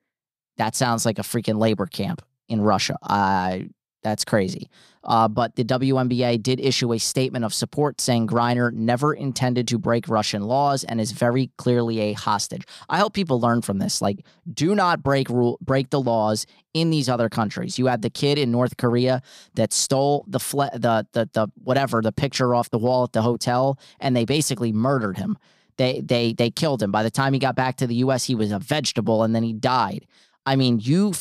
that 0.58 0.76
sounds 0.76 1.06
like 1.06 1.18
a 1.18 1.24
freaking 1.24 1.60
labor 1.60 1.86
camp 1.86 2.22
in 2.50 2.60
Russia. 2.60 2.98
I 3.02 3.70
that's 4.04 4.26
crazy. 4.26 4.70
Uh, 5.06 5.28
but 5.28 5.56
the 5.56 5.66
WNBA 5.66 6.42
did 6.42 6.60
issue 6.60 6.94
a 6.94 7.00
statement 7.00 7.44
of 7.44 7.54
support 7.54 8.00
saying 8.00 8.28
Griner 8.28 8.72
never 8.72 9.14
intended 9.14 9.68
to 9.68 9.78
break 9.78 10.08
Russian 10.08 10.44
laws 10.44 10.84
and 10.84 11.02
is 11.02 11.12
very 11.12 11.52
clearly 11.58 12.00
a 12.00 12.14
hostage. 12.14 12.64
I 12.88 13.00
hope 13.00 13.14
people 13.14 13.40
learn 13.40 13.62
from 13.62 13.80
this. 13.80 14.02
Like, 14.02 14.26
do 14.54 14.76
not 14.76 15.04
break 15.04 15.30
rule 15.30 15.58
break 15.62 15.90
the 15.90 16.00
laws 16.00 16.46
in 16.74 16.90
these 16.90 17.10
other 17.10 17.28
countries. 17.28 17.78
You 17.78 17.88
had 17.88 18.02
the 18.02 18.10
kid 18.10 18.38
in 18.38 18.52
North 18.52 18.78
Korea 18.78 19.22
that 19.56 19.74
stole 19.74 20.26
the 20.28 20.40
fle- 20.40 20.74
the 20.74 21.06
the 21.12 21.30
the 21.34 21.48
whatever 21.56 22.02
the 22.02 22.14
picture 22.14 22.56
off 22.56 22.70
the 22.70 22.78
wall 22.78 23.04
at 23.04 23.12
the 23.12 23.22
hotel, 23.22 23.78
and 24.00 24.16
they 24.16 24.26
basically 24.26 24.72
murdered 24.72 25.18
him. 25.18 25.38
They 25.78 26.02
they 26.02 26.34
they 26.34 26.50
killed 26.50 26.82
him. 26.82 26.92
By 26.92 27.04
the 27.04 27.12
time 27.12 27.34
he 27.34 27.40
got 27.40 27.56
back 27.56 27.78
to 27.78 27.88
the 27.88 27.96
US, 27.96 28.24
he 28.24 28.36
was 28.36 28.52
a 28.52 28.60
vegetable 28.60 29.24
and 29.24 29.36
then 29.36 29.44
he 29.44 29.54
died. 29.54 30.08
I 30.46 30.56
mean, 30.56 30.80
you 30.82 31.14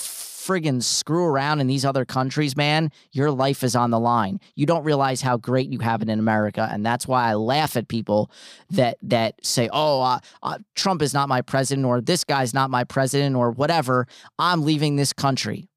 friggin' 0.47 0.83
screw 0.83 1.25
around 1.25 1.61
in 1.61 1.67
these 1.67 1.85
other 1.85 2.05
countries, 2.05 2.57
man, 2.57 2.91
your 3.13 3.31
life 3.31 3.63
is 3.63 3.77
on 3.77 3.91
the 3.91 4.01
line. 4.01 4.41
You 4.55 4.67
don't 4.67 4.85
realize 4.85 5.23
how 5.23 5.37
great 5.37 5.71
you 5.71 5.79
have 5.79 6.03
it 6.03 6.09
in 6.09 6.19
America, 6.19 6.69
and 6.71 6.85
that's 6.85 7.07
why 7.07 7.31
I 7.31 7.35
laugh 7.35 7.77
at 7.77 7.89
people 7.89 8.31
that 8.71 8.99
that 9.03 9.45
say, 9.45 9.69
"Oh, 9.73 10.01
uh, 10.03 10.19
uh, 10.43 10.59
Trump 10.75 11.03
is 11.03 11.15
not 11.15 11.29
my 11.29 11.43
president," 11.43 11.87
or 11.87 12.01
"This 12.01 12.25
guy's 12.25 12.53
not 12.53 12.71
my 12.71 12.85
president," 12.85 13.37
or 13.37 13.51
whatever. 13.51 14.07
I'm 14.39 14.63
leaving 14.65 14.97
this 14.97 15.13
country. 15.13 15.69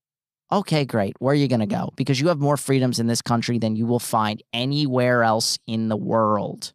Okay, 0.51 0.85
great. 0.85 1.15
Where 1.19 1.33
are 1.33 1.35
you 1.35 1.47
going 1.47 1.59
to 1.61 1.65
go? 1.65 1.91
Because 1.95 2.19
you 2.21 2.27
have 2.27 2.39
more 2.39 2.57
freedoms 2.57 2.99
in 2.99 3.07
this 3.07 3.21
country 3.21 3.57
than 3.57 3.75
you 3.75 3.85
will 3.85 3.99
find 3.99 4.43
anywhere 4.53 5.23
else 5.23 5.57
in 5.65 5.89
the 5.89 5.97
world. 5.97 6.71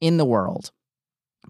In 0.00 0.16
the 0.16 0.24
world. 0.24 0.72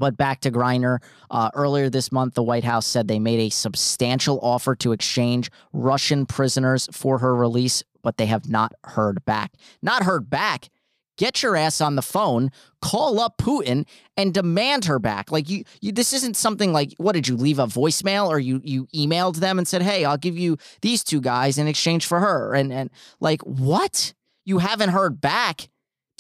But 0.01 0.17
back 0.17 0.41
to 0.41 0.51
Griner. 0.51 0.99
Uh, 1.31 1.51
earlier 1.55 1.91
this 1.91 2.11
month, 2.11 2.35
the 2.35 2.43
White 2.43 2.65
House 2.65 2.87
said 2.87 3.07
they 3.07 3.19
made 3.19 3.39
a 3.39 3.51
substantial 3.51 4.41
offer 4.41 4.75
to 4.77 4.93
exchange 4.93 5.51
Russian 5.75 6.25
prisoners 6.25 6.89
for 6.91 7.19
her 7.19 7.37
release, 7.37 7.85
but 8.03 8.17
they 8.17 8.27
have 8.27 8.49
not 8.49 8.73
heard 8.85 9.23
back. 9.27 9.53
Not 9.83 10.05
heard 10.05 10.31
back. 10.31 10.71
Get 11.19 11.43
your 11.43 11.55
ass 11.55 11.83
on 11.83 11.97
the 11.97 12.03
phone, 12.03 12.51
call 12.81 13.21
up 13.21 13.37
Putin, 13.37 13.87
and 14.17 14.33
demand 14.33 14.87
her 14.87 14.99
back. 14.99 15.31
Like 15.31 15.51
you, 15.51 15.65
you 15.83 15.93
this 15.93 16.15
isn't 16.15 16.35
something 16.35 16.73
like 16.73 16.95
what 16.97 17.13
did 17.13 17.29
you 17.29 17.37
leave 17.37 17.59
a 17.59 17.67
voicemail 17.67 18.29
or 18.29 18.39
you 18.39 18.63
you 18.65 18.87
emailed 18.95 19.37
them 19.37 19.59
and 19.59 19.69
said, 19.69 19.83
"Hey, 19.83 20.07
I'll 20.07 20.17
give 20.17 20.39
you 20.39 20.57
these 20.81 21.05
two 21.05 21.21
guys 21.21 21.59
in 21.59 21.69
exchange 21.69 22.07
for 22.07 22.21
her." 22.21 22.55
And 22.55 22.73
and 22.73 22.89
like 23.21 23.43
what? 23.43 24.15
You 24.47 24.59
haven't 24.59 24.89
heard 24.89 25.21
back 25.21 25.69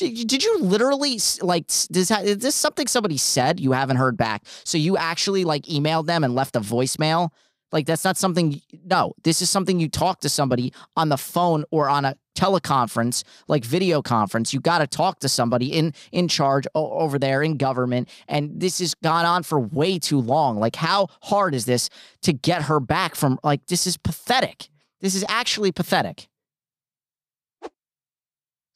did, 0.00 0.26
did 0.26 0.44
you 0.44 0.58
literally 0.58 1.18
like 1.42 1.66
does 1.66 2.08
that, 2.08 2.24
is 2.24 2.38
this 2.38 2.54
something 2.54 2.86
somebody 2.86 3.16
said 3.16 3.60
you 3.60 3.72
haven't 3.72 3.96
heard 3.96 4.16
back? 4.16 4.44
So 4.64 4.78
you 4.78 4.96
actually 4.96 5.44
like 5.44 5.64
emailed 5.64 6.06
them 6.06 6.24
and 6.24 6.34
left 6.34 6.56
a 6.56 6.60
voicemail? 6.60 7.30
Like 7.72 7.86
that's 7.86 8.04
not 8.04 8.16
something 8.16 8.60
no, 8.84 9.12
this 9.22 9.42
is 9.42 9.50
something 9.50 9.78
you 9.78 9.88
talk 9.88 10.20
to 10.20 10.28
somebody 10.28 10.72
on 10.96 11.08
the 11.08 11.16
phone 11.16 11.64
or 11.70 11.88
on 11.88 12.04
a 12.04 12.16
teleconference, 12.36 13.22
like 13.48 13.64
video 13.64 14.02
conference. 14.02 14.54
You 14.54 14.60
got 14.60 14.78
to 14.78 14.86
talk 14.86 15.20
to 15.20 15.28
somebody 15.28 15.72
in 15.72 15.92
in 16.10 16.26
charge 16.26 16.66
over 16.74 17.18
there 17.18 17.42
in 17.42 17.58
government 17.58 18.08
and 18.26 18.58
this 18.58 18.78
has 18.80 18.94
gone 18.94 19.24
on 19.24 19.42
for 19.42 19.60
way 19.60 19.98
too 19.98 20.20
long. 20.20 20.58
Like 20.58 20.76
how 20.76 21.08
hard 21.22 21.54
is 21.54 21.66
this 21.66 21.90
to 22.22 22.32
get 22.32 22.62
her 22.62 22.80
back 22.80 23.14
from 23.14 23.38
like 23.44 23.66
this 23.66 23.86
is 23.86 23.96
pathetic. 23.96 24.68
This 25.00 25.14
is 25.14 25.24
actually 25.28 25.72
pathetic 25.72 26.29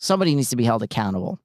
somebody 0.05 0.35
needs 0.35 0.51
to 0.51 0.57
be 0.57 0.65
held 0.65 0.83
accountable. 0.83 1.39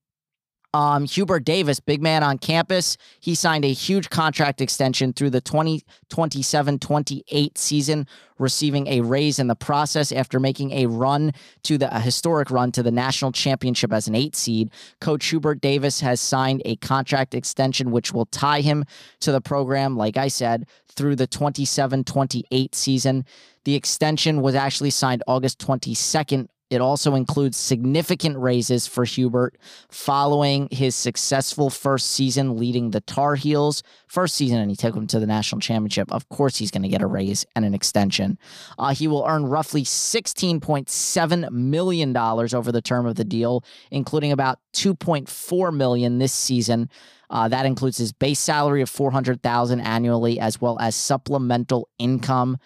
Um, 0.72 1.06
Hubert 1.06 1.45
Davis, 1.45 1.80
big 1.80 1.99
man 1.99 2.22
on 2.22 2.38
campus, 2.38 2.95
he 3.19 3.34
signed 3.34 3.65
a 3.65 3.73
huge 3.73 4.11
contract 4.11 4.61
extension 4.61 5.14
through 5.14 5.31
the 5.31 5.41
2027 5.41 6.77
28 6.77 7.57
season, 7.57 8.06
receiving 8.38 8.86
a 8.86 9.02
raise 9.02 9.40
in 9.40 9.48
the 9.48 9.56
process 9.56 10.11
after 10.11 10.40
making 10.40 10.72
a 10.73 10.86
run 10.86 11.31
to 11.64 11.80
the 11.80 11.90
historic 11.99 12.52
run 12.52 12.72
to 12.73 12.84
the 12.84 12.91
national 12.91 13.31
championship 13.31 13.91
as 13.91 14.07
an 14.07 14.14
eight 14.14 14.36
seed. 14.36 14.69
Coach 15.02 15.26
Hubert 15.27 15.60
Davis 15.60 16.02
has 16.02 16.22
signed 16.22 16.61
a 16.65 16.76
contract 16.76 17.34
extension 17.34 17.90
which 17.90 18.14
will 18.14 18.27
tie 18.27 18.61
him 18.61 18.86
to 19.22 19.31
the 19.31 19.41
program, 19.41 19.98
like 19.98 20.18
I 20.18 20.27
said, 20.27 20.68
through 20.88 21.15
the 21.15 21.26
27 21.26 22.03
28 22.03 22.76
season. 22.76 23.26
The 23.64 23.73
extension 23.73 24.41
was 24.41 24.53
actually 24.53 24.91
signed 24.91 25.23
August 25.26 25.57
22nd 25.60 26.48
it 26.69 26.81
also 26.81 27.15
includes 27.15 27.57
significant 27.57 28.37
raises 28.37 28.85
for 28.85 29.03
Hubert 29.03 29.57
following 29.89 30.67
his 30.71 30.95
successful 30.95 31.69
first 31.69 32.11
season 32.11 32.57
leading 32.57 32.91
the 32.91 33.01
Tar 33.01 33.35
Heels. 33.35 33.81
First 34.07 34.35
season, 34.35 34.59
and 34.59 34.69
he 34.69 34.75
took 34.75 34.93
them 34.93 35.07
to 35.07 35.19
the 35.19 35.25
national 35.25 35.61
championship. 35.61 36.11
Of 36.11 36.29
course, 36.29 36.57
he's 36.57 36.71
going 36.71 36.83
to 36.83 36.89
get 36.89 37.01
a 37.01 37.07
raise 37.07 37.45
and 37.55 37.65
an 37.65 37.73
extension. 37.73 38.37
Uh, 38.77 38.93
he 38.93 39.07
will 39.07 39.25
earn 39.27 39.45
roughly 39.45 39.83
$16.7 39.83 41.51
million 41.51 42.17
over 42.17 42.71
the 42.71 42.81
term 42.81 43.05
of 43.05 43.15
the 43.15 43.23
deal, 43.23 43.63
including 43.89 44.31
about 44.31 44.59
2.4 44.73 45.75
million 45.75 46.19
this 46.19 46.33
season. 46.33 46.89
Uh, 47.31 47.47
that 47.47 47.65
includes 47.65 47.97
his 47.97 48.11
base 48.11 48.39
salary 48.39 48.81
of 48.81 48.89
400000 48.89 49.79
annually, 49.79 50.39
as 50.39 50.59
well 50.59 50.77
as 50.79 50.95
supplemental 50.95 51.87
income 51.99 52.57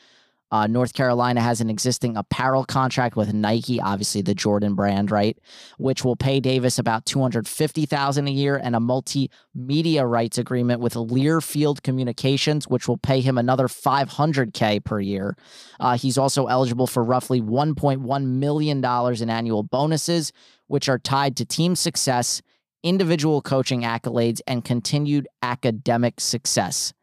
uh, 0.53 0.67
North 0.67 0.93
Carolina 0.93 1.41
has 1.41 1.61
an 1.61 1.69
existing 1.71 2.15
apparel 2.15 2.63
contract 2.63 3.15
with 3.15 3.33
Nike, 3.33 3.81
obviously 3.81 4.21
the 4.21 4.35
Jordan 4.35 4.75
brand, 4.75 5.09
right? 5.09 5.35
Which 5.79 6.05
will 6.05 6.15
pay 6.15 6.39
Davis 6.39 6.77
about 6.77 7.07
two 7.07 7.19
hundred 7.19 7.47
fifty 7.47 7.87
thousand 7.87 8.27
a 8.27 8.31
year, 8.31 8.61
and 8.63 8.75
a 8.75 8.79
multimedia 8.79 10.07
rights 10.07 10.37
agreement 10.37 10.79
with 10.79 10.93
Learfield 10.93 11.81
Communications, 11.81 12.67
which 12.67 12.87
will 12.87 12.99
pay 12.99 13.19
him 13.19 13.39
another 13.39 13.67
five 13.67 14.09
hundred 14.09 14.53
k 14.53 14.79
per 14.79 14.99
year. 14.99 15.35
Uh, 15.79 15.97
he's 15.97 16.19
also 16.19 16.45
eligible 16.45 16.85
for 16.85 17.03
roughly 17.03 17.41
one 17.41 17.73
point 17.73 18.01
one 18.01 18.39
million 18.39 18.79
dollars 18.79 19.23
in 19.23 19.31
annual 19.31 19.63
bonuses, 19.63 20.31
which 20.67 20.87
are 20.87 20.99
tied 20.99 21.35
to 21.37 21.45
team 21.45 21.75
success, 21.75 22.43
individual 22.83 23.41
coaching 23.41 23.81
accolades, 23.81 24.39
and 24.45 24.63
continued 24.63 25.27
academic 25.41 26.19
success 26.19 26.93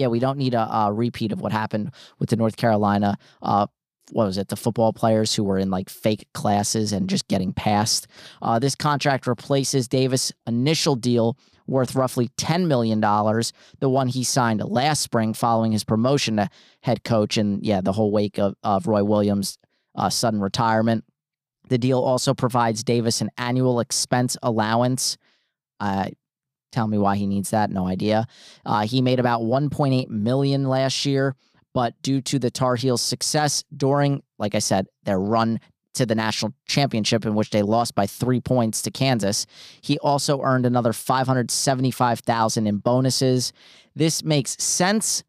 yeah, 0.00 0.06
we 0.06 0.18
don't 0.18 0.38
need 0.38 0.54
a, 0.54 0.74
a 0.74 0.92
repeat 0.92 1.30
of 1.30 1.40
what 1.40 1.52
happened 1.52 1.92
with 2.18 2.30
the 2.30 2.36
North 2.36 2.56
Carolina. 2.56 3.18
Uh, 3.42 3.66
what 4.12 4.24
was 4.24 4.38
it? 4.38 4.48
The 4.48 4.56
football 4.56 4.92
players 4.92 5.34
who 5.34 5.44
were 5.44 5.58
in 5.58 5.70
like 5.70 5.88
fake 5.88 6.26
classes 6.32 6.92
and 6.92 7.08
just 7.08 7.28
getting 7.28 7.52
passed. 7.52 8.06
Uh, 8.42 8.58
this 8.58 8.74
contract 8.74 9.26
replaces 9.26 9.86
Davis' 9.86 10.32
initial 10.46 10.96
deal 10.96 11.36
worth 11.66 11.94
roughly 11.94 12.28
$10 12.36 12.66
million, 12.66 13.00
the 13.00 13.88
one 13.88 14.08
he 14.08 14.24
signed 14.24 14.64
last 14.64 15.02
spring 15.02 15.32
following 15.32 15.70
his 15.70 15.84
promotion 15.84 16.36
to 16.36 16.48
head 16.82 17.04
coach 17.04 17.36
and, 17.36 17.64
yeah, 17.64 17.80
the 17.80 17.92
whole 17.92 18.10
wake 18.10 18.38
of, 18.38 18.56
of 18.64 18.88
Roy 18.88 19.04
Williams' 19.04 19.58
uh, 19.94 20.10
sudden 20.10 20.40
retirement. 20.40 21.04
The 21.68 21.78
deal 21.78 22.00
also 22.00 22.34
provides 22.34 22.82
Davis 22.82 23.20
an 23.20 23.30
annual 23.38 23.78
expense 23.78 24.36
allowance. 24.42 25.16
Uh, 25.78 26.08
Tell 26.72 26.86
me 26.86 26.98
why 26.98 27.16
he 27.16 27.26
needs 27.26 27.50
that. 27.50 27.70
No 27.70 27.86
idea. 27.86 28.26
Uh, 28.64 28.86
he 28.86 29.02
made 29.02 29.18
about 29.18 29.42
1.8 29.42 30.08
million 30.08 30.68
last 30.68 31.04
year, 31.04 31.34
but 31.74 32.00
due 32.02 32.20
to 32.22 32.38
the 32.38 32.50
Tar 32.50 32.76
Heels' 32.76 33.02
success 33.02 33.64
during, 33.76 34.22
like 34.38 34.54
I 34.54 34.60
said, 34.60 34.86
their 35.04 35.18
run 35.18 35.60
to 35.94 36.06
the 36.06 36.14
national 36.14 36.54
championship 36.66 37.26
in 37.26 37.34
which 37.34 37.50
they 37.50 37.62
lost 37.62 37.94
by 37.94 38.06
three 38.06 38.40
points 38.40 38.82
to 38.82 38.90
Kansas, 38.90 39.46
he 39.80 39.98
also 39.98 40.40
earned 40.42 40.64
another 40.64 40.92
575,000 40.92 42.66
in 42.66 42.76
bonuses. 42.76 43.52
This 43.96 44.22
makes 44.22 44.56
sense. 44.62 45.24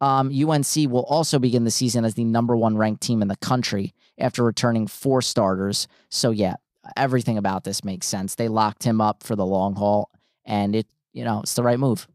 Um, 0.00 0.28
UNC 0.28 0.90
will 0.90 1.04
also 1.08 1.38
begin 1.38 1.64
the 1.64 1.70
season 1.70 2.04
as 2.04 2.14
the 2.14 2.24
number 2.24 2.56
one 2.56 2.76
ranked 2.76 3.02
team 3.02 3.22
in 3.22 3.28
the 3.28 3.36
country 3.36 3.94
after 4.18 4.44
returning 4.44 4.86
four 4.86 5.22
starters. 5.22 5.88
So 6.10 6.30
yeah, 6.30 6.54
everything 6.96 7.38
about 7.38 7.64
this 7.64 7.82
makes 7.82 8.06
sense. 8.06 8.34
They 8.34 8.48
locked 8.48 8.84
him 8.84 9.00
up 9.00 9.22
for 9.22 9.34
the 9.34 9.46
long 9.46 9.74
haul 9.74 10.10
and 10.46 10.74
it 10.76 10.86
you 11.12 11.24
know 11.24 11.40
it's 11.40 11.54
the 11.54 11.62
right 11.62 11.78
move. 11.78 12.06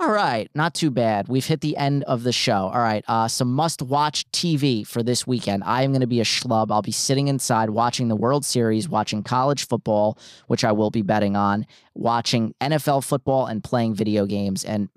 All 0.00 0.10
right, 0.10 0.50
not 0.52 0.74
too 0.74 0.90
bad. 0.90 1.28
We've 1.28 1.46
hit 1.46 1.60
the 1.60 1.76
end 1.76 2.02
of 2.04 2.24
the 2.24 2.32
show. 2.32 2.72
All 2.74 2.80
right, 2.80 3.04
uh, 3.06 3.28
some 3.28 3.52
must-watch 3.52 4.28
TV 4.32 4.84
for 4.84 5.00
this 5.00 5.28
weekend. 5.28 5.62
I 5.62 5.82
am 5.82 5.92
going 5.92 6.00
to 6.00 6.08
be 6.08 6.20
a 6.20 6.24
schlub. 6.24 6.72
I'll 6.72 6.82
be 6.82 6.90
sitting 6.90 7.28
inside 7.28 7.70
watching 7.70 8.08
the 8.08 8.16
World 8.16 8.44
Series, 8.44 8.88
watching 8.88 9.22
college 9.22 9.68
football, 9.68 10.18
which 10.48 10.64
I 10.64 10.72
will 10.72 10.90
be 10.90 11.02
betting 11.02 11.36
on, 11.36 11.66
watching 11.94 12.52
NFL 12.60 13.04
football, 13.04 13.46
and 13.46 13.62
playing 13.62 13.94
video 13.94 14.26
games 14.26 14.64
and 14.64 14.88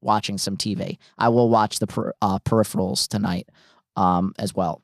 watching 0.00 0.38
some 0.38 0.56
TV. 0.56 0.96
I 1.18 1.28
will 1.28 1.50
watch 1.50 1.78
the 1.78 1.86
per, 1.86 2.14
uh, 2.22 2.38
peripherals 2.38 3.08
tonight 3.08 3.50
um, 3.94 4.32
as 4.38 4.54
well 4.54 4.80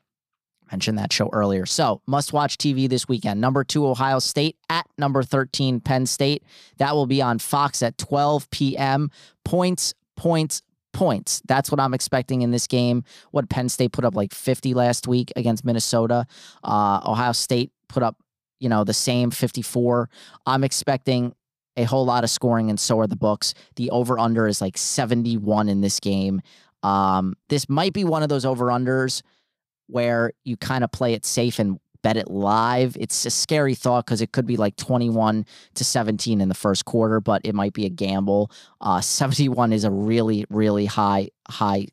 mentioned 0.71 0.97
that 0.97 1.13
show 1.13 1.29
earlier. 1.33 1.65
So, 1.65 2.01
must 2.07 2.33
watch 2.33 2.57
TV 2.57 2.89
this 2.89 3.07
weekend. 3.07 3.41
Number 3.41 3.63
two, 3.63 3.85
Ohio 3.85 4.19
State 4.19 4.57
at 4.69 4.87
number 4.97 5.23
13, 5.23 5.79
Penn 5.79 6.05
State. 6.05 6.43
That 6.77 6.95
will 6.95 7.05
be 7.05 7.21
on 7.21 7.39
Fox 7.39 7.81
at 7.81 7.97
12 7.97 8.49
p.m. 8.49 9.11
Points, 9.43 9.93
points, 10.15 10.61
points. 10.93 11.41
That's 11.45 11.69
what 11.71 11.79
I'm 11.79 11.93
expecting 11.93 12.41
in 12.41 12.51
this 12.51 12.67
game. 12.67 13.03
What 13.31 13.49
Penn 13.49 13.69
State 13.69 13.91
put 13.91 14.05
up 14.05 14.15
like 14.15 14.33
50 14.33 14.73
last 14.73 15.07
week 15.07 15.33
against 15.35 15.65
Minnesota. 15.65 16.25
Uh, 16.63 17.01
Ohio 17.05 17.33
State 17.33 17.71
put 17.89 18.03
up, 18.03 18.17
you 18.59 18.69
know, 18.69 18.83
the 18.83 18.93
same 18.93 19.31
54. 19.31 20.09
I'm 20.45 20.63
expecting 20.63 21.35
a 21.75 21.83
whole 21.83 22.05
lot 22.05 22.23
of 22.23 22.29
scoring, 22.29 22.69
and 22.69 22.79
so 22.79 22.99
are 22.99 23.07
the 23.07 23.15
books. 23.15 23.53
The 23.75 23.89
over 23.89 24.19
under 24.19 24.47
is 24.47 24.61
like 24.61 24.77
71 24.77 25.69
in 25.69 25.81
this 25.81 25.99
game. 25.99 26.41
Um, 26.83 27.35
this 27.49 27.67
might 27.69 27.93
be 27.93 28.03
one 28.03 28.23
of 28.23 28.29
those 28.29 28.45
over 28.45 28.65
unders 28.65 29.21
where 29.87 30.31
you 30.43 30.57
kind 30.57 30.83
of 30.83 30.91
play 30.91 31.13
it 31.13 31.25
safe 31.25 31.59
and 31.59 31.79
bet 32.03 32.17
it 32.17 32.29
live. 32.29 32.95
It's 32.99 33.25
a 33.25 33.29
scary 33.29 33.75
thought 33.75 34.05
because 34.05 34.21
it 34.21 34.31
could 34.31 34.45
be 34.45 34.57
like 34.57 34.75
21 34.75 35.45
to 35.75 35.83
17 35.83 36.41
in 36.41 36.49
the 36.49 36.55
first 36.55 36.85
quarter, 36.85 37.19
but 37.19 37.41
it 37.45 37.55
might 37.55 37.73
be 37.73 37.85
a 37.85 37.89
gamble. 37.89 38.51
Uh, 38.81 39.01
71 39.01 39.73
is 39.73 39.85
a 39.85 39.91
really, 39.91 40.45
really 40.49 40.85
high, 40.85 41.29
high 41.47 41.87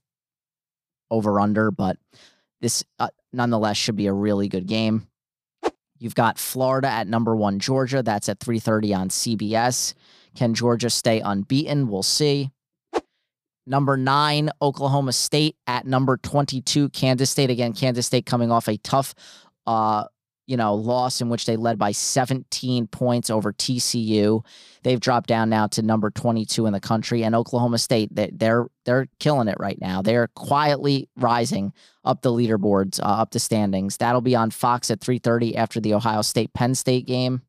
over 1.10 1.40
under, 1.40 1.70
but 1.70 1.96
this 2.60 2.84
uh, 2.98 3.08
nonetheless 3.32 3.76
should 3.76 3.96
be 3.96 4.06
a 4.06 4.12
really 4.12 4.48
good 4.48 4.66
game. 4.66 5.06
You've 5.98 6.14
got 6.14 6.38
Florida 6.38 6.88
at 6.88 7.06
number 7.06 7.36
one, 7.36 7.58
Georgia. 7.58 8.02
That's 8.02 8.28
at 8.28 8.40
3:30 8.40 8.96
on 8.96 9.08
CBS. 9.10 9.94
Can 10.34 10.54
Georgia 10.54 10.88
stay 10.88 11.20
unbeaten? 11.20 11.88
We'll 11.88 12.02
see. 12.02 12.50
Number 13.70 13.96
nine, 13.96 14.50
Oklahoma 14.60 15.12
State 15.12 15.54
at 15.68 15.86
number 15.86 16.16
22, 16.16 16.88
Kansas 16.88 17.30
State. 17.30 17.50
Again, 17.50 17.72
Kansas 17.72 18.04
State 18.04 18.26
coming 18.26 18.50
off 18.50 18.68
a 18.68 18.76
tough, 18.78 19.14
uh, 19.64 20.06
you 20.48 20.56
know, 20.56 20.74
loss 20.74 21.20
in 21.20 21.28
which 21.28 21.46
they 21.46 21.56
led 21.56 21.78
by 21.78 21.92
17 21.92 22.88
points 22.88 23.30
over 23.30 23.52
TCU. 23.52 24.44
They've 24.82 24.98
dropped 24.98 25.28
down 25.28 25.50
now 25.50 25.68
to 25.68 25.82
number 25.82 26.10
22 26.10 26.66
in 26.66 26.72
the 26.72 26.80
country, 26.80 27.22
and 27.22 27.32
Oklahoma 27.36 27.78
State 27.78 28.12
they, 28.12 28.32
they're 28.32 28.66
they're 28.86 29.06
killing 29.20 29.46
it 29.46 29.56
right 29.60 29.80
now. 29.80 30.02
They're 30.02 30.26
quietly 30.34 31.08
rising 31.16 31.72
up 32.04 32.22
the 32.22 32.32
leaderboards, 32.32 32.98
uh, 32.98 33.04
up 33.04 33.30
the 33.30 33.38
standings. 33.38 33.98
That'll 33.98 34.20
be 34.20 34.34
on 34.34 34.50
Fox 34.50 34.90
at 34.90 34.98
3:30 34.98 35.54
after 35.54 35.78
the 35.78 35.94
Ohio 35.94 36.22
State 36.22 36.52
Penn 36.54 36.74
State 36.74 37.06
game. 37.06 37.42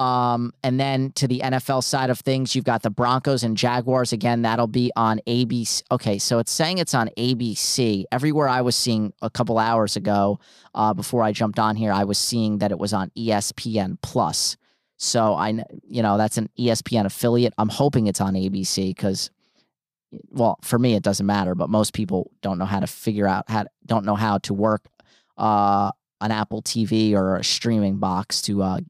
Um, 0.00 0.54
and 0.62 0.80
then 0.80 1.12
to 1.16 1.28
the 1.28 1.40
NFL 1.44 1.84
side 1.84 2.08
of 2.08 2.18
things, 2.20 2.56
you've 2.56 2.64
got 2.64 2.82
the 2.82 2.88
Broncos 2.88 3.42
and 3.42 3.54
Jaguars. 3.54 4.14
Again, 4.14 4.40
that'll 4.42 4.66
be 4.66 4.90
on 4.96 5.20
ABC. 5.26 5.82
Okay, 5.90 6.18
so 6.18 6.38
it's 6.38 6.50
saying 6.50 6.78
it's 6.78 6.94
on 6.94 7.10
ABC. 7.18 8.04
Everywhere 8.10 8.48
I 8.48 8.62
was 8.62 8.74
seeing 8.74 9.12
a 9.20 9.28
couple 9.28 9.58
hours 9.58 9.96
ago, 9.96 10.40
uh, 10.74 10.94
before 10.94 11.22
I 11.22 11.32
jumped 11.32 11.58
on 11.58 11.76
here, 11.76 11.92
I 11.92 12.04
was 12.04 12.16
seeing 12.16 12.58
that 12.58 12.70
it 12.70 12.78
was 12.78 12.94
on 12.94 13.10
ESPN 13.10 13.98
Plus. 14.00 14.56
So 14.96 15.34
I, 15.34 15.62
you 15.86 16.02
know, 16.02 16.16
that's 16.16 16.38
an 16.38 16.48
ESPN 16.58 17.04
affiliate. 17.04 17.52
I'm 17.58 17.68
hoping 17.68 18.06
it's 18.06 18.22
on 18.22 18.32
ABC 18.32 18.88
because, 18.88 19.30
well, 20.30 20.58
for 20.62 20.78
me 20.78 20.94
it 20.94 21.02
doesn't 21.02 21.26
matter, 21.26 21.54
but 21.54 21.68
most 21.68 21.92
people 21.92 22.30
don't 22.40 22.56
know 22.56 22.64
how 22.64 22.80
to 22.80 22.86
figure 22.86 23.28
out 23.28 23.50
how 23.50 23.64
to, 23.64 23.70
don't 23.84 24.06
know 24.06 24.16
how 24.16 24.38
to 24.38 24.54
work 24.54 24.86
uh, 25.36 25.90
an 26.22 26.30
Apple 26.30 26.62
TV 26.62 27.12
or 27.12 27.36
a 27.36 27.44
streaming 27.44 27.98
box 27.98 28.40
to 28.42 28.62
uh, 28.62 28.80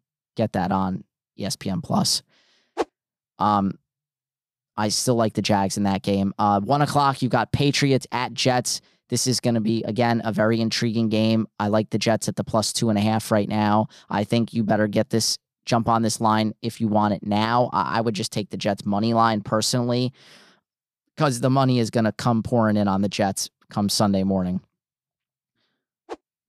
get 0.41 0.53
that 0.53 0.73
on 0.73 1.05
ESPN 1.39 1.83
Plus. 1.83 2.23
Um, 3.39 3.79
I 4.77 4.89
still 4.89 5.15
like 5.15 5.35
the 5.35 5.43
Jags 5.43 5.77
in 5.77 5.83
that 5.85 6.03
game. 6.03 6.33
Uh, 6.39 6.61
one 6.61 6.83
o'clock, 6.83 7.21
you've 7.21 7.33
got 7.33 7.53
Patriots 7.53 8.07
at 8.13 8.33
Jets. 8.33 8.81
This 9.09 9.27
is 9.27 9.41
going 9.41 9.57
to 9.57 9.61
be 9.61 9.83
again 9.85 10.23
a 10.25 10.33
very 10.33 10.61
intriguing 10.61 11.09
game. 11.09 11.47
I 11.59 11.69
like 11.69 11.91
the 11.91 11.99
Jets 11.99 12.29
at 12.29 12.37
the 12.37 12.45
plus 12.45 12.73
two 12.73 12.89
and 12.91 12.99
a 12.99 13.03
half 13.03 13.31
right 13.31 13.49
now. 13.49 13.89
I 14.09 14.25
think 14.25 14.55
you 14.55 14.63
better 14.63 14.87
get 14.87 15.11
this 15.11 15.37
jump 15.67 15.89
on 15.89 16.03
this 16.03 16.21
line 16.21 16.55
if 16.63 16.81
you 16.81 16.89
want 16.89 17.15
it 17.15 17.27
now. 17.27 17.71
I, 17.73 17.99
I 17.99 18.01
would 18.01 18.15
just 18.15 18.33
take 18.33 18.51
the 18.51 18.57
Jets 18.57 18.87
money 18.87 19.13
line 19.13 19.41
personally 19.43 20.13
because 21.17 21.41
the 21.41 21.51
money 21.51 21.79
is 21.79 21.91
going 21.91 22.05
to 22.05 22.13
come 22.13 22.43
pouring 22.43 22.77
in 22.77 22.89
on 22.89 23.03
the 23.03 23.09
Jets 23.09 23.51
come 23.71 23.89
Sunday 23.89 24.23
morning. 24.23 24.61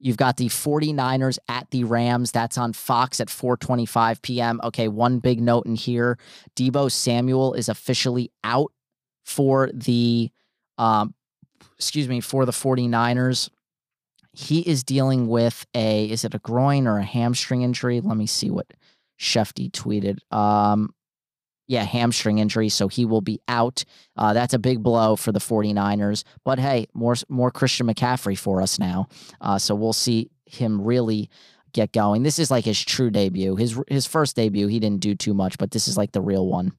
You've 0.01 0.17
got 0.17 0.37
the 0.37 0.47
49ers 0.47 1.37
at 1.47 1.69
the 1.69 1.83
Rams. 1.83 2.31
That's 2.31 2.57
on 2.57 2.73
Fox 2.73 3.19
at 3.19 3.27
4:25 3.27 4.21
p.m. 4.21 4.59
Okay, 4.63 4.87
one 4.87 5.19
big 5.19 5.39
note 5.39 5.65
in 5.65 5.75
here. 5.75 6.17
Deebo 6.55 6.91
Samuel 6.91 7.53
is 7.53 7.69
officially 7.69 8.31
out 8.43 8.71
for 9.23 9.69
the 9.73 10.31
um 10.77 11.13
excuse 11.77 12.07
me, 12.07 12.19
for 12.19 12.45
the 12.45 12.51
49ers. 12.51 13.49
He 14.33 14.61
is 14.61 14.83
dealing 14.83 15.27
with 15.27 15.65
a 15.75 16.05
is 16.05 16.25
it 16.25 16.33
a 16.33 16.39
groin 16.39 16.87
or 16.87 16.97
a 16.97 17.03
hamstring 17.03 17.61
injury? 17.61 18.01
Let 18.01 18.17
me 18.17 18.25
see 18.25 18.49
what 18.49 18.67
Shefty 19.19 19.71
tweeted. 19.71 20.19
Um 20.35 20.93
yeah, 21.71 21.85
hamstring 21.85 22.39
injury, 22.39 22.67
so 22.67 22.89
he 22.89 23.05
will 23.05 23.21
be 23.21 23.39
out. 23.47 23.85
Uh, 24.17 24.33
that's 24.33 24.53
a 24.53 24.59
big 24.59 24.83
blow 24.83 25.15
for 25.15 25.31
the 25.31 25.39
49ers. 25.39 26.25
But 26.43 26.59
hey, 26.59 26.87
more 26.93 27.15
more 27.29 27.49
Christian 27.49 27.87
McCaffrey 27.87 28.37
for 28.37 28.61
us 28.61 28.77
now. 28.77 29.07
Uh, 29.39 29.57
so 29.57 29.73
we'll 29.73 29.93
see 29.93 30.29
him 30.45 30.81
really 30.81 31.29
get 31.71 31.93
going. 31.93 32.23
This 32.23 32.39
is 32.39 32.51
like 32.51 32.65
his 32.65 32.83
true 32.83 33.09
debut. 33.09 33.55
His 33.55 33.79
his 33.87 34.05
first 34.05 34.35
debut, 34.35 34.67
he 34.67 34.81
didn't 34.81 34.99
do 34.99 35.15
too 35.15 35.33
much, 35.33 35.57
but 35.57 35.71
this 35.71 35.87
is 35.87 35.95
like 35.95 36.11
the 36.11 36.19
real 36.19 36.45
one. 36.45 36.73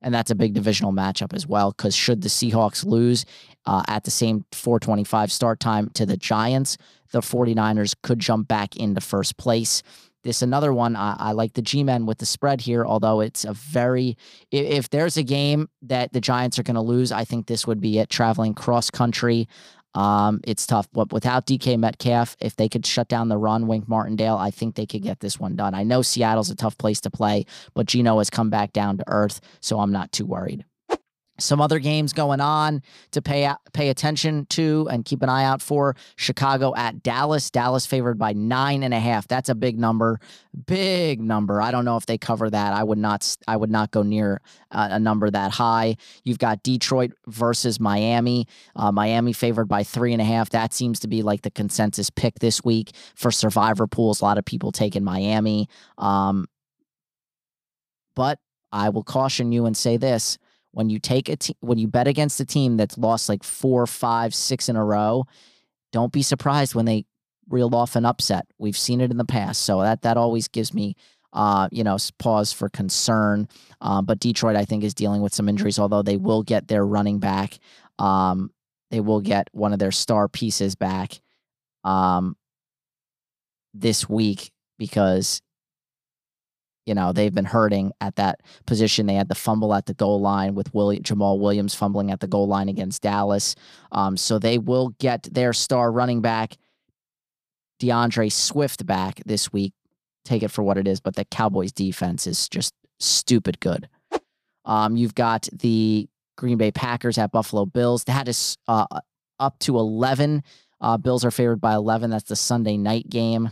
And 0.00 0.14
that's 0.14 0.30
a 0.30 0.36
big 0.36 0.54
divisional 0.54 0.92
matchup 0.92 1.34
as 1.34 1.48
well. 1.48 1.72
Because 1.72 1.96
should 1.96 2.22
the 2.22 2.28
Seahawks 2.28 2.84
lose 2.84 3.24
uh, 3.66 3.82
at 3.88 4.04
the 4.04 4.12
same 4.12 4.44
425 4.52 5.32
start 5.32 5.58
time 5.58 5.90
to 5.94 6.06
the 6.06 6.16
Giants, 6.16 6.76
the 7.10 7.20
49ers 7.20 7.96
could 8.00 8.20
jump 8.20 8.46
back 8.46 8.76
into 8.76 9.00
first 9.00 9.38
place. 9.38 9.82
This 10.24 10.42
another 10.42 10.72
one. 10.72 10.96
I, 10.96 11.16
I 11.18 11.32
like 11.32 11.52
the 11.52 11.62
G 11.62 11.84
Men 11.84 12.06
with 12.06 12.18
the 12.18 12.26
spread 12.26 12.62
here, 12.62 12.84
although 12.84 13.20
it's 13.20 13.44
a 13.44 13.52
very. 13.52 14.16
If, 14.50 14.66
if 14.66 14.90
there's 14.90 15.16
a 15.16 15.22
game 15.22 15.68
that 15.82 16.12
the 16.12 16.20
Giants 16.20 16.58
are 16.58 16.62
going 16.62 16.74
to 16.74 16.80
lose, 16.80 17.12
I 17.12 17.24
think 17.24 17.46
this 17.46 17.66
would 17.66 17.80
be 17.80 17.98
it. 17.98 18.08
Traveling 18.08 18.54
cross 18.54 18.90
country, 18.90 19.48
um, 19.94 20.40
it's 20.44 20.66
tough. 20.66 20.88
But 20.92 21.12
without 21.12 21.46
DK 21.46 21.78
Metcalf, 21.78 22.36
if 22.40 22.56
they 22.56 22.68
could 22.68 22.86
shut 22.86 23.08
down 23.08 23.28
the 23.28 23.36
run, 23.36 23.66
Wink 23.66 23.86
Martindale, 23.86 24.36
I 24.36 24.50
think 24.50 24.74
they 24.74 24.86
could 24.86 25.02
get 25.02 25.20
this 25.20 25.38
one 25.38 25.56
done. 25.56 25.74
I 25.74 25.82
know 25.82 26.02
Seattle's 26.02 26.50
a 26.50 26.56
tough 26.56 26.78
place 26.78 27.00
to 27.02 27.10
play, 27.10 27.44
but 27.74 27.86
Geno 27.86 28.18
has 28.18 28.30
come 28.30 28.50
back 28.50 28.72
down 28.72 28.96
to 28.98 29.04
earth, 29.06 29.40
so 29.60 29.78
I'm 29.78 29.92
not 29.92 30.10
too 30.10 30.26
worried 30.26 30.64
some 31.38 31.60
other 31.60 31.78
games 31.78 32.12
going 32.12 32.40
on 32.40 32.82
to 33.10 33.20
pay 33.20 33.50
pay 33.72 33.88
attention 33.88 34.46
to 34.46 34.88
and 34.90 35.04
keep 35.04 35.22
an 35.22 35.28
eye 35.28 35.44
out 35.44 35.60
for. 35.60 35.96
Chicago 36.16 36.74
at 36.76 37.02
Dallas. 37.02 37.50
Dallas 37.50 37.86
favored 37.86 38.18
by 38.18 38.32
nine 38.32 38.82
and 38.82 38.94
a 38.94 39.00
half. 39.00 39.26
That's 39.26 39.48
a 39.48 39.54
big 39.54 39.78
number, 39.78 40.20
big 40.66 41.20
number. 41.20 41.60
I 41.60 41.70
don't 41.70 41.84
know 41.84 41.96
if 41.96 42.06
they 42.06 42.18
cover 42.18 42.48
that. 42.50 42.72
I 42.72 42.84
would 42.84 42.98
not. 42.98 43.36
I 43.48 43.56
would 43.56 43.70
not 43.70 43.90
go 43.90 44.02
near 44.02 44.40
uh, 44.70 44.88
a 44.92 45.00
number 45.00 45.30
that 45.30 45.50
high. 45.50 45.96
You've 46.22 46.38
got 46.38 46.62
Detroit 46.62 47.12
versus 47.26 47.80
Miami. 47.80 48.46
Uh, 48.76 48.92
Miami 48.92 49.32
favored 49.32 49.66
by 49.66 49.82
three 49.82 50.12
and 50.12 50.22
a 50.22 50.24
half. 50.24 50.50
That 50.50 50.72
seems 50.72 51.00
to 51.00 51.08
be 51.08 51.22
like 51.22 51.42
the 51.42 51.50
consensus 51.50 52.10
pick 52.10 52.38
this 52.38 52.64
week 52.64 52.92
for 53.16 53.30
survivor 53.30 53.86
pools. 53.86 54.20
A 54.20 54.24
lot 54.24 54.38
of 54.38 54.44
people 54.44 54.70
taking 54.70 55.02
Miami. 55.02 55.68
Um, 55.98 56.46
but 58.14 58.38
I 58.70 58.88
will 58.88 59.04
caution 59.04 59.52
you 59.52 59.66
and 59.66 59.76
say 59.76 59.96
this 59.96 60.38
when 60.74 60.90
you 60.90 60.98
take 60.98 61.28
a 61.28 61.36
te- 61.36 61.56
when 61.60 61.78
you 61.78 61.86
bet 61.86 62.08
against 62.08 62.40
a 62.40 62.44
team 62.44 62.76
that's 62.76 62.98
lost 62.98 63.28
like 63.28 63.44
four, 63.44 63.86
five, 63.86 64.34
six 64.34 64.68
in 64.68 64.76
a 64.76 64.84
row, 64.84 65.24
don't 65.92 66.12
be 66.12 66.22
surprised 66.22 66.74
when 66.74 66.84
they 66.84 67.06
reel 67.48 67.74
off 67.74 67.94
an 67.94 68.04
upset. 68.04 68.46
We've 68.58 68.76
seen 68.76 69.00
it 69.00 69.10
in 69.10 69.16
the 69.16 69.24
past, 69.24 69.62
so 69.62 69.80
that 69.82 70.02
that 70.02 70.16
always 70.16 70.48
gives 70.48 70.74
me. 70.74 70.96
Uh, 71.32 71.68
you 71.72 71.82
know, 71.82 71.96
pause 72.20 72.52
for 72.52 72.68
concern. 72.68 73.48
Uh, 73.80 74.00
but 74.00 74.20
Detroit, 74.20 74.54
I 74.54 74.64
think, 74.64 74.84
is 74.84 74.94
dealing 74.94 75.20
with 75.20 75.34
some 75.34 75.48
injuries, 75.48 75.80
although 75.80 76.02
they 76.02 76.16
will 76.16 76.44
get 76.44 76.68
their 76.68 76.86
running 76.86 77.18
back. 77.18 77.58
Um, 77.98 78.52
they 78.92 79.00
will 79.00 79.20
get 79.20 79.48
one 79.50 79.72
of 79.72 79.80
their 79.80 79.90
star 79.90 80.28
pieces 80.28 80.76
back 80.76 81.20
um, 81.82 82.36
this 83.72 84.08
week 84.08 84.52
because 84.78 85.42
you 86.86 86.94
know 86.94 87.12
they've 87.12 87.34
been 87.34 87.44
hurting 87.44 87.92
at 88.00 88.16
that 88.16 88.40
position. 88.66 89.06
They 89.06 89.14
had 89.14 89.28
the 89.28 89.34
fumble 89.34 89.74
at 89.74 89.86
the 89.86 89.94
goal 89.94 90.20
line 90.20 90.54
with 90.54 90.72
William, 90.74 91.02
Jamaal 91.02 91.38
Williams 91.38 91.74
fumbling 91.74 92.10
at 92.10 92.20
the 92.20 92.26
goal 92.26 92.46
line 92.46 92.68
against 92.68 93.02
Dallas. 93.02 93.54
Um, 93.92 94.16
so 94.16 94.38
they 94.38 94.58
will 94.58 94.90
get 94.98 95.28
their 95.32 95.52
star 95.52 95.90
running 95.90 96.20
back 96.20 96.56
D'Andre 97.78 98.28
Swift 98.28 98.86
back 98.86 99.20
this 99.26 99.52
week. 99.52 99.72
Take 100.24 100.42
it 100.42 100.50
for 100.50 100.62
what 100.62 100.78
it 100.78 100.88
is, 100.88 101.00
but 101.00 101.16
the 101.16 101.24
Cowboys 101.24 101.72
defense 101.72 102.26
is 102.26 102.48
just 102.48 102.74
stupid 102.98 103.60
good. 103.60 103.88
Um, 104.64 104.96
you've 104.96 105.14
got 105.14 105.46
the 105.52 106.08
Green 106.36 106.56
Bay 106.56 106.72
Packers 106.72 107.18
at 107.18 107.32
Buffalo 107.32 107.66
Bills. 107.66 108.04
That 108.04 108.28
is 108.28 108.56
uh, 108.66 108.86
up 109.38 109.58
to 109.60 109.76
11. 109.76 110.42
Uh, 110.80 110.96
Bills 110.96 111.24
are 111.24 111.30
favored 111.30 111.60
by 111.60 111.74
11. 111.74 112.10
That's 112.10 112.24
the 112.24 112.36
Sunday 112.36 112.78
night 112.78 113.08
game 113.10 113.50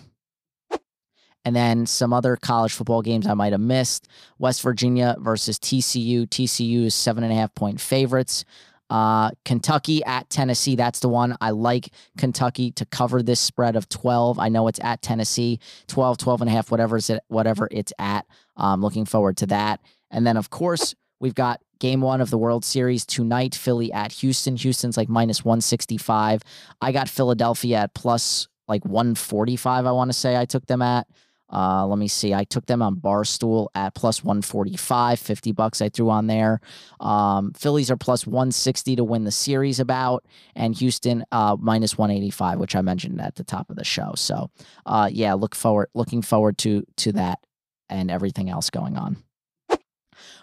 and 1.44 1.56
then 1.56 1.86
some 1.86 2.12
other 2.12 2.36
college 2.36 2.73
football 2.73 3.02
games 3.02 3.27
I 3.27 3.35
might 3.35 3.52
have 3.52 3.60
missed. 3.60 4.09
West 4.39 4.62
Virginia 4.62 5.16
versus 5.19 5.59
TCU. 5.59 6.27
TCU 6.27 6.85
is 6.85 6.94
seven 6.94 7.24
and 7.24 7.32
a 7.32 7.36
half 7.36 7.55
point 7.55 7.81
favorites. 7.81 8.44
Uh, 8.90 9.31
Kentucky 9.44 10.05
at 10.05 10.28
Tennessee. 10.28 10.77
That's 10.77 11.01
the 11.01 11.09
one. 11.09 11.35
I 11.40 11.51
like 11.51 11.89
Kentucky 12.19 12.73
to 12.73 12.85
cover 12.85 13.23
this 13.23 13.40
spread 13.40 13.74
of 13.74 13.89
12. 13.89 14.39
I 14.39 14.51
know 14.51 14.69
it's 14.69 14.81
at 14.82 15.01
Tennessee, 15.01 15.60
12, 15.86 16.19
12 16.19 16.43
and 16.43 16.51
a 16.51 16.52
half, 16.52 16.70
whatever, 16.70 16.98
it, 16.98 17.20
whatever 17.28 17.69
it's 17.70 17.93
at. 17.98 18.27
I'm 18.56 18.82
looking 18.82 19.06
forward 19.06 19.39
to 19.39 19.47
that. 19.47 19.81
And 20.10 20.27
then, 20.27 20.36
of 20.36 20.51
course, 20.51 20.94
we've 21.20 21.35
got 21.35 21.62
game 21.81 22.02
one 22.02 22.20
of 22.20 22.28
the 22.28 22.36
World 22.36 22.66
Series 22.66 23.06
tonight. 23.06 23.55
Philly 23.55 23.90
at 23.93 24.12
Houston. 24.12 24.56
Houston's 24.56 24.98
like 24.98 25.09
minus 25.09 25.43
165. 25.43 26.43
I 26.82 26.93
got 26.93 27.09
Philadelphia 27.09 27.78
at 27.78 27.94
plus 27.94 28.47
like 28.69 28.85
145, 28.85 29.86
I 29.86 29.93
want 29.93 30.10
to 30.10 30.12
say 30.16 30.36
I 30.36 30.44
took 30.44 30.66
them 30.66 30.82
at. 30.82 31.06
Uh, 31.52 31.86
let 31.86 31.98
me 31.98 32.08
see. 32.08 32.32
I 32.32 32.44
took 32.44 32.66
them 32.66 32.82
on 32.82 32.96
Barstool 32.96 33.68
at 33.74 33.94
plus 33.94 34.24
145, 34.24 35.18
50 35.18 35.52
bucks 35.52 35.82
I 35.82 35.88
threw 35.88 36.10
on 36.10 36.26
there. 36.26 36.60
Um, 37.00 37.52
Phillies 37.52 37.90
are 37.90 37.96
plus 37.96 38.26
160 38.26 38.96
to 38.96 39.04
win 39.04 39.24
the 39.24 39.30
series 39.30 39.78
about, 39.78 40.24
and 40.54 40.74
Houston 40.76 41.24
uh, 41.32 41.56
minus 41.60 41.98
185, 41.98 42.58
which 42.58 42.74
I 42.74 42.80
mentioned 42.80 43.20
at 43.20 43.34
the 43.34 43.44
top 43.44 43.70
of 43.70 43.76
the 43.76 43.84
show. 43.84 44.12
So, 44.16 44.50
uh, 44.86 45.10
yeah, 45.12 45.34
look 45.34 45.54
forward, 45.54 45.88
looking 45.94 46.22
forward 46.22 46.58
to 46.58 46.84
to 46.96 47.12
that 47.12 47.40
and 47.88 48.10
everything 48.10 48.48
else 48.48 48.70
going 48.70 48.96
on. 48.96 49.18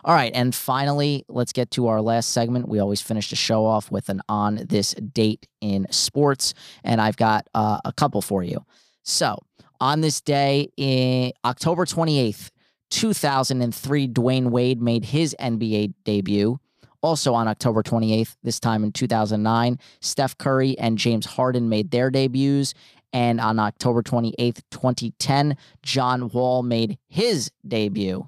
All 0.05 0.13
right, 0.13 0.31
and 0.33 0.55
finally, 0.55 1.25
let's 1.27 1.51
get 1.51 1.71
to 1.71 1.87
our 1.87 2.01
last 2.01 2.29
segment. 2.29 2.69
We 2.69 2.79
always 2.79 3.01
finish 3.01 3.29
the 3.29 3.35
show 3.35 3.65
off 3.65 3.91
with 3.91 4.09
an 4.09 4.21
on 4.29 4.65
this 4.67 4.93
date 4.93 5.47
in 5.61 5.87
sports, 5.91 6.53
and 6.83 7.01
I've 7.01 7.17
got 7.17 7.47
uh, 7.53 7.79
a 7.83 7.91
couple 7.91 8.21
for 8.21 8.43
you. 8.43 8.65
So, 9.03 9.39
on 9.79 10.01
this 10.01 10.21
day 10.21 10.71
in 10.77 11.31
October 11.45 11.85
28th, 11.85 12.49
2003, 12.91 14.07
Dwyane 14.07 14.49
Wade 14.49 14.81
made 14.81 15.05
his 15.05 15.35
NBA 15.39 15.93
debut. 16.03 16.59
Also 17.01 17.33
on 17.33 17.47
October 17.47 17.81
28th, 17.81 18.35
this 18.43 18.59
time 18.59 18.83
in 18.83 18.91
2009, 18.91 19.79
Steph 20.01 20.37
Curry 20.37 20.77
and 20.77 20.97
James 20.97 21.25
Harden 21.25 21.69
made 21.69 21.91
their 21.91 22.09
debuts. 22.09 22.73
And 23.13 23.39
on 23.39 23.57
October 23.57 24.03
28th, 24.03 24.61
2010, 24.69 25.57
John 25.81 26.29
Wall 26.29 26.61
made 26.61 26.97
his 27.07 27.51
debut. 27.67 28.27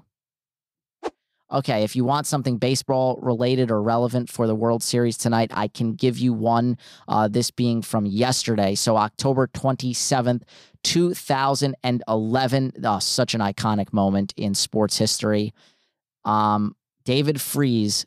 Okay, 1.52 1.84
if 1.84 1.94
you 1.94 2.04
want 2.04 2.26
something 2.26 2.56
baseball 2.56 3.18
related 3.20 3.70
or 3.70 3.82
relevant 3.82 4.30
for 4.30 4.46
the 4.46 4.54
World 4.54 4.82
Series 4.82 5.18
tonight, 5.18 5.50
I 5.52 5.68
can 5.68 5.92
give 5.94 6.18
you 6.18 6.32
one. 6.32 6.78
Uh, 7.06 7.28
this 7.28 7.50
being 7.50 7.82
from 7.82 8.06
yesterday. 8.06 8.74
So, 8.74 8.96
October 8.96 9.48
27th, 9.48 10.44
2011. 10.82 12.72
Oh, 12.82 12.98
such 12.98 13.34
an 13.34 13.40
iconic 13.42 13.92
moment 13.92 14.32
in 14.36 14.54
sports 14.54 14.96
history. 14.96 15.52
Um, 16.24 16.74
David 17.04 17.38
Freese 17.40 18.06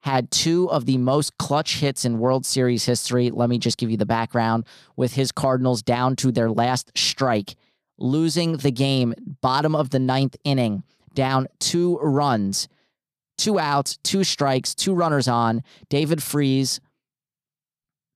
had 0.00 0.30
two 0.30 0.70
of 0.70 0.84
the 0.84 0.98
most 0.98 1.38
clutch 1.38 1.78
hits 1.78 2.04
in 2.04 2.18
World 2.18 2.44
Series 2.44 2.84
history. 2.84 3.30
Let 3.30 3.48
me 3.48 3.58
just 3.58 3.78
give 3.78 3.90
you 3.90 3.96
the 3.96 4.04
background 4.06 4.66
with 4.96 5.14
his 5.14 5.32
Cardinals 5.32 5.82
down 5.82 6.14
to 6.16 6.30
their 6.30 6.50
last 6.50 6.92
strike, 6.94 7.54
losing 7.96 8.58
the 8.58 8.70
game, 8.70 9.14
bottom 9.40 9.74
of 9.74 9.88
the 9.90 9.98
ninth 9.98 10.36
inning 10.44 10.84
down 11.18 11.48
two 11.58 11.98
runs, 11.98 12.68
two 13.36 13.58
outs, 13.58 13.98
two 14.04 14.22
strikes, 14.22 14.72
two 14.72 14.94
runners 14.94 15.26
on. 15.26 15.64
David 15.88 16.22
Freese 16.22 16.78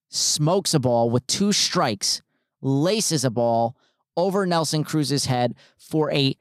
smokes 0.09 0.73
a 0.73 0.79
ball 0.79 1.11
with 1.11 1.27
two 1.27 1.51
strikes, 1.51 2.23
laces 2.61 3.24
a 3.24 3.31
ball 3.31 3.77
over 4.16 4.47
Nelson 4.47 4.85
Cruz's 4.85 5.27
head 5.27 5.57
for 5.77 6.12
a 6.12 6.37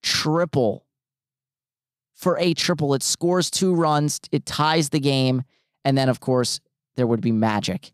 triple. 0.00 0.86
For 2.14 2.38
a 2.38 2.54
triple, 2.54 2.94
it 2.94 3.02
scores 3.02 3.50
two 3.50 3.74
runs, 3.74 4.20
it 4.30 4.46
ties 4.46 4.90
the 4.90 5.00
game, 5.00 5.42
and 5.84 5.98
then, 5.98 6.08
of 6.08 6.20
course, 6.20 6.60
there 6.94 7.06
would 7.08 7.20
be 7.20 7.32
magic 7.32 7.90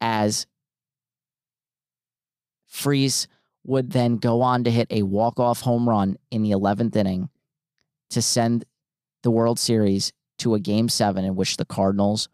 as 0.00 0.46
Freese 2.66 3.28
would 3.64 3.90
then 3.90 4.16
go 4.16 4.42
on 4.42 4.64
to 4.64 4.70
hit 4.70 4.86
a 4.90 5.02
walk-off 5.02 5.60
home 5.60 5.88
run 5.88 6.16
in 6.30 6.42
the 6.42 6.50
11th 6.50 6.96
inning 6.96 7.28
to 8.10 8.22
send 8.22 8.64
the 9.22 9.30
World 9.30 9.58
Series 9.58 10.12
to 10.38 10.54
a 10.54 10.60
game 10.60 10.88
7 10.88 11.24
in 11.24 11.36
which 11.36 11.56
the 11.56 11.64
Cardinals 11.64 12.28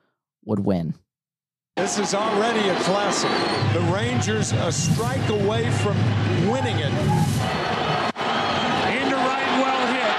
would 0.44 0.60
win. 0.60 0.94
This 1.76 1.98
is 1.98 2.14
already 2.14 2.68
a 2.68 2.74
classic. 2.80 3.30
The 3.74 3.80
Rangers 3.92 4.52
a 4.52 4.72
strike 4.72 5.28
away 5.28 5.70
from 5.82 5.96
winning 6.48 6.78
it. 6.78 6.94
Into 8.88 9.16
right, 9.20 9.50
well 9.60 9.84
hit. 9.92 10.16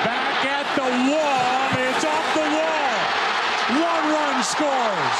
Back 0.00 0.46
at 0.48 0.64
the 0.78 0.88
wall. 1.12 1.52
It's 1.76 2.04
off 2.08 2.28
the 2.32 2.48
wall. 2.56 2.96
One 3.84 4.04
run 4.16 4.40
scores. 4.40 5.18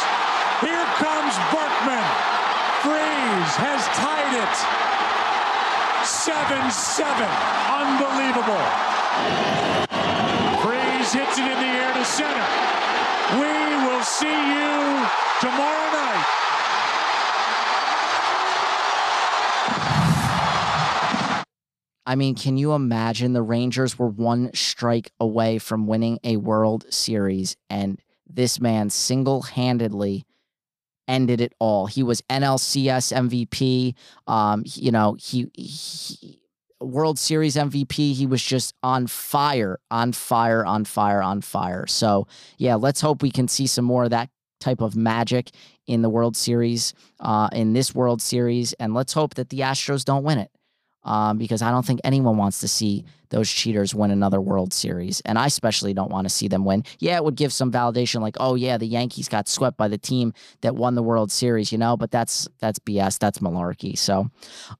Here 0.65 0.89
comes 0.97 1.37
Berkman. 1.53 2.09
Freese 2.81 3.57
has 3.61 3.85
tied 3.99 4.33
it. 4.41 4.57
7-7. 6.25 7.05
Unbelievable. 7.69 8.65
Freese 10.63 11.13
hits 11.13 11.37
it 11.37 11.45
in 11.45 11.59
the 11.61 11.73
air 11.77 11.93
to 11.93 12.03
center. 12.03 12.47
We 13.35 13.53
will 13.85 14.03
see 14.03 14.25
you 14.25 15.07
tomorrow 15.43 15.93
night. 15.93 16.25
I 22.07 22.15
mean, 22.17 22.35
can 22.35 22.57
you 22.57 22.73
imagine 22.73 23.35
the 23.35 23.43
Rangers 23.43 23.99
were 23.99 24.09
one 24.09 24.51
strike 24.55 25.11
away 25.21 25.59
from 25.59 25.87
winning 25.87 26.21
a 26.25 26.39
World 26.39 26.87
Series 26.89 27.55
and 27.69 28.01
this 28.27 28.59
man 28.59 28.89
single-handedly 28.89 30.25
ended 31.09 31.41
it 31.41 31.55
all. 31.59 31.87
He 31.87 32.03
was 32.03 32.23
NLCS 32.23 33.13
MVP. 33.13 33.95
Um, 34.27 34.63
you 34.67 34.91
know, 34.91 35.17
he, 35.19 35.51
he 35.55 36.41
World 36.81 37.19
Series 37.19 37.57
MVP. 37.57 38.15
He 38.15 38.27
was 38.27 38.43
just 38.43 38.75
on 38.83 39.07
fire, 39.07 39.79
on 39.91 40.13
fire, 40.13 40.65
on 40.65 40.85
fire, 40.85 41.23
on 41.23 41.41
fire. 41.41 41.87
So, 41.87 42.27
yeah, 42.59 42.75
let's 42.75 43.01
hope 43.01 43.23
we 43.23 43.31
can 43.31 43.49
see 43.49 43.67
some 43.67 43.85
more 43.85 44.05
of 44.05 44.11
that 44.11 44.31
type 44.61 44.81
of 44.81 44.97
magic 44.97 45.51
in 45.87 46.03
the 46.03 46.09
World 46.09 46.37
Series, 46.37 46.95
uh, 47.21 47.49
in 47.53 47.73
this 47.73 47.95
World 47.95 48.23
Series. 48.23 48.73
And 48.75 48.95
let's 48.95 49.13
hope 49.13 49.35
that 49.35 49.51
the 49.51 49.61
Astros 49.61 50.05
don't 50.05 50.25
win 50.25 50.39
it 50.39 50.51
um, 51.05 51.39
because 51.39 51.63
I 51.63 51.71
don't 51.71 51.87
think 51.87 52.01
anyone 52.05 52.37
wants 52.37 52.61
to 52.61 52.69
see 52.69 53.05
those 53.35 53.51
cheaters 53.51 53.95
win 53.95 54.11
another 54.13 54.41
World 54.41 54.73
Series. 54.73 55.21
And 55.25 55.37
I 55.39 55.47
especially 55.47 55.93
don't 55.93 56.11
want 56.11 56.27
to 56.27 56.31
see 56.31 56.47
them 56.47 56.65
win. 56.65 56.85
Yeah, 57.01 57.17
it 57.17 57.25
would 57.25 57.35
give 57.35 57.53
some 57.53 57.73
validation 57.73 58.21
like, 58.21 58.37
oh 58.39 58.55
yeah, 58.55 58.79
the 58.79 58.87
Yankees 58.87 59.29
got 59.29 59.49
swept 59.49 59.77
by 59.77 59.89
the 59.89 59.99
team 59.99 60.33
that 60.61 60.77
won 60.77 60.95
the 60.95 61.03
World 61.03 61.33
Series, 61.33 61.73
you 61.73 61.79
know, 61.79 61.97
but 61.97 62.13
that's 62.13 62.47
that's 62.61 62.79
BS. 62.79 63.19
That's 63.19 63.41
malarkey. 63.41 63.99
So 63.99 64.31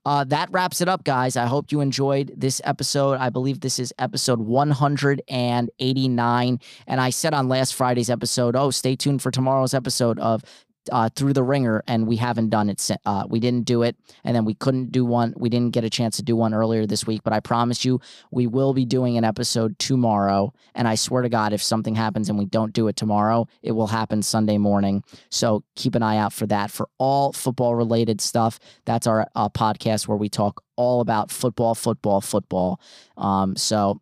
uh, 0.05 0.23
that 0.25 0.49
wraps 0.51 0.79
it 0.79 0.87
up, 0.87 1.03
guys. 1.03 1.35
I 1.35 1.47
hope 1.47 1.71
you 1.71 1.81
enjoyed 1.81 2.31
this 2.35 2.61
episode. 2.63 3.17
I 3.19 3.29
believe 3.29 3.59
this 3.59 3.77
is 3.77 3.93
episode 3.99 4.39
189. 4.39 6.59
And 6.87 7.01
I 7.01 7.09
said 7.09 7.33
on 7.33 7.49
last 7.49 7.75
Friday's 7.75 8.09
episode, 8.09 8.55
oh, 8.55 8.71
stay 8.71 8.95
tuned 8.95 9.21
for 9.21 9.31
tomorrow's 9.31 9.73
episode 9.73 10.17
of 10.19 10.43
uh, 10.91 11.09
through 11.15 11.33
the 11.33 11.43
ringer, 11.43 11.83
and 11.87 12.07
we 12.07 12.17
haven't 12.17 12.49
done 12.49 12.69
it. 12.69 12.89
Uh, 13.05 13.25
we 13.27 13.39
didn't 13.39 13.65
do 13.65 13.83
it, 13.83 13.95
and 14.23 14.35
then 14.35 14.45
we 14.45 14.53
couldn't 14.53 14.91
do 14.91 15.05
one. 15.05 15.33
We 15.37 15.49
didn't 15.49 15.73
get 15.73 15.83
a 15.83 15.89
chance 15.89 16.17
to 16.17 16.23
do 16.23 16.35
one 16.35 16.53
earlier 16.53 16.85
this 16.85 17.05
week, 17.07 17.21
but 17.23 17.33
I 17.33 17.39
promise 17.39 17.85
you, 17.85 17.99
we 18.31 18.47
will 18.47 18.73
be 18.73 18.85
doing 18.85 19.17
an 19.17 19.23
episode 19.23 19.77
tomorrow. 19.79 20.53
And 20.73 20.87
I 20.87 20.95
swear 20.95 21.21
to 21.21 21.29
God, 21.29 21.53
if 21.53 21.63
something 21.63 21.95
happens 21.95 22.29
and 22.29 22.37
we 22.37 22.45
don't 22.45 22.73
do 22.73 22.87
it 22.87 22.95
tomorrow, 22.95 23.47
it 23.61 23.71
will 23.71 23.87
happen 23.87 24.21
Sunday 24.21 24.57
morning. 24.57 25.03
So 25.29 25.63
keep 25.75 25.95
an 25.95 26.03
eye 26.03 26.17
out 26.17 26.33
for 26.33 26.45
that. 26.47 26.71
For 26.71 26.89
all 26.97 27.33
football 27.33 27.75
related 27.75 28.21
stuff, 28.21 28.59
that's 28.85 29.07
our 29.07 29.27
uh, 29.35 29.49
podcast 29.49 30.07
where 30.07 30.17
we 30.17 30.29
talk 30.29 30.63
all 30.75 31.01
about 31.01 31.31
football, 31.31 31.75
football, 31.75 32.21
football. 32.21 32.79
Um, 33.17 33.55
so 33.55 34.01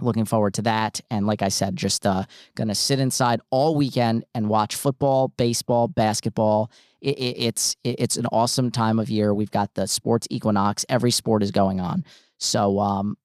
looking 0.00 0.24
forward 0.24 0.54
to 0.54 0.62
that. 0.62 1.00
And 1.10 1.26
like 1.26 1.42
i 1.42 1.48
said 1.48 1.76
just 1.76 2.06
uh 2.06 2.24
gonna 2.54 2.74
sit 2.74 2.98
inside 3.00 3.40
all 3.50 3.74
weekend 3.74 4.24
and 4.34 4.48
watch 4.48 4.74
football 4.76 5.28
baseball 5.28 5.88
basketball. 5.88 6.70
It, 7.00 7.18
it, 7.18 7.36
it's 7.38 7.76
it, 7.84 7.96
it's 7.98 8.16
an 8.16 8.26
awesome 8.26 8.70
time 8.70 8.98
of 8.98 9.10
year. 9.10 9.34
We've 9.34 9.50
got 9.50 9.74
the 9.74 9.86
sports 9.86 10.26
equinox. 10.30 10.84
Every 10.88 11.10
sport 11.10 11.42
is 11.42 11.50
going 11.50 11.80
on. 11.80 12.04
So 12.38 12.78
um 12.78 13.16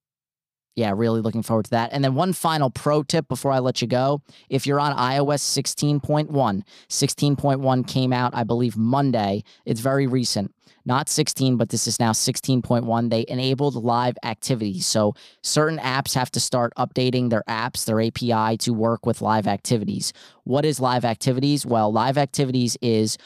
yeah 0.75 0.93
really 0.95 1.21
looking 1.21 1.43
forward 1.43 1.65
to 1.65 1.71
that 1.71 1.89
and 1.91 2.03
then 2.03 2.15
one 2.15 2.33
final 2.33 2.69
pro 2.69 3.03
tip 3.03 3.27
before 3.27 3.51
i 3.51 3.59
let 3.59 3.81
you 3.81 3.87
go 3.87 4.21
if 4.49 4.65
you're 4.65 4.79
on 4.79 4.95
ios 4.95 5.41
16.1 5.41 6.63
16.1 6.89 7.87
came 7.87 8.13
out 8.13 8.35
i 8.35 8.43
believe 8.43 8.77
monday 8.77 9.43
it's 9.65 9.81
very 9.81 10.07
recent 10.07 10.53
not 10.85 11.09
16, 11.09 11.57
but 11.57 11.69
this 11.69 11.87
is 11.87 11.99
now 11.99 12.11
16.1. 12.11 13.09
They 13.09 13.25
enabled 13.27 13.75
live 13.75 14.17
activities. 14.23 14.85
So 14.85 15.13
certain 15.43 15.79
apps 15.79 16.15
have 16.15 16.31
to 16.31 16.39
start 16.39 16.73
updating 16.77 17.29
their 17.29 17.43
apps, 17.47 17.85
their 17.85 18.01
API 18.01 18.57
to 18.57 18.73
work 18.73 19.05
with 19.05 19.21
live 19.21 19.47
activities. 19.47 20.13
What 20.43 20.65
is 20.65 20.79
live 20.79 21.05
activities? 21.05 21.65
Well, 21.65 21.91
live 21.91 22.17
activities 22.17 22.77
is 22.81 23.17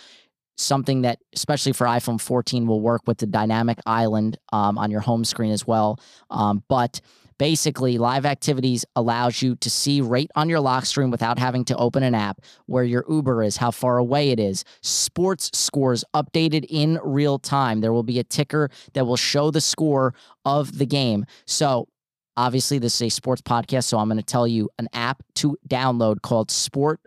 something 0.58 1.02
that, 1.02 1.20
especially 1.34 1.74
for 1.74 1.86
iPhone 1.86 2.20
14, 2.20 2.68
will 2.68 2.82
work 2.82 3.02
with 3.06 3.18
the 3.20 3.26
dynamic 3.26 3.80
island 3.86 4.38
um, 4.52 4.78
on 4.78 4.92
your 4.92 5.02
home 5.02 5.24
screen 5.26 5.52
as 5.52 5.66
well. 5.66 6.00
Um, 6.30 6.64
but 6.68 7.02
Basically, 7.38 7.98
live 7.98 8.26
activities 8.26 8.86
allows 8.96 9.42
you 9.42 9.56
to 9.58 9.70
see 9.70 10.00
right 10.00 10.32
on 10.36 10.48
your 10.48 10.62
lock 10.62 10.86
screen 10.86 11.12
without 11.12 11.38
having 11.38 11.66
to 11.66 11.76
open 11.76 12.02
an 12.02 12.16
app 12.16 12.40
where 12.66 12.84
your 12.86 13.04
Uber 13.10 13.44
is, 13.44 13.58
how 13.58 13.72
far 13.72 13.98
away 13.98 14.30
it 14.30 14.40
is, 14.40 14.64
sports 14.82 15.52
scores 15.54 16.06
updated 16.14 16.66
in 16.70 16.98
real 17.04 17.38
time. 17.38 17.82
There 17.82 17.92
will 17.92 18.04
be 18.04 18.20
a 18.20 18.24
ticker 18.24 18.70
that 18.94 19.06
will 19.06 19.18
show 19.18 19.52
the 19.52 19.60
score 19.60 20.14
of 20.46 20.78
the 20.78 20.86
game. 20.86 21.26
So, 21.46 21.90
obviously, 22.38 22.80
this 22.80 22.96
is 22.96 23.02
a 23.02 23.10
sports 23.10 23.42
podcast, 23.42 23.84
so 23.84 23.98
I'm 23.98 24.08
going 24.08 24.18
to 24.18 24.24
tell 24.24 24.48
you 24.48 24.70
an 24.80 24.88
app 24.94 25.22
to 25.36 25.58
download 25.68 26.22
called 26.22 26.52
Sport 26.52 27.02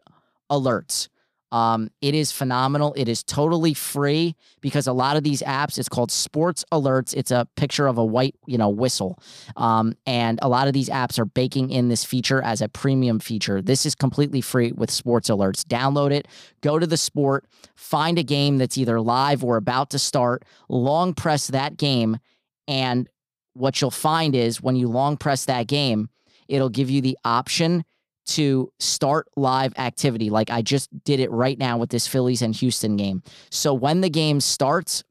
Alerts. 0.50 1.09
Um, 1.50 1.90
it 2.02 2.14
is 2.14 2.30
phenomenal. 2.30 2.92
It 2.96 3.08
is 3.08 3.22
totally 3.22 3.74
free 3.74 4.36
because 4.60 4.86
a 4.86 4.92
lot 4.92 5.16
of 5.16 5.22
these 5.22 5.42
apps, 5.42 5.78
it's 5.78 5.88
called 5.88 6.10
Sports 6.10 6.64
Alerts. 6.72 7.14
It's 7.14 7.30
a 7.30 7.46
picture 7.56 7.86
of 7.86 7.96
a 7.96 8.04
white, 8.04 8.34
you 8.46 8.58
know, 8.58 8.68
whistle. 8.68 9.18
Um, 9.56 9.94
and 10.06 10.38
a 10.42 10.48
lot 10.48 10.66
of 10.66 10.74
these 10.74 10.88
apps 10.88 11.18
are 11.18 11.24
baking 11.24 11.70
in 11.70 11.88
this 11.88 12.04
feature 12.04 12.42
as 12.42 12.60
a 12.60 12.68
premium 12.68 13.18
feature. 13.18 13.62
This 13.62 13.86
is 13.86 13.94
completely 13.94 14.40
free 14.40 14.72
with 14.72 14.90
Sports 14.90 15.30
Alerts. 15.30 15.62
Download 15.64 16.10
it, 16.10 16.28
go 16.60 16.78
to 16.78 16.86
the 16.86 16.96
sport, 16.96 17.46
find 17.76 18.18
a 18.18 18.22
game 18.22 18.58
that's 18.58 18.76
either 18.76 19.00
live 19.00 19.42
or 19.42 19.56
about 19.56 19.90
to 19.90 19.98
start, 19.98 20.44
long 20.68 21.14
press 21.14 21.46
that 21.48 21.76
game, 21.76 22.18
and 22.66 23.08
what 23.54 23.80
you'll 23.80 23.90
find 23.90 24.36
is 24.36 24.62
when 24.62 24.76
you 24.76 24.88
long 24.88 25.16
press 25.16 25.46
that 25.46 25.66
game, 25.66 26.10
it'll 26.46 26.68
give 26.68 26.90
you 26.90 27.00
the 27.00 27.18
option 27.24 27.84
to 28.28 28.72
start 28.78 29.28
live 29.36 29.72
activity. 29.78 30.30
Like 30.30 30.50
I 30.50 30.62
just 30.62 30.88
did 31.05 31.20
it 31.20 31.30
right 31.30 31.59
now 31.59 31.78
with 31.78 31.90
this 31.90 32.06
Phillies 32.06 32.42
and 32.42 32.55
Houston 32.55 32.96
game. 32.96 33.22
So 33.50 33.74
when 33.74 34.00
the 34.00 34.10
game 34.10 34.40
starts, 34.40 35.05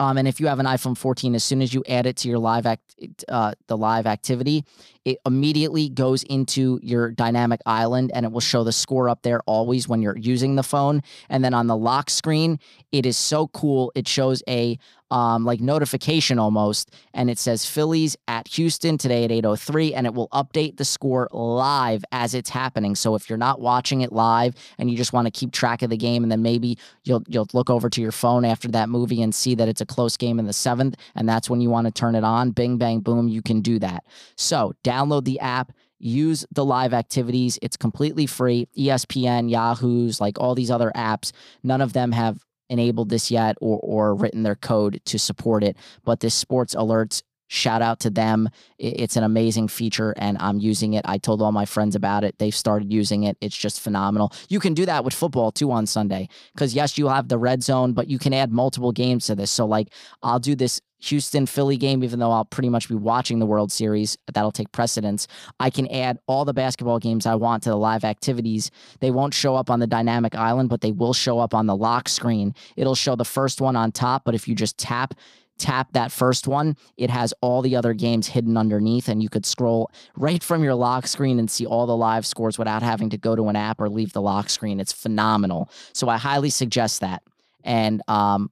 Um, 0.00 0.16
and 0.16 0.28
if 0.28 0.38
you 0.38 0.46
have 0.46 0.60
an 0.60 0.66
iPhone 0.66 0.96
14, 0.96 1.34
as 1.34 1.42
soon 1.42 1.60
as 1.60 1.74
you 1.74 1.82
add 1.88 2.06
it 2.06 2.16
to 2.18 2.28
your 2.28 2.38
live 2.38 2.66
act, 2.66 2.94
uh, 3.26 3.54
the 3.66 3.76
live 3.76 4.06
activity, 4.06 4.62
it 5.04 5.18
immediately 5.26 5.88
goes 5.88 6.22
into 6.22 6.78
your 6.84 7.10
dynamic 7.10 7.60
island, 7.66 8.12
and 8.14 8.24
it 8.24 8.30
will 8.30 8.40
show 8.40 8.62
the 8.62 8.70
score 8.70 9.08
up 9.08 9.22
there 9.22 9.40
always 9.44 9.88
when 9.88 10.00
you're 10.00 10.16
using 10.16 10.54
the 10.54 10.62
phone. 10.62 11.02
And 11.28 11.42
then 11.42 11.52
on 11.52 11.66
the 11.66 11.76
lock 11.76 12.10
screen, 12.10 12.60
it 12.92 13.06
is 13.06 13.16
so 13.16 13.48
cool. 13.48 13.90
It 13.96 14.06
shows 14.06 14.40
a 14.48 14.78
um, 15.10 15.44
like 15.44 15.60
notification 15.60 16.38
almost, 16.38 16.90
and 17.14 17.30
it 17.30 17.38
says 17.38 17.64
Phillies 17.64 18.16
at 18.26 18.48
Houston 18.48 18.98
today 18.98 19.24
at 19.24 19.30
8:03, 19.30 19.94
and 19.94 20.06
it 20.06 20.14
will 20.14 20.28
update 20.28 20.76
the 20.76 20.84
score 20.84 21.28
live 21.32 22.04
as 22.12 22.34
it's 22.34 22.50
happening. 22.50 22.94
So 22.94 23.14
if 23.14 23.28
you're 23.28 23.38
not 23.38 23.60
watching 23.60 24.02
it 24.02 24.12
live 24.12 24.54
and 24.78 24.90
you 24.90 24.96
just 24.96 25.12
want 25.12 25.26
to 25.26 25.30
keep 25.30 25.52
track 25.52 25.82
of 25.82 25.90
the 25.90 25.96
game, 25.96 26.22
and 26.22 26.30
then 26.30 26.42
maybe 26.42 26.78
you'll 27.04 27.22
you'll 27.28 27.48
look 27.52 27.70
over 27.70 27.88
to 27.90 28.00
your 28.00 28.12
phone 28.12 28.44
after 28.44 28.68
that 28.68 28.88
movie 28.88 29.22
and 29.22 29.34
see 29.34 29.54
that 29.54 29.68
it's 29.68 29.80
a 29.80 29.86
close 29.86 30.16
game 30.16 30.38
in 30.38 30.46
the 30.46 30.52
seventh, 30.52 30.96
and 31.14 31.28
that's 31.28 31.48
when 31.48 31.60
you 31.60 31.70
want 31.70 31.86
to 31.86 31.92
turn 31.92 32.14
it 32.14 32.24
on. 32.24 32.50
Bing 32.50 32.78
bang 32.78 33.00
boom, 33.00 33.28
you 33.28 33.42
can 33.42 33.60
do 33.60 33.78
that. 33.78 34.04
So 34.36 34.72
download 34.84 35.24
the 35.24 35.40
app 35.40 35.72
use 35.98 36.46
the 36.52 36.64
live 36.64 36.94
activities. 36.94 37.58
It's 37.62 37.76
completely 37.76 38.26
free. 38.26 38.68
ESPN, 38.76 39.50
Yahoo's, 39.50 40.20
like 40.20 40.38
all 40.38 40.54
these 40.54 40.70
other 40.70 40.92
apps, 40.94 41.32
none 41.62 41.80
of 41.80 41.92
them 41.92 42.12
have 42.12 42.38
enabled 42.68 43.08
this 43.08 43.30
yet 43.30 43.56
or 43.60 43.78
or 43.82 44.14
written 44.14 44.42
their 44.42 44.56
code 44.56 45.00
to 45.06 45.18
support 45.18 45.62
it. 45.64 45.76
But 46.04 46.20
this 46.20 46.34
sports 46.34 46.74
alerts, 46.74 47.22
shout 47.48 47.82
out 47.82 48.00
to 48.00 48.10
them. 48.10 48.48
It's 48.78 49.16
an 49.16 49.24
amazing 49.24 49.68
feature 49.68 50.14
and 50.16 50.36
I'm 50.38 50.58
using 50.60 50.94
it. 50.94 51.04
I 51.06 51.18
told 51.18 51.42
all 51.42 51.52
my 51.52 51.64
friends 51.64 51.96
about 51.96 52.24
it. 52.24 52.38
They've 52.38 52.54
started 52.54 52.92
using 52.92 53.24
it. 53.24 53.36
It's 53.40 53.56
just 53.56 53.80
phenomenal. 53.80 54.32
You 54.48 54.60
can 54.60 54.74
do 54.74 54.86
that 54.86 55.04
with 55.04 55.14
football 55.14 55.50
too 55.50 55.70
on 55.72 55.86
Sunday. 55.86 56.28
Because 56.54 56.74
yes, 56.74 56.96
you'll 56.96 57.10
have 57.10 57.28
the 57.28 57.38
red 57.38 57.62
zone, 57.62 57.92
but 57.92 58.08
you 58.08 58.18
can 58.18 58.32
add 58.32 58.52
multiple 58.52 58.92
games 58.92 59.26
to 59.26 59.34
this. 59.34 59.50
So 59.50 59.66
like 59.66 59.88
I'll 60.22 60.38
do 60.38 60.54
this 60.54 60.80
Houston 61.00 61.46
Philly 61.46 61.76
game, 61.76 62.02
even 62.02 62.18
though 62.18 62.32
I'll 62.32 62.44
pretty 62.44 62.68
much 62.68 62.88
be 62.88 62.94
watching 62.94 63.38
the 63.38 63.46
World 63.46 63.70
Series, 63.70 64.18
that'll 64.32 64.52
take 64.52 64.72
precedence. 64.72 65.28
I 65.60 65.70
can 65.70 65.86
add 65.88 66.18
all 66.26 66.44
the 66.44 66.52
basketball 66.52 66.98
games 66.98 67.24
I 67.24 67.36
want 67.36 67.62
to 67.64 67.70
the 67.70 67.76
live 67.76 68.04
activities. 68.04 68.70
They 69.00 69.10
won't 69.10 69.34
show 69.34 69.54
up 69.54 69.70
on 69.70 69.78
the 69.78 69.86
dynamic 69.86 70.34
island, 70.34 70.68
but 70.68 70.80
they 70.80 70.92
will 70.92 71.14
show 71.14 71.38
up 71.38 71.54
on 71.54 71.66
the 71.66 71.76
lock 71.76 72.08
screen. 72.08 72.54
It'll 72.76 72.96
show 72.96 73.14
the 73.14 73.24
first 73.24 73.60
one 73.60 73.76
on 73.76 73.92
top, 73.92 74.24
but 74.24 74.34
if 74.34 74.48
you 74.48 74.54
just 74.54 74.76
tap, 74.76 75.14
tap 75.58 75.92
that 75.92 76.12
first 76.12 76.46
one, 76.48 76.76
it 76.96 77.10
has 77.10 77.34
all 77.40 77.62
the 77.62 77.76
other 77.76 77.92
games 77.92 78.28
hidden 78.28 78.56
underneath, 78.56 79.08
and 79.08 79.22
you 79.22 79.28
could 79.28 79.44
scroll 79.44 79.90
right 80.16 80.42
from 80.42 80.62
your 80.62 80.74
lock 80.74 81.06
screen 81.06 81.38
and 81.38 81.50
see 81.50 81.66
all 81.66 81.86
the 81.86 81.96
live 81.96 82.24
scores 82.24 82.58
without 82.58 82.82
having 82.82 83.10
to 83.10 83.18
go 83.18 83.36
to 83.36 83.48
an 83.48 83.56
app 83.56 83.80
or 83.80 83.88
leave 83.88 84.12
the 84.12 84.22
lock 84.22 84.50
screen. 84.50 84.80
It's 84.80 84.92
phenomenal. 84.92 85.70
So 85.92 86.08
I 86.08 86.16
highly 86.16 86.50
suggest 86.50 87.00
that. 87.00 87.22
And 87.64 88.02
um, 88.08 88.50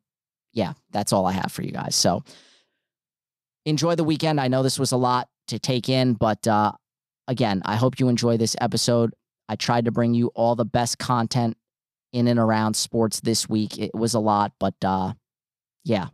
yeah, 0.52 0.72
that's 0.90 1.12
all 1.12 1.26
I 1.26 1.32
have 1.32 1.52
for 1.52 1.62
you 1.62 1.72
guys. 1.72 1.94
So 1.94 2.22
enjoy 3.64 3.94
the 3.94 4.04
weekend. 4.04 4.40
I 4.40 4.48
know 4.48 4.62
this 4.62 4.78
was 4.78 4.92
a 4.92 4.96
lot 4.96 5.28
to 5.48 5.58
take 5.58 5.88
in, 5.88 6.14
but 6.14 6.46
uh, 6.46 6.72
again, 7.28 7.62
I 7.64 7.76
hope 7.76 8.00
you 8.00 8.08
enjoy 8.08 8.36
this 8.36 8.56
episode. 8.60 9.14
I 9.48 9.56
tried 9.56 9.84
to 9.84 9.92
bring 9.92 10.14
you 10.14 10.28
all 10.34 10.56
the 10.56 10.64
best 10.64 10.98
content 10.98 11.56
in 12.12 12.28
and 12.28 12.38
around 12.38 12.74
sports 12.74 13.20
this 13.20 13.48
week. 13.48 13.78
It 13.78 13.94
was 13.94 14.14
a 14.14 14.20
lot, 14.20 14.52
but 14.58 14.74
uh, 14.84 15.12
yeah. 15.84 16.08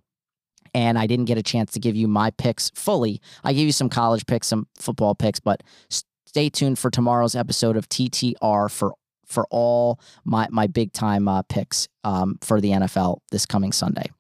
And 0.75 0.99
I 0.99 1.07
didn't 1.07 1.27
get 1.27 1.39
a 1.39 1.43
chance 1.43 1.73
to 1.73 1.81
give 1.81 1.97
you 1.97 2.09
my 2.09 2.31
picks 2.31 2.71
fully. 2.71 3.21
I 3.45 3.53
gave 3.53 3.67
you 3.67 3.73
some 3.73 3.91
college 3.91 4.25
picks, 4.27 4.47
some 4.47 4.67
football 4.79 5.15
picks, 5.15 5.39
but 5.39 5.63
stay 6.27 6.49
tuned 6.49 6.79
for 6.79 6.91
tomorrow's 6.91 7.35
episode 7.35 7.77
of 7.77 7.89
TTR 7.89 8.71
for 8.71 8.95
for 9.27 9.47
all 9.51 10.01
my 10.25 10.49
my 10.51 10.67
big 10.67 10.93
time 10.93 11.29
uh, 11.29 11.43
picks 11.43 11.89
um, 12.05 12.39
for 12.41 12.61
the 12.61 12.71
NFL 12.71 13.19
this 13.31 13.47
coming 13.47 13.73
Sunday. 13.73 14.11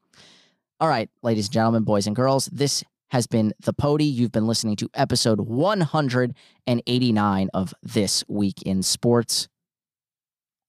All 0.80 0.88
right, 0.88 1.08
ladies 1.22 1.46
and 1.46 1.52
gentlemen, 1.52 1.84
boys 1.84 2.06
and 2.06 2.16
girls, 2.16 2.46
this 2.46 2.82
has 3.10 3.26
been 3.26 3.52
the 3.60 3.72
Pody. 3.72 4.04
You've 4.04 4.32
been 4.32 4.46
listening 4.46 4.76
to 4.76 4.88
episode 4.94 5.40
189 5.40 7.50
of 7.54 7.74
This 7.82 8.24
Week 8.26 8.62
in 8.62 8.82
Sports. 8.82 9.48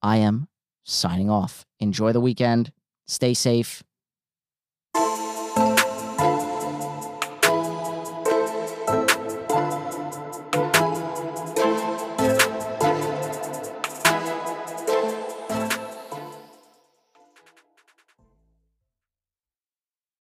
I 0.01 0.17
am 0.17 0.49
signing 0.83 1.29
off. 1.29 1.65
Enjoy 1.79 2.11
the 2.11 2.19
weekend. 2.19 2.73
Stay 3.07 3.33
safe. 3.33 3.81